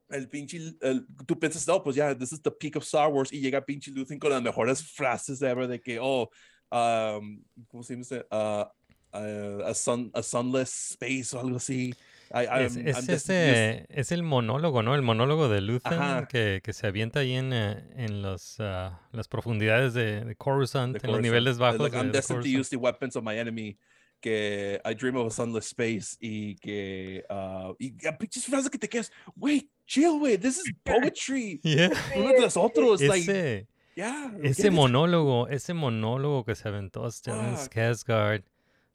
el 0.10 0.30
pinche, 0.30 0.58
el- 0.82 1.06
tú 1.26 1.38
piensas, 1.40 1.68
no, 1.68 1.84
pues 1.84 1.96
ya, 1.96 2.16
this 2.18 2.32
is 2.32 2.42
the 2.42 2.52
peak 2.52 2.76
of 2.76 2.84
Star 2.84 3.10
Wars, 3.12 3.32
y 3.32 3.40
llega 3.42 3.64
pinche 3.66 3.92
Luthen 3.92 4.20
con 4.20 4.32
las 4.32 4.42
mejores 4.42 4.82
frases 4.92 5.42
ever 5.42 5.68
de 5.68 5.82
que, 5.82 6.00
oh, 6.02 6.30
um, 6.72 7.44
¿cómo 7.68 7.84
se 7.84 7.96
dice? 7.96 8.26
Uh, 8.32 8.66
uh, 9.14 9.64
a, 9.66 9.74
sun, 9.74 10.12
a 10.14 10.22
sunless 10.24 10.92
space 10.92 11.36
o 11.36 11.40
algo 11.40 11.58
así. 11.58 11.94
I, 12.30 12.44
Es, 12.66 12.76
I'm- 12.76 12.88
es 12.88 12.98
I'm 12.98 13.06
just- 13.08 13.30
ese, 13.30 13.86
es 13.90 14.12
el 14.12 14.22
monólogo, 14.24 14.84
¿no? 14.84 14.96
El 14.96 15.02
monólogo 15.02 15.48
de 15.48 15.62
Luthen 15.62 16.28
que, 16.28 16.60
que 16.62 16.74
se 16.74 16.86
avienta 16.88 17.22
ahí 17.22 17.34
en, 17.34 17.54
eh, 17.54 17.84
en 17.96 18.22
los, 18.22 18.58
ah, 18.60 19.08
las 19.14 19.28
profundidades 19.30 19.94
de, 19.94 20.26
de 20.26 20.36
Coruscant, 20.36 20.98
de 20.98 21.06
en 21.06 21.12
los 21.14 21.22
niveles 21.22 21.56
Uh, 21.56 21.60
bajos 21.62 21.80
like, 21.80 21.96
de, 21.96 21.98
I'm 22.02 22.12
de 22.12 22.18
destined 22.18 22.44
to 22.44 22.50
use 22.50 22.70
the 22.70 22.76
weapons 22.76 23.16
of 23.16 23.24
my 23.24 23.38
enemy. 23.38 23.78
Que 24.20 24.82
I 24.84 24.96
dream 24.96 25.16
of 25.16 25.28
a 25.28 25.30
sunless 25.30 25.68
space 25.68 26.18
y 26.20 26.56
que 26.56 27.24
uh, 27.30 27.76
y 27.78 27.94
a 28.08 28.18
pinches 28.18 28.46
frases 28.46 28.68
que 28.68 28.80
te 28.80 28.90
quedas, 28.90 29.12
wait, 29.36 29.70
chill, 29.88 30.20
wait, 30.20 30.42
this 30.42 30.58
is 30.60 30.72
poetry. 30.86 31.60
Yeah. 31.64 31.90
Uno 32.16 32.34
de 32.34 32.42
los 32.42 32.56
otros, 32.58 33.02
like, 33.02 33.24
Ese, 33.32 33.68
yeah, 33.96 34.32
ese 34.44 34.70
monólogo, 34.70 35.48
ese 35.48 35.74
monólogo 35.74 36.46
que 36.46 36.54
se 36.56 36.68
aventó 36.68 37.10
Stellan 37.10 37.58
Fuck. 37.58 37.72
Skarsgård, 37.74 38.44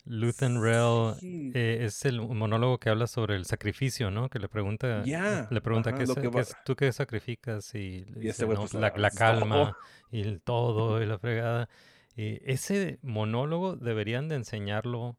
Luthen 0.04 0.60
Rail, 0.62 1.14
Sí. 1.20 1.52
eh, 1.54 1.78
es 1.84 2.04
el 2.04 2.20
monólogo 2.20 2.78
que 2.78 2.90
habla 2.90 3.06
sobre 3.06 3.36
el 3.36 3.44
sacrificio, 3.44 4.10
¿no? 4.10 4.28
Que 4.28 4.38
le 4.40 4.48
pregunta, 4.48 5.02
Yeah, 5.04 5.46
le 5.50 5.60
pregunta 5.60 5.90
ajá, 5.90 5.98
¿qué, 6.00 6.06
lo 6.06 6.14
que 6.16 6.30
qué 6.30 6.44
tú 6.64 6.74
qué 6.76 6.92
sacrificas 6.92 7.72
y, 7.74 7.78
Y 7.78 8.04
dice, 8.16 8.28
este 8.30 8.44
güey, 8.46 8.56
"No, 8.56 8.62
pues, 8.62 8.74
la, 8.74 8.88
ah, 8.88 8.92
la 8.96 9.08
es 9.08 9.14
todo". 9.14 9.18
calma 9.40 9.76
y 10.10 10.20
el 10.22 10.40
todo 10.42 11.00
y 11.02 11.06
la 11.06 11.18
fregada. 11.18 11.68
Y 12.16 12.40
ese 12.50 12.98
monólogo 13.02 13.76
deberían 13.76 14.28
de 14.28 14.34
enseñarlo 14.34 15.16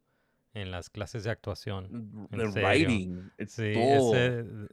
en 0.54 0.72
las 0.72 0.90
clases 0.90 1.24
de 1.24 1.32
actuación. 1.32 2.28
en 2.32 2.40
the 2.54 2.62
writing, 2.62 3.32
it's 3.40 3.54
Sí, 3.56 3.74
todo. 3.74 4.16
ese, 4.16 4.68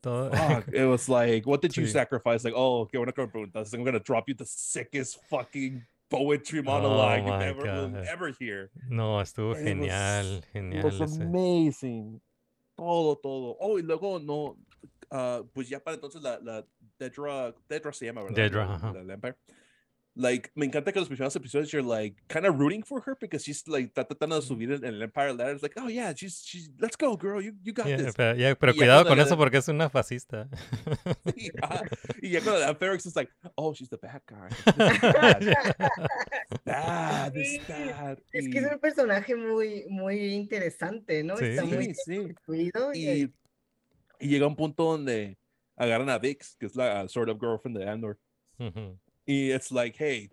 todo. 0.00 0.30
Fuck, 0.30 0.68
it 0.72 0.84
was 0.88 1.08
like, 1.08 1.46
what 1.46 1.60
did 1.60 1.72
you 1.76 1.84
Sí. 1.86 1.92
sacrifice? 1.92 2.44
Like, 2.44 2.54
oh, 2.56 2.86
qué 2.86 2.98
bueno 2.98 3.12
que 3.12 3.22
me 3.24 3.28
preguntas. 3.30 3.72
I'm 3.74 3.84
gonna 3.84 3.98
drop 4.00 4.28
you 4.28 4.34
the 4.34 4.44
sickest 4.46 5.18
fucking 5.28 5.84
poetry 6.08 6.62
monologue 6.62 7.24
you 7.26 7.32
Oh 7.32 7.38
ever 7.40 7.62
will 7.64 7.96
ever 8.08 8.32
hear. 8.38 8.70
No, 8.88 9.20
estuvo 9.20 9.52
It 9.52 9.58
was- 9.58 9.64
genial, 9.64 10.36
It 10.38 10.44
genial. 10.52 10.84
was 10.84 11.00
ese. 11.00 11.22
amazing. 11.22 12.20
Todo, 12.76 13.16
todo. 13.16 13.56
Oh, 13.58 13.78
y 13.78 13.82
luego 13.82 14.18
no, 14.20 14.56
ah, 15.10 15.42
pues 15.52 15.68
ya 15.68 15.80
para 15.80 15.94
entonces 15.96 16.22
la, 16.22 16.38
la 16.40 16.64
Dedra, 16.98 17.52
Dedra 17.68 17.92
se 17.92 18.06
llama, 18.06 18.22
¿verdad? 18.22 18.36
Dedra, 18.36 18.74
ajá. 18.74 18.92
la- 18.92 19.02
la 19.02 19.14
Empire. 19.14 19.36
Like, 20.18 20.50
me 20.54 20.64
encanta 20.64 20.94
que 20.94 20.98
los 20.98 21.08
primeros 21.08 21.36
episodios 21.36 21.70
you're 21.72 21.82
like 21.86 22.16
kind 22.26 22.46
of 22.46 22.58
rooting 22.58 22.82
for 22.82 23.02
her 23.02 23.14
because 23.20 23.44
she's 23.44 23.68
like 23.68 23.88
está 23.92 24.06
tratando 24.08 24.36
de 24.36 24.40
subir 24.46 24.72
en 24.72 24.82
el 24.82 25.02
Empire 25.02 25.34
ladder. 25.34 25.52
It's 25.52 25.62
like, 25.62 25.78
oh 25.78 25.88
yeah, 25.88 26.14
she's, 26.14 26.42
she's, 26.42 26.70
let's 26.80 26.96
go, 26.96 27.18
girl, 27.18 27.42
you, 27.42 27.52
you 27.62 27.74
got 27.74 27.86
Yeah, 27.86 27.98
this. 27.98 28.14
pero, 28.16 28.34
ya- 28.34 28.54
pero 28.54 28.72
cuidado 28.74 29.04
con 29.06 29.20
eso 29.20 29.36
porque 29.36 29.58
es 29.58 29.68
una 29.68 29.90
fascista. 29.90 30.48
y, 32.22 32.30
ya 32.30 32.40
cuando 32.40 32.74
Ferrex 32.76 33.04
es 33.04 33.14
like, 33.14 33.30
oh, 33.56 33.74
she's 33.74 33.90
the 33.90 33.98
bad 33.98 34.22
guy. 34.26 34.48
bad, 36.64 37.32
this 37.34 37.60
Sí, 37.66 37.68
bad. 37.68 38.18
Es 38.32 38.48
que 38.48 38.58
es 38.58 38.72
un 38.72 38.78
personaje 38.78 39.34
muy, 39.36 39.84
muy 39.88 40.34
interesante, 40.34 41.22
¿no? 41.22 41.36
Sí. 41.36 41.44
Está 41.44 41.64
muy 41.64 41.84
sí, 41.86 41.94
sí. 42.04 42.16
construido 42.22 42.92
y, 42.94 43.08
Y, 43.08 43.32
y 44.20 44.28
llega 44.28 44.46
un 44.46 44.56
punto 44.56 44.84
donde 44.92 45.36
agarran 45.76 46.08
a 46.08 46.18
Vix, 46.18 46.56
que 46.58 46.66
es 46.66 46.74
la 46.74 47.04
uh, 47.04 47.08
sort 47.08 47.28
of 47.28 47.38
girlfriend 47.38 47.78
de 47.78 47.88
Andor. 47.88 48.18
Ujú. 48.58 48.98
Y 49.26 49.52
it's 49.52 49.70
like, 49.72 49.96
hey, 49.98 50.30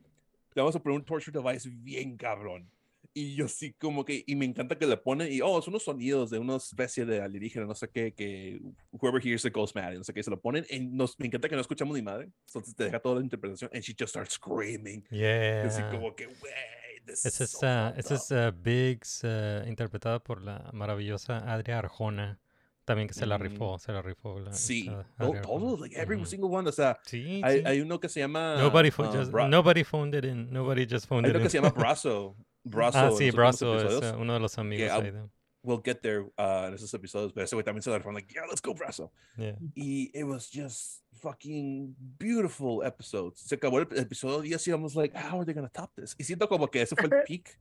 le 0.54 0.62
vamos 0.62 0.76
a 0.76 0.80
poner 0.80 1.00
un 1.00 1.06
torture 1.06 1.32
device 1.32 1.68
bien 1.68 2.16
cabrón. 2.16 2.70
Y 3.16 3.36
yo 3.36 3.48
sí 3.48 3.74
como 3.74 4.04
que, 4.06 4.24
y 4.26 4.36
me 4.36 4.46
encanta 4.46 4.76
que 4.76 4.88
le 4.88 4.98
ponen, 4.98 5.32
y 5.32 5.40
oh, 5.42 5.62
son 5.62 5.74
unos 5.74 5.84
sonidos 5.84 6.32
de 6.32 6.40
una 6.40 6.56
especie 6.56 7.06
de 7.06 7.22
alienígena, 7.22 7.66
no 7.66 7.76
sé 7.76 7.88
qué, 7.88 8.12
que 8.12 8.60
whoever 8.92 9.22
hears 9.24 9.46
it 9.46 9.54
goes 9.54 9.76
mad, 9.76 9.94
no 9.94 10.04
sé 10.04 10.14
qué, 10.14 10.24
se 10.24 10.32
lo 10.32 10.40
ponen, 10.42 10.66
y 10.68 10.80
nos, 10.80 11.20
me 11.20 11.28
encanta 11.28 11.48
que 11.48 11.54
no 11.54 11.62
escuchamos 11.62 11.96
ni 11.96 12.02
madre, 12.02 12.32
entonces 12.48 12.76
te 12.76 12.86
deja 12.86 13.00
toda 13.00 13.16
la 13.16 13.22
interpretación, 13.22 13.70
and 13.72 13.84
she 13.84 13.94
just 13.94 14.10
starts 14.10 14.34
screaming. 14.34 15.04
Yeah. 15.12 15.66
Así 15.68 15.84
como 15.92 16.16
que, 16.16 16.26
wey, 16.26 17.02
this 17.06 17.24
Esa 17.24 17.44
is 17.44 17.52
es, 17.52 17.60
so 17.60 17.68
esa 17.68 18.16
up". 18.16 18.20
es 18.20 18.32
ah, 18.32 18.52
Biggs, 18.52 19.24
ah, 19.24 19.64
interpretada 19.68 20.24
por 20.24 20.42
la 20.42 20.72
maravillosa 20.74 21.38
Adria 21.54 21.80
Arjona. 21.80 22.40
También 22.86 23.08
que 23.08 23.14
se 23.14 23.26
la 23.26 23.38
Mm. 23.38 23.42
rifó, 23.42 23.80
se 23.80 23.92
la 23.94 24.02
rifó. 24.02 24.40
La, 24.40 24.52
Sí, 24.54 24.86
to- 24.86 25.06
todos, 25.18 25.36
Arjona. 25.38 25.82
like 25.82 25.96
every 26.00 26.18
Ujú. 26.18 26.26
single 26.26 26.50
one, 26.50 26.68
o 26.68 26.72
sea, 26.72 27.00
Sí, 27.06 27.42
hay, 27.44 27.60
sí. 27.60 27.64
hay 27.66 27.82
uno 27.82 28.00
que 28.00 28.10
se 28.10 28.20
llama... 28.20 28.58
Nobody, 28.58 28.90
uh, 28.90 29.04
just- 29.12 29.32
nobody 29.50 29.84
phoned 29.84 30.16
it 30.16 30.26
in. 30.26 30.52
Nobody 30.52 30.86
just 30.86 31.08
phoned 31.08 31.26
hay 31.26 31.32
it 31.32 31.36
uno 31.36 31.40
in. 31.40 31.44
que 31.46 31.50
se 31.50 31.58
llama 31.60 31.70
Brazo. 31.96 32.36
Brazo 32.66 32.98
ah, 32.98 33.12
sí, 33.18 33.32
Brazo 33.32 33.78
es 33.78 34.04
ah, 34.04 34.18
uno 34.18 34.34
de 34.34 34.40
los 34.40 34.58
amigos 34.58 34.90
ah, 34.92 34.96
ahí 34.98 35.12
de- 35.12 35.30
We'll 35.66 35.82
get 35.82 36.02
there 36.02 36.20
uh, 36.38 36.68
en 36.68 36.74
esos 36.74 36.94
episodios, 36.94 37.32
pero 37.32 37.46
ese 37.46 37.56
güey 37.56 37.64
también 37.64 37.82
se 37.82 37.90
la 37.90 37.98
rifó, 37.98 38.12
like, 38.12 38.34
yeah, 38.34 38.44
let's 38.50 38.62
go, 38.62 38.74
Brazo. 38.74 39.14
yeah. 39.38 39.56
Y 39.76 40.12
it 40.14 40.26
was 40.26 40.50
just 40.52 41.04
fucking 41.22 41.96
beautiful 42.20 42.86
episodes. 42.86 43.40
Se 43.40 43.56
acabó 43.56 43.80
el 43.80 43.88
episodio 43.98 44.42
10 44.42 44.68
y 44.68 44.72
íbamos 44.72 44.94
like, 44.96 45.16
how 45.18 45.38
are 45.40 45.46
they 45.46 45.54
gonna 45.54 45.70
top 45.70 45.90
this? 45.96 46.16
Y 46.20 46.24
siento 46.26 46.50
como 46.50 46.68
que 46.68 46.82
ese 46.82 46.96
fue 46.98 47.06
el 47.06 47.12
peak. 47.28 47.58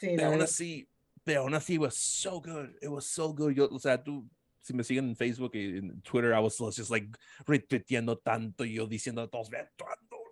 sí, 0.00 0.08
Pero 0.16 0.26
aún 0.32 0.42
así, 0.42 0.88
pero 1.22 1.42
aún 1.42 1.54
así, 1.54 1.74
it 1.74 1.80
was 1.80 1.94
so 1.94 2.40
good. 2.40 2.70
It 2.82 2.88
was 2.88 3.04
so 3.06 3.32
good. 3.32 3.52
Yo, 3.52 3.68
o 3.70 3.78
sea, 3.78 4.02
tú, 4.02 4.28
si 4.66 4.74
me 4.74 4.82
siguen 4.82 5.08
en 5.08 5.16
Facebook 5.16 5.52
y 5.54 5.78
en 5.78 6.02
Twitter, 6.02 6.32
I 6.32 6.40
was 6.40 6.58
just 6.58 6.90
like 6.90 7.06
repitiendo 7.46 8.18
tanto 8.18 8.64
y 8.64 8.74
yo 8.74 8.86
diciendo 8.86 9.22
a 9.22 9.28
todos, 9.28 9.48
vean, 9.48 9.68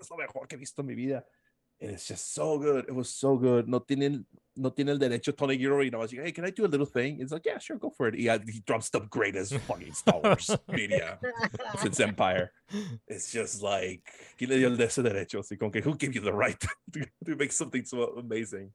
es 0.00 0.10
lo 0.10 0.16
mejor 0.16 0.48
que 0.48 0.56
he 0.56 0.58
visto 0.58 0.82
en 0.82 0.86
mi 0.88 0.94
vida. 0.94 1.24
And 1.80 1.90
it's 1.90 2.06
just 2.06 2.32
so 2.32 2.58
good. 2.58 2.86
It 2.88 2.94
was 2.94 3.10
so 3.10 3.36
good. 3.36 3.68
No 3.68 3.80
tienen, 3.80 4.24
no 4.56 4.70
tiene 4.70 4.90
el 4.90 4.98
derecho 4.98 5.36
Tony 5.36 5.56
Giro 5.56 5.82
y 5.82 5.90
no 5.90 5.98
was 5.98 6.12
like, 6.12 6.22
hey, 6.24 6.32
can 6.32 6.44
I 6.44 6.50
do 6.50 6.64
a 6.64 6.68
little 6.68 6.86
thing? 6.86 7.20
It's 7.20 7.32
like, 7.32 7.44
yeah, 7.44 7.58
sure, 7.58 7.76
go 7.76 7.90
for 7.90 8.08
it. 8.08 8.18
Yeah, 8.18 8.38
he 8.44 8.60
drops 8.60 8.90
the 8.90 9.00
greatest 9.00 9.54
fucking 9.66 9.92
Star 9.92 10.20
Wars 10.20 10.50
media 10.68 11.18
since 11.78 12.00
Empire. 12.00 12.52
It's 13.06 13.32
just 13.32 13.62
like, 13.62 14.02
¿quién 14.38 14.50
le 14.50 14.58
dio 14.58 14.68
el 14.68 14.80
ese 14.80 15.02
derecho? 15.02 15.40
Así 15.40 15.58
como 15.58 15.70
que, 15.70 15.80
who 15.80 15.94
gave 15.96 16.14
you 16.14 16.20
the 16.20 16.32
right 16.32 16.58
to, 16.92 17.00
to 17.24 17.36
make 17.36 17.52
something 17.52 17.84
so 17.84 18.16
amazing? 18.18 18.72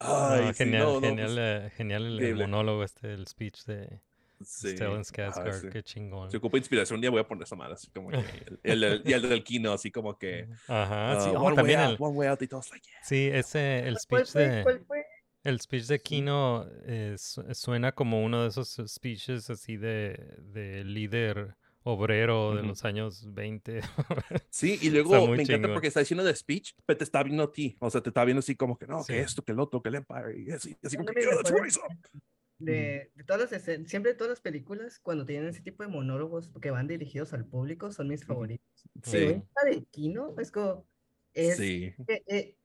Ay, 0.00 0.46
No, 0.46 0.52
genial, 0.52 0.86
no, 0.86 0.94
no, 0.94 1.00
genial, 1.00 1.34
pues, 1.34 1.38
eh, 1.38 1.70
genial 1.76 2.06
el, 2.06 2.20
el 2.20 2.36
monólogo 2.36 2.84
este, 2.84 3.12
el 3.14 3.26
speech 3.26 3.64
de 3.64 4.00
Sí, 4.44 4.70
Stellan 4.76 5.02
Skarsgård, 5.04 5.60
sí. 5.60 5.68
qué 5.70 5.82
chingón. 5.82 6.30
Si 6.30 6.36
ocupa 6.36 6.58
inspiración, 6.58 6.96
un 6.96 7.00
día 7.00 7.10
voy 7.10 7.20
a 7.20 7.26
poner 7.26 7.44
esa 7.44 7.56
madre, 7.56 7.74
así 7.74 7.90
como 7.90 8.10
que 8.10 8.16
el, 8.18 8.60
el, 8.62 8.84
el- 8.84 9.02
y 9.04 9.12
el 9.12 9.22
del 9.28 9.42
Kino, 9.44 9.72
así 9.72 9.90
como 9.90 10.16
que 10.18 10.48
Ajá, 10.68 11.20
sí, 11.20 11.30
uh, 11.30 11.32
oh, 11.34 11.36
one, 11.38 11.46
way 11.46 11.54
también 11.56 11.80
out, 11.80 11.90
el, 11.90 11.96
one 11.98 12.16
way 12.18 12.28
out, 12.28 12.42
y 12.42 12.48
todos 12.48 12.70
like, 12.70 12.86
yeah. 12.88 12.98
sí, 13.02 13.28
ese, 13.32 13.80
el 13.88 13.96
¿Cuál 14.08 14.26
speech 14.26 14.32
fue? 14.32 14.48
de, 14.48 14.62
¿Cuál 14.62 14.84
fue? 14.86 15.04
el 15.44 15.60
speech 15.60 15.86
de 15.86 15.98
Kino 16.00 16.66
eh, 16.86 17.14
su- 17.18 17.44
suena 17.54 17.92
como 17.92 18.22
uno 18.22 18.42
de 18.42 18.48
esos 18.48 18.80
speeches 18.86 19.50
así 19.50 19.76
de, 19.76 20.36
de 20.38 20.84
líder 20.84 21.56
obrero 21.84 22.52
de 22.54 22.60
Ujú. 22.60 22.68
los 22.68 22.84
años 22.84 23.26
20. 23.34 23.80
Sí, 24.50 24.78
y 24.82 24.90
luego 24.90 25.26
me 25.26 25.32
encanta 25.42 25.54
chingón. 25.54 25.72
porque 25.72 25.88
está 25.88 25.98
diciendo 25.98 26.22
de 26.22 26.32
speech, 26.36 26.74
pero 26.86 26.96
te 26.96 27.02
está 27.02 27.24
viendo 27.24 27.42
a 27.42 27.50
ti. 27.50 27.76
O 27.80 27.90
sea, 27.90 28.00
te 28.00 28.10
está 28.10 28.24
viendo 28.24 28.38
así 28.38 28.54
como 28.54 28.78
que 28.78 28.86
no, 28.86 29.02
Sí. 29.02 29.14
que 29.14 29.20
esto, 29.20 29.42
que 29.42 29.50
el 29.50 29.58
otro, 29.58 29.82
que 29.82 29.88
el 29.88 29.96
Empire. 29.96 30.38
Y 30.46 30.50
así, 30.52 30.76
así 30.84 30.96
como 30.96 31.08
que, 31.08 31.22
yeah, 31.22 31.60
rise 31.60 31.80
up. 31.80 32.20
De, 32.64 33.10
de 33.14 33.24
todas 33.24 33.50
las 33.50 33.62
siempre 33.88 34.14
todas 34.14 34.30
las 34.30 34.40
películas, 34.40 34.98
cuando 34.98 35.26
tienen 35.26 35.48
ese 35.48 35.62
tipo 35.62 35.82
de 35.82 35.88
monólogos 35.88 36.50
que 36.60 36.70
van 36.70 36.86
dirigidos 36.86 37.32
al 37.32 37.44
público, 37.44 37.90
son 37.90 38.08
mis 38.08 38.24
favoritos. 38.24 38.66
Sí, 39.02 39.18
esta 39.18 39.64
de 39.64 39.84
Kino 39.90 40.34
es 40.38 40.52
como, 40.52 40.86
es, 41.34 41.56
sí. 41.56 41.94
eh, 42.06 42.22
eh, 42.26 42.56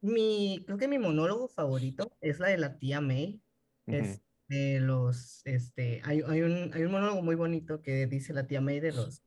mi, 0.00 0.62
creo 0.64 0.78
que 0.78 0.88
mi 0.88 0.98
monólogo 0.98 1.48
favorito 1.48 2.16
es 2.20 2.38
la 2.38 2.48
de 2.48 2.58
la 2.58 2.78
tía 2.78 3.00
May. 3.00 3.40
Ujú. 3.86 3.96
Es 3.96 4.22
de 4.48 4.80
los, 4.80 5.42
este, 5.46 6.00
hay, 6.04 6.22
hay 6.26 6.42
un, 6.42 6.70
hay 6.72 6.82
un 6.82 6.92
monólogo 6.92 7.22
muy 7.22 7.34
bonito 7.34 7.80
que 7.82 8.06
dice 8.06 8.32
la 8.32 8.46
tía 8.46 8.60
May 8.60 8.80
de 8.80 8.92
los, 8.92 9.22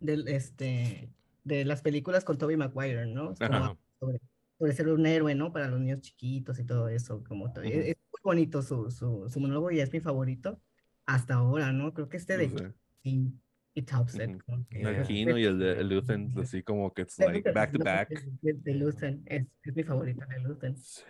del, 0.00 0.28
este, 0.28 1.10
de 1.44 1.64
las 1.64 1.82
películas 1.82 2.24
con 2.24 2.38
Tobey 2.38 2.56
Maguire, 2.56 3.06
¿no? 3.06 3.34
Como 3.34 3.78
sobre, 3.98 4.20
sobre 4.60 4.72
ser 4.74 4.88
un 4.88 5.06
héroe, 5.06 5.34
¿no? 5.34 5.52
Para 5.54 5.68
los 5.68 5.80
niños 5.80 6.02
chiquitos 6.02 6.58
y 6.58 6.64
todo 6.64 6.88
eso, 6.90 7.24
como, 7.24 7.50
to- 7.50 7.62
Ujú. 7.62 7.70
es, 7.70 7.86
es 7.88 7.96
muy 8.12 8.20
bonito 8.22 8.60
su, 8.60 8.90
su, 8.90 9.26
su 9.30 9.40
monólogo 9.40 9.70
y 9.70 9.80
es 9.80 9.90
mi 9.90 10.00
favorito 10.00 10.60
hasta 11.06 11.34
ahora, 11.36 11.72
¿no? 11.72 11.94
Creo 11.94 12.10
que 12.10 12.18
este 12.18 12.36
de 12.36 12.48
No 12.48 12.58
sé. 12.58 12.74
y 13.02 13.82
tops 13.82 14.16
it, 14.16 14.28
Ujú. 14.28 14.38
como 14.44 14.66
que 14.68 14.82
El 14.82 14.92
Yeah. 14.96 15.02
Kino 15.06 15.38
y 15.38 15.44
el 15.44 15.58
de 15.58 15.80
el 15.80 15.88
Luthen, 15.94 16.30
así 16.36 16.62
como 16.62 16.92
que 16.92 17.02
it's 17.02 17.16
de 17.16 17.24
like 17.24 17.38
Luthen, 17.38 17.54
back 17.54 17.72
to 17.72 17.78
no, 17.78 17.84
back. 17.86 18.08
de, 18.42 18.52
de 18.52 18.74
Luthen, 18.74 19.22
es, 19.24 19.46
es 19.64 19.74
mi 19.74 19.82
favorito 19.82 20.26
de 20.28 20.40
Luthen. 20.40 20.76
Sí, 20.76 21.04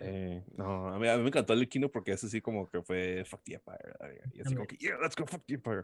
no, 0.55 0.87
a 0.87 0.97
mí, 0.97 1.09
a 1.09 1.17
mí 1.17 1.23
me 1.23 1.27
encantó 1.27 1.51
el 1.51 1.67
Kino 1.67 1.91
porque 1.91 2.11
es 2.13 2.23
así 2.23 2.39
como 2.39 2.69
que 2.69 2.81
fue 2.81 3.25
fuck 3.25 3.43
the 3.43 3.55
Empire. 3.55 3.93
Y 4.33 4.39
así 4.39 4.55
como 4.55 4.65
que, 4.65 4.77
yeah, 4.77 4.95
let's 5.01 5.15
go 5.17 5.25
fuck 5.27 5.43
the 5.45 5.55
Empire. 5.55 5.83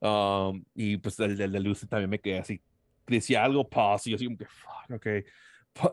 Um, 0.00 0.64
y 0.74 0.96
pues 0.96 1.20
el 1.20 1.36
del 1.36 1.52
de 1.52 1.60
Luthen 1.60 1.90
también 1.90 2.08
me 2.08 2.18
quedé 2.18 2.38
así. 2.38 2.62
Decía 3.06 3.44
algo, 3.44 3.68
pause, 3.68 4.06
y 4.06 4.10
yo 4.12 4.16
así 4.16 4.24
como 4.24 4.38
que, 4.38 4.46
fuck, 4.46 4.90
ok. 4.94 5.06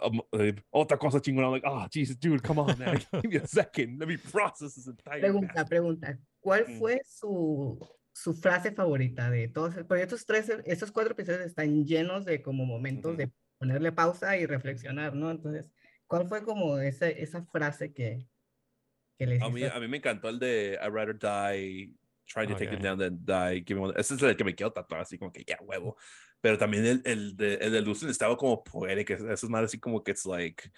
Um, 0.02 0.22
eh, 0.34 0.56
otra 0.72 0.98
cosa 0.98 1.22
chingona, 1.22 1.48
I'm 1.48 1.54
like, 1.54 1.66
oh, 1.66 1.88
Jesus, 1.90 2.18
dude, 2.20 2.42
come 2.44 2.60
on, 2.60 2.78
man. 2.78 3.00
Give 3.22 3.30
me 3.32 3.38
a 3.38 3.48
second. 3.48 3.98
Let 4.00 4.08
me 4.08 4.18
process 4.18 4.76
this 4.76 4.88
entire 4.88 5.22
Pregunta, 5.22 5.66
pregunta, 5.66 6.20
¿cuál 6.42 6.66
Mm. 6.68 6.80
fue 6.80 7.02
su, 7.06 7.80
su 8.14 8.34
frase 8.34 8.74
favorita 8.74 9.30
de 9.30 9.48
todos? 9.48 9.76
Porque 9.88 10.04
estos 10.04 10.26
tres, 10.26 10.50
estos 10.66 10.92
cuatro 10.92 11.14
episodios 11.14 11.46
están 11.46 11.86
llenos 11.86 12.26
de 12.26 12.42
como 12.42 12.66
momentos 12.66 13.12
Ujú. 13.14 13.18
de 13.18 13.32
ponerle 13.58 13.92
pausa 13.94 14.38
y 14.38 14.46
reflexionar, 14.46 15.16
¿no? 15.16 15.32
Entonces, 15.32 15.66
¿cuál 16.08 16.28
fue 16.28 16.44
como 16.44 16.78
esa, 16.80 17.08
esa 17.10 17.46
frase 17.46 17.94
que, 17.94 18.28
que 19.18 19.28
les 19.28 19.42
A 19.42 19.50
mí, 19.50 19.64
a 19.64 19.80
mí 19.80 19.88
me 19.88 19.98
encantó 19.98 20.28
el 20.28 20.40
de 20.40 20.78
I'd 20.82 20.92
rather 20.94 21.18
die 21.18 21.96
trying 22.32 22.48
to 22.48 22.54
take 22.56 22.72
it 22.72 22.80
Ok. 22.80 22.84
down 22.84 22.98
than 23.00 23.20
die 23.26 23.60
giving 23.66 23.84
one. 23.84 23.94
Ese 23.98 24.14
es 24.16 24.22
el 24.22 24.36
que 24.38 24.44
me 24.44 24.54
quiero 24.54 24.72
tatuar, 24.72 25.02
así 25.02 25.18
como 25.18 25.32
que 25.32 25.44
ya 25.46 25.58
huevo. 25.62 25.98
Pero 26.42 26.58
también 26.58 26.86
el, 26.86 27.02
el 27.04 27.36
de, 27.36 27.56
el 27.56 27.72
de 27.74 27.82
Lucen 27.82 28.10
estaba 28.10 28.38
como 28.38 28.64
poético. 28.64 29.14
Eso 29.14 29.28
es 29.34 29.50
más 29.50 29.64
así 29.66 29.80
como 29.80 30.04
que 30.04 30.12
it's 30.12 30.26
like, 30.26 30.72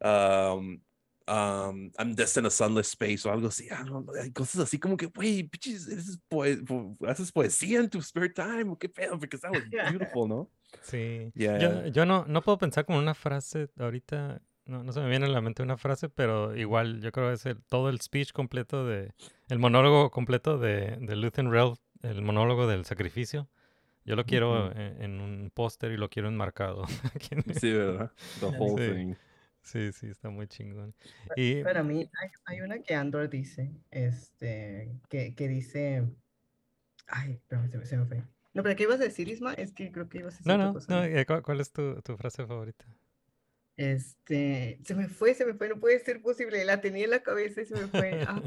um, 0.00 0.80
um, 1.28 1.90
I'm 1.98 2.14
destined 2.14 2.46
a 2.46 2.50
sunless 2.50 2.88
space 2.88 3.26
o 3.28 3.32
algo 3.32 3.48
así. 3.48 3.66
I 3.66 3.84
don't 3.84 4.06
know, 4.06 4.14
hay 4.20 4.32
cosas 4.32 4.62
así 4.62 4.78
como 4.78 4.96
que, 4.96 5.06
güey, 5.06 5.42
bitches, 5.42 5.86
¿haces, 5.88 6.18
poe 6.28 6.56
po- 6.58 6.96
haces 7.06 7.30
poesía 7.30 7.80
en 7.80 7.90
tu 7.90 8.00
spare 8.00 8.30
time? 8.30 8.70
¿O 8.70 8.78
¿Qué 8.78 8.88
pedo? 8.88 9.18
Because 9.18 9.42
that 9.42 9.52
was 9.52 9.64
beautiful, 9.68 10.26
¿no? 10.28 10.50
Sí. 10.82 11.30
Yeah. 11.34 11.58
Yo, 11.58 11.86
yo 11.88 12.06
no, 12.06 12.24
no 12.26 12.40
puedo 12.42 12.58
pensar 12.58 12.86
como 12.86 12.98
una 12.98 13.14
frase 13.14 13.68
ahorita. 13.78 14.40
No, 14.64 14.84
no 14.84 14.92
se 14.92 15.00
me 15.00 15.08
viene 15.08 15.26
a 15.26 15.28
la 15.28 15.40
mente 15.40 15.62
una 15.62 15.76
frase, 15.76 16.08
pero 16.08 16.56
igual 16.56 17.00
yo 17.00 17.10
creo 17.12 17.28
que 17.28 17.34
es 17.34 17.46
el- 17.46 17.62
todo 17.64 17.88
el 17.88 18.00
speech 18.00 18.32
completo 18.32 18.86
de. 18.86 19.12
El 19.48 19.58
monólogo 19.58 20.10
completo 20.10 20.58
de, 20.58 20.96
de 21.00 21.16
Luthen 21.16 21.50
Rel, 21.50 21.74
el 22.02 22.22
monólogo 22.22 22.66
del 22.66 22.84
sacrificio. 22.84 23.48
Yo 24.04 24.16
lo 24.16 24.26
quiero 24.26 24.68
Ujú. 24.68 24.80
en, 24.80 25.02
en 25.02 25.20
un 25.20 25.50
póster 25.54 25.92
y 25.92 25.96
lo 25.96 26.10
quiero 26.10 26.28
enmarcado. 26.28 26.84
Sí, 27.60 27.72
¿verdad? 27.72 28.12
The 28.40 28.46
whole 28.46 28.78
Sí. 28.78 28.94
thing. 28.94 29.14
Sí, 29.62 29.92
sí, 29.92 30.08
está 30.08 30.30
muy 30.30 30.46
chingón. 30.48 30.94
Y 31.36 31.62
Para 31.62 31.82
mí, 31.82 32.10
hay, 32.20 32.28
hay 32.46 32.60
una 32.62 32.80
que 32.82 32.94
Andor 32.94 33.28
dice, 33.30 33.72
este, 33.90 34.92
que, 35.08 35.34
que 35.34 35.48
dice, 35.48 36.04
ay, 37.06 37.32
espérame, 37.34 37.70
se 37.70 37.78
me, 37.78 37.86
se 37.86 37.96
me 37.96 38.06
fue. 38.06 38.22
No, 38.54 38.62
pero 38.62 38.76
¿qué 38.76 38.82
ibas 38.84 39.00
a 39.00 39.04
decir, 39.04 39.28
Isma? 39.28 39.54
Es 39.54 39.72
que 39.72 39.92
creo 39.92 40.08
que 40.08 40.18
ibas 40.18 40.34
a 40.34 40.38
decir 40.38 40.46
no, 40.46 40.58
no, 40.58 40.72
cosa. 40.72 40.92
no, 40.94 41.04
eh, 41.04 41.24
¿cuál, 41.26 41.42
cuál 41.42 41.60
es 41.60 41.72
tu, 41.72 42.00
tu 42.02 42.16
frase 42.16 42.46
favorita? 42.46 42.84
Este, 43.76 44.78
se 44.84 44.94
me 44.94 45.08
fue, 45.08 45.34
se 45.34 45.46
me 45.46 45.54
fue, 45.54 45.68
no 45.68 45.80
puede 45.80 45.98
ser 46.00 46.20
posible, 46.20 46.64
la 46.64 46.80
tenía 46.80 47.04
en 47.04 47.10
la 47.10 47.22
cabeza 47.22 47.62
y 47.62 47.66
se 47.66 47.74
me 47.74 47.88
fue. 47.88 48.22
Ah, 48.28 48.42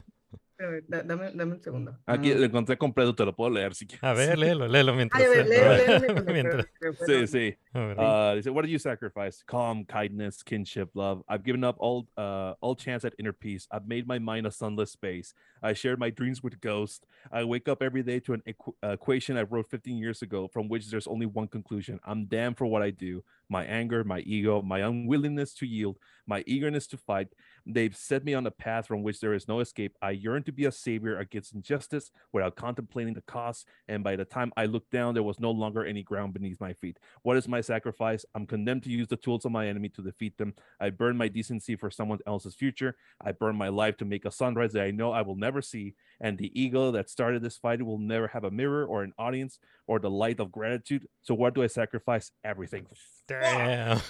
dame, 0.58 1.32
dame 1.34 1.54
un 1.56 1.62
segundo. 1.62 1.98
Aquí 2.06 2.32
Ah. 2.32 2.36
lo 2.36 2.46
encontré 2.46 2.78
completo, 2.78 3.14
te 3.16 3.26
lo 3.26 3.36
puedo 3.36 3.50
leer 3.52 3.74
si 3.76 3.86
quieres. 3.86 4.04
A 4.04 4.14
ver, 4.14 4.38
léelo, 4.38 4.68
léelo 4.68 4.94
mientras. 4.96 5.22
Ay, 5.22 5.28
a 5.28 5.30
ver, 5.30 5.48
léelo, 5.48 5.76
léelo 5.76 6.14
mientras 6.14 6.26
me 6.26 6.34
mientras- 6.34 6.66
acuerdo, 6.66 7.06
Sí, 7.06 7.28
sí. 7.28 7.56
a 7.74 7.80
ver. 7.80 8.00
Uh, 8.00 8.34
they 8.36 8.42
said, 8.44 8.54
"What 8.54 8.62
did 8.64 8.72
you 8.72 8.80
sacrifice? 8.80 9.44
Calm, 9.46 9.86
kindness, 9.86 10.44
kinship, 10.44 10.90
love. 10.96 11.24
I've 11.28 11.44
given 11.44 11.64
up 11.64 11.76
all, 11.80 12.08
uh, 12.18 12.54
all 12.62 12.76
chance 12.76 13.04
at 13.06 13.14
inner 13.20 13.34
peace. 13.34 13.68
I've 13.72 13.88
made 13.88 14.08
my 14.08 14.20
mind 14.20 14.48
a 14.48 14.52
sunless 14.52 14.92
space. 14.92 15.34
I 15.62 15.74
share 15.74 15.98
my 15.98 16.10
dreams 16.10 16.42
with 16.44 16.60
ghosts. 16.62 17.06
I 17.32 17.44
wake 17.44 17.68
up 17.68 17.82
every 17.82 18.04
day 18.04 18.20
to 18.22 18.34
an 18.34 18.42
equ- 18.48 18.76
equation 18.84 19.38
I 19.38 19.44
wrote 19.44 19.70
15 19.70 19.98
years 19.98 20.22
ago, 20.22 20.48
from 20.48 20.70
which 20.70 20.90
there's 20.90 21.08
only 21.08 21.26
one 21.26 21.48
conclusion: 21.48 22.00
I'm 22.06 22.26
damned 22.26 22.58
for 22.58 22.66
what 22.66 22.82
I 22.82 22.92
do. 22.92 23.24
My 23.50 23.64
anger, 23.66 24.04
my 24.04 24.20
ego, 24.22 24.62
my 24.64 24.80
unwillingness 24.80 25.54
to 25.56 25.68
yield, 25.68 26.00
my 26.26 26.44
eagerness 26.48 26.88
to 26.88 26.98
fight. 26.98 27.28
They've 27.66 27.96
set 27.96 28.24
me 28.24 28.34
on 28.34 28.46
a 28.46 28.52
path 28.52 28.88
from 28.88 29.02
which 29.02 29.20
there 29.20 29.34
is 29.34 29.48
no 29.48 29.60
escape. 29.60 29.98
I 30.02 30.12
yearn 30.12 30.44
to 30.44 30.52
be 30.52 30.66
a 30.66 30.72
savior 30.72 31.18
against 31.18 31.54
injustice 31.54 32.12
without 32.32 32.56
contemplating 32.56 33.16
the 33.16 33.22
cost. 33.22 33.68
And 33.88 34.04
by 34.04 34.16
the 34.16 34.26
time 34.26 34.54
I 34.56 34.66
looked 34.66 34.92
down, 34.92 35.16
there 35.16 35.24
was 35.24 35.40
no 35.40 35.50
longer 35.52 35.84
any 35.84 36.04
ground 36.04 36.34
beneath 36.34 36.60
my 36.62 36.74
feet. 36.74 37.00
What 37.24 37.38
is 37.38 37.48
my 37.48 37.62
sacrifice? 37.62 38.24
I'm 38.36 38.46
condemned 38.46 38.84
to 38.84 38.92
use 38.92 39.08
the 39.08 39.18
tools 39.18 39.46
of 39.46 39.52
my 39.52 39.68
enemy 39.68 39.90
to 39.90 40.02
defeat 40.04 40.38
them. 40.38 40.54
I 40.80 40.92
burn 40.92 41.18
my 41.18 41.28
decency 41.28 41.76
for 41.76 41.90
someone 41.90 42.20
else's 42.28 42.54
future. 42.56 42.96
I 43.20 43.32
burn 43.32 43.56
my 43.56 43.70
life 43.70 43.98
to 43.98 44.06
make 44.06 44.26
a 44.26 44.32
sunrise 44.32 44.74
that 44.74 44.84
I 44.84 44.92
know 44.92 45.12
I 45.12 45.24
will 45.24 45.36
never 45.36 45.62
see. 45.62 45.96
And 46.22 46.38
the 46.38 46.52
ego 46.60 46.92
that 46.92 47.10
started 47.10 47.42
this 47.42 47.58
fight 47.58 47.82
will 47.82 47.98
never 48.00 48.28
have 48.28 48.44
a 48.44 48.52
mirror 48.52 48.86
or 48.86 49.04
an 49.04 49.14
audience 49.18 49.60
or 49.88 50.00
the 50.00 50.10
light 50.10 50.40
of 50.40 50.52
gratitude. 50.52 51.08
So 51.24 51.34
what 51.34 51.56
do 51.56 51.64
I 51.64 51.68
sacrifice? 51.68 52.32
Everything. 52.44 52.88
Damn. 53.28 54.02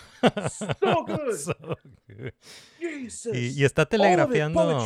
So 0.49 1.03
good. 1.05 1.39
So 1.39 1.53
good. 2.09 2.33
Jesus. 2.79 3.33
Y, 3.53 3.61
y 3.61 3.65
está 3.65 3.85
telegrafiando. 3.85 4.79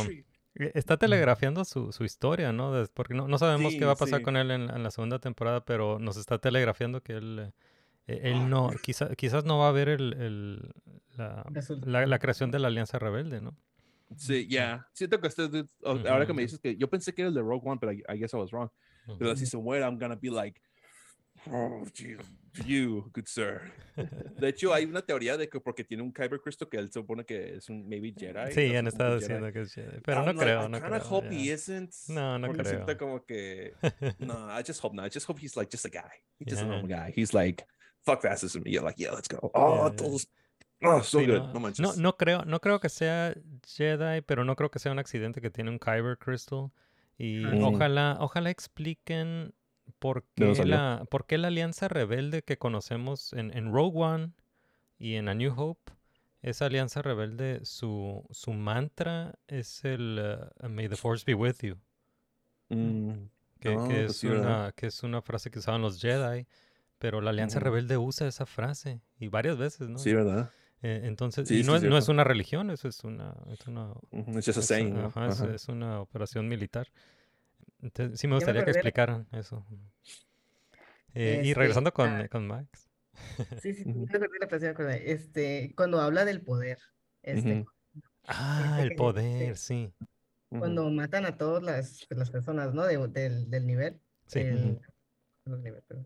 eh, 0.56 0.72
Está 0.74 0.96
telegrafiando 0.96 1.64
su, 1.64 1.92
su 1.92 2.04
historia, 2.04 2.52
¿no? 2.52 2.72
Porque 2.94 3.14
no, 3.14 3.28
no 3.28 3.38
sabemos 3.38 3.72
qué 3.72 3.78
Sí, 3.80 3.84
va 3.84 3.92
a 3.92 3.96
pasar 3.96 4.18
sí. 4.18 4.24
con 4.24 4.36
él 4.36 4.50
en, 4.50 4.62
en 4.70 4.82
la 4.82 4.90
segunda 4.90 5.18
temporada, 5.18 5.64
pero 5.64 5.98
nos 5.98 6.16
está 6.16 6.38
telegrafiando 6.38 7.02
que 7.02 7.14
él, 7.14 7.38
eh, 7.38 7.52
eh, 8.08 8.20
él 8.24 8.50
no, 8.50 8.70
quizá- 8.82 9.14
quizás 9.16 9.44
no 9.44 9.58
va 9.58 9.68
a 9.68 9.72
ver 9.72 9.88
el, 9.88 10.12
el- 10.14 10.72
la, 11.16 11.44
la, 11.84 12.06
la 12.06 12.18
creación 12.18 12.50
de 12.50 12.58
la 12.58 12.68
Alianza 12.68 12.98
Rebelde, 12.98 13.40
¿no? 13.40 13.56
Sí, 14.16 14.46
yeah. 14.48 14.88
Siento 14.92 15.20
que 15.20 15.28
oh, 15.84 15.98
ahora 16.08 16.26
que 16.26 16.32
me 16.32 16.42
dices 16.42 16.58
que 16.58 16.76
yo 16.76 16.90
pensé 16.90 17.14
que 17.14 17.22
era 17.22 17.28
el 17.28 17.34
de 17.34 17.42
Rogue 17.42 17.62
One, 17.64 17.78
pero 17.80 17.92
I, 17.92 18.02
I 18.12 18.18
guess 18.18 18.32
I 18.34 18.36
was 18.36 18.50
wrong. 18.50 18.68
Pero 19.18 19.34
si 19.36 19.46
se 19.46 19.56
muere, 19.56 19.84
I'm 19.84 19.98
gonna 19.98 20.16
be 20.16 20.30
like, 20.30 20.60
you, 22.66 23.10
good 23.14 23.26
sir. 23.26 23.72
De 24.38 24.48
hecho, 24.48 24.72
hay 24.74 24.84
una 24.84 25.02
teoría 25.02 25.36
de 25.36 25.48
que 25.48 25.60
porque 25.60 25.84
tiene 25.84 26.02
un 26.02 26.12
Kyber 26.12 26.40
Crystal 26.40 26.68
que 26.68 26.78
él 26.78 26.86
se 26.88 26.94
supone 27.00 27.24
que 27.24 27.56
es 27.56 27.68
un 27.68 27.88
maybe 27.88 28.12
Jedi. 28.16 28.52
Sí, 28.52 28.74
han 28.76 28.86
estado 28.86 29.16
diciendo 29.16 29.46
Jedi. 29.46 29.52
que 29.52 29.60
es 29.62 29.74
Jedi, 29.74 30.00
pero 30.04 30.18
I'm 30.20 30.26
no 30.26 30.32
like, 30.32 30.44
creo, 30.44 30.64
I 30.66 30.68
no 30.68 30.80
creo. 30.80 31.02
hope 31.10 31.28
he 31.30 31.52
isn't. 31.52 31.92
No, 32.08 32.38
no 32.38 32.48
porque 32.48 32.62
creo. 32.62 32.74
siento 32.84 32.98
como 32.98 33.24
que, 33.24 33.74
no, 34.18 34.48
I 34.58 34.62
just 34.66 34.82
hope 34.82 34.94
not. 34.96 35.06
I 35.06 35.10
just 35.12 35.28
hope 35.28 35.40
he's 35.40 35.56
like 35.56 35.70
just 35.70 35.84
a 35.86 35.90
guy. 35.90 36.10
He's 36.38 36.48
just 36.48 36.62
a 36.62 36.66
normal 36.66 36.88
guy. 36.88 37.12
He's 37.14 37.32
like, 37.32 37.64
fuck 38.04 38.22
fascism. 38.22 38.62
You're 38.66 38.84
like, 38.84 38.98
yeah, 38.98 39.12
let's 39.12 39.28
go. 39.28 39.50
Oh, 39.54 39.76
Yeah, 39.76 39.90
yeah. 39.90 39.96
todos 39.96 40.26
Oh, 40.82 41.02
so 41.02 41.18
Sí, 41.20 41.26
good. 41.26 41.40
no, 41.42 41.52
No 41.52 41.60
manches. 41.60 41.80
no, 41.80 41.92
no 41.96 42.16
creo, 42.16 42.42
no 42.46 42.58
creo 42.60 42.80
que 42.80 42.88
sea 42.88 43.34
Jedi, 43.66 44.22
pero 44.22 44.44
no 44.46 44.56
creo 44.56 44.70
que 44.70 44.78
sea 44.78 44.90
un 44.92 44.98
accidente 44.98 45.42
que 45.42 45.50
tiene 45.50 45.68
un 45.70 45.78
Kyber 45.78 46.16
Crystal. 46.16 46.70
Y 47.18 47.44
Mm. 47.44 47.62
ojalá, 47.64 48.16
ojalá 48.18 48.48
expliquen 48.48 49.52
por 50.00 50.26
¿De 50.36 50.46
dónde 50.46 50.64
qué, 50.64 50.66
la, 50.66 51.06
por 51.10 51.26
qué 51.26 51.38
la 51.38 51.48
alianza 51.48 51.88
rebelde 51.88 52.42
que 52.44 52.58
conocemos 52.58 53.34
en, 53.34 53.56
en 53.56 53.72
Rogue 53.72 53.98
One 54.02 54.32
y 54.98 55.16
en 55.16 55.28
A 55.28 55.34
New 55.34 55.54
Hope, 55.56 55.92
esa 56.42 56.66
alianza 56.66 57.02
rebelde, 57.02 57.64
su, 57.64 58.26
su 58.30 58.52
mantra 58.52 59.38
es 59.48 59.84
el 59.84 60.50
uh, 60.62 60.68
May 60.70 60.88
the 60.88 60.96
Force 60.96 61.24
be 61.26 61.34
with 61.34 61.56
you. 61.62 61.78
Mm, 62.70 63.28
Que, 63.60 63.72
no, 63.72 63.82
que 63.82 64.04
pues 64.06 64.16
es 64.16 64.24
una, 64.24 64.72
que 64.76 64.86
es 64.86 65.02
una 65.02 65.20
frase 65.22 65.50
que 65.50 65.58
usaban 65.58 65.82
los 65.82 66.00
Jedi, 66.00 66.46
pero 66.98 67.20
la 67.20 67.30
Alianza 67.30 67.58
Ujú. 67.58 67.64
Rebelde 67.64 67.98
usa 67.98 68.26
esa 68.28 68.46
frase 68.46 69.02
y 69.18 69.28
varias 69.28 69.58
veces, 69.58 69.88
¿no? 69.88 69.98
Sí, 69.98 70.14
¿verdad? 70.14 70.50
Eh, 70.82 71.02
entonces, 71.04 71.48
Sí, 71.48 71.56
y 71.56 71.64
sí, 71.64 71.68
no, 71.68 71.76
es 71.76 71.82
es, 71.82 71.84
no 71.84 71.98
es 71.98 72.08
una 72.08 72.24
religión, 72.24 72.70
eso 72.70 72.88
es 72.88 73.04
una, 73.04 73.34
es 73.50 73.66
una, 73.68 73.92
Ujú, 74.12 74.38
It's 74.38 74.46
just 74.46 74.58
a 74.58 74.62
es, 74.62 74.62
saying, 74.62 74.94
¿no? 74.94 75.06
ajá, 75.06 75.28
es- 75.28 75.40
Ajá. 75.40 75.46
es 75.54 75.68
una 75.68 76.00
operación 76.02 76.48
militar. 76.48 76.88
Entonces, 77.82 78.20
sí 78.20 78.26
me 78.26 78.32
me 78.32 78.36
gustaría 78.36 78.64
que 78.64 78.70
explicaran 78.70 79.26
eso. 79.32 79.66
Eh, 81.14 81.40
y 81.44 81.48
Este, 81.48 81.60
regresando 81.60 81.92
con, 81.92 82.08
ah, 82.08 82.28
con 82.28 82.46
Max. 82.46 82.88
Sí, 83.60 83.74
sí, 83.74 83.84
la. 84.84 84.96
Este, 84.96 85.72
cuando 85.76 86.00
habla 86.00 86.24
del 86.24 86.42
poder, 86.42 86.78
este, 87.22 87.64
Ah, 88.24 88.76
Este 88.78 88.82
el 88.92 88.96
poder, 88.96 89.56
sí. 89.56 89.92
cuando 90.48 90.88
matan 90.90 91.26
a 91.26 91.36
todas 91.36 91.62
las, 91.62 92.06
las 92.10 92.30
personas, 92.30 92.72
¿no? 92.74 92.84
De- 92.84 93.08
del, 93.08 93.50
del 93.50 93.66
nivel, 93.66 94.00
Sí. 94.26 94.40
el- 94.40 94.80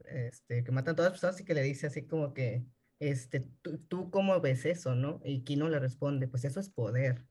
este, 0.07 0.65
que 0.65 0.73
matan 0.73 0.93
a 0.93 0.97
todas 0.97 1.13
las 1.13 1.21
personas 1.21 1.41
y 1.41 1.45
que 1.45 1.55
le 1.55 1.63
dice 1.63 1.89
así 1.89 2.07
como 2.07 2.33
que, 2.33 2.65
este, 2.99 3.41
tú, 3.61 3.79
tú 3.79 4.11
cómo 4.11 4.41
ves 4.41 4.65
eso, 4.65 4.95
¿no? 4.95 5.21
Y 5.25 5.43
Kino 5.43 5.69
le 5.69 5.79
responde, 5.79 6.29
pues 6.29 6.45
eso 6.45 6.61
es 6.61 6.71
poder. 6.71 7.23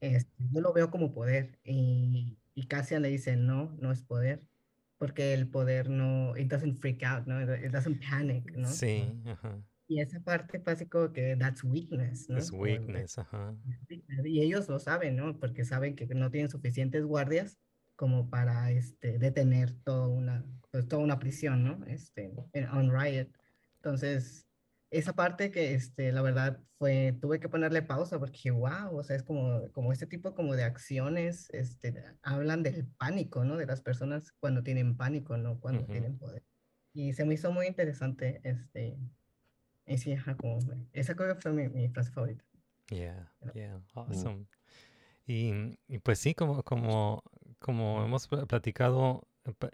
Este, 0.00 0.32
yo 0.52 0.60
lo 0.60 0.72
veo 0.72 0.90
como 0.90 1.12
poder. 1.14 1.60
Y, 1.62 2.36
y 2.54 2.66
Cassian 2.66 3.02
le 3.02 3.08
dice, 3.08 3.36
no, 3.36 3.76
no 3.80 3.92
es 3.92 4.02
poder. 4.02 4.42
Porque 4.96 5.34
el 5.34 5.48
poder 5.48 5.90
no, 5.90 6.36
it 6.36 6.48
doesn't 6.50 6.78
freak 6.78 7.02
out, 7.02 7.26
¿no? 7.26 7.42
It 7.42 7.72
doesn't 7.72 8.00
panic, 8.08 8.52
¿no? 8.56 8.68
Sí, 8.68 9.12
ajá. 9.26 9.60
Y 9.86 10.00
esa 10.00 10.20
parte 10.20 10.58
básico 10.58 11.12
que 11.12 11.36
that's 11.36 11.62
weakness, 11.62 12.28
¿no? 12.30 12.38
Es 12.38 12.50
weakness, 12.52 13.18
ajá. 13.18 13.54
Y 14.24 14.40
ellos 14.40 14.68
lo 14.68 14.78
saben, 14.78 15.16
¿no? 15.16 15.38
Porque 15.38 15.64
saben 15.64 15.94
que 15.94 16.06
no 16.06 16.30
tienen 16.30 16.48
suficientes 16.50 17.04
guardias 17.04 17.58
como 17.96 18.30
para 18.30 18.70
este, 18.70 19.18
detener 19.18 19.72
toda 19.84 20.08
una, 20.08 20.44
pues, 20.70 20.88
toda 20.88 21.02
una 21.02 21.18
prisión, 21.18 21.64
¿no? 21.64 21.84
Este, 21.86 22.32
en- 22.52 22.68
on 22.68 22.90
Riot. 22.90 23.28
Entonces, 23.76 24.46
esa 24.98 25.14
parte 25.14 25.50
que, 25.50 25.74
este, 25.74 26.12
la 26.12 26.22
verdad, 26.22 26.60
fue, 26.78 27.16
tuve 27.20 27.40
que 27.40 27.48
ponerle 27.48 27.82
pausa 27.82 28.18
porque 28.18 28.50
wow, 28.50 28.96
o 28.96 29.02
sea, 29.04 29.16
es 29.16 29.22
como, 29.22 29.70
como 29.72 29.92
este 29.92 30.06
tipo 30.06 30.34
como 30.34 30.54
de 30.54 30.64
acciones, 30.64 31.48
este, 31.50 31.94
hablan 32.22 32.62
del 32.62 32.86
pánico, 32.98 33.44
¿no? 33.44 33.56
De 33.56 33.66
las 33.66 33.80
personas 33.82 34.32
cuando 34.40 34.62
tienen 34.62 34.96
pánico, 34.96 35.36
no 35.36 35.60
cuando 35.60 35.82
Ujú. 35.82 35.92
tienen 35.92 36.18
poder. 36.18 36.42
Y 36.92 37.12
se 37.14 37.24
me 37.24 37.34
hizo 37.34 37.50
muy 37.52 37.66
interesante, 37.66 38.40
este, 38.44 38.96
y 39.86 39.98
sí, 39.98 40.12
ajá, 40.12 40.36
como, 40.36 40.58
esa 40.92 41.14
creo 41.14 41.34
que 41.34 41.40
fue 41.42 41.52
mi, 41.52 41.68
mi 41.68 41.88
frase 41.88 42.10
favorita. 42.10 42.44
Yeah, 42.90 43.28
yeah, 43.54 43.80
awesome. 43.94 44.46
Y, 45.26 45.52
y 45.88 45.98
pues 45.98 46.18
sí, 46.18 46.34
como, 46.34 46.62
como, 46.62 47.22
como 47.58 48.04
hemos 48.04 48.28
pla- 48.28 48.46
platicado, 48.46 49.26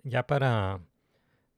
ya 0.04 0.26
para, 0.26 0.80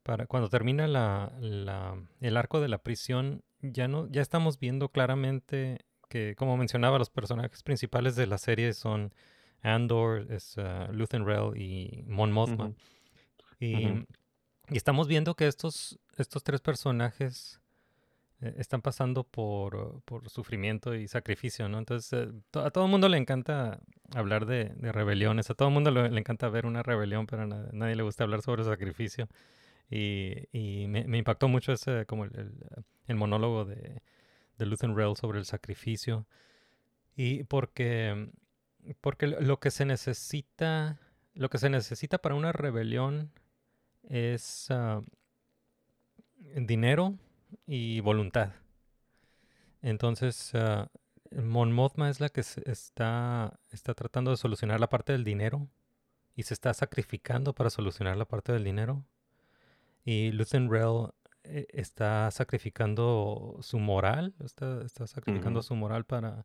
para 0.03 0.27
cuando 0.27 0.49
termina 0.51 0.89
la, 0.89 1.33
la- 1.41 2.03
el 2.21 2.37
arco 2.37 2.61
de 2.61 2.69
la 2.69 2.79
prisión, 2.79 3.45
ya 3.63 3.89
no, 3.89 4.09
ya 4.11 4.21
estamos 4.23 4.59
viendo 4.59 4.89
claramente 4.91 5.79
que, 6.09 6.35
como 6.37 6.57
mencionaba, 6.57 6.99
los 6.99 7.11
personajes 7.11 7.63
principales 7.63 8.17
de 8.17 8.27
la 8.27 8.39
serie 8.39 8.73
son 8.75 9.15
Andor, 9.63 10.27
es 10.31 10.57
uh, 10.59 10.93
Luthen 10.93 11.25
Rael 11.27 11.57
y 11.57 12.05
Mon 12.07 12.33
Mothma. 12.33 12.73
Y, 13.61 13.87
y 14.69 14.77
estamos 14.77 15.07
viendo 15.09 15.35
que 15.35 15.47
estos, 15.47 15.99
estos 16.19 16.43
tres 16.43 16.61
personajes 16.61 17.61
eh, 18.41 18.55
están 18.59 18.83
pasando 18.83 19.23
por, 19.25 20.03
por 20.03 20.29
sufrimiento 20.29 20.95
y 20.97 21.07
sacrificio, 21.09 21.69
¿no? 21.69 21.79
Entonces, 21.79 22.13
eh, 22.13 22.33
to- 22.51 22.65
a 22.65 22.71
todo 22.71 22.85
el 22.87 22.91
mundo 22.91 23.09
le 23.09 23.17
encanta 23.19 23.79
hablar 24.15 24.47
de, 24.47 24.71
de 24.77 24.91
rebeliones, 24.93 25.49
a 25.51 25.55
todo 25.55 25.69
el 25.69 25.75
mundo 25.75 25.91
le, 25.93 26.11
le 26.11 26.19
encanta 26.19 26.49
ver 26.49 26.67
una 26.67 26.83
rebelión, 26.83 27.27
pero 27.27 27.43
a 27.43 27.47
na- 27.47 27.69
nadie 27.73 27.95
le 27.95 28.03
gusta 28.03 28.25
hablar 28.25 28.43
sobre 28.43 28.65
sacrificio. 28.65 29.29
Y, 29.93 30.87
me, 30.89 31.19
impactó 31.19 31.49
mucho 31.49 31.73
ese, 31.73 32.07
como 32.07 32.25
el, 32.25 33.15
monólogo 33.15 33.67
de, 33.67 34.03
de 34.57 34.67
Luthen 34.67 34.97
Rail 34.97 35.17
sobre 35.17 35.39
el 35.39 35.45
sacrificio. 35.45 36.27
Y 37.15 37.45
porque, 37.45 38.31
porque 39.01 39.27
lo- 39.27 39.61
que 39.61 39.71
se 39.71 39.85
necesita, 39.85 40.99
lo 41.35 41.51
que 41.51 41.59
se 41.59 41.69
necesita 41.69 42.19
para 42.19 42.35
una 42.35 42.53
rebelión 42.53 43.33
es 44.09 44.71
ah, 44.71 45.03
dinero 46.57 47.19
y 47.67 48.01
voluntad. 48.01 48.53
Entonces, 49.83 50.55
ah, 50.55 50.91
Mon 51.33 51.79
es 52.09 52.21
la 52.21 52.31
que 52.31 52.41
está, 52.41 53.59
está 53.71 53.95
tratando 53.95 54.31
de 54.31 54.37
solucionar 54.39 54.81
la 54.81 54.89
parte 54.89 55.13
del 55.13 55.25
dinero 55.25 55.69
y 56.35 56.45
se 56.45 56.55
está 56.55 56.73
sacrificando 56.73 57.55
para 57.55 57.71
solucionar 57.71 58.17
la 58.17 58.25
parte 58.25 58.53
del 58.53 58.65
dinero. 58.65 59.05
Y 60.05 60.33
Luthen 60.33 60.71
Rail 60.71 61.09
eh, 61.45 61.67
está 61.71 62.31
sacrificando 62.31 63.57
su 63.61 63.79
moral, 63.79 64.35
está, 64.45 64.83
está 64.83 65.07
sacrificando 65.07 65.63
su 65.63 65.75
moral 65.77 66.05
para, 66.05 66.45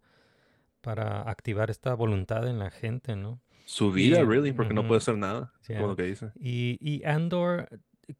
para 0.81 1.21
activar 1.29 1.69
esta 1.69 1.93
voluntad 1.93 2.47
en 2.47 2.59
la 2.59 2.69
gente, 2.71 3.15
¿no? 3.15 3.39
Su 3.65 3.91
vida, 3.91 4.19
Y- 4.21 4.23
really, 4.25 4.51
porque 4.53 4.73
no 4.73 4.87
puede 4.87 4.99
hacer 4.99 5.17
nada, 5.17 5.53
Yeah. 5.67 5.79
con 5.81 5.89
lo 5.89 5.95
que 5.95 6.03
dice. 6.03 6.31
Y, 6.35 6.77
y 6.79 7.03
Andor, 7.03 7.67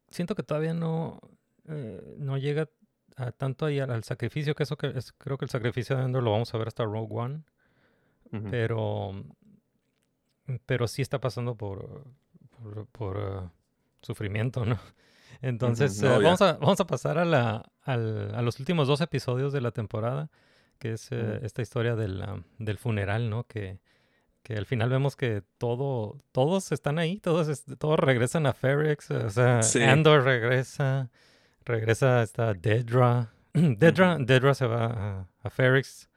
siento 0.10 0.36
que 0.36 0.44
todavía 0.44 0.74
no, 0.74 1.22
eh, 1.68 2.16
no 2.20 2.38
llega 2.38 2.68
a 3.16 3.32
tanto 3.32 3.66
ahí 3.66 3.80
al, 3.80 3.90
al 3.92 4.04
sacrificio, 4.04 4.54
que 4.56 4.64
eso 4.64 4.76
que 4.78 4.88
es, 4.96 5.14
creo 5.14 5.38
que 5.38 5.46
el 5.46 5.50
sacrificio 5.52 5.96
de 5.96 6.04
Andor 6.04 6.24
lo 6.24 6.32
vamos 6.32 6.54
a 6.54 6.58
ver 6.58 6.68
hasta 6.68 6.84
Rogue 6.84 7.16
One, 7.16 7.44
pero, 8.52 9.24
pero 10.66 10.88
sí 10.88 11.02
está 11.02 11.20
pasando 11.20 11.56
por, 11.56 12.04
por, 12.62 12.86
por, 12.88 13.18
eh, 13.18 13.50
sufrimiento, 14.02 14.66
¿no? 14.66 14.78
Entonces, 15.42 16.02
No, 16.02 16.20
eh, 16.20 16.24
vamos, 16.24 16.42
a, 16.42 16.54
vamos 16.54 16.80
a 16.80 16.88
pasar 16.88 17.18
a, 17.18 17.26
la, 17.26 17.70
al- 17.84 18.34
a 18.36 18.42
los 18.42 18.60
últimos 18.60 18.88
dos 18.88 19.02
episodios 19.02 19.54
de 19.54 19.62
la 19.62 19.72
temporada, 19.72 20.30
que 20.80 20.94
es 20.94 21.08
eh, 21.12 21.40
esta 21.44 21.62
historia 21.62 21.96
del, 21.96 22.24
del 22.60 22.78
funeral, 22.78 23.30
¿no? 23.30 23.44
Que, 23.46 23.80
que 24.44 24.56
al 24.56 24.66
final 24.66 24.90
vemos 24.90 25.16
que 25.16 25.44
todo, 25.58 26.22
todos 26.32 26.72
están 26.72 27.00
ahí, 27.00 27.20
todos, 27.20 27.66
todos 27.78 28.00
regresan 28.00 28.46
a 28.46 28.54
Ferrex, 28.54 29.12
o 29.12 29.30
sea, 29.30 29.62
Sí. 29.64 29.84
Andor 29.84 30.24
regresa, 30.24 31.10
regresa 31.66 32.24
esta 32.24 32.54
Dedra, 32.54 33.34
Dedra, 33.54 34.54
se 34.54 34.68
va 34.68 34.86
a, 34.86 35.28
a 35.44 35.50
Ferrex 35.50 36.10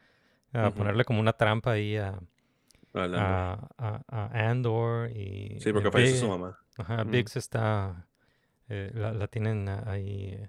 a 0.52 0.70
ponerle 0.70 1.04
como 1.04 1.20
una 1.20 1.32
trampa 1.32 1.72
ahí 1.72 1.96
a, 1.96 2.18
a, 2.94 3.68
a- 3.78 4.02
a 4.08 4.48
Andor 4.50 5.10
y 5.10 5.58
Sí, 5.60 5.72
porque 5.72 5.90
Big- 5.90 6.16
su 6.16 6.28
mamá. 6.28 6.58
Ajá. 6.76 7.04
Biggs 7.04 7.36
está, 7.36 8.06
eh, 8.70 8.90
la, 8.94 9.12
la 9.12 9.26
tienen 9.28 9.68
ahí 9.68 10.38
eh, 10.38 10.48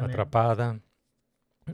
atrapada. 0.00 0.78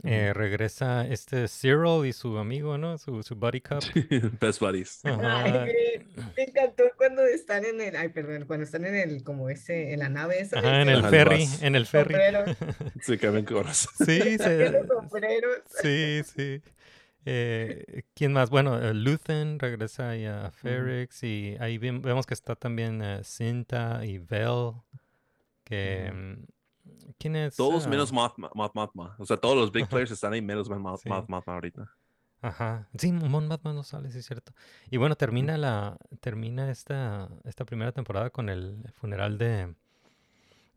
Eh, 0.03 0.33
regresa 0.35 1.07
este 1.07 1.47
Cyril 1.47 2.05
y 2.05 2.13
su 2.13 2.37
amigo, 2.37 2.77
¿no? 2.77 2.99
Su, 2.99 3.23
su 3.23 3.35
buddy 3.35 3.59
cop. 3.61 3.81
Best 4.39 4.59
buddies. 4.61 5.03
Ajá. 5.03 5.43
Ay, 5.43 6.05
me 6.37 6.43
encantó 6.43 6.83
cuando 6.95 7.23
están 7.25 7.65
en 7.65 7.81
el, 7.81 7.95
ay, 7.95 8.09
perdón, 8.09 8.45
cuando 8.45 8.65
están 8.65 8.85
en 8.85 8.93
el, 8.95 9.23
como 9.23 9.49
ese, 9.49 9.91
en 9.93 9.99
la 9.99 10.09
nave 10.09 10.41
esa. 10.41 10.59
Ajá, 10.59 10.83
en 10.83 10.89
el 10.89 11.03
ferry, 11.05 11.39
bus. 11.39 11.63
en 11.63 11.75
el 11.75 11.85
ferry. 11.87 12.15
ven 13.31 13.45
con 13.45 13.63
razón. 13.63 13.93
Sí, 14.05 14.37
se- 14.37 14.69
los 14.71 14.87
sombreros. 14.87 15.57
sí, 15.81 16.21
sí. 16.23 16.61
Eh, 17.25 18.03
¿Quién 18.13 18.31
más? 18.31 18.49
Bueno, 18.51 18.79
eh, 18.79 18.93
Luthen 18.93 19.57
regresa 19.59 20.09
ahí 20.11 20.25
a 20.25 20.51
Ferrex 20.51 21.23
y 21.23 21.57
ahí 21.59 21.77
ve- 21.79 21.99
vemos 21.99 22.25
que 22.27 22.33
está 22.35 22.55
también 22.55 23.01
eh, 23.03 23.21
Cinta 23.23 24.05
y 24.05 24.19
Vel. 24.19 24.73
Que, 25.69 26.11
mm, 26.11 26.45
¿Quién 27.17 27.35
es? 27.35 27.55
Todos 27.55 27.85
ah, 27.85 27.89
menos 27.89 28.11
Mothma, 28.11 28.49
Moth- 28.51 28.71
Mothma. 28.73 29.15
O 29.19 29.25
sea, 29.25 29.37
todos 29.37 29.55
los 29.55 29.71
big 29.71 29.87
players 29.89 30.11
están 30.11 30.33
ahí, 30.33 30.41
menos 30.41 30.69
Moth, 30.69 31.01
Sí. 31.03 31.09
Mothma 31.09 31.41
ahorita. 31.45 31.89
Ajá. 32.41 32.87
Sí, 32.97 33.11
Mon 33.11 33.47
Mothma 33.47 33.73
no 33.73 33.83
sale, 33.83 34.11
sí 34.11 34.19
es 34.19 34.25
cierto. 34.25 34.53
Y 34.89 34.97
bueno, 34.97 35.15
termina 35.15 35.57
la 35.57 35.97
termina 36.21 36.71
esta 36.71 37.29
esta 37.43 37.65
primera 37.65 37.91
temporada 37.91 38.29
con 38.29 38.49
el 38.49 38.83
funeral 38.93 39.37
de 39.37 39.73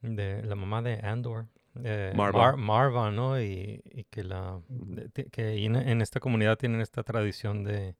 de 0.02 0.42
la 0.42 0.56
mamá 0.56 0.82
de 0.82 0.94
Andor, 1.02 1.46
eh, 1.84 2.12
Marva. 2.16 2.38
Mar- 2.40 2.56
Marva, 2.56 3.10
¿no? 3.12 3.40
Y, 3.40 3.80
y 3.90 4.04
que 4.10 4.24
la 4.24 4.60
de- 4.68 5.26
que 5.26 5.64
en, 5.64 5.76
en 5.76 6.02
esta 6.02 6.18
comunidad 6.18 6.58
tienen 6.58 6.80
esta 6.80 7.04
tradición 7.04 7.62
de, 7.62 7.94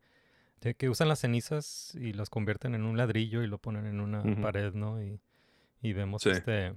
de 0.60 0.74
que 0.74 0.89
usan 0.89 1.09
las 1.09 1.20
cenizas 1.20 1.94
y 1.94 2.12
las 2.12 2.28
convierten 2.28 2.74
en 2.74 2.82
un 2.85 2.97
ladrillo 2.97 3.43
y 3.43 3.47
lo 3.47 3.59
ponen 3.59 3.86
en 3.86 4.01
una 4.01 4.23
pared, 4.43 4.74
¿no? 4.74 5.01
Y, 5.02 5.20
y 5.83 5.93
vemos 5.93 6.23
Sí. 6.23 6.31
este 6.31 6.75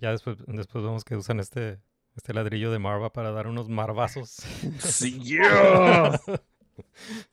ya 0.00 0.10
después 0.10 0.36
después 0.46 0.82
vemos 0.84 1.04
que 1.04 1.16
usan 1.16 1.38
este 1.40 1.78
este 2.16 2.34
ladrillo 2.34 2.72
de 2.72 2.78
Marva 2.78 3.12
para 3.12 3.30
dar 3.30 3.46
unos 3.46 3.68
marvazos. 3.68 4.36
Sí, 4.80 5.20
yeah. 5.22 6.18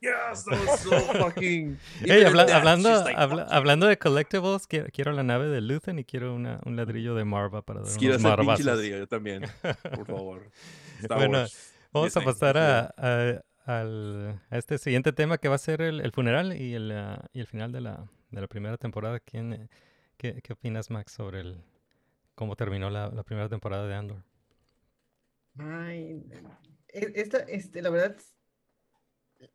Yes, 0.00 0.44
that 0.44 0.58
was 0.66 0.80
so 0.80 0.90
fucking. 1.18 1.78
Hey, 2.04 2.22
habla- 2.24 2.46
that, 2.46 2.56
hablando, 2.56 3.02
like, 3.04 3.18
habla- 3.18 3.46
hablando 3.50 3.86
de 3.86 3.96
collectibles, 3.98 4.66
quiero, 4.66 4.88
quiero 4.92 5.12
la 5.12 5.22
nave 5.22 5.46
de 5.46 5.60
Luthen 5.62 5.98
y 5.98 6.04
quiero 6.04 6.34
una, 6.34 6.60
un 6.66 6.76
ladrillo 6.76 7.14
de 7.14 7.24
Marva 7.24 7.62
para 7.62 7.80
dar 7.80 7.96
Quiero 7.98 8.16
unos 8.16 8.22
marvazos. 8.22 8.64
ladrillo, 8.66 8.98
yo 8.98 9.06
también. 9.08 9.42
Por 9.94 10.06
favor. 10.06 10.50
Star 11.00 11.16
Bueno, 11.18 11.38
Wars. 11.38 11.74
Vamos 11.92 12.16
a 12.16 12.20
Disney, 12.20 12.34
pasar 12.34 12.52
por 12.54 12.62
a, 12.62 12.94
a- 13.66 13.80
al- 13.80 14.40
a 14.50 14.58
este 14.58 14.76
siguiente 14.78 15.12
tema 15.12 15.38
que 15.38 15.48
va 15.48 15.54
a 15.54 15.58
ser 15.58 15.80
el, 15.80 16.00
el 16.00 16.12
funeral 16.12 16.54
y 16.60 16.74
el, 16.74 16.92
ah, 16.92 17.24
y 17.32 17.40
el 17.40 17.46
final 17.46 17.72
de 17.72 17.80
la, 17.80 18.06
de 18.30 18.40
la 18.42 18.46
primera 18.48 18.76
temporada. 18.76 19.18
¿Quién, 19.20 19.52
eh, 19.54 19.68
qué, 20.18 20.42
qué 20.42 20.52
opinas, 20.52 20.90
Max, 20.90 21.12
sobre 21.12 21.40
el, 21.40 21.64
cómo 22.34 22.56
terminó 22.56 22.90
la, 22.90 23.08
la 23.08 23.22
primera 23.24 23.48
temporada 23.48 23.86
de 23.86 23.94
Andor? 23.94 24.24
Ay, 25.58 26.24
e- 26.88 27.12
esta, 27.16 27.38
este, 27.38 27.82
la 27.82 27.90
verdad, 27.90 28.16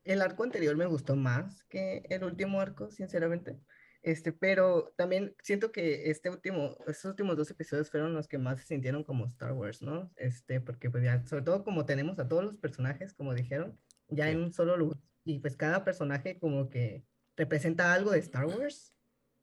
el 0.03 0.21
arco 0.21 0.43
anterior 0.43 0.75
me 0.75 0.85
gustó 0.85 1.15
más 1.15 1.63
que 1.65 2.03
el 2.09 2.23
último 2.23 2.59
arco, 2.59 2.89
sinceramente. 2.91 3.59
Este, 4.01 4.33
pero 4.33 4.93
también 4.97 5.33
siento 5.41 5.71
que 5.71 6.09
este 6.09 6.29
último, 6.29 6.75
estos 6.87 7.05
últimos 7.05 7.37
dos 7.37 7.49
episodios 7.51 7.89
fueron 7.89 8.13
los 8.13 8.27
que 8.27 8.37
más 8.37 8.59
se 8.59 8.67
sintieron 8.67 9.03
como 9.03 9.25
Star 9.27 9.53
Wars, 9.53 9.81
¿no? 9.81 10.11
Este, 10.17 10.59
porque 10.59 10.89
pues 10.89 11.03
ya, 11.03 11.25
sobre 11.25 11.43
todo 11.43 11.63
como 11.63 11.85
tenemos 11.85 12.19
a 12.19 12.27
todos 12.27 12.43
los 12.43 12.57
personajes, 12.57 13.13
como 13.13 13.33
dijeron, 13.33 13.79
ya 14.09 14.29
en 14.29 14.39
un 14.41 14.51
solo 14.51 14.75
lugar, 14.75 14.99
y 15.23 15.39
pues 15.39 15.55
cada 15.55 15.85
personaje 15.85 16.37
como 16.37 16.69
que 16.69 17.05
representa 17.37 17.93
algo 17.93 18.11
de 18.11 18.19
Star 18.19 18.45
Wars. 18.45 18.93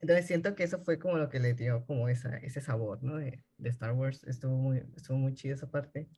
Entonces 0.01 0.27
siento 0.27 0.55
que 0.55 0.65
eso 0.65 0.83
fue 0.85 0.99
como 0.99 1.19
lo 1.19 1.29
que 1.29 1.41
le 1.41 1.55
dio 1.55 1.85
como 1.87 2.09
esa, 2.09 2.37
ese 2.39 2.61
sabor, 2.61 3.03
¿no? 3.03 3.17
De, 3.19 3.45
de 3.59 3.69
Star 3.71 3.93
Wars. 3.93 4.25
Estuvo 4.25 4.57
muy, 4.57 4.79
estuvo 4.97 5.19
muy 5.19 5.35
chido 5.35 5.55
esa 5.55 5.71
parte. 5.71 6.09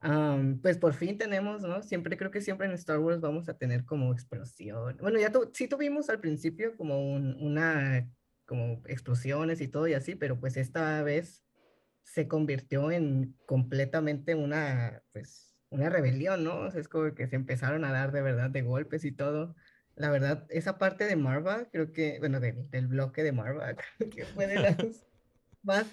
Am, 0.00 0.60
pues 0.60 0.78
por 0.78 0.94
fin 0.94 1.18
tenemos, 1.18 1.62
¿no? 1.62 1.82
Siempre 1.82 2.16
creo 2.16 2.30
que 2.30 2.40
siempre 2.40 2.66
en 2.68 2.72
Star 2.74 3.00
Wars 3.00 3.20
vamos 3.20 3.48
a 3.48 3.58
tener 3.58 3.84
como 3.84 4.12
explosión. 4.12 4.96
Bueno, 4.98 5.18
ya 5.18 5.32
tu- 5.32 5.50
sí 5.54 5.68
tuvimos 5.68 6.08
al 6.08 6.20
principio 6.20 6.76
como 6.76 7.00
un- 7.14 7.34
una, 7.40 8.08
como 8.44 8.82
explosiones 8.86 9.60
y 9.60 9.68
todo 9.68 9.88
y 9.88 9.94
así, 9.94 10.14
pero 10.14 10.38
pues 10.40 10.56
esta 10.56 11.02
vez 11.02 11.44
se 12.02 12.28
convirtió 12.28 12.90
en 12.92 13.36
completamente 13.46 14.34
una, 14.34 15.02
pues, 15.12 15.58
una 15.70 15.90
rebelión, 15.90 16.44
¿no? 16.44 16.60
O 16.60 16.70
sea, 16.70 16.80
es 16.80 16.88
como 16.88 17.14
que 17.14 17.26
se 17.28 17.36
empezaron 17.36 17.84
a 17.84 17.92
dar 17.92 18.12
de 18.12 18.22
verdad 18.22 18.50
de 18.50 18.62
golpes 18.62 19.04
y 19.04 19.12
todo. 19.12 19.56
La 19.98 20.10
verdad, 20.10 20.46
esa 20.50 20.78
parte 20.78 21.04
de 21.04 21.16
Marva, 21.16 21.68
creo 21.72 21.92
que, 21.92 22.18
bueno, 22.20 22.38
de- 22.40 22.52
del 22.70 22.86
bloque 22.86 23.22
de 23.22 23.32
Marva, 23.32 23.74
creo 23.98 24.10
que 24.10 24.24
fue 24.26 24.46
de 24.46 24.54
las 24.60 24.76
más 25.62 25.86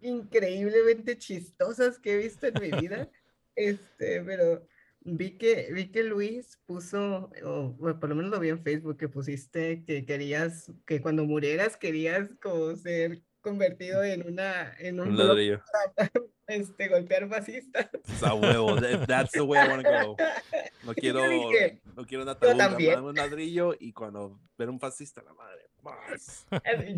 increíblemente 0.00 1.16
chistosas 1.18 1.98
que 1.98 2.12
he 2.12 2.16
visto 2.18 2.46
en 2.46 2.54
mi 2.60 2.70
vida. 2.80 3.10
Este, 3.54 4.20
pero 4.22 4.66
vi 5.00 5.38
que, 5.38 5.72
vi 5.72 5.90
que 5.90 6.02
Luis 6.02 6.58
puso, 6.66 7.30
o 7.44 7.70
bueno, 7.78 7.98
por 7.98 8.08
lo 8.10 8.14
menos 8.14 8.30
lo 8.30 8.40
vi 8.40 8.50
en 8.50 8.62
Facebook, 8.62 8.98
que 8.98 9.08
pusiste 9.08 9.84
que 9.84 10.04
querías, 10.04 10.70
que 10.86 11.00
cuando 11.00 11.24
murieras 11.24 11.76
querías 11.76 12.28
como 12.42 12.76
ser 12.76 13.22
convertido 13.40 14.02
en 14.04 14.26
una, 14.26 14.74
en 14.78 15.00
un 15.00 15.08
Un 15.08 15.14
bloque 15.14 15.28
ladrillo. 15.28 15.62
para, 15.96 16.10
este, 16.46 16.88
golpear 16.88 17.28
fascistas. 17.28 17.88
Es 18.08 18.22
a 18.22 18.34
huevo. 18.34 18.76
that- 18.80 19.06
That's 19.06 19.32
the 19.32 19.40
way 19.42 19.58
I 19.64 19.68
want 19.68 19.84
to 19.84 19.90
go. 19.90 20.16
No 20.84 20.94
quiero, 20.94 21.28
dije, 21.28 21.80
no 21.96 22.04
quiero 22.06 22.22
un 22.22 22.28
yo 22.28 22.32
ataúd, 22.32 22.56
también. 22.56 22.94
dame 22.94 23.08
un 23.08 23.14
ladrillo 23.16 23.74
y 23.78 23.92
cuando 23.92 24.38
ver 24.56 24.70
un 24.70 24.78
fascista, 24.80 25.22
la 25.22 25.34
madre, 25.34 25.68
más. 25.82 26.46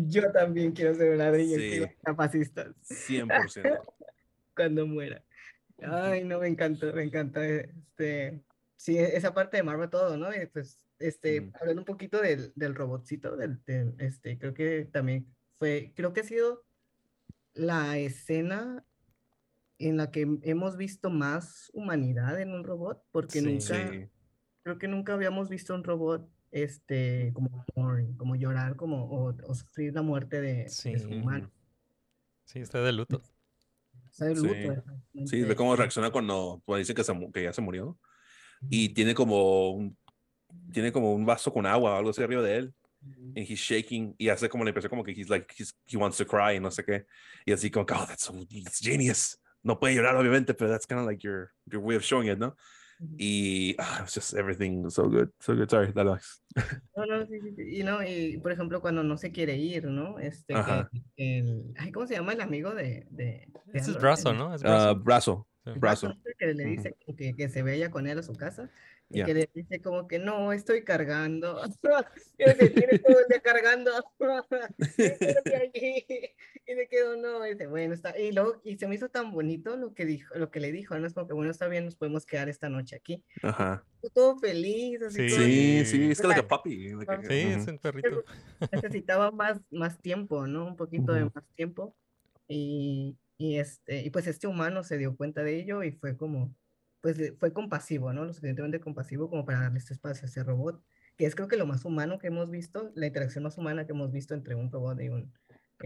Yo 0.07 0.31
también 0.31 0.71
quiero 0.71 0.93
ser 0.95 1.11
un 1.11 1.17
ladrillo 1.17 1.57
Sí. 1.57 1.79
golpea 1.79 2.15
fascistas 2.15 2.75
100%. 2.87 3.81
cuando 4.55 4.85
muera. 4.87 5.23
Ay, 5.81 6.23
no, 6.25 6.39
me 6.39 6.47
encantó, 6.47 6.91
me 6.93 7.03
encanta. 7.03 7.45
Este, 7.47 8.41
sí, 8.75 8.97
esa 8.97 9.33
parte 9.33 9.57
de 9.57 9.63
Marvel 9.63 9.89
todo, 9.89 10.17
¿no? 10.17 10.33
Y 10.35 10.45
pues, 10.47 10.77
este, 10.99 11.39
Mm. 11.41 11.53
hablando 11.59 11.81
un 11.81 11.85
poquito 11.85 12.21
del, 12.21 12.51
del 12.55 12.75
robotcito, 12.75 13.37
del, 13.37 13.63
del, 13.65 13.95
este, 13.99 14.37
creo 14.37 14.53
que 14.53 14.85
también 14.91 15.25
fue, 15.57 15.93
creo 15.95 16.11
que 16.13 16.19
ha 16.21 16.23
sido 16.25 16.65
la 17.53 17.97
escena 17.97 18.85
en 19.79 19.97
la 19.97 20.11
que 20.11 20.27
hemos 20.43 20.77
visto 20.77 21.09
más 21.09 21.71
humanidad 21.73 22.39
en 22.39 22.51
un 22.51 22.63
robot, 22.63 23.01
porque 23.11 23.39
Sí. 23.39 23.45
nunca, 23.45 23.91
Sí. 23.91 24.07
creo 24.63 24.77
que 24.77 24.87
nunca 24.87 25.13
habíamos 25.13 25.49
visto 25.49 25.73
un 25.73 25.83
robot, 25.83 26.29
este, 26.51 27.31
como, 27.33 27.63
como 28.17 28.35
llorar, 28.35 28.75
como, 28.75 29.05
o, 29.05 29.33
o 29.47 29.55
sufrir 29.55 29.93
la 29.93 30.01
muerte 30.01 30.41
de, 30.41 30.53
de 30.63 30.69
su 30.69 30.89
Sí. 30.89 31.05
humano. 31.15 31.51
Sí, 32.45 32.59
está 32.59 32.81
de 32.81 32.91
luto. 32.91 33.21
El 34.19 34.35
Sí. 34.35 34.47
luto, 34.47 34.83
Sí, 35.25 35.41
ve 35.43 35.55
cómo 35.55 35.75
reacciona 35.75 36.11
cuando, 36.11 36.61
cuando 36.65 36.79
dicen 36.79 36.95
que, 36.95 37.03
se 37.03 37.13
que 37.33 37.43
ya 37.43 37.53
se 37.53 37.61
murió. 37.61 37.97
Y 38.69 38.89
tiene 38.89 39.13
como 39.13 39.71
un, 39.71 39.97
tiene 40.73 40.91
como 40.91 41.13
un 41.13 41.25
vaso 41.25 41.53
con 41.53 41.65
agua 41.65 41.93
o 41.93 41.97
algo 41.97 42.09
así 42.09 42.21
arriba 42.21 42.41
de 42.41 42.57
él. 42.57 42.73
And 43.01 43.37
he's 43.37 43.59
shaking 43.59 44.13
y 44.17 44.27
hace 44.27 44.49
como 44.49 44.65
la 44.65 44.71
impresión 44.71 44.89
como 44.89 45.05
que 45.05 45.11
he's 45.11 45.29
like, 45.29 45.53
he's, 45.57 45.73
he 45.87 45.95
wants 45.95 46.17
to 46.17 46.25
cry 46.27 46.57
y 46.57 46.59
no 46.59 46.69
sé 46.69 46.83
qué. 46.83 47.05
Y 47.45 47.53
así 47.53 47.71
como, 47.71 47.85
oh, 47.85 48.05
that's 48.05 48.23
so 48.23 48.33
it's 48.49 48.79
genius. 48.81 49.39
No 49.63 49.79
puede 49.79 49.95
llorar, 49.95 50.15
obviamente, 50.15 50.53
pero 50.53 50.69
that's 50.71 50.85
kind 50.85 51.01
of 51.01 51.07
like 51.07 51.23
your, 51.25 51.51
your 51.65 51.81
way 51.81 51.95
of 51.95 52.03
showing 52.03 52.27
it, 52.29 52.37
¿no? 52.37 52.55
Y 53.17 53.75
ah, 53.79 54.01
it's 54.03 54.13
just 54.13 54.33
everything 54.33 54.89
so 54.89 55.07
good, 55.07 55.29
so 55.39 55.55
good. 55.55 55.69
Sorry, 55.69 55.93
dale, 55.93 56.09
Alex. 56.11 56.41
No, 56.97 57.05
no, 57.05 57.25
sí, 57.25 57.39
sí, 57.41 57.55
sí. 57.55 57.79
Y 57.79 57.83
no, 57.83 58.03
y 58.03 58.37
por 58.39 58.51
ejemplo, 58.51 58.81
cuando 58.81 59.03
no 59.03 59.15
se 59.17 59.31
quiere 59.31 59.55
ir, 59.55 59.85
¿no? 59.85 60.19
Este, 60.19 60.53
que 60.53 60.87
el, 61.39 61.73
ay, 61.77 61.93
¿cómo 61.93 62.05
se 62.07 62.15
llama 62.15 62.33
el 62.33 62.41
amigo 62.41 62.75
de, 62.75 63.07
de, 63.09 63.47
de 63.67 63.79
es 63.79 63.95
brazo, 64.01 64.33
¿no? 64.33 64.53
Es 64.53 64.61
brazo. 64.63 64.95
brazo, 64.99 65.47
el 65.63 65.79
brazo. 65.79 66.09
este 66.09 66.33
que 66.37 66.53
le 66.53 66.65
dice 66.65 66.97
como 67.05 67.15
que, 67.15 67.33
que 67.35 67.47
se 67.47 67.63
vaya 67.63 67.89
con 67.89 68.05
él 68.05 68.19
a 68.19 68.23
su 68.23 68.35
casa 68.35 68.69
y 69.09 69.19
Ya. 69.19 69.25
que 69.25 69.33
le 69.33 69.49
dice 69.53 69.81
como 69.81 70.05
que 70.07 70.19
no, 70.19 70.51
estoy 70.51 70.83
cargando. 70.83 71.61
él 72.37 72.55
se 72.57 72.69
tiene 72.69 72.99
todo 72.99 73.17
el 73.19 73.27
día 73.29 73.39
cargando. 73.41 73.91
Y 76.69 76.75
se 76.75 76.87
quedó, 76.87 77.17
no, 77.17 77.43
y 77.47 77.53
dice, 77.53 77.65
bueno, 77.65 77.95
está. 77.95 78.15
Y 78.19 78.31
luego, 78.31 78.61
y 78.63 78.77
se 78.77 78.87
me 78.87 78.93
hizo 78.93 79.09
tan 79.09 79.31
bonito 79.31 79.75
lo 79.75 79.95
que 79.95 80.05
dijo, 80.05 80.35
lo 80.35 80.51
que 80.51 80.59
le 80.59 80.71
dijo, 80.71 80.95
¿no? 80.99 81.07
Es 81.07 81.15
como 81.15 81.25
que, 81.27 81.33
bueno, 81.33 81.49
está 81.49 81.67
bien, 81.67 81.85
nos 81.85 81.95
podemos 81.95 82.27
quedar 82.27 82.47
esta 82.47 82.69
noche 82.69 82.95
aquí. 82.95 83.23
Ajá. 83.41 83.83
Todo 84.13 84.37
feliz, 84.37 85.01
así 85.01 85.27
Sí. 85.27 85.35
todo 85.35 85.45
Sí, 85.45 85.85
sí, 85.85 86.11
es 86.11 86.21
que 86.21 86.27
like 86.27 86.41
a 86.47 86.61
like 86.95 87.11
a- 87.11 87.21
Sí, 87.23 87.39
es 87.39 87.67
un 87.67 87.79
perrito. 87.79 88.23
necesitaba 88.71 89.31
más, 89.31 89.59
más 89.71 89.97
tiempo, 89.99 90.45
¿no? 90.45 90.67
Un 90.67 90.75
poquito 90.75 91.11
de 91.11 91.23
Ujú. 91.23 91.31
más 91.33 91.43
tiempo. 91.55 91.95
Y, 92.47 93.17
y, 93.39 93.57
este, 93.57 94.03
y 94.03 94.11
pues 94.11 94.27
este 94.27 94.45
humano 94.45 94.83
se 94.83 94.99
dio 94.99 95.17
cuenta 95.17 95.41
de 95.41 95.59
ello 95.59 95.81
y 95.81 95.91
fue 95.93 96.17
como, 96.17 96.55
pues 97.01 97.17
fue 97.39 97.51
compasivo, 97.51 98.13
¿no? 98.13 98.25
Lo 98.25 98.33
suficientemente 98.33 98.79
compasivo 98.79 99.27
como 99.27 99.43
para 99.43 99.61
darle 99.61 99.79
este 99.79 99.93
espacio 99.95 100.25
a 100.25 100.29
ese 100.29 100.43
robot, 100.43 100.83
que 101.17 101.25
es 101.25 101.33
creo 101.33 101.47
que 101.47 101.57
lo 101.57 101.65
más 101.65 101.83
humano 101.83 102.19
que 102.19 102.27
hemos 102.27 102.51
visto, 102.51 102.91
la 102.93 103.07
interacción 103.07 103.43
más 103.43 103.57
humana 103.57 103.87
que 103.87 103.93
hemos 103.93 104.11
visto 104.11 104.35
entre 104.35 104.53
un 104.53 104.71
robot 104.71 105.01
y 105.01 105.09
un 105.09 105.33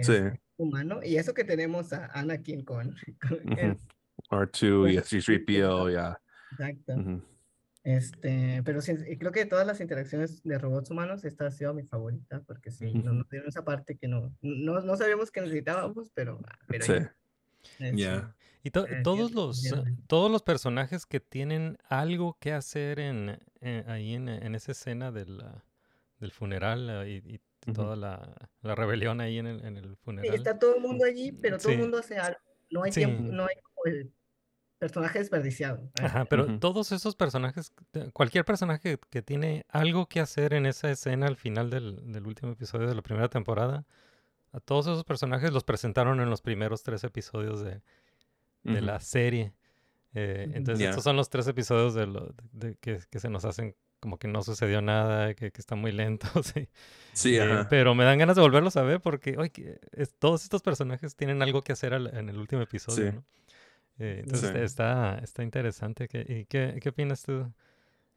Sí. 0.02 0.12
este, 0.12 0.42
humano. 0.58 1.00
Y 1.04 1.18
eso 1.18 1.34
que 1.34 1.44
tenemos 1.44 1.94
a 1.94 2.08
Anakin 2.08 2.64
con, 2.64 2.96
con 3.22 3.34
Ujú. 3.54 3.78
R2 4.30 4.92
y 4.92 4.98
C3PO, 4.98 5.92
ya. 5.94 6.20
Exacto. 6.52 6.94
Ujú. 6.96 7.22
Este, 7.84 8.64
pero 8.64 8.80
sí, 8.82 8.94
y 9.10 9.18
creo 9.18 9.34
que 9.34 9.42
de 9.42 9.46
todas 9.46 9.68
las 9.68 9.82
interacciones 9.82 10.42
de 10.44 10.58
robots 10.58 10.90
humanos, 10.90 11.26
esta 11.26 11.48
ha 11.48 11.52
sido 11.52 11.74
mi 11.74 11.84
favorita, 11.84 12.42
porque 12.48 12.72
sí, 12.72 12.94
nos, 12.94 13.06
Ujú. 13.06 13.14
nos 13.16 13.30
dieron 13.30 13.50
esa 13.50 13.66
parte 13.66 13.98
que 13.98 14.08
no, 14.08 14.34
no, 14.42 14.80
no 14.80 14.96
sabíamos 14.96 15.32
que 15.32 15.42
necesitábamos, 15.42 16.10
pero, 16.14 16.40
pero 16.68 16.86
Sí. 16.86 16.94
ya. 16.94 17.16
Este, 17.80 17.98
Ya. 17.98 18.36
Y 18.66 18.72
to- 18.72 18.88
Eh, 18.88 19.02
todos 19.04 19.34
los 19.34 19.66
eh, 19.66 19.76
todos 20.08 20.32
los 20.32 20.42
personajes 20.42 21.06
que 21.06 21.20
tienen 21.20 21.78
algo 21.90 22.38
que 22.40 22.54
hacer 22.54 23.00
en, 23.00 23.38
en- 23.60 23.90
ahí 23.90 24.14
en, 24.14 24.30
en 24.30 24.56
esa 24.56 24.72
escena 24.72 25.12
del, 25.12 25.44
del 26.20 26.32
funeral 26.32 26.90
ah, 26.90 27.06
y, 27.06 27.42
toda 27.72 27.95
la, 27.95 28.35
la 28.61 28.76
rebelión 28.76 29.22
ahí 29.22 29.38
en 29.40 29.48
el, 29.48 29.64
en 29.65 29.77
el 29.77 29.90
sí, 29.91 29.95
funeral. 30.03 30.35
está 30.35 30.57
todo 30.60 30.76
el 30.76 30.81
mundo 30.81 31.06
allí, 31.06 31.31
pero 31.31 31.57
todo 31.57 31.69
el 31.69 31.76
Sí. 31.76 31.81
mundo 31.81 31.98
hace 31.99 32.18
algo. 32.18 32.40
No 32.72 32.84
hay 32.84 32.91
Sí. 32.91 33.02
tiempo, 33.02 33.23
no 33.23 33.44
hay 33.44 33.56
como 33.61 33.85
el 33.85 34.11
personaje 34.80 35.19
desperdiciado. 35.19 35.90
Ajá, 36.02 36.26
pero 36.26 36.60
todos 36.60 36.91
esos 36.91 37.15
personajes, 37.15 37.72
cualquier 38.11 38.44
personaje 38.44 38.98
que 39.10 39.22
tiene 39.22 39.65
algo 39.69 40.07
que 40.07 40.19
hacer 40.19 40.53
en 40.53 40.65
esa 40.65 40.90
escena 40.91 41.27
al 41.27 41.38
final 41.38 41.69
del, 41.69 42.11
del 42.11 42.27
último 42.27 42.52
episodio 42.52 42.88
de 42.88 42.95
la 42.95 43.02
primera 43.02 43.30
temporada, 43.30 43.85
a 44.52 44.60
todos 44.60 44.88
esos 44.88 45.03
personajes 45.06 45.53
los 45.53 45.64
presentaron 45.64 46.19
en 46.19 46.30
los 46.30 46.41
primeros 46.41 46.84
tres 46.84 47.03
episodios 47.06 47.61
de, 47.64 47.81
la 48.64 48.99
serie. 48.99 49.53
Eh, 50.14 50.52
entonces, 50.53 50.84
Ya. 50.84 50.90
estos 50.90 51.03
son 51.03 51.15
los 51.15 51.30
tres 51.30 51.48
episodios 51.48 51.94
de 51.95 52.06
lo, 52.07 52.34
de- 52.52 52.76
que, 52.76 52.99
que 53.10 53.19
se 53.19 53.30
nos 53.30 53.45
hacen 53.45 53.76
como 54.04 54.20
que 54.20 54.28
no 54.28 54.44
sucedió 54.44 54.82
nada, 54.82 55.34
que, 55.34 55.52
que 55.52 55.62
están 55.62 55.80
muy 55.80 55.94
lentos. 55.94 56.30
y- 56.58 56.68
Sí, 57.14 57.38
eh, 57.38 57.66
pero 57.70 57.96
me 57.96 58.04
dan 58.04 58.18
ganas 58.20 58.36
de 58.36 58.42
volverlos 58.42 58.76
a 58.76 58.82
ver 58.84 59.00
porque 59.00 59.38
oye, 59.38 59.50
que 59.52 59.80
es- 59.94 60.14
todos 60.20 60.44
estos 60.44 60.62
personajes 60.62 61.16
tienen 61.16 61.42
algo 61.42 61.64
que 61.64 61.72
hacer 61.72 61.94
al- 61.94 62.16
en 62.16 62.28
el 62.30 62.38
último 62.38 62.62
episodio, 62.62 63.12
Sí. 63.12 63.16
¿no? 63.18 63.24
Eh, 64.00 64.22
entonces 64.24 64.52
Sí. 64.52 64.58
está, 64.60 65.20
está 65.20 65.44
interesante. 65.44 66.08
¿Qué, 66.10 66.26
y 66.28 66.46
qué, 66.46 66.80
qué 66.82 66.90
opinas 66.90 67.22
tú, 67.24 67.50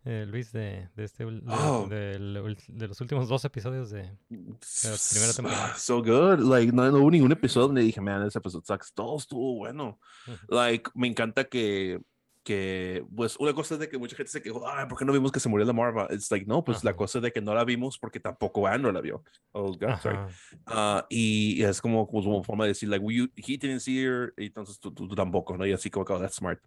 eh, 0.07 0.25
Luis, 0.27 0.51
de, 0.53 0.89
de 0.97 1.05
este 1.05 1.25
de, 1.25 1.43
Oh. 1.49 1.87
ul- 1.89 2.57
de 2.69 2.89
los 2.89 3.01
últimos 3.01 3.29
dos 3.29 3.45
episodios 3.45 3.91
de, 3.91 4.03
de 4.03 4.89
la 4.91 4.97
primera 5.11 5.33
temporada? 5.37 5.75
So 5.77 5.99
good. 6.03 6.39
Like, 6.41 6.73
no, 6.73 6.91
no 6.91 6.99
hubo 6.99 7.11
ningún 7.11 7.33
episodio 7.33 7.67
donde 7.69 7.83
dije, 7.83 8.01
man, 8.01 8.27
ese 8.27 8.39
episodio 8.39 8.65
sucks. 8.67 8.93
Todo 8.95 9.19
estuvo 9.19 9.57
bueno. 9.57 10.01
Like, 10.49 10.91
me 10.95 11.07
encanta 11.09 11.45
que, 11.45 12.01
que, 12.47 13.05
pues, 13.15 13.37
una 13.41 13.53
cosa 13.53 13.75
es 13.75 13.81
de 13.81 13.89
que 13.89 13.99
mucha 13.99 14.15
gente 14.15 14.31
se 14.31 14.41
quejó, 14.41 14.69
ay, 14.69 14.87
¿por 14.87 14.97
qué 14.97 15.05
no 15.05 15.13
vimos 15.13 15.33
que 15.33 15.41
se 15.41 15.49
murió 15.49 15.67
la 15.67 15.73
Marva? 15.73 16.07
It's 16.13 16.31
like, 16.31 16.47
no, 16.47 16.63
pues 16.63 16.85
la 16.85 16.95
cosa 16.95 17.19
es 17.19 17.23
de 17.23 17.33
que 17.33 17.41
no 17.41 17.53
la 17.53 17.65
vimos 17.65 17.99
porque 17.99 18.21
tampoco 18.21 18.69
Andrew 18.69 18.93
la 18.93 19.01
vio. 19.01 19.25
Oh, 19.51 19.73
God, 19.73 19.99
sorry. 20.01 20.17
Ajá. 20.17 20.29
Ah, 20.67 21.07
y 21.11 21.61
es 21.65 21.81
como, 21.81 22.07
como 22.07 22.37
una 22.37 22.45
forma 22.45 22.63
de 22.63 22.69
decir, 22.69 22.89
like, 22.89 23.05
you, 23.05 23.27
he 23.35 23.59
didn't 23.59 23.81
see 23.81 23.99
her, 23.99 24.33
y 24.37 24.47
entonces 24.47 24.79
tú, 24.79 24.93
tú, 24.95 25.09
tú 25.09 25.17
tampoco, 25.17 25.59
¿no? 25.59 25.67
Y 25.67 25.73
así 25.73 25.91
como, 25.91 26.07
oh, 26.09 26.21
that's 26.21 26.37
smart. 26.37 26.61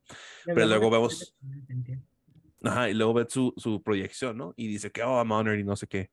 Pero 0.45 0.65
luego 0.65 0.89
vemos, 0.89 1.33
ajá, 2.61 2.89
y 2.89 2.93
luego 2.93 3.13
ves 3.13 3.27
su, 3.29 3.53
su 3.55 3.81
proyección, 3.81 4.37
¿no? 4.37 4.53
Y 4.57 4.67
dice 4.67 4.91
que, 4.91 5.01
oh, 5.01 5.17
I'm 5.17 5.31
honored 5.31 5.59
y 5.59 5.63
no 5.63 5.77
sé 5.77 5.87
qué. 5.87 6.09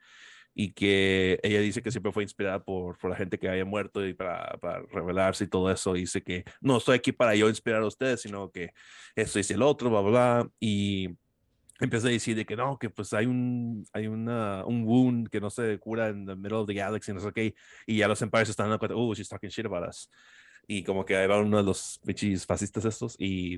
Y 0.59 0.73
que 0.73 1.39
ella 1.43 1.61
dice 1.61 1.83
que 1.83 1.91
siempre 1.91 2.13
fue 2.13 2.23
inspirada 2.23 2.65
por, 2.65 2.97
por 2.97 3.11
la 3.11 3.17
gente 3.17 3.39
que 3.39 3.47
haya 3.47 3.67
muerto 3.67 4.07
y 4.07 4.15
para, 4.15 4.57
para 4.59 4.81
revelarse 4.91 5.45
y 5.45 5.49
todo 5.49 5.71
eso. 5.71 5.93
Dice 5.93 6.23
que 6.23 6.45
no 6.63 6.79
estoy 6.79 6.97
aquí 6.97 7.13
para 7.13 7.35
yo 7.35 7.51
inspirar 7.51 7.83
a 7.83 7.87
ustedes, 7.87 8.23
sino 8.23 8.51
que 8.51 8.71
esto 9.15 9.39
y 9.39 9.53
el 9.53 9.61
otro, 9.61 9.91
bla, 9.91 10.01
bla, 10.01 10.11
bla. 10.11 10.51
Y 10.59 11.11
empieza 11.79 12.09
a 12.09 12.11
decir 12.11 12.35
de 12.37 12.47
que 12.47 12.57
no, 12.57 12.79
que 12.79 12.89
pues 12.89 13.13
hay 13.13 13.27
un, 13.27 13.85
hay 13.93 14.07
una, 14.07 14.65
un 14.65 14.85
wound 14.85 15.29
que 15.29 15.41
no 15.41 15.51
se 15.51 15.79
cura 15.79 16.09
en 16.09 16.25
the 16.25 16.35
middle 16.35 16.59
of 16.59 16.67
the 16.67 16.73
galaxy, 16.73 17.13
no 17.13 17.21
sé 17.21 17.33
qué. 17.33 17.55
Y 17.87 17.99
ya 17.99 18.09
los 18.09 18.23
empires 18.23 18.49
están 18.49 18.67
dando 18.67 18.79
cuenta, 18.79 18.97
oh, 18.97 19.15
she's 19.15 19.29
talking 19.29 19.51
shit 19.51 19.67
about 19.67 19.87
us. 19.87 20.11
Y 20.67 20.83
como 20.85 21.05
que 21.05 21.27
va 21.27 21.39
uno 21.39 21.59
de 21.59 21.65
los 21.65 22.01
bichis 22.03 22.47
fascistas 22.47 22.85
estos 22.87 23.15
y, 23.19 23.57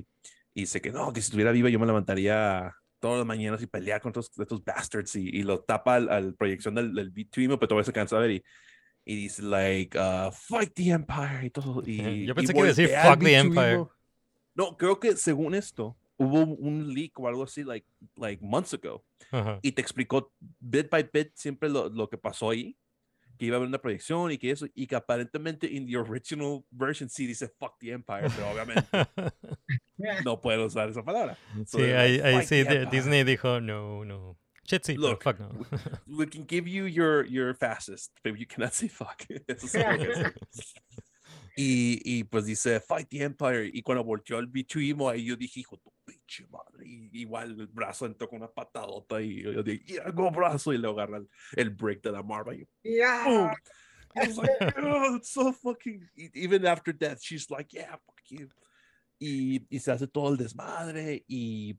y 0.53 0.61
dice 0.61 0.81
que 0.81 0.91
no, 0.91 1.13
que 1.13 1.21
si 1.21 1.27
estuviera 1.27 1.51
viva 1.51 1.69
yo 1.69 1.79
me 1.79 1.87
levantaría 1.87 2.75
todas 2.99 3.17
las 3.19 3.25
mañanas 3.27 3.61
y 3.61 3.67
pelear 3.67 4.01
contra 4.01 4.19
estos, 4.19 4.39
estos 4.39 4.63
bastards 4.63 5.15
y, 5.15 5.29
y 5.29 5.43
lo 5.43 5.61
tapa 5.61 5.95
al, 5.95 6.09
al 6.09 6.35
proyección 6.35 6.75
del, 6.75 6.93
del 6.93 7.13
B2 7.13 7.57
pero 7.57 7.67
todavía 7.67 7.85
se 7.85 7.93
cansa 7.93 8.17
de 8.17 8.21
ver 8.21 8.31
y, 8.31 8.43
y 9.05 9.15
dice 9.15 9.41
like 9.41 9.97
uh, 9.97 10.31
fight 10.31 10.73
the 10.73 10.89
empire 10.89 11.45
y 11.45 11.49
todo 11.49 11.81
y 11.85 12.25
Yo 12.25 12.31
y 12.31 12.33
pensé 12.33 12.53
que 12.53 12.59
iba 12.59 12.67
a 12.67 12.73
decir, 12.73 12.89
"Fuck 12.89 13.19
the 13.19 13.25
B2 13.25 13.39
empire". 13.39 13.85
no 14.55 14.77
creo 14.77 14.99
que 14.99 15.15
según 15.15 15.55
esto 15.55 15.97
hubo 16.17 16.43
un 16.43 16.93
leak 16.93 17.17
o 17.19 17.27
algo 17.27 17.43
así 17.43 17.63
like 17.63 17.87
like 18.17 18.43
months 18.43 18.73
ago 18.73 19.03
Ajá. 19.31 19.59
y 19.61 19.71
te 19.71 19.81
explicó 19.81 20.31
bit 20.59 20.89
by 20.89 21.09
bit 21.11 21.31
siempre 21.33 21.69
lo, 21.69 21.89
lo 21.89 22.09
que 22.09 22.17
pasó 22.17 22.49
ahí 22.49 22.75
que 23.39 23.45
iba 23.45 23.55
a 23.55 23.57
haber 23.57 23.69
una 23.69 23.79
proyección 23.81 24.31
y 24.31 24.37
que 24.37 24.51
eso 24.51 24.67
y 24.75 24.85
que 24.85 24.95
aparentemente 24.95 25.75
en 25.75 25.87
the 25.87 25.95
original 25.97 26.63
version 26.69 27.09
sí 27.09 27.25
dice 27.25 27.47
fuck 27.57 27.79
the 27.79 27.91
empire 27.93 28.27
pero 28.35 28.51
obviamente 28.51 28.85
no 30.25 30.39
puedo 30.41 30.65
usar 30.65 30.89
esa 30.89 31.03
palabra 31.03 31.37
So 31.65 31.77
Sí, 31.79 31.83
ahí, 31.85 32.17
like, 32.17 32.23
ahí 32.27 32.33
"Fight 32.35 32.47
sí, 32.47 32.49
the 32.49 32.63
de- 32.69 32.75
empire." 32.83 32.97
Disney 32.97 33.23
dijo, 33.23 33.61
no, 33.61 34.03
no. 34.05 34.37
Shit, 34.65 34.83
sí, 34.83 34.95
Look, 34.97 35.23
fuck 35.23 35.39
no. 35.39 35.49
we 36.07 36.27
can 36.27 36.45
give 36.47 36.67
you 36.69 36.85
your 36.85 37.25
your 37.25 37.55
fastest, 37.55 38.11
but 38.23 38.35
you 38.37 38.45
cannot 38.45 38.73
say 38.73 38.87
fuck. 38.87 39.25
Eso 39.47 39.65
es 39.65 40.19
lo 40.19 40.31
y, 41.55 41.99
y 42.05 42.23
pues 42.23 42.45
dice 42.45 42.79
fight 42.79 43.09
the 43.09 43.23
empire 43.23 43.69
y 43.73 43.81
cuando 43.81 44.03
volteó 44.03 44.37
el 44.39 44.47
bicho 44.47 44.79
ahí 44.79 45.25
yo 45.25 45.35
dije 45.35 45.59
hijo 45.61 45.77
tu 45.77 45.91
pinche 46.29 46.47
madre 46.51 46.85
y 46.85 47.09
igual 47.21 47.59
el 47.59 47.67
brazo 47.67 48.05
entró 48.05 48.27
con 48.29 48.39
una 48.39 48.51
patadota 48.51 49.21
y 49.21 49.41
yo, 49.41 49.63
dije 49.63 49.83
yeah, 49.85 50.11
go 50.11 50.29
brazo 50.31 50.73
y 50.73 50.77
le 50.77 50.87
agarra 50.87 51.17
el, 51.17 51.29
el 51.55 51.69
break 51.71 52.01
de 52.01 52.11
la 52.11 52.23
marva 52.23 52.53
y 52.55 52.67
Yeah. 52.83 53.25
boom. 53.25 53.51
I 54.15 54.25
was 54.27 54.37
like, 54.37 54.49
oh, 54.77 55.15
it's 55.17 55.29
so 55.31 55.53
fucking. 55.53 56.09
Even 56.33 56.65
after 56.65 56.91
death, 56.91 57.21
she's 57.21 57.49
like, 57.51 57.71
yeah, 57.71 57.91
fuck 57.91 58.19
you. 58.29 58.49
Y, 59.21 59.61
y 59.69 59.77
se 59.79 59.91
hace 59.91 60.07
todo 60.07 60.29
el 60.29 60.37
desmadre 60.37 61.23
y. 61.27 61.77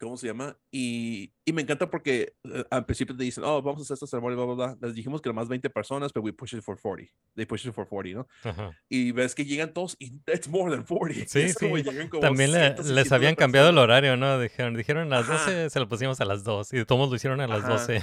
¿Cómo 0.00 0.16
se 0.16 0.26
llama? 0.28 0.56
Y, 0.72 1.32
y 1.44 1.52
me 1.52 1.60
encanta 1.60 1.90
porque 1.90 2.32
eh, 2.44 2.64
al 2.70 2.86
principio 2.86 3.14
te 3.14 3.22
dicen, 3.22 3.44
oh, 3.44 3.60
vamos 3.60 3.80
a 3.80 3.82
hacer 3.82 3.94
esta 3.94 4.06
ceremonia, 4.06 4.34
bla, 4.36 4.46
bla, 4.46 4.54
bla. 4.74 4.78
Les 4.88 4.94
dijimos 4.96 5.20
que 5.20 5.28
nomás 5.28 5.46
20 5.46 5.68
personas, 5.68 6.10
pero 6.10 6.24
we 6.24 6.32
push 6.32 6.54
it 6.54 6.62
for 6.62 6.78
40. 6.80 7.12
They 7.36 7.44
push 7.44 7.66
it 7.66 7.74
for 7.74 7.86
40, 7.86 8.14
¿no? 8.18 8.26
Ajá. 8.42 8.72
Y 8.88 9.12
ves 9.12 9.34
que 9.34 9.44
llegan 9.44 9.74
todos 9.74 9.96
y 9.98 10.14
it's 10.32 10.48
more 10.48 10.74
than 10.74 10.84
40. 10.86 11.26
Sí, 11.28 11.40
Es 11.40 11.54
como 11.58 11.76
sí. 11.76 11.82
llegan 11.82 12.08
como 12.08 12.22
También 12.22 12.50
le- 12.52 12.58
150 12.76 12.94
les 12.94 13.12
habían 13.12 13.34
cambiado 13.34 13.68
el 13.68 13.74
personas. 13.74 13.84
horario, 13.84 14.16
¿no? 14.16 14.40
Dijeron, 14.40 14.74
dijeron 14.74 15.12
a 15.12 15.20
las 15.20 15.28
Ajá. 15.28 15.44
12, 15.52 15.70
se 15.70 15.78
lo 15.80 15.86
pusimos 15.88 16.18
a 16.20 16.24
las 16.24 16.44
2 16.44 16.72
y 16.72 16.84
todos 16.86 17.10
lo 17.10 17.14
hicieron 17.16 17.40
a 17.42 17.46
las 17.46 17.60
Ajá. 17.64 17.72
12. 17.74 18.02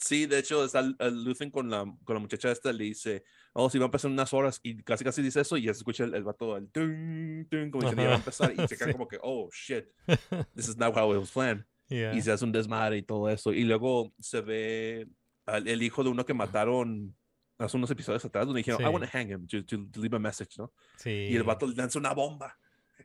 Sí, 0.00 0.26
de 0.26 0.38
hecho, 0.38 0.64
está 0.64 0.78
el, 0.80 0.94
el 1.00 1.24
Luthen 1.24 1.50
con 1.50 1.68
la, 1.70 1.84
con 2.04 2.14
la 2.14 2.20
muchacha 2.20 2.52
esta, 2.52 2.72
le 2.72 2.84
dice, 2.84 3.24
oh, 3.58 3.68
sí, 3.70 3.78
va 3.78 3.84
a 3.84 3.86
empezar 3.86 4.08
en 4.08 4.12
unas 4.14 4.32
horas, 4.32 4.60
y 4.62 4.82
casi 4.82 5.04
casi 5.04 5.20
dice 5.22 5.40
eso, 5.40 5.56
y 5.56 5.62
ya 5.62 5.74
se 5.74 5.78
escucha 5.78 6.04
el, 6.04 6.14
el 6.14 6.24
vato, 6.24 6.56
el 6.56 6.68
tung, 6.70 7.46
tung, 7.48 7.70
como 7.70 7.82
diciendo, 7.82 8.02
ya 8.02 8.08
va 8.10 8.14
a 8.14 8.18
empezar, 8.18 8.52
y 8.52 8.68
se 8.68 8.76
queda 8.78 8.86
Sí. 8.86 8.92
como 8.92 9.08
que, 9.08 9.18
oh, 9.22 9.48
shit, 9.52 9.84
this 10.54 10.68
is 10.68 10.76
not 10.76 10.96
how 10.96 11.12
it 11.14 11.18
was 11.18 11.30
planned. 11.30 11.64
Yeah. 11.88 12.14
Y 12.14 12.20
se 12.20 12.30
hace 12.32 12.44
un 12.44 12.52
desmadre 12.52 12.98
y 12.98 13.02
todo 13.02 13.28
eso, 13.30 13.52
y 13.52 13.64
luego 13.64 14.12
se 14.20 14.40
ve 14.42 15.08
al- 15.46 15.66
el 15.66 15.82
hijo 15.82 16.04
de 16.04 16.10
uno 16.10 16.24
que 16.26 16.34
mataron 16.34 17.14
hace 17.58 17.76
unos 17.76 17.90
episodios 17.90 18.24
atrás, 18.24 18.46
donde 18.46 18.58
dijeron, 18.60 18.80
I 18.80 18.84
Sí. 18.84 18.90
want 18.90 19.04
to 19.04 19.10
hang 19.12 19.30
him, 19.30 19.46
to, 19.46 19.64
to, 19.64 19.86
to 19.90 20.00
leave 20.00 20.14
a 20.14 20.18
message, 20.20 20.56
¿no? 20.58 20.72
Sí. 20.96 21.10
Y 21.10 21.36
el 21.36 21.42
vato 21.42 21.66
le 21.66 21.74
lanza 21.74 21.98
una 21.98 22.12
bomba, 22.12 22.56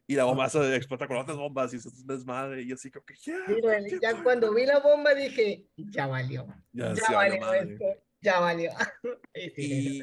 y 0.05 0.15
la 0.15 0.25
bomba 0.25 0.49
se 0.49 0.75
explota 0.75 1.07
con 1.07 1.17
otras 1.17 1.37
bombas, 1.37 1.73
y 1.73 1.79
se 1.79 1.87
hace 1.87 2.01
un 2.01 2.07
desmadre, 2.07 2.61
y 2.61 2.67
yo 2.67 2.75
así 2.75 2.91
como 2.91 3.05
que, 3.05 3.15
yeah, 3.15 3.37
Mira, 3.47 3.79
ya 4.01 4.21
cuando 4.21 4.53
vi 4.53 4.65
la 4.65 4.79
bomba 4.79 5.13
dije, 5.15 5.65
ya 5.77 6.05
valió. 6.07 6.45
Ya, 6.73 6.89
Ya, 6.93 6.95
sí, 6.95 7.13
valió 7.13 7.53
esto, 7.53 7.85
ya 8.21 8.39
valió. 8.41 8.71
Y 9.57 10.01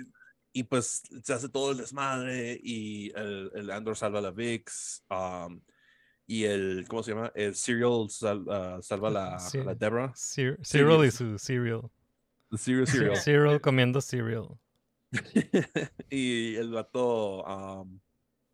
y, 0.53 0.65
pues 0.65 1.03
se 1.23 1.33
hace 1.33 1.49
todo 1.49 1.73
el 1.73 1.79
desmadre 1.79 2.59
y 2.63 3.13
el, 3.17 3.51
el 3.55 3.71
Andor 3.71 3.97
salva 3.97 4.19
a 4.19 4.23
la 4.23 4.31
Vix 4.31 5.05
um, 5.11 5.61
y 6.27 6.45
el, 6.45 6.87
¿cómo 6.89 7.03
se 7.03 7.13
llama? 7.13 7.33
El 7.35 7.55
Serial 7.55 8.09
sal- 8.09 8.45
ah, 8.49 8.79
salva 8.83 9.09
a 9.09 9.11
la, 9.11 9.39
Sí. 9.39 9.59
a 9.59 9.65
la 9.65 9.75
Deborah. 9.75 10.13
Cyril 10.15 11.05
y 11.05 11.11
su 11.11 11.39
cereal. 11.39 11.83
The 12.51 12.59
Serial 12.59 12.87
Serial. 12.87 13.17
Cyril 13.25 13.61
comiendo 13.61 14.01
cereal. 14.01 14.49
y 16.11 16.55
el 16.55 16.71
vato, 16.71 17.43
um, 17.45 18.01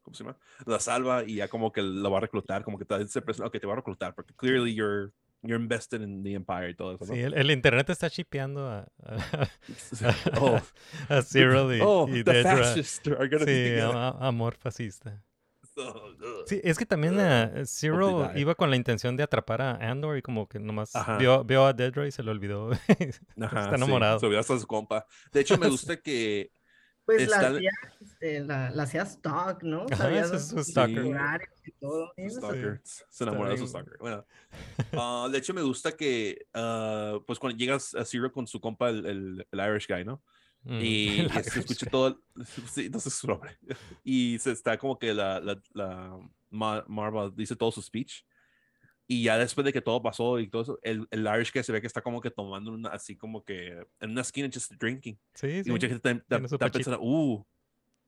¿cómo 0.02 0.14
se 0.14 0.24
llama? 0.24 0.38
La 0.64 0.80
salva 0.80 1.24
y 1.24 1.36
ya 1.36 1.48
como 1.48 1.70
que 1.70 1.82
lo 1.82 2.10
va 2.10 2.18
a 2.18 2.22
reclutar, 2.22 2.64
como 2.64 2.78
que 2.78 2.84
te, 2.84 3.06
se 3.08 3.20
presenta, 3.20 3.48
ok, 3.48 3.58
te 3.60 3.66
va 3.66 3.74
a 3.74 3.76
reclutar 3.76 4.14
porque 4.14 4.34
clearly 4.34 4.74
you're, 4.74 5.10
you're 5.46 5.60
invested 5.60 6.02
in 6.02 6.22
the 6.22 6.34
Empire 6.34 6.70
y 6.70 6.74
todo 6.74 6.94
eso, 6.94 7.04
¿no? 7.06 7.14
Sí, 7.14 7.20
el, 7.20 7.34
el 7.34 7.50
internet 7.50 7.88
está 7.90 8.10
chipeando 8.10 8.68
a, 8.68 8.86
a, 9.04 9.48
Oh. 10.40 10.60
a 11.08 11.22
Cyril 11.22 11.76
y, 11.76 11.80
Oh, 11.82 12.06
y 12.08 12.22
the 12.24 12.42
fascists 12.42 13.08
are 13.08 13.28
gonna 13.28 13.44
be 13.44 13.78
Sí, 13.80 13.80
amor 14.20 14.56
fascista. 14.56 15.22
Sí, 16.46 16.58
es 16.64 16.78
que 16.78 16.86
también 16.86 17.16
eh, 17.18 17.64
Cyril 17.66 18.30
die. 18.32 18.40
iba 18.40 18.54
con 18.54 18.70
la 18.70 18.76
intención 18.76 19.14
de 19.14 19.22
atrapar 19.22 19.60
a 19.60 19.72
Andor 19.90 20.16
y 20.16 20.22
como 20.22 20.48
que 20.48 20.58
nomás 20.58 20.92
vio, 21.18 21.44
vio 21.44 21.66
a 21.66 21.74
Dedra 21.74 22.06
y 22.06 22.10
se 22.12 22.22
lo 22.22 22.30
olvidó. 22.32 22.70
Ajá, 23.40 23.60
Está 23.60 23.68
sí, 23.70 23.74
enamorado. 23.74 24.18
se 24.18 24.24
olvidó 24.26 24.40
hasta 24.40 24.58
su 24.58 24.66
compa. 24.66 25.04
De 25.32 25.40
hecho, 25.40 25.58
me 25.58 25.68
gusta 25.68 25.98
que 25.98 26.50
Pues 27.06 27.28
la 27.30 27.36
está- 27.36 27.48
hacía, 27.56 27.70
este, 28.00 28.40
la, 28.40 28.70
la 28.70 28.82
hacía 28.82 29.02
stock, 29.02 29.62
¿no? 29.62 29.86
Ajá, 29.90 30.10
ese 30.10 30.36
es 30.36 30.52
los 30.52 30.66
stalker. 30.66 31.06
y 31.64 31.72
todo. 31.72 32.12
Eso 32.16 32.40
stalker. 32.40 32.80
Sí. 32.84 33.04
Se 33.08 33.24
enamoró 33.24 33.50
de 33.50 33.58
su 33.58 33.66
stalker. 33.68 33.96
Bueno, 33.98 34.26
ah, 34.92 35.28
de 35.30 35.38
hecho, 35.38 35.54
me 35.54 35.62
gusta 35.62 35.92
que, 35.92 36.46
ah, 36.52 37.18
pues, 37.26 37.38
cuando 37.38 37.56
llegas 37.56 37.94
a 37.94 38.04
Zero 38.04 38.30
con 38.32 38.46
su 38.46 38.60
compa, 38.60 38.90
el, 38.90 39.06
el, 39.06 39.46
el 39.50 39.60
Irish 39.70 39.86
guy, 39.88 40.04
¿no? 40.04 40.22
Mm, 40.62 40.78
Y, 40.82 41.28
se 41.44 41.60
escucha 41.60 41.86
guy. 41.86 41.90
todo. 41.90 42.20
Sí, 42.72 42.90
no 42.90 42.98
sé 42.98 43.10
su 43.10 43.28
nombre. 43.28 43.56
Y 44.02 44.38
se 44.40 44.50
está 44.50 44.76
como 44.76 44.98
que 44.98 45.14
la, 45.14 45.38
la, 45.40 45.60
la 45.74 46.18
Ma- 46.50 46.84
Marva 46.88 47.30
dice 47.30 47.54
todo 47.54 47.70
su 47.70 47.80
speech. 47.82 48.24
Y 49.08 49.22
ya 49.22 49.38
después 49.38 49.64
de 49.64 49.72
que 49.72 49.80
todo 49.80 50.02
pasó 50.02 50.40
y 50.40 50.48
todo 50.48 50.62
eso, 50.62 50.78
el, 50.82 51.06
el 51.12 51.26
Irish 51.26 51.52
guy 51.52 51.62
se 51.62 51.70
ve 51.72 51.80
que 51.80 51.86
está 51.86 52.00
como 52.02 52.20
que 52.20 52.30
tomando 52.30 52.72
una, 52.72 52.88
así 52.88 53.14
como 53.16 53.44
que 53.44 53.86
en 54.00 54.10
una 54.10 54.22
esquina, 54.22 54.48
just 54.52 54.72
drinking. 54.72 55.16
Sí, 55.34 55.46
Y 55.46 55.64
sí. 55.64 55.70
mucha 55.70 55.86
gente 55.88 56.10
está, 56.10 56.36
está- 56.38 56.68
pensando, 56.70 57.00
uh, 57.00 57.46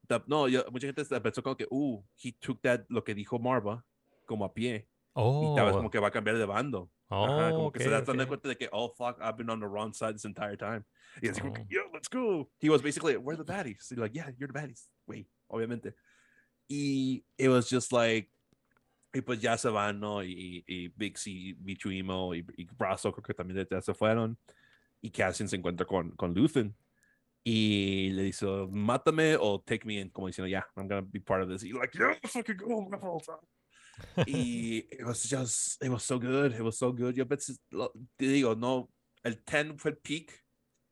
está- 0.02 0.24
no, 0.26 0.48
yo- 0.48 0.64
mucha 0.72 0.88
gente 0.88 1.02
está- 1.02 1.22
pensó 1.22 1.40
como 1.42 1.56
que, 1.56 1.66
uh, 1.70 2.02
he 2.22 2.32
took 2.32 2.60
that, 2.62 2.80
lo 2.88 3.04
que 3.04 3.14
dijo 3.14 3.38
Marva, 3.38 3.84
como 4.26 4.44
a 4.44 4.52
pie. 4.52 4.88
Y 5.14 5.54
tal 5.56 5.66
vez 5.66 5.74
Oh, 5.74 5.78
como 5.78 5.90
que 5.90 5.98
va 6.00 6.08
a 6.08 6.10
cambiar 6.10 6.36
de 6.36 6.44
bando. 6.44 6.90
oh, 7.10 7.24
Ajá, 7.26 7.50
como 7.52 7.70
que 7.72 7.78
se 7.82 7.88
da 7.90 8.00
ok, 8.00 8.04
dando 8.06 8.22
ok. 8.24 8.28
cuenta 8.28 8.48
de 8.48 8.56
que, 8.56 8.68
oh, 8.72 8.90
fuck, 8.90 9.18
I've 9.20 9.36
been 9.36 9.48
on 9.50 9.60
the 9.60 9.66
wrong 9.66 9.92
side 9.94 10.12
this 10.14 10.24
entire 10.24 10.56
time. 10.56 10.82
Y 11.22 11.28
así 11.28 11.40
como 11.40 11.52
que, 11.54 11.62
Oh. 11.62 11.66
yo, 11.68 11.80
let's 11.92 12.08
go. 12.10 12.50
He 12.60 12.68
was 12.68 12.82
basically, 12.82 13.16
we're 13.16 13.36
the 13.36 13.44
baddies. 13.44 13.90
Y 13.92 13.96
like, 13.96 14.12
yeah, 14.14 14.30
you're 14.36 14.52
the 14.52 14.58
baddies. 14.60 14.88
Wait, 15.06 15.28
obviamente. 15.48 15.94
Y 16.68 17.24
it 17.38 17.48
was 17.48 17.68
just 17.70 17.92
like, 17.92 18.28
y 19.12 19.20
pues 19.22 19.40
ya 19.40 19.56
se 19.56 19.68
van, 19.68 20.00
¿no? 20.00 20.22
Y, 20.22 20.64
y 20.66 20.88
Bixie, 20.88 21.54
Bichu 21.58 21.90
Emo 21.90 22.34
y, 22.34 22.44
y 22.56 22.64
Brazo 22.66 23.12
creo 23.12 23.22
que 23.22 23.34
también 23.34 23.66
ya 23.70 23.80
se 23.80 23.94
fueron. 23.94 24.38
Y 25.00 25.10
Cassian 25.10 25.48
se 25.48 25.56
encuentra 25.56 25.86
con, 25.86 26.10
con 26.12 26.34
Luthen. 26.34 26.76
Y 27.44 28.10
le 28.10 28.24
dice, 28.24 28.46
mátame 28.70 29.36
o 29.40 29.60
take 29.60 29.86
me 29.86 30.00
in, 30.00 30.10
como 30.10 30.26
diciendo, 30.26 30.48
yeah, 30.48 30.66
I'm 30.76 30.86
gonna 30.86 31.00
be 31.00 31.20
part 31.20 31.42
of 31.42 31.48
this. 31.48 31.62
Y 31.62 31.72
like, 31.72 31.96
yeah, 31.96 32.14
fucking 32.24 32.56
go, 32.56 32.86
rebels. 32.90 33.30
y 34.26 34.86
it 34.90 35.04
was 35.04 35.22
just, 35.22 35.82
it 35.82 35.88
was 35.88 36.02
so 36.02 36.18
good, 36.18 36.52
it 36.52 36.60
was 36.60 36.76
so 36.76 36.92
good. 36.92 37.14
Yo 37.14 37.24
pensé, 37.24 37.56
lo- 37.70 37.92
te 38.18 38.26
digo, 38.26 38.54
no, 38.54 38.90
el 39.24 39.42
10 39.44 39.80
fue 39.80 39.92
el 39.92 39.96
peak. 39.96 40.44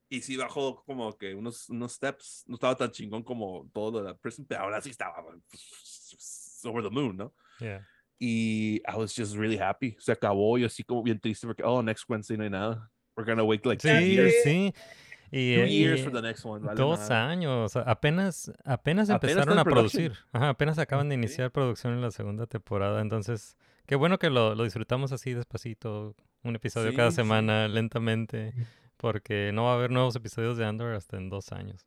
Y 0.09 0.21
sí 0.21 0.37
bajó 0.37 0.85
como 0.87 1.13
que 1.19 1.35
unos, 1.35 1.69
unos 1.69 1.93
steps, 1.95 2.45
no 2.47 2.55
estaba 2.55 2.77
tan 2.77 2.93
chingón 2.93 3.25
como 3.25 3.69
todo 3.75 3.91
lo 3.91 3.99
de 3.99 4.05
la 4.13 4.17
prison, 4.17 4.47
pero 4.47 4.63
ahora 4.63 4.81
sí 4.81 4.91
estaba 4.91 5.17
pues, 5.51 6.61
over 6.65 6.83
the 6.83 6.91
moon, 6.91 7.17
¿no? 7.17 7.35
Yeah. 7.59 7.85
Y 8.19 8.81
I 8.89 8.97
was 8.97 9.15
just 9.15 9.37
really 9.37 9.59
happy. 9.59 9.97
Se 9.99 10.13
acabó. 10.13 10.57
Yo 10.59 10.67
así 10.67 10.83
como 10.85 11.03
bien 11.03 11.21
triste 11.21 11.47
porque, 11.47 11.63
oh, 11.65 11.83
next 11.83 12.05
Wednesday 12.09 12.37
no 12.37 12.45
hay 12.45 12.51
nada. 12.51 12.91
We're 13.17 13.31
gonna 13.31 13.45
wait 13.45 13.65
like 13.67 13.81
two 13.81 13.89
Sí, 13.99 14.13
years. 14.15 14.35
sí. 14.45 14.73
Y, 15.33 15.57
Two 15.57 15.63
eh, 15.65 15.69
years 15.69 16.01
y 16.01 16.05
for 16.05 16.13
the 16.13 16.23
next 16.23 16.45
one. 16.45 16.65
vale 16.65 16.81
dos 16.81 17.11
años. 17.11 17.75
Apenas, 17.77 18.53
apenas 18.65 19.09
empezaron 19.09 19.59
a 19.59 19.65
producir. 19.65 20.13
Ajá, 20.33 20.51
apenas 20.51 20.79
acaban 20.79 21.09
de 21.09 21.17
iniciar 21.17 21.51
producción 21.51 21.93
en 21.95 22.01
la 22.01 22.11
segunda 22.11 22.47
temporada. 22.47 23.01
Entonces, 23.03 23.57
qué 23.87 23.97
bueno 23.97 24.19
que 24.19 24.31
lo, 24.31 24.55
lo 24.55 24.65
disfrutamos 24.65 25.13
así 25.13 25.33
despacito. 25.35 26.15
Un 26.43 26.55
episodio 26.55 26.95
cada 26.95 27.11
Sí, 27.11 27.17
semana, 27.17 27.67
lentamente. 27.67 28.55
Porque 28.99 29.51
no 29.53 29.65
va 29.65 29.73
a 29.73 29.75
haber 29.75 29.91
nuevos 29.91 30.15
episodios 30.15 30.57
de 30.57 30.65
Andor 30.65 30.95
hasta 30.95 31.17
en 31.17 31.29
dos 31.29 31.51
años. 31.53 31.87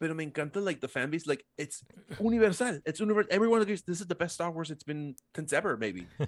Pero 0.00 0.14
me 0.14 0.24
encanta 0.24 0.64
like 0.64 0.80
the 0.80 0.88
fan 0.88 1.10
base. 1.10 1.26
Like 1.26 1.44
it's 1.56 1.84
universal. 2.20 2.80
It's 2.86 3.00
universal. 3.00 3.32
Everyone 3.32 3.62
agrees 3.62 3.82
this 3.82 4.00
is 4.00 4.06
the 4.06 4.14
best 4.14 4.34
Star 4.34 4.50
Wars 4.50 4.70
it's 4.70 4.84
been 4.84 5.16
since 5.34 5.52
ever, 5.52 5.76
maybe. 5.76 6.06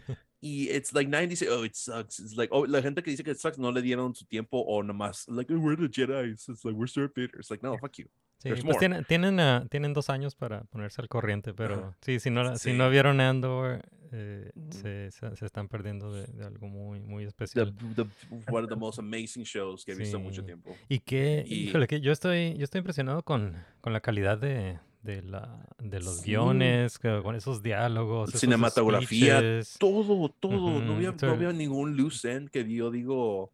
y 0.42 0.66
it's 0.70 0.92
like 0.94 1.08
90 1.08 1.34
say, 1.36 1.46
oh, 1.48 1.62
it 1.62 1.76
sucks. 1.76 2.18
It's 2.18 2.36
like, 2.36 2.48
oh, 2.52 2.60
la 2.60 2.80
gente 2.80 3.02
que 3.02 3.12
dice 3.12 3.24
que 3.24 3.32
it 3.32 3.40
sucks 3.40 3.58
no 3.58 3.68
le 3.70 3.82
dieron 3.82 4.16
su 4.16 4.24
tiempo 4.24 4.64
o 4.66 4.82
nomás 4.82 5.24
like 5.28 5.50
we're 5.50 5.76
the 5.76 5.88
Jedi. 5.88 6.32
It's 6.32 6.64
like 6.64 6.74
we're 6.74 6.86
Darth 6.86 7.14
Vader. 7.14 7.38
It's 7.38 7.50
like 7.50 7.62
no, 7.62 7.76
fuck 7.78 7.98
you. 7.98 8.06
Sí, 8.42 8.48
There's 8.48 8.64
pues 8.64 8.78
tienen, 8.78 9.04
tienen, 9.04 9.38
ah, 9.38 9.66
tienen 9.70 9.92
dos 9.92 10.08
años 10.08 10.34
para 10.34 10.62
ponerse 10.64 11.02
al 11.02 11.08
corriente, 11.08 11.52
pero 11.52 11.74
Ajá. 11.74 11.96
sí, 12.00 12.18
si 12.20 12.30
no, 12.30 12.42
la- 12.42 12.56
si 12.56 12.70
Sí. 12.70 12.76
no 12.76 12.88
vieron 12.88 13.20
Andor, 13.20 13.82
eh, 14.12 14.50
se, 14.70 15.10
se, 15.10 15.36
se 15.36 15.44
están 15.44 15.68
perdiendo 15.68 16.10
de, 16.10 16.26
de 16.26 16.46
algo 16.46 16.66
muy, 16.66 17.00
muy 17.00 17.24
The, 17.24 17.28
especial. 17.28 17.74
the 17.94 18.02
one 18.50 18.64
of 18.64 18.70
the 18.70 18.76
most 18.76 18.98
amazing 18.98 19.44
shows 19.44 19.84
que 19.84 19.92
he 19.92 19.94
visto 19.94 20.16
en 20.16 20.22
mucho 20.22 20.40
Sí. 20.40 20.46
tiempo. 20.46 20.74
Y 20.88 21.00
que, 21.00 21.44
Y- 21.46 21.68
híjole, 21.68 21.86
que 21.86 22.00
yo 22.00 22.12
estoy, 22.12 22.56
yo 22.56 22.64
estoy 22.64 22.78
impresionado 22.78 23.22
con, 23.22 23.54
con 23.82 23.92
la 23.92 24.00
calidad 24.00 24.38
de, 24.38 24.78
de, 25.02 25.20
la, 25.22 25.66
de 25.78 26.00
los 26.00 26.20
Sí. 26.20 26.30
guiones, 26.30 26.98
con 26.98 27.36
esos 27.36 27.62
diálogos, 27.62 28.30
esos 28.30 28.40
Cinematografía, 28.40 29.36
speeches. 29.38 29.76
todo, 29.78 30.30
todo. 30.30 30.80
No 30.80 30.92
Ujú, 30.92 30.92
había, 30.94 31.12
so- 31.18 31.26
no 31.26 31.32
había 31.32 31.52
ningún 31.52 31.94
loose 31.94 32.32
end 32.32 32.48
que 32.48 32.66
yo 32.72 32.90
digo, 32.90 33.52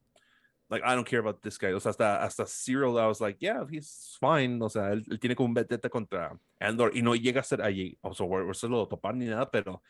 like, 0.68 0.82
I 0.84 0.94
don't 0.94 1.06
care 1.06 1.20
about 1.20 1.42
this 1.42 1.58
guy. 1.58 1.72
O 1.72 1.78
sea, 1.78 1.90
hasta, 1.90 2.22
hasta 2.22 2.46
Cyril, 2.46 2.98
I 2.98 3.06
was 3.06 3.20
like, 3.20 3.36
yeah, 3.40 3.64
he's 3.70 4.16
fine. 4.20 4.60
O 4.62 4.68
sea, 4.68 4.92
él, 4.92 5.04
él 5.10 5.20
tiene 5.20 5.36
como 5.36 5.48
un 5.48 5.54
vendetta 5.54 5.88
contra 5.88 6.36
Andor 6.60 6.92
y 6.94 7.02
no 7.02 7.14
llega 7.14 7.40
a 7.40 7.44
ser 7.44 7.62
allí, 7.62 7.96
o 8.02 8.14
sea, 8.14 8.26
o 8.26 8.52
se 8.54 8.68
lo 8.68 8.86
topar 8.86 9.14
ni 9.14 9.26
nada, 9.26 9.50
pero 9.50 9.82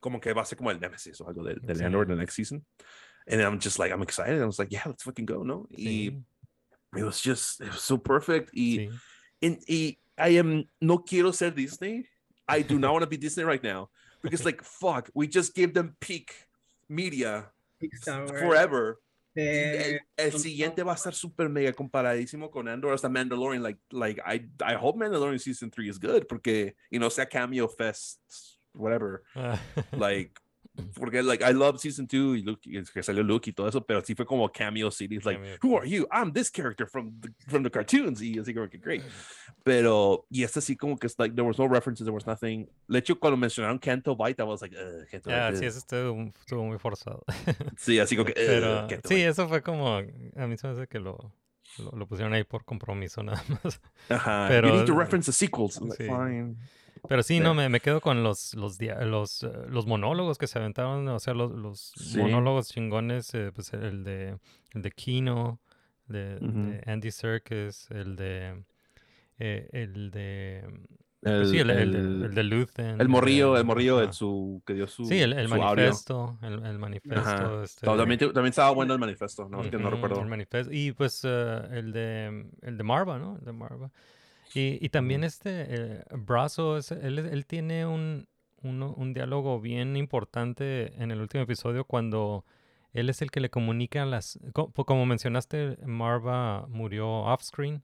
como 0.00 0.20
que 0.20 0.32
va 0.32 0.42
a 0.42 0.44
ser 0.44 0.58
como 0.58 0.70
el 0.70 0.80
Nemesis 0.80 1.20
o 1.20 1.28
algo 1.28 1.44
del, 1.44 1.60
del 1.60 1.76
Sí. 1.76 1.84
Andor 1.84 2.06
the 2.06 2.16
next 2.16 2.34
season. 2.34 2.64
And 3.28 3.40
I'm 3.40 3.58
just 3.60 3.78
like, 3.78 3.92
I'm 3.92 4.02
excited. 4.02 4.40
I 4.40 4.46
was 4.46 4.58
like, 4.58 4.70
yeah, 4.70 4.82
let's 4.86 5.02
fucking 5.02 5.26
go, 5.26 5.42
¿no? 5.42 5.66
Y 5.70 6.12
it 6.96 7.02
was 7.02 7.20
just, 7.20 7.60
it 7.60 7.68
was 7.68 7.82
so 7.82 7.96
perfect. 7.98 8.50
Y, 8.52 8.78
sí. 8.78 8.90
and, 9.42 9.58
y 9.68 9.98
I 10.18 10.38
am, 10.38 10.64
no 10.80 10.98
quiero 10.98 11.32
ser 11.32 11.50
Disney. 11.50 12.06
I 12.48 12.62
do 12.62 12.78
not 12.78 12.92
want 12.92 13.02
to 13.02 13.08
be 13.08 13.16
Disney 13.16 13.44
right 13.44 13.62
now 13.62 13.90
because 14.22 14.44
like, 14.44 14.62
fuck, 14.62 15.10
we 15.14 15.26
just 15.26 15.54
gave 15.54 15.74
them 15.74 15.96
peak 16.00 16.32
media 16.88 17.46
forever. 18.38 19.00
Eh, 19.36 20.00
el, 20.16 20.32
siguiente 20.32 20.82
va 20.82 20.94
a 20.94 20.96
ser 20.96 21.14
super 21.14 21.48
mega 21.48 21.72
comparadísimo 21.72 22.50
con 22.50 22.68
Andor 22.68 22.94
hasta 22.94 23.08
Mandalorian. 23.08 23.62
Like, 23.62 23.80
like 23.90 24.22
I, 24.26 24.48
I 24.64 24.74
hope 24.74 24.98
Mandalorian 24.98 25.38
season 25.38 25.70
3 25.70 25.88
is 25.88 25.98
good 25.98 26.26
porque, 26.26 26.74
you 26.90 26.98
know, 26.98 27.10
sea 27.10 27.26
cameo 27.26 27.68
fest, 27.68 28.20
whatever. 28.72 29.22
Ah, 29.34 29.60
Like, 29.92 30.40
porque, 30.94 31.22
like, 31.22 31.42
I 31.44 31.52
love 31.52 31.78
season 31.78 32.06
2 32.06 32.38
y 32.38 32.42
Luke, 32.42 32.60
que 32.92 33.02
salió 33.02 33.22
Luke 33.22 33.48
y 33.50 33.52
todo 33.52 33.68
eso, 33.68 33.84
pero 33.84 34.02
sí 34.04 34.14
fue 34.14 34.24
como 34.26 34.50
cameo 34.50 34.90
series. 34.90 35.24
Like, 35.24 35.40
Cameo. 35.40 35.56
who 35.62 35.78
are 35.78 35.88
you? 35.88 36.06
I'm 36.10 36.32
this 36.32 36.50
character 36.50 36.86
from 36.86 37.20
the, 37.20 37.28
from 37.48 37.62
the 37.62 37.70
cartoons. 37.70 38.20
Y 38.22 38.38
así 38.38 38.54
como 38.54 38.68
que 38.68 38.78
great. 38.78 39.02
Pero, 39.64 40.26
y 40.30 40.42
este 40.44 40.60
sí 40.60 40.76
como 40.76 40.96
que 40.96 41.06
es 41.06 41.18
like, 41.18 41.34
there 41.34 41.46
was 41.46 41.58
no 41.58 41.66
references, 41.68 42.04
there 42.04 42.14
was 42.14 42.26
nothing. 42.26 42.68
De 42.88 42.98
hecho, 42.98 43.18
cuando 43.18 43.36
mencionaron 43.36 43.78
Canto 43.78 44.14
Bite, 44.16 44.40
I 44.40 44.44
was 44.44 44.62
like, 44.62 44.76
Ugh, 44.76 45.06
Canto 45.10 45.30
ah, 45.30 45.50
Bite. 45.50 45.58
sí, 45.58 45.64
ugh". 45.64 45.68
eso 45.68 45.78
estuvo, 45.78 46.32
estuvo 46.40 46.64
muy 46.64 46.78
forzado. 46.78 47.24
Sí, 47.76 47.98
así 47.98 48.16
como 48.16 48.26
que, 48.26 48.32
"Ugh, 48.32 48.46
Pero 48.46 48.88
sí, 49.04 49.14
Bite". 49.16 49.28
eso 49.28 49.48
fue 49.48 49.62
como, 49.62 49.96
a 49.96 50.02
mí 50.46 50.56
se 50.56 50.66
me 50.68 50.72
hace 50.74 50.86
que 50.86 50.98
lo, 51.00 51.32
lo, 51.78 51.90
lo 51.92 52.06
pusieron 52.06 52.32
ahí 52.34 52.44
por 52.44 52.64
compromiso 52.64 53.22
nada 53.24 53.42
más. 53.62 53.80
Ajá. 54.08 54.46
pero- 54.48 54.68
you 54.68 54.74
need 54.76 54.86
to 54.86 54.94
reference 54.98 55.26
the 55.26 55.32
sequels. 55.32 55.76
I'm 55.78 55.88
like, 55.88 56.04
Sí. 56.04 56.08
fine. 56.08 56.56
Pero 57.08 57.22
sí, 57.22 57.40
no, 57.40 57.54
me, 57.54 57.68
me 57.68 57.80
quedo 57.80 58.00
con 58.00 58.22
los, 58.22 58.54
los, 58.54 58.78
los, 58.80 59.42
eh, 59.42 59.50
los 59.68 59.86
monólogos 59.86 60.38
que 60.38 60.46
se 60.46 60.58
aventaron, 60.58 61.06
o 61.08 61.18
sea, 61.20 61.34
los, 61.34 61.52
los 61.52 61.92
Sí. 61.96 62.18
monólogos 62.18 62.68
chingones, 62.68 63.32
eh, 63.34 63.52
pues 63.54 63.72
el 63.72 64.04
de, 64.04 64.38
el 64.72 64.82
de 64.82 64.90
Kino, 64.90 65.60
de, 66.08 66.36
Ujú. 66.40 66.52
de 66.52 66.82
Andy 66.86 67.10
Serkis, 67.10 67.88
el 67.90 68.16
de, 68.16 68.64
eh, 69.38 69.68
el 69.72 70.10
de, 70.10 70.58
El, 71.22 71.36
pues 71.38 71.50
sí, 71.50 71.58
el, 71.58 71.70
el, 71.70 71.94
el- 71.94 72.22
el 72.24 72.34
de 72.34 72.42
Luthen. 72.44 73.00
el 73.00 73.08
morrillo, 73.08 73.56
el 73.56 73.64
morrillo 73.64 74.02
en 74.02 74.12
su, 74.12 74.62
que 74.66 74.74
dio 74.74 74.86
su, 74.86 75.04
Sí, 75.06 75.20
el, 75.20 75.32
el 75.32 75.48
su 75.48 75.54
audio. 75.54 75.66
manifiesto, 75.66 76.38
el, 76.42 76.64
el 76.64 76.78
manifiesto, 76.78 77.20
Ajá. 77.20 77.62
este, 77.64 77.86
No, 77.86 77.96
también, 77.96 78.18
también 78.18 78.46
estaba 78.46 78.70
bueno 78.70 78.94
el 78.94 79.00
manifiesto, 79.00 79.48
no, 79.48 79.62
es 79.62 79.70
que 79.70 79.78
no 79.78 79.90
recuerdo. 79.90 80.20
El 80.20 80.26
manifiesto. 80.28 80.72
Y 80.72 80.92
pues 80.92 81.22
eh, 81.24 81.62
el 81.72 81.92
de 81.92 82.50
el 82.62 82.76
de 82.78 82.82
Marva, 82.84 83.18
¿no? 83.18 83.36
El 83.38 83.44
de 83.44 83.52
Marva. 83.52 83.90
Y, 84.56 84.78
y 84.84 84.88
también 84.88 85.22
este 85.22 85.50
eh, 85.68 86.04
Brazo, 86.16 86.78
es- 86.78 86.90
él, 86.92 87.18
él 87.18 87.44
tiene 87.46 87.84
un, 87.86 88.26
un 88.62 89.12
diálogo 89.12 89.60
bien 89.60 89.96
importante 89.96 90.94
en 91.02 91.10
el 91.10 91.20
último 91.20 91.42
episodio 91.44 91.84
cuando 91.84 92.44
él 92.92 93.10
es 93.10 93.20
el 93.20 93.30
que 93.30 93.40
le 93.40 93.50
comunica 93.50 94.06
las... 94.06 94.38
co- 94.54 94.72
Como 94.72 95.04
mencionaste, 95.04 95.76
Marva 95.84 96.66
murió 96.68 97.06
off-screen, 97.24 97.82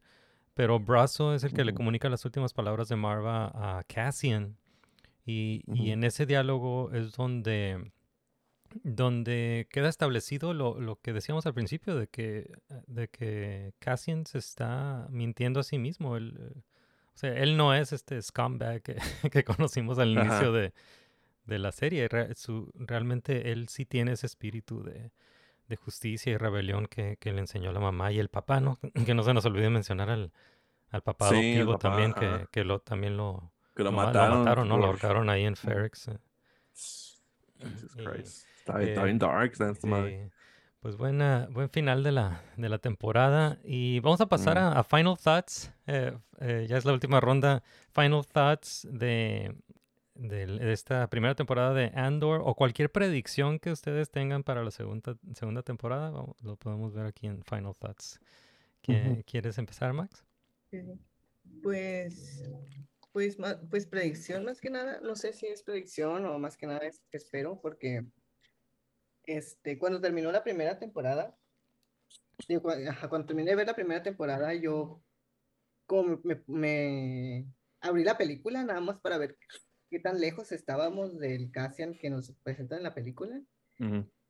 pero 0.55 0.81
Brazo 0.81 1.35
es 1.35 1.45
el 1.45 1.53
que 1.53 1.65
le 1.65 1.75
comunica 1.75 2.09
las 2.09 2.25
últimas 2.25 2.55
palabras 2.55 2.89
de 2.89 2.97
Marva 2.97 3.53
a 3.55 3.83
Cassian. 3.85 4.57
Y, 5.27 5.63
y 5.73 5.91
en 5.91 6.05
ese 6.05 6.27
diálogo 6.27 6.91
es 6.93 7.13
donde 7.13 7.93
donde 8.83 9.67
queda 9.71 9.89
establecido 9.89 10.55
lo, 10.55 10.81
lo 10.81 10.97
que 10.97 11.13
decíamos 11.13 11.47
al 11.47 11.55
principio 11.55 11.95
de 11.97 12.07
que 12.09 12.51
de 12.87 13.09
que 13.09 13.73
Cassian 13.79 14.27
se 14.27 14.39
está 14.39 15.07
mintiendo 15.11 15.61
a 15.61 15.63
sí 15.63 15.79
mismo. 15.79 16.17
Él, 16.17 16.39
o 17.15 17.17
sea, 17.19 17.35
él 17.37 17.57
no 17.57 17.75
es 17.75 17.93
este 17.93 18.21
scumbag 18.23 18.83
que, 18.83 18.97
que 19.33 19.45
conocimos 19.45 19.99
al 19.99 20.17
Ajá. 20.17 20.27
inicio 20.29 20.53
de, 20.53 20.73
de 21.47 21.59
la 21.59 21.73
serie. 21.73 22.09
Re- 22.09 22.35
su- 22.35 22.71
realmente 22.75 23.53
él 23.53 23.69
sí 23.69 23.85
tiene 23.85 24.13
ese 24.13 24.27
espíritu 24.27 24.83
de, 24.83 25.11
de 25.69 25.77
justicia 25.77 26.33
y 26.33 26.37
rebelión 26.37 26.87
que, 26.87 27.17
que 27.19 27.33
le 27.33 27.41
enseñó 27.41 27.73
la 27.73 27.81
mamá 27.81 28.13
y 28.13 28.19
el 28.19 28.29
papá, 28.29 28.61
¿no? 28.61 28.79
Que 29.07 29.15
no 29.15 29.23
se 29.23 29.35
nos 29.35 29.45
olvide 29.45 29.71
mencionar 29.71 30.11
al, 30.11 30.33
al 30.91 31.03
papá 31.03 31.29
Sí, 31.29 31.35
adoptivo 31.37 31.73
papá, 31.79 31.89
también, 31.91 32.13
que, 32.15 32.47
que 32.51 32.65
lo, 32.65 32.81
también 32.81 33.17
lo, 33.17 33.53
Que 33.77 33.83
lo 33.83 33.93
ma- 33.93 34.07
mataron. 34.07 34.69
¿no? 34.69 34.77
Lo 34.79 34.87
ahorcaron 34.87 35.29
ahí 35.31 35.45
en 35.45 35.57
Ferrex. 35.57 36.09
eh. 36.09 36.19
Jesus 37.61 37.95
Y, 37.97 38.05
Christ. 38.05 38.47
Está, 38.63 38.79
bien- 38.79 38.89
está 38.91 39.03
eh, 39.03 39.05
bien 39.07 39.19
dark, 39.19 39.53
madre. 39.85 40.25
Sí, 40.25 40.33
Pues 40.81 40.97
buena, 40.97 41.49
buen 41.51 41.69
final 41.71 42.03
de 42.03 42.13
la, 42.13 42.43
de 42.57 42.69
la 42.69 42.79
temporada. 42.79 43.59
Y 43.65 44.01
vamos 44.01 44.21
a 44.21 44.27
pasar 44.27 44.57
Mm. 44.57 44.61
a, 44.61 44.73
a 44.79 44.85
Final 44.85 45.17
Thoughts. 45.19 45.73
Eh, 45.87 46.17
eh, 46.41 46.67
ya 46.69 46.77
es 46.77 46.85
la 46.85 46.93
última 46.93 47.21
ronda. 47.21 47.63
Final 47.93 48.25
Thoughts 48.27 48.87
de, 48.91 49.55
de 50.15 50.73
esta 50.73 51.09
primera 51.09 51.35
temporada 51.35 51.73
de 51.75 51.91
Andor 51.95 52.41
o 52.45 52.55
cualquier 52.55 52.91
predicción 52.91 53.59
que 53.59 53.71
ustedes 53.73 54.11
tengan 54.11 54.43
para 54.45 54.63
la 54.65 54.71
segunda, 54.71 55.17
segunda 55.35 55.63
temporada. 55.63 56.11
vamos- 56.11 56.37
lo 56.43 56.57
podemos 56.57 56.93
ver 56.95 57.07
aquí 57.07 57.27
en 57.27 57.43
Final 57.45 57.75
Thoughts. 57.77 58.21
¿Qué- 58.81 59.11
Ujú. 59.13 59.23
¿Quieres 59.27 59.59
empezar, 59.59 59.93
Max? 59.93 60.25
Eh, 60.73 60.97
Pues, 61.63 62.49
pues, 63.13 63.37
pues 63.71 63.87
predicción 63.87 64.45
más 64.45 64.61
que 64.61 64.71
nada, 64.71 65.01
no 65.03 65.15
sé 65.17 65.33
si 65.33 65.47
es 65.47 65.63
predicción 65.63 66.25
o 66.27 66.39
más 66.39 66.57
que 66.57 66.67
nada 66.67 66.81
es 66.87 67.01
que 67.11 67.17
espero, 67.19 67.61
porque 67.61 68.05
este, 69.25 69.79
cuando 69.79 70.01
terminó 70.01 70.31
la 70.33 70.43
primera 70.45 70.79
temporada, 70.79 71.37
digo, 72.49 72.63
cuando 73.09 73.27
terminé 73.27 73.51
de 73.51 73.57
ver 73.57 73.67
la 73.67 73.75
primera 73.75 74.03
temporada, 74.03 74.55
yo 74.55 75.03
como 75.87 76.21
me, 76.25 76.43
me 76.47 77.47
abrí 77.81 78.05
la 78.05 78.17
película 78.17 78.65
nada 78.65 78.81
más 78.81 79.01
para 79.01 79.19
ver 79.19 79.37
qué 79.91 79.99
tan 79.99 80.21
lejos 80.21 80.53
estábamos 80.53 81.19
del 81.19 81.51
Cassian 81.51 81.95
que 81.95 82.09
nos 82.11 82.33
presentan 82.43 82.79
en 82.79 82.85
la 82.85 82.95
película 82.95 83.41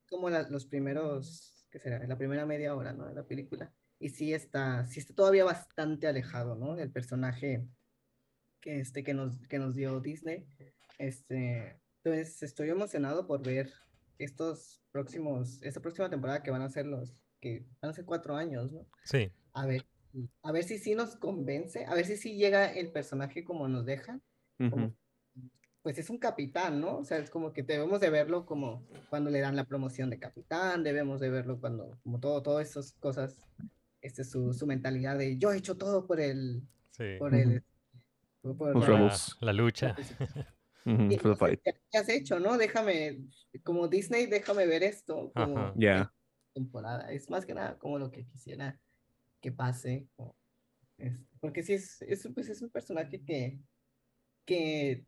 como 0.08 0.28
la- 0.30 0.48
los 0.48 0.66
primeros, 0.66 1.66
¿qué 1.70 1.78
será? 1.78 2.06
La 2.06 2.18
primera 2.18 2.46
media 2.46 2.74
hora, 2.74 2.92
¿no? 2.92 3.06
De 3.06 3.14
la 3.14 3.24
película. 3.26 3.72
Y 3.98 4.08
sí 4.10 4.34
está, 4.34 4.84
sí 4.86 4.98
está 4.98 5.14
todavía 5.14 5.44
bastante 5.44 6.06
alejado, 6.08 6.56
¿no? 6.56 6.74
Del 6.74 6.90
personaje 6.90 7.64
que, 8.60 8.80
este, 8.80 9.04
que, 9.04 9.14
nos, 9.14 9.46
que 9.48 9.58
nos 9.58 9.74
dio 9.74 10.00
Disney. 10.00 10.46
Este, 10.98 11.80
entonces 12.02 12.42
estoy 12.42 12.70
emocionado 12.70 13.26
por 13.26 13.42
ver 13.42 13.72
estos 14.18 14.82
próximos, 14.90 15.62
esta 15.62 15.80
próxima 15.80 16.10
temporada 16.10 16.42
que 16.42 16.50
van 16.50 16.62
a 16.62 16.68
ser 16.68 16.86
los, 16.86 17.14
que 17.40 17.64
van 17.80 17.90
a 17.90 17.94
ser 17.94 18.04
cuatro 18.04 18.36
años, 18.36 18.72
¿no? 18.72 18.86
Sí. 19.04 19.30
A 19.52 19.66
ver, 19.66 19.84
a 20.42 20.52
ver 20.52 20.64
si 20.64 20.78
sí 20.78 20.94
nos 20.94 21.16
convence, 21.16 21.84
a 21.86 21.94
ver 21.94 22.04
si 22.06 22.16
sí 22.16 22.36
llega 22.36 22.72
el 22.72 22.92
personaje 22.92 23.44
como 23.44 23.66
nos 23.68 23.84
deja 23.86 24.20
Ujú. 24.58 24.94
pues 25.82 25.98
es 25.98 26.10
un 26.10 26.18
capitán, 26.18 26.80
¿no? 26.80 26.98
O 26.98 27.04
sea, 27.04 27.18
es 27.18 27.30
como 27.30 27.52
que 27.52 27.62
debemos 27.62 28.00
de 28.00 28.10
verlo 28.10 28.46
como 28.46 28.86
cuando 29.10 29.30
le 29.30 29.40
dan 29.40 29.56
la 29.56 29.64
promoción 29.64 30.10
de 30.10 30.18
capitán, 30.18 30.84
debemos 30.84 31.20
de 31.20 31.30
verlo 31.30 31.58
cuando, 31.60 31.98
como 32.02 32.20
todo, 32.20 32.42
todas 32.42 32.68
esas 32.68 32.92
cosas, 32.92 33.36
este, 34.00 34.22
su, 34.24 34.52
su 34.52 34.66
mentalidad 34.66 35.18
de 35.18 35.38
yo 35.38 35.52
he 35.52 35.56
hecho 35.56 35.76
todo 35.76 36.06
por 36.06 36.20
el, 36.20 36.62
Sí. 36.90 37.16
por 37.18 37.34
el, 37.34 37.64
por, 38.42 38.56
por 38.56 38.74
Los 38.76 38.88
la-. 39.40 39.52
La, 39.52 39.52
la 39.52 40.54
Y 40.84 41.16
for 41.18 41.32
the 41.32 41.36
fight. 41.36 41.60
¿Qué 41.62 41.98
has 41.98 42.08
hecho, 42.08 42.38
no? 42.40 42.58
Déjame, 42.58 43.20
como 43.62 43.88
Disney, 43.88 44.26
déjame 44.26 44.66
ver 44.66 44.82
esto. 44.82 45.30
Como 45.34 45.58
Ajá. 45.58 45.74
Yeah. 45.76 46.12
temporada. 46.54 47.10
Es 47.12 47.30
más 47.30 47.46
que 47.46 47.54
nada 47.54 47.78
como 47.78 47.98
lo 47.98 48.10
que 48.10 48.26
quisiera 48.26 48.78
que 49.40 49.52
pase. 49.52 50.06
o- 50.16 50.36
es- 50.98 51.18
porque 51.40 51.62
sí, 51.62 51.74
es, 51.74 52.02
es, 52.02 52.28
pues 52.34 52.48
es 52.48 52.62
un 52.62 52.70
personaje 52.70 53.22
que, 53.24 53.58
que 54.44 55.04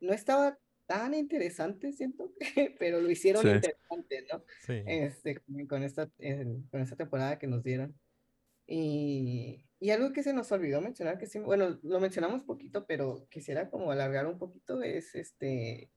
no 0.00 0.12
estaba 0.12 0.58
tan 0.86 1.14
interesante, 1.14 1.92
siento, 1.92 2.32
pero 2.78 3.00
lo 3.00 3.10
hicieron 3.10 3.42
Sí. 3.42 3.48
interesante, 3.48 4.26
¿no? 4.32 4.44
Sí. 4.64 4.82
Este, 4.86 5.36
con- 5.40 5.66
con 5.66 5.82
esta, 5.82 6.08
eh, 6.18 6.44
con 6.70 6.80
esta 6.80 6.96
temporada 6.96 7.38
que 7.38 7.46
nos 7.48 7.62
dieron. 7.64 7.98
Y, 8.68 9.65
y 9.78 9.90
algo 9.90 10.12
que 10.12 10.22
se 10.22 10.32
nos 10.32 10.50
olvidó 10.52 10.80
mencionar, 10.80 11.18
que 11.18 11.26
sí, 11.26 11.38
bueno, 11.38 11.78
lo 11.82 12.00
mencionamos 12.00 12.42
poquito, 12.42 12.86
pero 12.86 13.26
quisiera 13.30 13.68
como 13.70 13.90
alargar 13.90 14.26
un 14.26 14.38
poquito, 14.38 14.82
es 14.82 15.14
este, 15.14 15.90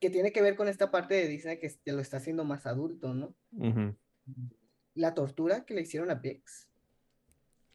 que 0.00 0.10
tiene 0.10 0.32
que 0.32 0.42
ver 0.42 0.56
con 0.56 0.68
esta 0.68 0.90
parte 0.90 1.14
de 1.14 1.28
Disney 1.28 1.58
que 1.58 1.70
lo 1.86 2.00
está 2.00 2.16
haciendo 2.16 2.44
más 2.44 2.66
adulto, 2.66 3.14
¿no? 3.14 3.34
Mhm. 3.52 3.96
La 4.94 5.14
tortura 5.14 5.64
que 5.64 5.74
le 5.74 5.82
hicieron 5.82 6.10
a 6.10 6.16
Bex, 6.16 6.68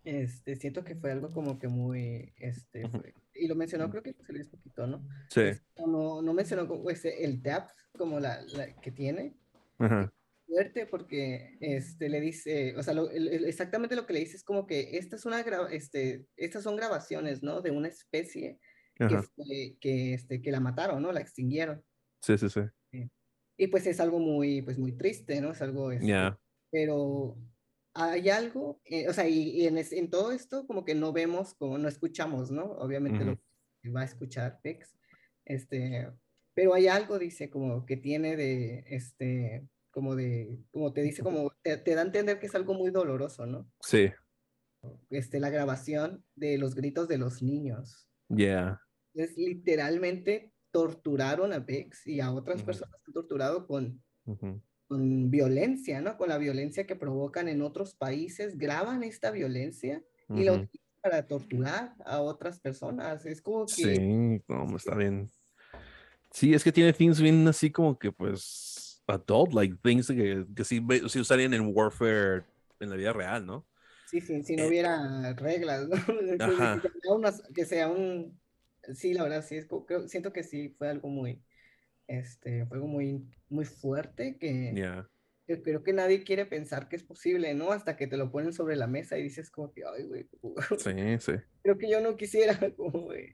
este, 0.04 0.56
siento 0.56 0.84
que 0.84 0.96
fue 0.96 1.12
algo 1.12 1.32
como 1.32 1.58
que 1.60 1.68
muy, 1.68 2.34
este, 2.38 2.88
fue- 2.90 3.14
y 3.34 3.48
lo 3.48 3.56
mencionó 3.56 3.90
creo 3.90 4.04
que 4.04 4.14
se 4.14 4.34
le 4.34 4.46
poquito, 4.46 4.88
¿no? 4.88 5.08
Sí. 5.30 5.42
Este, 5.42 5.82
no, 5.86 6.22
no 6.22 6.34
mencionó 6.34 6.68
como 6.68 6.90
ese, 6.90 7.24
el 7.24 7.42
depth 7.42 7.72
como 7.98 8.20
la, 8.20 8.42
la 8.42 8.74
que 8.80 8.92
tiene, 8.92 9.36
Ajá. 9.80 10.12
Fuerte 10.48 10.86
porque 10.88 11.58
este 11.60 12.10
le 12.10 12.22
dice, 12.22 12.76
o 12.78 12.82
sea, 12.84 12.94
lo- 12.94 13.10
el- 13.12 13.46
exactamente 13.46 13.96
lo 13.96 14.06
que 14.08 14.14
le 14.14 14.20
dice 14.22 14.38
es 14.38 14.44
como 14.44 14.66
que 14.66 14.98
esta 14.98 15.16
es 15.16 15.26
una 15.26 15.42
este, 15.72 16.26
estas 16.36 16.64
son 16.64 16.76
grabaciones, 16.78 17.44
¿no? 17.44 17.62
De 17.62 17.72
una 17.72 17.90
especie 17.90 18.60
que, 18.96 19.18
fue- 19.36 19.78
que, 19.80 20.14
este, 20.16 20.42
que 20.42 20.52
la 20.52 20.60
mataron, 20.60 21.02
¿no? 21.04 21.12
La 21.12 21.20
extinguieron. 21.22 21.84
Sí, 22.22 22.38
sí, 22.38 22.50
sí. 22.50 22.62
Y 23.60 23.68
pues 23.68 23.86
es 23.88 24.00
algo 24.00 24.20
muy, 24.20 24.62
pues 24.62 24.78
muy 24.78 24.92
triste, 24.94 25.42
¿no? 25.42 25.52
Es 25.52 25.62
algo, 25.62 25.92
este, 25.92 26.08
Yeah. 26.08 26.40
pero 26.72 27.38
hay 27.94 28.30
algo, 28.30 28.80
eh, 28.86 29.08
o 29.10 29.14
sea, 29.14 29.28
y, 29.28 29.50
y 29.50 29.68
en, 29.68 29.78
en 29.80 30.10
todo 30.10 30.32
esto 30.32 30.66
como 30.68 30.86
que 30.86 30.94
no 30.96 31.12
vemos, 31.12 31.56
como 31.56 31.78
no 31.80 31.88
escuchamos, 31.88 32.52
¿no? 32.52 32.64
Obviamente 32.66 33.26
lo 33.26 33.40
que 33.82 33.90
va 33.90 34.02
a 34.02 34.06
escuchar 34.06 34.60
Pex, 34.62 34.96
este, 35.46 36.08
pero 36.54 36.74
hay 36.76 36.88
algo, 36.88 37.18
dice, 37.20 37.50
como 37.50 37.86
que 37.86 37.98
tiene 37.98 38.36
de, 38.36 38.84
este, 38.90 39.68
como 39.98 40.16
de, 40.16 40.60
como 40.70 40.94
te 40.94 41.02
dice, 41.02 41.24
como 41.24 41.50
te, 41.64 41.76
te 41.78 41.96
da 41.96 42.02
a 42.04 42.06
entender 42.06 42.40
que 42.40 42.46
es 42.46 42.54
algo 42.54 42.76
muy 42.76 42.92
doloroso, 42.92 43.48
¿no? 43.48 43.68
Sí. 43.82 44.12
Este, 45.10 45.40
la 45.40 45.50
grabación 45.50 46.24
de 46.36 46.60
los 46.60 46.76
gritos 46.76 47.08
de 47.08 47.18
los 47.18 47.42
niños. 47.42 48.08
Yeah. 48.30 48.80
Es 49.16 49.36
literalmente 49.38 50.54
torturaron 50.70 51.52
a 51.52 51.66
Pex 51.66 52.06
y 52.06 52.20
a 52.20 52.32
otras 52.32 52.58
Ujú. 52.58 52.66
personas 52.68 52.94
que 52.94 53.10
han 53.10 53.14
torturado 53.14 53.66
con, 53.66 54.04
Mhm. 54.26 54.62
con 54.88 55.32
violencia, 55.32 56.00
¿no? 56.00 56.16
Con 56.16 56.30
la 56.30 56.38
violencia 56.38 56.86
que 56.86 56.96
provocan 56.96 57.48
en 57.48 57.64
otros 57.64 57.96
países, 57.96 58.56
graban 58.56 59.02
esta 59.04 59.32
violencia 59.32 60.04
y 60.30 60.44
la 60.44 60.54
utilizan 60.54 60.88
para 61.02 61.26
torturar 61.26 61.96
a 62.06 62.22
otras 62.22 62.60
personas. 62.60 63.26
Es 63.26 63.42
como 63.42 63.66
que 63.66 63.72
Sí, 63.72 64.44
no, 64.48 64.78
está 64.78 64.94
bien. 64.94 65.28
Sí, 66.30 66.54
es 66.54 66.64
que 66.64 66.72
tiene 66.72 66.94
things 66.94 67.20
bien 67.20 67.48
así 67.48 67.72
como 67.72 67.98
que 67.98 68.12
pues 68.12 68.87
adult, 69.08 69.54
like 69.54 69.76
things 69.84 70.08
que, 70.08 70.46
que 70.56 70.64
sí, 70.64 70.86
sí 71.10 71.20
usarían 71.20 71.54
en 71.54 71.72
warfare 71.74 72.44
en 72.80 72.90
la 72.90 72.96
vida 72.96 73.14
real, 73.14 73.46
¿no? 73.46 73.66
Sí, 74.10 74.22
sí, 74.22 74.44
si 74.44 74.56
no 74.56 74.68
hubiera 74.68 75.34
reglas, 75.34 75.88
¿no? 75.88 75.96
Ajá. 76.40 76.82
que 76.82 76.90
sea 77.02 77.14
unas- 77.14 77.44
que 77.54 77.66
sea 77.66 77.88
un, 77.90 78.40
sí, 78.94 79.14
la 79.14 79.24
verdad, 79.24 79.44
sí, 79.46 79.58
es, 79.58 79.68
creo- 79.86 80.08
siento 80.08 80.32
que 80.32 80.44
sí, 80.44 80.70
fue 80.78 80.90
algo 80.90 81.10
muy, 81.10 81.44
este, 82.08 82.66
fue 82.68 82.78
algo 82.78 82.88
muy, 82.88 83.26
muy 83.50 83.66
fuerte 83.66 84.38
que, 84.38 84.74
Yeah. 84.76 85.10
creo 85.64 85.84
que 85.84 85.94
nadie 85.94 86.24
quiere 86.24 86.46
pensar 86.46 86.88
que 86.90 86.96
es 86.98 87.04
posible, 87.04 87.54
¿no? 87.54 87.72
Hasta 87.72 87.96
que 87.98 88.08
te 88.08 88.18
lo 88.18 88.32
ponen 88.32 88.54
sobre 88.54 88.76
la 88.76 88.88
mesa 88.88 89.18
y 89.18 89.24
dices 89.24 89.50
como 89.50 89.74
que, 89.74 89.84
ay, 89.86 90.04
güey, 90.06 90.28
Sí, 90.78 91.20
sí. 91.20 91.34
creo 91.64 91.78
que 91.78 91.90
yo 91.90 92.02
no 92.02 92.16
quisiera 92.18 92.58
como, 92.78 93.02
güey, 93.02 93.34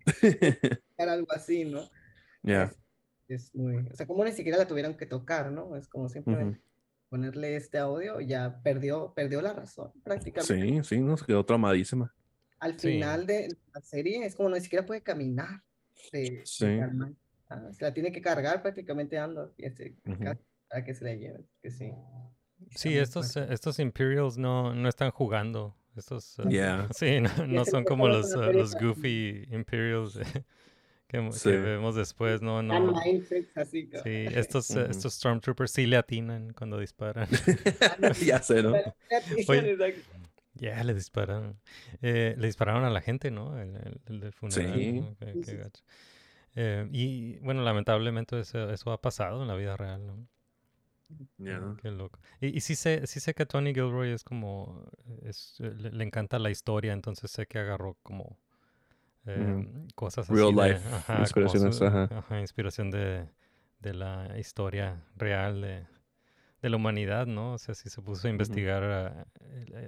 algo 0.98 1.32
así, 1.32 1.66
¿no? 1.66 1.90
Yeah. 2.44 2.74
Es, 3.28 3.54
muy, 3.56 3.78
o 3.78 3.96
sea, 3.96 4.06
como 4.06 4.24
ni 4.26 4.32
siquiera 4.32 4.58
la 4.58 4.68
tuvieron 4.68 4.96
que 4.96 5.06
tocar, 5.06 5.52
¿no? 5.52 5.76
Es 5.76 5.88
como 5.88 6.10
simplemente 6.10 6.62
ponerle 7.10 7.56
este 7.56 7.78
audio, 7.78 8.20
ya 8.20 8.60
perdió, 8.64 9.14
perdió 9.14 9.42
la 9.42 9.54
razón 9.54 9.92
prácticamente. 10.04 10.84
Sí, 10.84 10.96
sí, 10.96 11.02
nos 11.02 11.24
quedó 11.24 11.46
traumadísima. 11.46 12.14
Al 12.60 12.80
Sí. 12.80 12.94
final 12.94 13.26
de 13.26 13.50
la 13.74 13.82
serie 13.82 14.26
es 14.26 14.36
como 14.36 14.50
ni 14.50 14.62
siquiera 14.62 14.86
puede 14.86 15.02
caminar. 15.02 15.62
de- 16.12 16.20
de 16.22 16.42
Sí. 16.44 16.66
Ah, 17.50 17.70
se 17.72 17.86
la 17.86 17.94
tiene 17.94 18.12
que 18.12 18.20
cargar 18.22 18.62
prácticamente 18.64 19.18
ando 19.18 19.54
este, 19.60 19.96
Ujú. 20.08 20.24
ca- 20.24 20.38
para 20.68 20.84
que 20.84 20.94
se 20.96 21.06
la 21.06 21.14
lleven. 21.14 21.48
Que 21.62 21.70
sí. 21.72 21.92
Sí, 22.76 22.98
estos, 22.98 23.38
estos 23.38 23.78
Imperials 23.80 24.38
no, 24.38 24.74
no 24.74 24.90
están 24.90 25.12
jugando. 25.12 25.78
Estos, 25.96 26.40
eh, 26.40 26.44
Yeah. 26.50 26.90
sí, 26.96 27.22
no, 27.22 27.30
no 27.48 27.64
son 27.66 27.84
como 27.84 28.08
los, 28.08 28.34
eh, 28.34 28.54
los 28.54 28.74
goofy 28.76 29.48
Imperials 29.52 30.20
que, 31.22 31.28
que 31.30 31.38
Sí. 31.40 31.52
vemos 31.52 31.96
después. 31.96 32.42
No, 32.42 32.62
no. 32.64 32.94
así. 33.56 33.90
Sí, 34.04 34.26
estos, 34.36 34.70
eh, 34.72 34.82
Ujú. 34.84 34.92
estos 34.92 35.14
Stormtroopers 35.14 35.72
sí 35.72 35.86
le 35.86 35.98
atinan 35.98 36.54
cuando 36.54 36.80
disparan. 36.80 37.28
ya 38.26 38.42
sé, 38.42 38.64
¿no? 38.64 38.74
Oye, 39.48 39.78
Ya, 40.56 40.84
le 40.84 40.94
dispararon. 40.94 41.60
Eh, 42.02 42.36
le 42.38 42.48
dispararon 42.48 42.84
a 42.84 42.90
la 42.90 43.02
gente, 43.02 43.32
¿no? 43.32 43.60
El, 43.62 43.76
el- 43.76 44.02
el 44.08 44.20
del 44.20 44.34
funeral. 44.34 44.74
Sí. 44.74 44.92
¿no? 44.94 45.16
Qué- 45.18 45.42
qué 45.42 45.56
gacho. 45.58 45.84
Eh, 46.56 46.88
y 46.92 47.38
bueno, 47.40 47.64
lamentablemente 47.64 48.40
eso, 48.40 48.70
eso 48.72 48.92
ha 48.92 49.02
pasado 49.02 49.42
en 49.42 49.48
la 49.48 49.56
vida 49.56 49.76
real, 49.78 50.06
¿no? 50.06 50.28
Yeah. 51.38 51.76
Qué 51.82 51.92
loco. 51.92 52.20
Y, 52.42 52.58
y 52.58 52.62
sí 52.62 52.76
sé, 52.76 53.06
sí 53.08 53.20
sé 53.20 53.34
que 53.36 53.46
Tony 53.46 53.74
Gilroy 53.74 54.12
es 54.12 54.24
como, 54.24 54.84
es, 55.24 55.56
le, 55.60 55.92
le 55.92 56.04
encanta 56.04 56.40
la 56.40 56.50
historia, 56.50 56.94
entonces 56.94 57.30
sé 57.30 57.46
que 57.46 57.60
agarró 57.60 57.98
como 58.02 58.40
eh, 59.26 59.66
cosas 59.96 60.30
así 60.30 60.34
Real 60.36 60.56
de- 60.56 60.74
life 60.74 60.88
ajá, 60.96 61.06
como 61.14 61.20
inspiraciones, 61.22 61.76
su- 61.78 61.86
ajá. 61.86 62.10
ajá, 62.12 62.40
inspiración 62.42 62.92
de, 62.92 63.28
de 63.80 63.94
la 63.94 64.38
historia 64.40 65.02
real 65.16 65.62
de, 65.62 65.86
de 66.62 66.70
la 66.70 66.76
humanidad, 66.78 67.26
¿no? 67.28 67.54
O 67.54 67.58
sea, 67.58 67.76
sí 67.76 67.90
se 67.90 68.02
puso 68.02 68.28
a 68.28 68.32
investigar 68.32 68.84
ah, 68.84 69.26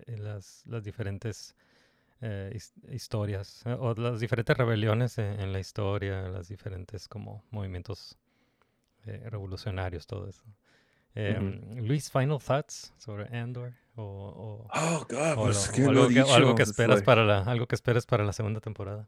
las, 0.08 0.64
las 0.66 0.84
diferentes 0.84 1.56
eh, 2.22 2.52
his- 2.56 2.74
historias, 2.92 3.62
eh, 3.66 3.76
o 3.78 3.94
las 3.96 4.20
diferentes 4.20 4.56
rebeliones 4.58 5.18
en, 5.18 5.40
en 5.40 5.52
la 5.54 5.60
historia, 5.60 6.24
las 6.30 6.48
diferentes 6.48 7.08
como 7.08 7.44
movimientos 7.52 8.18
eh, 9.06 9.28
revolucionarios, 9.30 10.08
todo 10.08 10.28
eso. 10.28 10.44
Eh, 11.18 11.40
Luis, 11.76 12.12
final 12.12 12.40
thoughts 12.40 12.94
sobre 12.98 13.38
Andor 13.38 13.72
o, 13.96 14.04
o- 14.04 14.68
Oh, 14.74 15.06
God, 15.10 15.32
o 15.38 15.44
pues, 15.46 15.68
lo- 15.68 15.74
¿qué 15.74 15.82
o 15.88 15.92
lo 15.94 16.02
algo, 16.04 16.14
que, 16.14 16.22
o 16.24 16.34
algo 16.34 16.48
dicho? 16.50 16.56
que 16.56 16.62
It's 16.64 16.72
esperas 16.72 16.96
like- 16.96 17.06
para 17.06 17.24
la 17.24 17.40
algo 17.44 17.68
que 17.68 17.76
esperas 17.76 18.06
para 18.06 18.24
la 18.26 18.34
segunda 18.34 18.60
temporada. 18.60 19.08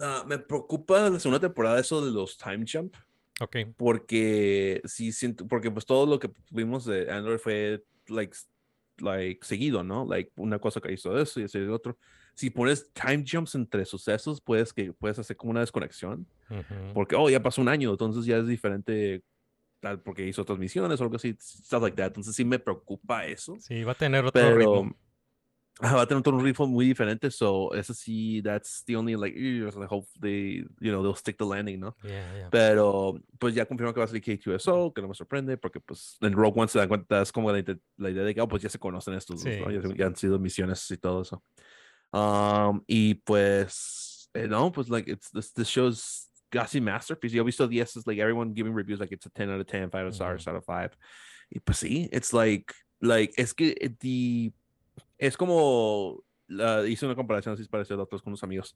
Ah, 0.00 0.24
me 0.26 0.38
preocupa 0.38 1.10
la 1.10 1.18
segunda 1.18 1.40
temporada 1.40 1.80
eso 1.80 2.04
de 2.04 2.10
los 2.12 2.36
time 2.36 2.64
jump. 2.70 2.94
Ok. 3.40 3.56
Porque 3.76 4.80
sí 4.84 5.12
siento, 5.12 5.46
porque 5.46 5.70
pues 5.70 5.86
todo 5.86 6.06
lo 6.06 6.18
que 6.18 6.30
vimos 6.50 6.84
de 6.84 7.10
Android 7.10 7.38
fue 7.38 7.84
like, 8.08 8.36
like 8.98 9.44
seguido, 9.46 9.82
¿no? 9.82 10.04
Like 10.04 10.32
una 10.36 10.58
cosa 10.58 10.80
que 10.80 10.92
hizo 10.92 11.18
eso 11.18 11.40
y 11.40 11.44
ese 11.44 11.60
y 11.60 11.66
otro. 11.66 11.98
Si 12.34 12.50
pones 12.50 12.92
time 12.92 13.24
jumps 13.28 13.54
entre 13.54 13.84
sucesos, 13.84 14.40
puedes 14.40 14.72
que 14.72 14.92
puedes 14.92 15.18
hacer 15.18 15.36
como 15.36 15.50
una 15.50 15.60
desconexión. 15.60 16.26
Ujú. 16.50 16.92
Porque, 16.94 17.16
oh, 17.16 17.28
ya 17.28 17.42
pasó 17.42 17.60
un 17.60 17.68
año, 17.68 17.90
entonces 17.90 18.24
ya 18.24 18.38
es 18.38 18.46
diferente 18.46 19.22
tal 19.80 20.00
porque 20.00 20.26
hizo 20.26 20.42
otras 20.42 20.58
misiones 20.58 21.00
o 21.00 21.04
algo 21.04 21.16
así, 21.16 21.36
stuff 21.40 21.82
like 21.82 21.96
that. 21.96 22.08
Entonces 22.08 22.34
sí 22.34 22.44
me 22.44 22.58
preocupa 22.58 23.26
eso. 23.26 23.56
Sí, 23.60 23.84
va 23.84 23.92
a 23.92 23.94
tener 23.94 24.24
otro 24.24 24.40
Pero 24.40 24.56
ritmo. 24.56 24.96
Va 25.82 26.02
a 26.02 26.06
tener 26.06 26.20
otro 26.20 26.38
ritmo 26.38 26.66
muy 26.66 26.86
diferente, 26.86 27.30
so 27.30 27.72
eso 27.74 27.94
sí, 27.94 28.42
that's 28.42 28.82
the 28.84 28.96
only 28.96 29.14
like, 29.14 29.36
I 29.36 29.86
hope 29.88 30.08
they, 30.20 30.64
you 30.80 30.90
know, 30.90 31.02
they'll 31.02 31.14
stick 31.14 31.36
the 31.38 31.44
landing, 31.44 31.80
¿no? 31.80 31.94
Yeah, 32.02 32.34
yeah. 32.36 32.48
Pero 32.50 33.20
pues 33.38 33.54
ya 33.54 33.64
confirmó 33.64 33.92
que 33.94 34.00
va 34.00 34.04
a 34.04 34.08
salir 34.08 34.22
K2SO, 34.22 34.92
que 34.92 35.02
no 35.02 35.08
me 35.08 35.14
sorprende, 35.14 35.56
porque 35.56 35.80
pues 35.80 36.16
en 36.20 36.32
Rogue 36.32 36.60
One 36.60 36.68
se 36.68 36.78
dan 36.78 36.88
cuenta, 36.88 37.22
es 37.22 37.30
como 37.30 37.52
la, 37.52 37.62
la 37.96 38.10
idea 38.10 38.24
de 38.24 38.34
que, 38.34 38.40
oh, 38.40 38.48
pues 38.48 38.62
ya 38.62 38.68
se 38.68 38.78
conocen 38.78 39.14
estos 39.14 39.42
dos, 39.42 39.54
Sí, 39.54 39.60
¿no? 39.60 39.70
Ya, 39.70 39.82
sí. 39.82 40.02
han 40.02 40.16
sido 40.16 40.38
misiones 40.38 40.90
y 40.90 40.96
todo 40.96 41.22
eso. 41.22 41.42
Um, 42.12 42.82
y 42.86 43.14
pues, 43.14 44.30
eh, 44.34 44.48
no, 44.48 44.72
pues 44.72 44.88
like, 44.88 45.10
it's, 45.10 45.30
this, 45.30 45.52
this 45.52 45.68
show's 45.68 46.28
casi 46.50 46.80
masterpiece. 46.80 47.32
Yo 47.32 47.42
he 47.42 47.46
visto 47.46 47.68
10, 47.68 47.96
es 47.96 48.06
like 48.06 48.20
everyone 48.20 48.54
giving 48.54 48.74
reviews 48.74 49.00
like 49.00 49.12
it's 49.12 49.26
a 49.26 49.30
10 49.30 49.50
out 49.50 49.60
of 49.60 49.66
10, 49.66 49.90
5 49.90 50.14
stars 50.14 50.48
out 50.48 50.56
of 50.56 50.64
5. 50.64 50.96
Y 51.50 51.60
pues 51.60 51.78
sí, 51.78 52.08
it's 52.12 52.32
like, 52.32 52.74
like, 53.00 53.32
es 53.36 53.52
que 53.52 53.74
eh, 53.80 53.90
the, 54.00 54.52
es 55.18 55.36
como, 55.36 56.24
la- 56.46 56.86
hice 56.86 57.04
una 57.06 57.14
comparación 57.14 57.54
así 57.54 57.64
parecida 57.68 57.96
a 57.98 58.02
otros 58.02 58.22
con 58.22 58.30
unos 58.30 58.42
amigos. 58.42 58.74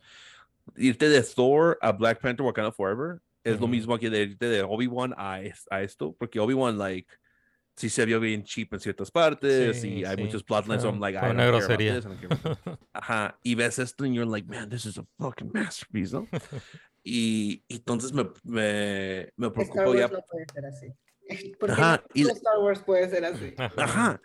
Irte 0.76 1.08
de 1.08 1.22
Thor 1.22 1.78
a 1.80 1.92
Black 1.92 2.20
Panther 2.20 2.44
Wakanda 2.44 2.70
Forever 2.72 3.20
es 3.44 3.58
lo 3.58 3.66
mismo 3.66 3.98
que 3.98 4.08
de 4.10 4.22
irte 4.22 4.46
de 4.48 4.62
Obi-Wan 4.62 5.14
a, 5.16 5.40
es- 5.42 5.66
a 5.70 5.82
esto, 5.82 6.14
porque 6.18 6.38
Obi-Wan, 6.38 6.78
like, 6.78 7.12
sí 7.74 7.88
se 7.88 8.04
vio 8.04 8.20
bien 8.20 8.44
cheap 8.44 8.72
en 8.74 8.80
ciertas 8.80 9.10
partes 9.10 9.80
Sí, 9.80 9.88
y 10.00 10.04
hay 10.04 10.16
sí. 10.16 10.22
muchos 10.24 10.44
plotlines, 10.44 10.82
so 10.82 10.88
Fue- 10.90 10.94
I'm 10.96 11.00
like, 11.00 11.18
una 11.18 11.46
grosería. 11.46 12.00
Ajá, 12.92 13.38
y 13.42 13.54
ves 13.54 13.78
esto 13.78 14.04
y 14.06 14.14
you're 14.14 14.30
like, 14.30 14.46
man, 14.46 14.68
this 14.68 14.84
is 14.86 14.98
a 14.98 15.04
fucking 15.18 15.50
masterpiece, 15.52 16.12
¿no? 16.14 16.28
Y, 17.02 17.64
y 17.66 17.76
entonces 17.76 18.12
me, 18.12 18.24
me, 18.44 19.32
me 19.36 19.46
Star 19.48 19.52
preocupo 19.52 19.82
Wars 19.90 19.98
ya. 20.00 20.08
no 20.08 20.20
puede 20.30 20.46
ser 20.52 20.66
así. 20.66 20.86
Porque 21.58 21.72
Ajá, 21.72 22.04
y 22.14 22.22
no 22.24 22.30
Star 22.30 22.58
Wars 22.58 22.80
puede 22.80 23.08
ser 23.08 23.24
así. 23.24 23.54
Ajá. 23.56 24.20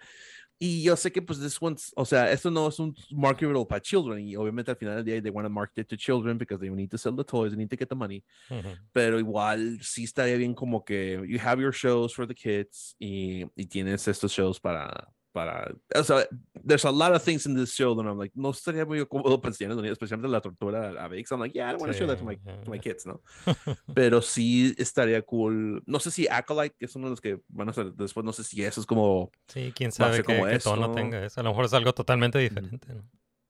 Y 0.60 0.82
yo 0.82 0.96
sé 0.96 1.12
que 1.12 1.22
pues 1.22 1.40
this 1.40 1.58
one's, 1.62 1.92
o 1.96 2.04
sea, 2.04 2.32
esto 2.32 2.50
no 2.50 2.68
es 2.68 2.80
un 2.80 2.96
marketable 3.12 3.64
para 3.66 3.80
children 3.80 4.28
y 4.28 4.36
obviamente 4.36 4.72
al 4.72 4.78
final 4.78 4.96
del 4.96 5.06
día 5.06 5.22
they 5.22 5.32
want 5.32 5.46
to 5.46 5.50
market 5.52 5.80
it 5.80 5.88
to 5.88 5.96
children 5.96 6.38
because 6.38 6.60
they 6.60 6.70
need 6.70 6.90
to 6.90 6.98
sell 6.98 7.16
the 7.16 7.24
toys, 7.24 7.52
they 7.52 7.58
need 7.58 7.70
to 7.70 7.78
get 7.78 7.90
the 7.90 7.96
money. 7.96 8.24
Ujú. 8.50 8.70
Pero 8.92 9.20
igual 9.20 9.80
sí 9.82 10.04
estaría 10.04 10.36
bien 10.36 10.56
como 10.56 10.84
que 10.84 11.22
you 11.28 11.40
have 11.40 11.62
your 11.62 11.74
shows 11.74 12.14
for 12.14 12.28
the 12.28 12.34
kids 12.34 12.96
y, 13.00 13.46
y 13.56 13.68
tienes 13.68 14.08
estos 14.08 14.32
shows 14.32 14.60
para, 14.60 15.08
para, 15.38 15.72
o 15.94 16.04
sea, 16.04 16.26
there's 16.66 16.84
a 16.84 16.92
lot 16.92 17.14
of 17.14 17.22
things 17.22 17.46
in 17.46 17.54
this 17.54 17.72
show 17.72 17.94
that 17.94 18.08
I'm 18.08 18.18
like, 18.18 18.32
no 18.36 18.50
estaría 18.50 18.88
muy 18.88 19.06
cómodo 19.06 19.40
niños, 19.84 19.92
especialmente 19.92 20.32
la 20.32 20.42
tortura 20.42 20.96
a 21.00 21.08
Vix. 21.08 21.32
I'm 21.32 21.40
like, 21.40 21.54
yeah, 21.54 21.70
I 21.70 21.74
don't 21.74 21.82
want 21.82 21.94
to 21.94 21.98
show 21.98 22.08
that 22.08 22.18
to 22.18 22.26
my, 22.26 22.36
Sí, 22.38 22.64
to 22.64 22.72
my 22.72 22.80
kids, 22.80 23.06
¿no? 23.06 23.22
Pero 23.94 24.24
sí 24.24 24.74
estaría 24.80 25.22
cool. 25.22 25.84
No 25.86 26.00
sé 26.00 26.10
si 26.10 26.28
Acolyte, 26.28 26.76
que 26.80 26.86
es 26.86 26.96
uno 26.96 27.06
de 27.06 27.12
los 27.12 27.22
que 27.22 27.40
van 27.50 27.68
a 27.68 27.72
hacer 27.72 27.94
después, 27.94 28.26
no 28.26 28.34
sé 28.34 28.44
si 28.44 28.64
eso 28.64 28.82
es 28.82 28.88
como 28.88 29.32
Sí, 29.48 29.72
quién 29.76 29.92
sabe 29.92 30.16
ser 30.16 30.26
que, 30.26 30.36
como 30.36 30.50
que 30.50 30.58
tono 30.58 30.92
tenga 30.92 31.24
eso. 31.24 31.40
A 31.40 31.44
lo 31.44 31.52
mejor 31.52 31.66
es 31.66 31.74
algo 31.74 31.94
totalmente 31.94 32.40
diferente. 32.40 32.96
¿no? 32.96 33.04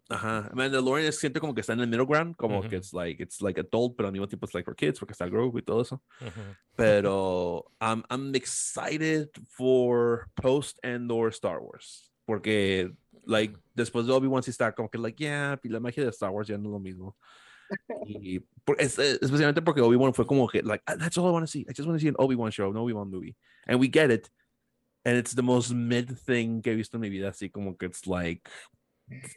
Ajá, 0.10 0.50
Mandalorian 0.54 1.08
es- 1.10 1.20
siento 1.20 1.40
como 1.42 1.54
que 1.54 1.62
está 1.62 1.74
en 1.74 1.82
el 1.82 1.88
middle 1.88 2.06
ground, 2.06 2.36
como 2.38 2.60
Ujú. 2.60 2.70
que 2.70 2.78
it's 2.78 2.94
like, 2.94 3.22
it's 3.22 3.42
like 3.42 3.60
adult, 3.60 3.96
pero 3.98 4.08
al 4.08 4.14
mismo 4.14 4.28
tiempo 4.28 4.46
es 4.46 4.54
like 4.54 4.64
for 4.66 4.76
kids, 4.76 5.00
porque 5.00 5.12
está 5.12 5.28
Grogu 5.28 5.58
y 5.60 5.62
todo 5.64 5.82
eso. 5.82 6.02
Ujú. 6.22 6.42
Pero 6.78 7.66
I'm, 7.82 8.04
I'm 8.10 8.34
excited 8.36 9.30
for 9.50 10.30
post 10.36 10.78
Andor 10.84 11.30
Star 11.32 11.60
Wars, 11.60 12.10
porque 12.26 12.92
like 13.26 13.58
después 13.76 14.06
de 14.06 14.14
Obi-Wan 14.14 14.44
sí 14.44 14.52
está 14.52 14.74
como 14.74 14.90
que 14.90 14.98
like, 14.98 15.22
yeah, 15.22 15.60
y 15.64 15.68
la 15.70 15.80
magia 15.82 16.04
de 16.04 16.10
Star 16.12 16.30
Wars 16.30 16.48
ya 16.48 16.58
no 16.58 16.70
es 16.70 16.72
lo 16.72 16.80
mismo. 16.80 17.18
Y 18.06 18.40
por- 18.64 18.80
es- 18.80 18.98
eh, 19.00 19.18
especialmente 19.22 19.62
porque 19.62 19.82
Obi-Wan 19.82 20.14
fue 20.14 20.26
como 20.26 20.48
que 20.48 20.62
like, 20.64 20.82
"Ah, 20.88 20.96
that's 20.98 21.18
all 21.18 21.28
I 21.28 21.32
want 21.34 21.44
to 21.44 21.52
see. 21.52 21.66
I 21.68 21.74
just 21.76 21.86
want 21.86 21.98
to 21.98 22.02
see 22.02 22.08
an 22.08 22.16
Obi-Wan 22.18 22.50
show, 22.52 22.70
an 22.72 22.78
Obi-Wan 22.78 23.10
movie. 23.10 23.36
And 23.66 23.78
we 23.82 23.90
get 23.92 24.10
it. 24.10 24.30
And 25.04 25.18
it's 25.18 25.34
the 25.36 25.42
most 25.44 25.74
mid 25.74 26.18
thing 26.18 26.62
que 26.62 26.72
he 26.72 26.76
visto 26.78 26.96
en 26.98 27.02
mi 27.02 27.10
vida, 27.10 27.30
así 27.30 27.50
como 27.52 27.76
que 27.76 27.88
it's 27.88 28.08
like 28.08 28.50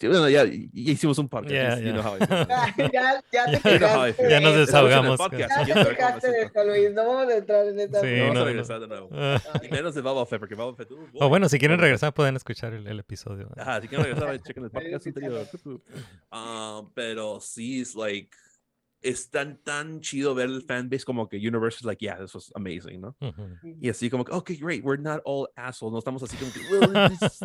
Bueno, 0.02 0.28
ya, 0.28 0.44
ya 0.44 0.58
hicimos 0.72 1.16
un 1.18 1.28
podcast. 1.28 1.52
Yeah, 1.52 1.78
you- 1.78 1.86
you 1.86 1.92
know 1.92 2.18
yeah. 2.18 2.74
ya, 2.76 3.22
ya 3.30 3.60
te. 3.62 4.28
Ya 4.28 4.40
nos 4.40 4.54
de- 4.54 4.58
desahogamos. 4.60 5.16
Podcast, 5.16 5.66
Ya 5.68 5.84
te 5.84 6.28
me 6.28 6.34
de 6.34 6.42
esto, 6.42 6.64
Luis. 6.64 6.92
No 6.92 7.06
vamos 7.06 7.32
a 7.32 7.36
entrar 7.36 7.66
en 7.68 7.78
esta. 7.78 8.00
Sí, 8.00 8.06
Vamos 8.20 8.34
no, 8.34 8.40
a 8.40 8.42
no. 8.42 8.44
regresar 8.46 8.80
de 8.80 8.88
nuevo. 8.88 9.08
Ah. 9.12 9.40
Y 9.62 9.68
menos 9.68 9.94
de 9.94 10.00
Boba 10.00 10.26
Fett, 10.26 10.40
porque 10.40 10.56
Boba 10.56 10.74
Fett. 10.76 10.90
uh, 10.90 10.94
O 10.96 11.06
boy. 11.20 11.28
bueno, 11.28 11.48
si 11.48 11.58
quieren 11.60 11.78
regresar, 11.78 12.12
pueden 12.12 12.34
escuchar 12.34 12.72
el, 12.74 12.84
el 12.86 12.98
episodio. 12.98 13.48
Ajá, 13.56 13.80
si 13.80 13.86
quieren 13.86 14.06
regresar, 14.06 14.42
chequen 14.42 14.64
el 14.64 14.70
podcast 14.72 15.06
anterior. 15.06 15.46
Ah, 16.32 16.82
pero 16.94 17.38
sí, 17.40 17.80
es 17.82 17.94
like, 17.94 18.30
es 19.02 19.30
tan, 19.30 19.56
tan 19.62 20.00
chido 20.00 20.34
ver 20.34 20.46
el 20.48 20.62
fanbase 20.62 21.04
como 21.04 21.28
que 21.28 21.36
Universe 21.36 21.78
is 21.78 21.84
like, 21.84 22.04
yeah, 22.04 22.18
this 22.18 22.34
was 22.34 22.50
amazing, 22.56 23.00
¿no? 23.00 23.16
Ujú. 23.20 23.56
Y 23.80 23.88
así 23.88 24.10
como 24.10 24.24
que, 24.24 24.32
okay, 24.32 24.56
great, 24.56 24.84
we're 24.84 25.00
not 25.00 25.20
all 25.24 25.48
assholes, 25.56 25.92
no 25.92 25.98
estamos 25.98 26.22
así 26.24 26.36
como 26.36 26.52
que, 26.52 26.60
well, 26.70 27.08
this- 27.08 27.40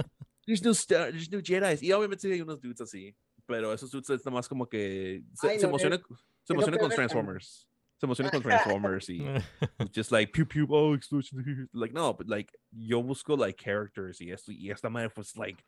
there's 0.46 0.64
no, 0.64 0.72
star, 0.72 1.12
there's 1.12 1.32
no 1.32 1.40
Jedi. 1.42 1.78
Y 1.82 1.92
obviamente 1.92 2.22
sí 2.28 2.32
hay 2.32 2.42
unos 2.42 2.62
dudes 2.62 2.82
así, 2.82 3.16
pero 3.46 3.74
esos 3.74 3.92
dudes 3.92 4.10
es 4.10 4.26
nada 4.26 4.36
más 4.36 4.48
como 4.48 4.68
que 4.68 5.24
se, 5.34 5.50
Ay, 5.50 5.60
se 5.60 5.64
no, 5.64 5.70
emociona, 5.70 5.96
es- 5.96 6.02
se 6.44 6.54
con 6.56 6.90
Transformers. 6.90 7.68
Se 7.98 8.06
emociona 8.06 8.30
con 8.30 8.42
Transformers 8.42 9.10
y 9.10 9.20
just 9.96 10.12
like 10.12 10.32
pew 10.34 10.46
pew 10.46 10.68
oh 10.70 10.94
explosion 10.94 11.70
like 11.74 11.94
no 11.94 12.14
but 12.14 12.28
like 12.28 12.52
yo 12.72 13.02
busco 13.02 13.38
like 13.38 13.56
characters 13.58 14.20
y 14.20 14.32
esto 14.32 14.52
y 14.52 14.70
esta 14.70 14.90
madre 14.90 15.10
pues 15.10 15.36
like 15.38 15.64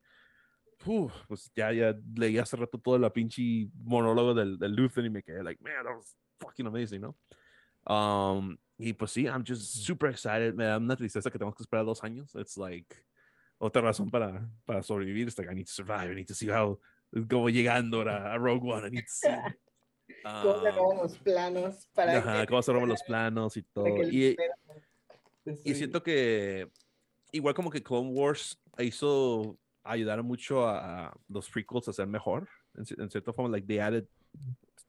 uf, 0.86 1.14
pues 1.28 1.50
ya 1.56 1.72
ya 1.72 1.96
leí 2.16 2.38
hace 2.38 2.58
rato 2.58 2.78
todo 2.78 3.00
la 3.00 3.12
pinche 3.12 3.70
monólogo 3.82 4.34
del, 4.34 4.60
del 4.60 4.74
Luthen 4.76 5.06
y 5.06 5.10
me 5.10 5.24
quedé 5.24 5.42
like 5.42 5.62
man 5.64 5.86
that 5.86 5.96
was 5.96 6.16
fucking 6.40 6.68
amazing 6.68 7.00
no 7.02 7.16
um 7.86 8.58
y 8.78 8.92
pues 8.94 9.12
sí 9.12 9.26
I'm 9.26 9.44
just 9.46 9.86
super 9.86 10.10
excited 10.10 10.54
me 10.54 10.66
da 10.66 10.78
una 10.78 10.98
tristeza 10.98 11.32
que 11.32 11.40
tenemos 11.40 11.56
que 11.56 11.64
esperar 11.64 11.86
dos 11.86 12.04
años 12.04 12.36
it's 12.36 12.58
like 12.58 12.94
otra 13.60 13.82
razón 13.82 14.10
para 14.10 14.50
para 14.66 14.84
sobrevivir 14.84 15.28
it's 15.28 15.38
like 15.38 15.52
I 15.52 15.56
need 15.56 15.66
to 15.66 15.72
survive 15.72 16.12
I 16.12 16.16
need 16.16 16.28
to 16.28 16.36
see 16.36 16.50
how 16.50 16.80
como 17.30 17.50
llegando 17.50 18.02
a, 18.02 18.34
a 18.34 18.38
Rogue 18.38 18.64
One 18.64 18.88
I 18.88 18.92
need 18.92 19.06
to 19.06 19.08
see. 19.08 19.30
¿Cómo 20.24 20.62
se 20.62 20.70
um, 20.70 20.76
roban 20.76 20.98
los 20.98 21.18
planos 21.20 21.90
para 21.94 22.18
Ajá, 22.18 22.42
que, 22.42 22.48
cómo 22.48 22.62
se 22.62 22.72
roban 22.72 22.90
los 22.90 23.04
planos 23.08 23.58
y 23.58 23.64
todo. 23.64 23.88
Y, 24.04 24.36
y 25.64 25.76
siento 25.76 26.02
que, 26.02 26.70
igual 27.32 27.54
como 27.54 27.70
que 27.70 27.84
Clone 27.84 28.12
Wars 28.12 28.60
hizo 28.80 29.58
ayudar 29.84 30.24
mucho 30.24 30.66
a, 30.68 31.08
a 31.08 31.18
los 31.28 31.50
prequels 31.50 31.88
a 31.88 31.94
ser 31.94 32.08
mejor, 32.08 32.48
en, 32.76 32.86
en 33.02 33.10
cierta 33.10 33.34
forma, 33.34 33.50
like 33.50 33.68
they 33.68 33.80
added 33.80 34.08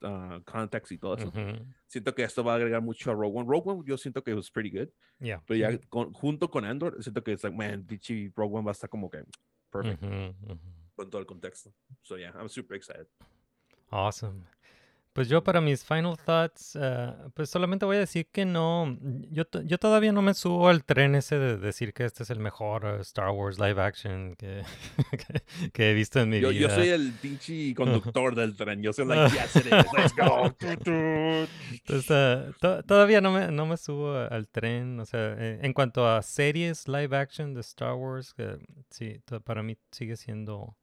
uh, 0.03 0.41
context 0.45 0.91
y 0.91 0.97
todo 0.97 1.15
eso. 1.17 1.31
Siento 1.87 2.13
que 2.13 2.23
esto 2.23 2.43
va 2.43 2.53
a 2.53 2.55
agregar 2.55 2.81
mucho 2.81 3.11
a 3.11 3.13
Rogue 3.13 3.37
One. 3.39 3.47
Rogue 3.49 3.69
One 3.71 3.83
yo 3.85 3.97
siento 3.97 4.23
que 4.23 4.33
was 4.33 4.49
pretty 4.51 4.69
good, 4.69 4.89
Yeah. 5.19 5.41
pero 5.45 5.57
ya 5.59 5.77
con- 5.89 6.13
junto 6.13 6.49
con 6.49 6.65
Andor, 6.65 7.01
siento 7.03 7.23
que 7.23 7.33
es 7.33 7.43
like, 7.43 7.55
man, 7.57 7.85
dichi 7.87 8.31
Rogue 8.35 8.55
One 8.57 8.65
va 8.65 8.71
a 8.71 8.73
estar 8.73 8.89
como 8.89 9.09
que 9.09 9.23
perfect 9.71 10.01
con 10.95 11.09
todo 11.09 11.19
el 11.21 11.25
contexto. 11.27 11.71
So 12.03 12.17
yeah, 12.17 12.31
I'm 12.37 12.49
super 12.49 12.75
excited. 12.75 13.07
Awesome. 13.91 14.43
Pues 15.13 15.27
yo 15.27 15.43
para 15.43 15.59
mis 15.59 15.83
final 15.83 16.15
thoughts, 16.23 16.77
eh, 16.79 17.13
pues 17.33 17.49
solamente 17.49 17.83
voy 17.85 17.97
a 17.97 17.99
decir 17.99 18.27
que 18.31 18.45
no, 18.45 18.95
yo, 19.31 19.43
to- 19.45 19.63
yo 19.63 19.77
todavía 19.79 20.11
no 20.11 20.21
me 20.21 20.33
subo 20.35 20.69
al 20.69 20.85
tren 20.85 21.15
ese 21.15 21.37
de 21.39 21.57
decir 21.57 21.93
que 21.93 22.05
este 22.05 22.23
es 22.23 22.29
el 22.29 22.39
mejor 22.39 22.85
eh, 22.85 23.01
Star 23.01 23.31
Wars 23.31 23.57
live 23.59 23.81
action 23.81 24.35
que, 24.35 24.63
que, 25.11 25.69
que 25.71 25.91
he 25.91 25.93
visto 25.95 26.19
en 26.19 26.29
mi 26.29 26.39
Yo, 26.39 26.49
vida. 26.49 26.69
yo 26.69 26.75
soy 26.75 26.89
el 26.89 27.11
pinche 27.13 27.73
conductor 27.73 28.35
del 28.35 28.55
tren. 28.55 28.81
Yo 28.83 28.93
soy 28.93 29.07
like, 29.07 29.33
yes 29.35 29.55
it 29.57 29.65
is, 29.65 29.71
let's 29.97 30.15
go. 30.15 30.53
Entonces, 31.71 32.55
to- 32.59 32.83
todavía 32.83 33.19
no 33.19 33.31
me, 33.31 33.51
no 33.51 33.65
me 33.65 33.77
subo 33.77 34.15
al 34.15 34.47
tren. 34.47 34.99
O 34.99 35.05
sea, 35.05 35.35
eh, 35.37 35.59
en 35.61 35.73
cuanto 35.73 36.07
a 36.07 36.21
series 36.21 36.87
live 36.87 37.17
action 37.17 37.53
de 37.53 37.61
Star 37.61 37.93
Wars, 37.95 38.33
que 38.33 38.57
sí, 38.89 39.19
para 39.43 39.63
mí 39.63 39.77
sigue 39.91 40.15
siendo 40.17 40.77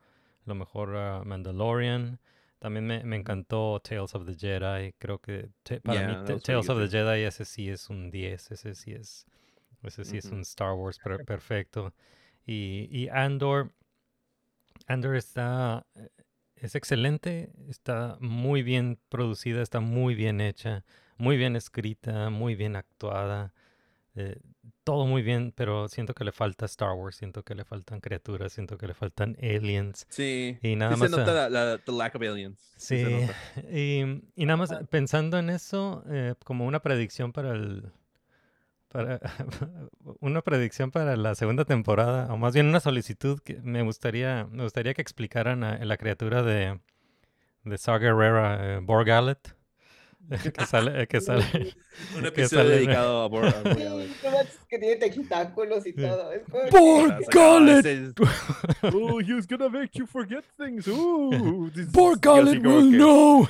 lo 0.44 0.54
mejor 0.54 0.96
ah, 0.96 1.22
Mandalorian. 1.24 2.18
También 2.58 2.86
me, 2.86 3.04
me 3.04 3.16
encantó 3.16 3.80
Tales 3.80 4.14
of 4.14 4.26
the 4.26 4.34
Jedi. 4.34 4.92
Creo 4.98 5.18
que 5.18 5.50
te- 5.62 5.80
para 5.80 6.00
Yeah, 6.00 6.08
mí 6.08 6.40
Tales 6.40 6.68
of 6.70 6.78
the 6.78 6.88
Jedi 6.88 7.22
ese 7.24 7.44
sí 7.44 7.68
es 7.68 7.88
un 7.90 8.10
10. 8.10 8.50
Ese 8.50 8.74
sí 8.74 8.92
es, 8.92 9.26
ese 9.82 10.04
sí 10.04 10.16
es 10.18 10.24
un 10.26 10.40
Star 10.40 10.72
Wars 10.74 10.98
per- 10.98 11.24
perfecto. 11.24 11.94
Y, 12.46 12.88
y 12.90 13.08
Andor, 13.08 13.72
Andor 14.86 15.16
está, 15.16 15.86
eh, 15.94 16.08
es 16.56 16.74
excelente, 16.74 17.52
está 17.68 18.16
muy 18.20 18.62
bien 18.62 18.98
producida, 19.08 19.62
está 19.62 19.80
muy 19.80 20.14
bien 20.14 20.40
hecha, 20.40 20.84
muy 21.18 21.36
bien 21.36 21.56
escrita, 21.56 22.30
muy 22.30 22.54
bien 22.54 22.76
actuada, 22.76 23.52
eh, 24.14 24.40
todo 24.86 25.04
muy 25.04 25.22
bien, 25.22 25.52
pero 25.56 25.88
siento 25.88 26.14
que 26.14 26.22
le 26.22 26.30
falta 26.30 26.64
Star 26.66 26.92
Wars, 26.92 27.16
siento 27.16 27.42
que 27.42 27.56
le 27.56 27.64
faltan 27.64 28.00
criaturas, 28.00 28.52
siento 28.52 28.78
que 28.78 28.86
le 28.86 28.94
faltan 28.94 29.36
aliens. 29.42 30.06
Sí. 30.10 30.58
Y 30.62 30.76
nada 30.76 30.94
sí 30.94 31.00
más, 31.00 31.10
se 31.10 31.16
nota 31.16 31.46
ah, 31.46 31.48
la, 31.48 31.64
la- 31.64 31.78
the 31.78 31.90
lack 31.90 32.14
of 32.14 32.22
aliens. 32.22 32.72
Sí. 32.76 33.04
Y, 33.72 34.22
y 34.36 34.46
nada 34.46 34.56
más 34.56 34.72
pensando 34.88 35.40
en 35.40 35.50
eso, 35.50 36.04
eh, 36.08 36.36
como 36.44 36.66
una 36.66 36.80
predicción 36.82 37.32
para 37.32 37.50
el... 37.50 37.90
Para, 38.86 39.18
una 40.20 40.40
predicción 40.42 40.92
para 40.92 41.16
la 41.16 41.34
segunda 41.34 41.64
temporada, 41.64 42.32
o 42.32 42.36
más 42.36 42.54
bien 42.54 42.66
una 42.66 42.78
solicitud 42.78 43.40
que 43.40 43.60
me 43.62 43.82
gustaría, 43.82 44.46
me 44.52 44.62
gustaría 44.62 44.94
que 44.94 45.02
explicaran 45.02 45.64
a, 45.64 45.84
la 45.84 45.96
criatura 45.96 46.44
de, 46.44 46.78
de 47.64 47.76
Saw 47.76 47.98
Gerrera, 47.98 48.76
eh, 48.76 48.78
Borgalet, 48.80 49.55
que 50.54 50.66
sale, 50.66 51.02
eh, 51.02 51.06
que 51.06 51.20
sale, 51.20 51.44
Un 52.16 52.26
episodio 52.26 52.62
sale- 52.64 52.74
dedicado 52.76 53.22
a 53.22 53.28
Bor- 53.28 53.44
a 53.54 53.62
Bor- 53.62 53.76
Sí, 53.76 53.84
no 54.24 54.30
manches, 54.32 54.58
que 54.68 54.78
tiene 54.78 54.96
tentáculos 54.96 55.86
y 55.86 55.92
todo. 55.92 56.30
Como 56.50 56.64
que- 56.64 56.70
Borgalet, 56.70 58.14
Oh, 58.92 59.20
he's 59.20 59.46
gonna 59.46 59.68
make 59.68 59.90
you 59.98 60.06
forget 60.06 60.44
things. 60.58 60.86
Ooh, 60.88 61.70
así 62.50 62.60
como 62.62 62.76
will 62.76 62.90
know. 62.92 63.48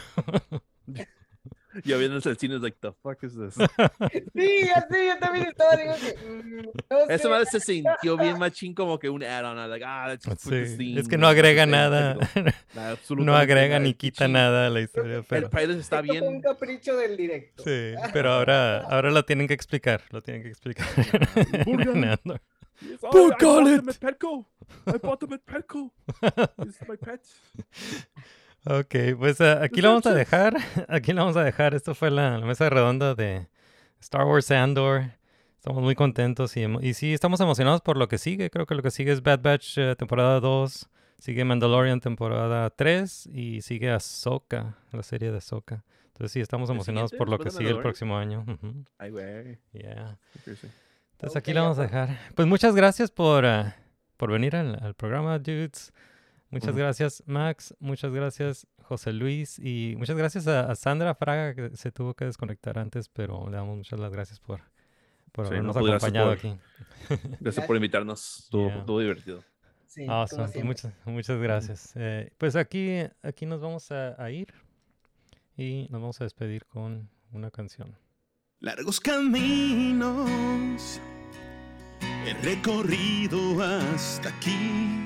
Ya 1.84 1.96
viendo 1.96 2.16
el 2.16 2.36
cine, 2.38 2.56
es 2.56 2.62
like, 2.62 2.78
the 2.80 2.92
fuck 3.02 3.22
is 3.22 3.34
this? 3.34 3.54
Sí, 4.34 4.68
así, 4.74 5.06
yo 5.08 5.18
también 5.18 5.46
estaba, 5.46 5.76
digo 5.76 5.94
que. 5.94 6.28
mm, 6.28 7.22
no 7.24 7.30
madre 7.30 7.46
se 7.46 7.60
sintió 7.60 8.16
bien 8.16 8.38
machín 8.38 8.74
como 8.74 8.98
que 8.98 9.08
un 9.08 9.22
add-on. 9.22 9.58
ah, 9.58 9.66
Like, 9.66 9.84
ah, 9.86 10.08
let's 10.08 10.24
just 10.24 10.44
put 10.44 10.52
this 10.52 10.70
Sí, 10.70 10.76
scene, 10.76 11.00
es 11.00 11.08
que 11.08 11.18
no 11.18 11.26
agrega 11.26 11.66
nada, 11.66 12.16
no 13.16 13.36
agrega 13.36 13.78
ni 13.78 13.94
quita 13.94 14.28
nada 14.28 14.66
a 14.66 14.70
la 14.70 14.80
historia, 14.80 15.22
pero... 15.28 15.46
El 15.46 15.50
pilot 15.50 15.78
está 15.78 16.02
fue 16.04 16.20
un 16.20 16.28
bien. 16.28 16.40
capricho 16.42 16.96
del 16.96 17.16
directo. 17.16 17.62
Sí, 17.64 17.94
pero 18.12 18.32
ahora, 18.32 18.80
ahora 18.80 19.10
lo 19.10 19.24
tienen 19.24 19.48
que 19.48 19.54
explicar, 19.54 20.02
lo 20.10 20.22
tienen 20.22 20.42
que 20.42 20.48
explicar. 20.50 20.86
Andor. 21.66 22.40
Yes, 22.82 22.98
oh, 23.02 23.08
I 23.08 23.34
bought 23.40 23.64
them 23.64 23.88
at 23.88 23.98
Petco. 23.98 24.44
I 24.86 24.98
bought 24.98 25.20
them 25.20 25.32
at 25.32 25.46
Petco. 25.46 25.90
This 26.58 26.76
is 26.80 26.88
my 26.88 26.96
pet. 26.96 27.20
Ok, 28.68 28.96
pues 29.16 29.40
ah, 29.40 29.62
aquí 29.62 29.80
lo 29.80 29.90
vamos 29.90 30.06
a 30.06 30.14
dejar, 30.14 30.56
aquí 30.88 31.12
lo 31.12 31.20
vamos 31.20 31.36
a 31.36 31.44
dejar. 31.44 31.74
Esto 31.74 31.94
fue 31.94 32.10
la, 32.10 32.36
la 32.36 32.46
mesa 32.46 32.68
redonda 32.68 33.14
de 33.14 33.46
Star 34.00 34.24
Wars 34.24 34.50
Andor. 34.50 35.04
Estamos 35.56 35.84
muy 35.84 35.94
contentos 35.94 36.56
y, 36.56 36.64
y 36.80 36.94
sí, 36.94 37.14
estamos 37.14 37.38
emocionados 37.40 37.80
por 37.80 37.96
lo 37.96 38.08
que 38.08 38.18
sigue. 38.18 38.50
Creo 38.50 38.66
que 38.66 38.74
lo 38.74 38.82
que 38.82 38.90
sigue 38.90 39.12
es 39.12 39.22
Bad 39.22 39.40
Batch 39.40 39.78
eh, 39.78 39.94
temporada 39.94 40.40
2. 40.40 40.88
Sigue 41.20 41.44
Mandalorian 41.44 42.00
temporada 42.00 42.68
3 42.70 43.28
y 43.32 43.62
sigue 43.62 43.90
Ahsoka, 43.92 44.76
la 44.90 45.02
serie 45.04 45.30
de 45.30 45.38
Ahsoka. 45.38 45.84
Entonces 46.08 46.32
sí, 46.32 46.40
estamos 46.40 46.68
¿El 46.68 46.74
emocionados 46.74 47.12
por 47.12 47.28
lo 47.28 47.38
que 47.38 47.50
sigue 47.50 47.70
el 47.70 47.78
próximo 47.78 48.18
año. 48.18 48.44
Ay, 48.98 49.10
güey. 49.10 49.58
Yeah. 49.72 50.18
Entonces 51.12 51.36
aquí 51.36 51.52
la 51.52 51.62
vamos 51.62 51.78
a 51.78 51.82
dejar. 51.82 52.18
Pues 52.34 52.48
muchas 52.48 52.74
gracias 52.74 53.12
por, 53.12 53.46
ah, 53.46 53.76
por 54.16 54.32
venir 54.32 54.56
al, 54.56 54.76
al 54.82 54.94
programa, 54.94 55.38
dudes. 55.38 55.92
Muchas 56.50 56.76
gracias, 56.76 57.22
Max. 57.26 57.74
Muchas 57.80 58.12
gracias, 58.12 58.66
José 58.82 59.12
Luis. 59.12 59.58
Y 59.58 59.94
muchas 59.98 60.16
gracias 60.16 60.46
a, 60.46 60.70
a 60.70 60.74
Sandra 60.76 61.14
Fraga, 61.14 61.54
que 61.54 61.76
se 61.76 61.90
tuvo 61.92 62.14
que 62.14 62.24
desconectar 62.24 62.78
antes, 62.78 63.08
pero 63.08 63.48
le 63.50 63.56
damos 63.56 63.76
muchas 63.76 63.98
las 63.98 64.12
gracias 64.12 64.38
por, 64.40 64.60
por 65.32 65.46
Sí, 65.46 65.52
habernos 65.54 65.74
no, 65.76 65.82
gracias 65.82 66.04
acompañado 66.04 66.28
por- 66.28 66.38
aquí. 66.38 66.56
Gracias 67.40 67.66
por 67.66 67.76
invitarnos. 67.76 68.38
Estuvo, 68.44 68.68
Yeah. 68.68 68.78
estuvo 68.78 69.00
divertido. 69.00 69.44
Sí, 69.88 70.06
Awesome. 70.08 70.62
Muchas, 70.64 70.92
muchas 71.04 71.38
gracias. 71.40 71.92
Eh, 71.96 72.30
pues 72.38 72.54
aquí, 72.54 72.98
aquí 73.22 73.46
nos 73.46 73.60
vamos 73.60 73.90
a, 73.90 74.22
a 74.22 74.30
ir 74.30 74.52
y 75.56 75.88
nos 75.90 76.00
vamos 76.00 76.20
a 76.20 76.24
despedir 76.24 76.64
con 76.66 77.08
una 77.32 77.50
canción. 77.50 77.96
Largos 78.60 79.00
caminos 79.00 81.00
he 82.26 82.34
recorrido 82.42 83.62
hasta 83.62 84.28
aquí 84.28 85.05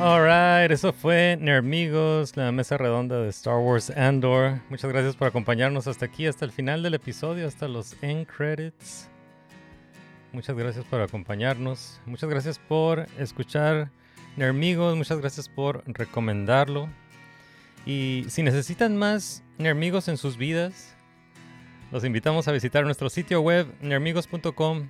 Alright, 0.00 0.72
eso 0.72 0.92
fue 0.92 1.38
Nermigos, 1.40 2.36
la 2.36 2.50
mesa 2.50 2.76
redonda 2.76 3.20
de 3.20 3.28
Star 3.28 3.58
Wars 3.58 3.90
Andor. 3.90 4.58
Muchas 4.68 4.90
gracias 4.90 5.14
por 5.14 5.28
acompañarnos 5.28 5.86
hasta 5.86 6.06
aquí, 6.06 6.26
hasta 6.26 6.44
el 6.44 6.50
final 6.50 6.82
del 6.82 6.94
episodio, 6.94 7.46
hasta 7.46 7.68
los 7.68 7.94
end 8.02 8.26
credits. 8.26 9.08
Muchas 10.32 10.56
gracias 10.56 10.84
por 10.84 11.00
acompañarnos. 11.00 12.00
Muchas 12.06 12.28
gracias 12.28 12.58
por 12.58 13.06
escuchar 13.18 13.88
Nermigos. 14.36 14.96
Muchas 14.96 15.20
gracias 15.20 15.48
por 15.48 15.84
recomendarlo. 15.86 16.88
Y 17.86 18.26
si 18.28 18.42
necesitan 18.42 18.96
más 18.96 19.44
Nermigos 19.58 20.08
en 20.08 20.16
sus 20.16 20.36
vidas, 20.36 20.96
los 21.92 22.04
invitamos 22.04 22.48
a 22.48 22.52
visitar 22.52 22.84
nuestro 22.84 23.08
sitio 23.08 23.40
web 23.40 23.72
nermigos.com 23.80 24.88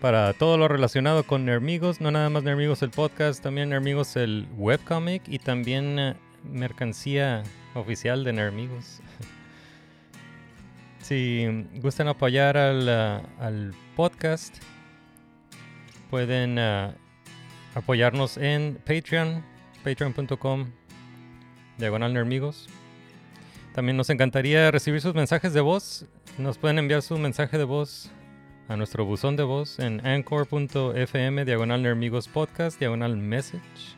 para 0.00 0.32
todo 0.32 0.56
lo 0.56 0.68
relacionado 0.68 1.24
con 1.24 1.44
Nermigos, 1.44 2.00
no 2.00 2.10
nada 2.10 2.30
más 2.30 2.44
Nermigos 2.44 2.82
el 2.82 2.90
podcast, 2.90 3.42
también 3.42 3.70
Nermigos 3.70 4.16
el 4.16 4.46
webcomic 4.56 5.22
y 5.26 5.38
también 5.38 5.98
eh, 5.98 6.14
mercancía 6.44 7.42
oficial 7.74 8.22
de 8.22 8.32
Nermigos. 8.32 9.00
si 11.02 11.46
gustan 11.82 12.08
apoyar 12.08 12.56
al, 12.56 12.88
ah, 12.88 13.22
al 13.40 13.74
podcast, 13.96 14.58
pueden 16.10 16.58
ah, 16.58 16.94
apoyarnos 17.74 18.36
en 18.36 18.78
Patreon, 18.86 19.44
patreon.com, 19.82 20.70
diagonal 21.76 22.14
Nermigos. 22.14 22.68
También 23.74 23.96
nos 23.96 24.10
encantaría 24.10 24.70
recibir 24.70 25.00
sus 25.00 25.14
mensajes 25.14 25.52
de 25.52 25.60
voz. 25.60 26.06
Nos 26.36 26.56
pueden 26.56 26.78
enviar 26.78 27.02
su 27.02 27.18
mensaje 27.18 27.58
de 27.58 27.64
voz 27.64 28.12
a 28.68 28.76
nuestro 28.76 29.06
buzón 29.06 29.36
de 29.36 29.42
voz 29.42 29.78
en 29.78 30.06
anchor.fm 30.06 31.44
diagonal 31.44 32.10
podcast 32.32 32.78
diagonal 32.78 33.16
message. 33.16 33.96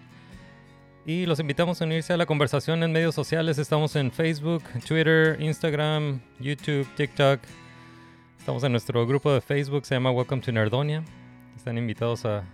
Y 1.05 1.27
los 1.27 1.41
invitamos 1.41 1.83
a 1.83 1.85
unirse 1.85 2.13
a 2.13 2.17
la 2.17 2.25
conversación 2.25 2.85
en 2.85 2.93
medios 2.93 3.15
sociales. 3.15 3.59
Estamos 3.59 3.97
en 3.97 4.13
Facebook, 4.13 4.63
Twitter, 4.87 5.37
Instagram, 5.41 6.21
YouTube, 6.39 6.87
TikTok. 6.95 7.41
Estamos 8.39 8.63
en 8.63 8.71
nuestro 8.71 9.07
grupo 9.07 9.33
de 9.33 9.41
Facebook, 9.41 9.85
se 9.85 9.97
llama 9.97 10.13
Welcome 10.13 10.43
to 10.43 10.53
Nerdonia. 10.53 11.03
Están 11.57 11.77
invitados 11.77 12.25
a, 12.25 12.45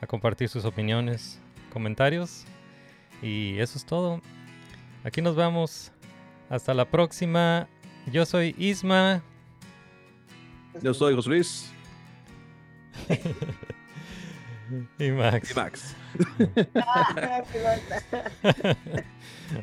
a 0.00 0.06
compartir 0.06 0.48
sus 0.48 0.64
opiniones, 0.64 1.38
comentarios. 1.72 2.44
Y 3.20 3.58
eso 3.58 3.76
es 3.76 3.84
todo. 3.84 4.22
Aquí 5.04 5.20
nos 5.20 5.36
vemos. 5.36 5.92
Hasta 6.48 6.72
la 6.72 6.86
próxima. 6.86 7.68
Yo 8.10 8.24
soy 8.24 8.54
Isma. 8.56 9.22
Yo 10.82 10.94
soy 10.94 11.14
José 11.14 11.28
Luis. 11.28 11.72
y 14.98 15.10
Max. 15.10 15.50
Y 15.50 15.54
Max. 15.54 15.96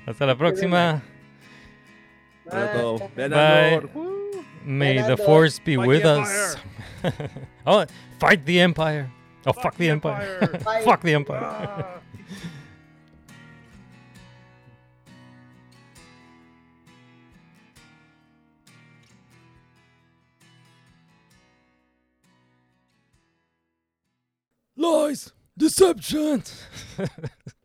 Hasta 0.05 0.25
la 0.25 0.37
próxima. 0.37 1.01
Bueno, 2.49 2.97
vean 3.15 3.31
Bye. 3.31 3.81
May 4.63 4.97
Vean 4.97 5.07
the 5.07 5.17
force 5.17 5.59
be 5.59 5.75
Fight 5.77 5.87
with 5.87 6.05
us. 6.05 6.57
oh, 7.65 7.85
fight 8.19 8.45
the 8.45 8.59
empire. 8.59 9.09
Oh, 9.45 9.53
fuck, 9.53 9.77
the 9.77 9.89
empire. 9.89 10.59
Fight. 10.61 10.83
fuck 10.83 11.01
the 11.01 11.13
empire. 11.13 11.85
Lies, 24.77 25.31
deception. 25.57 26.43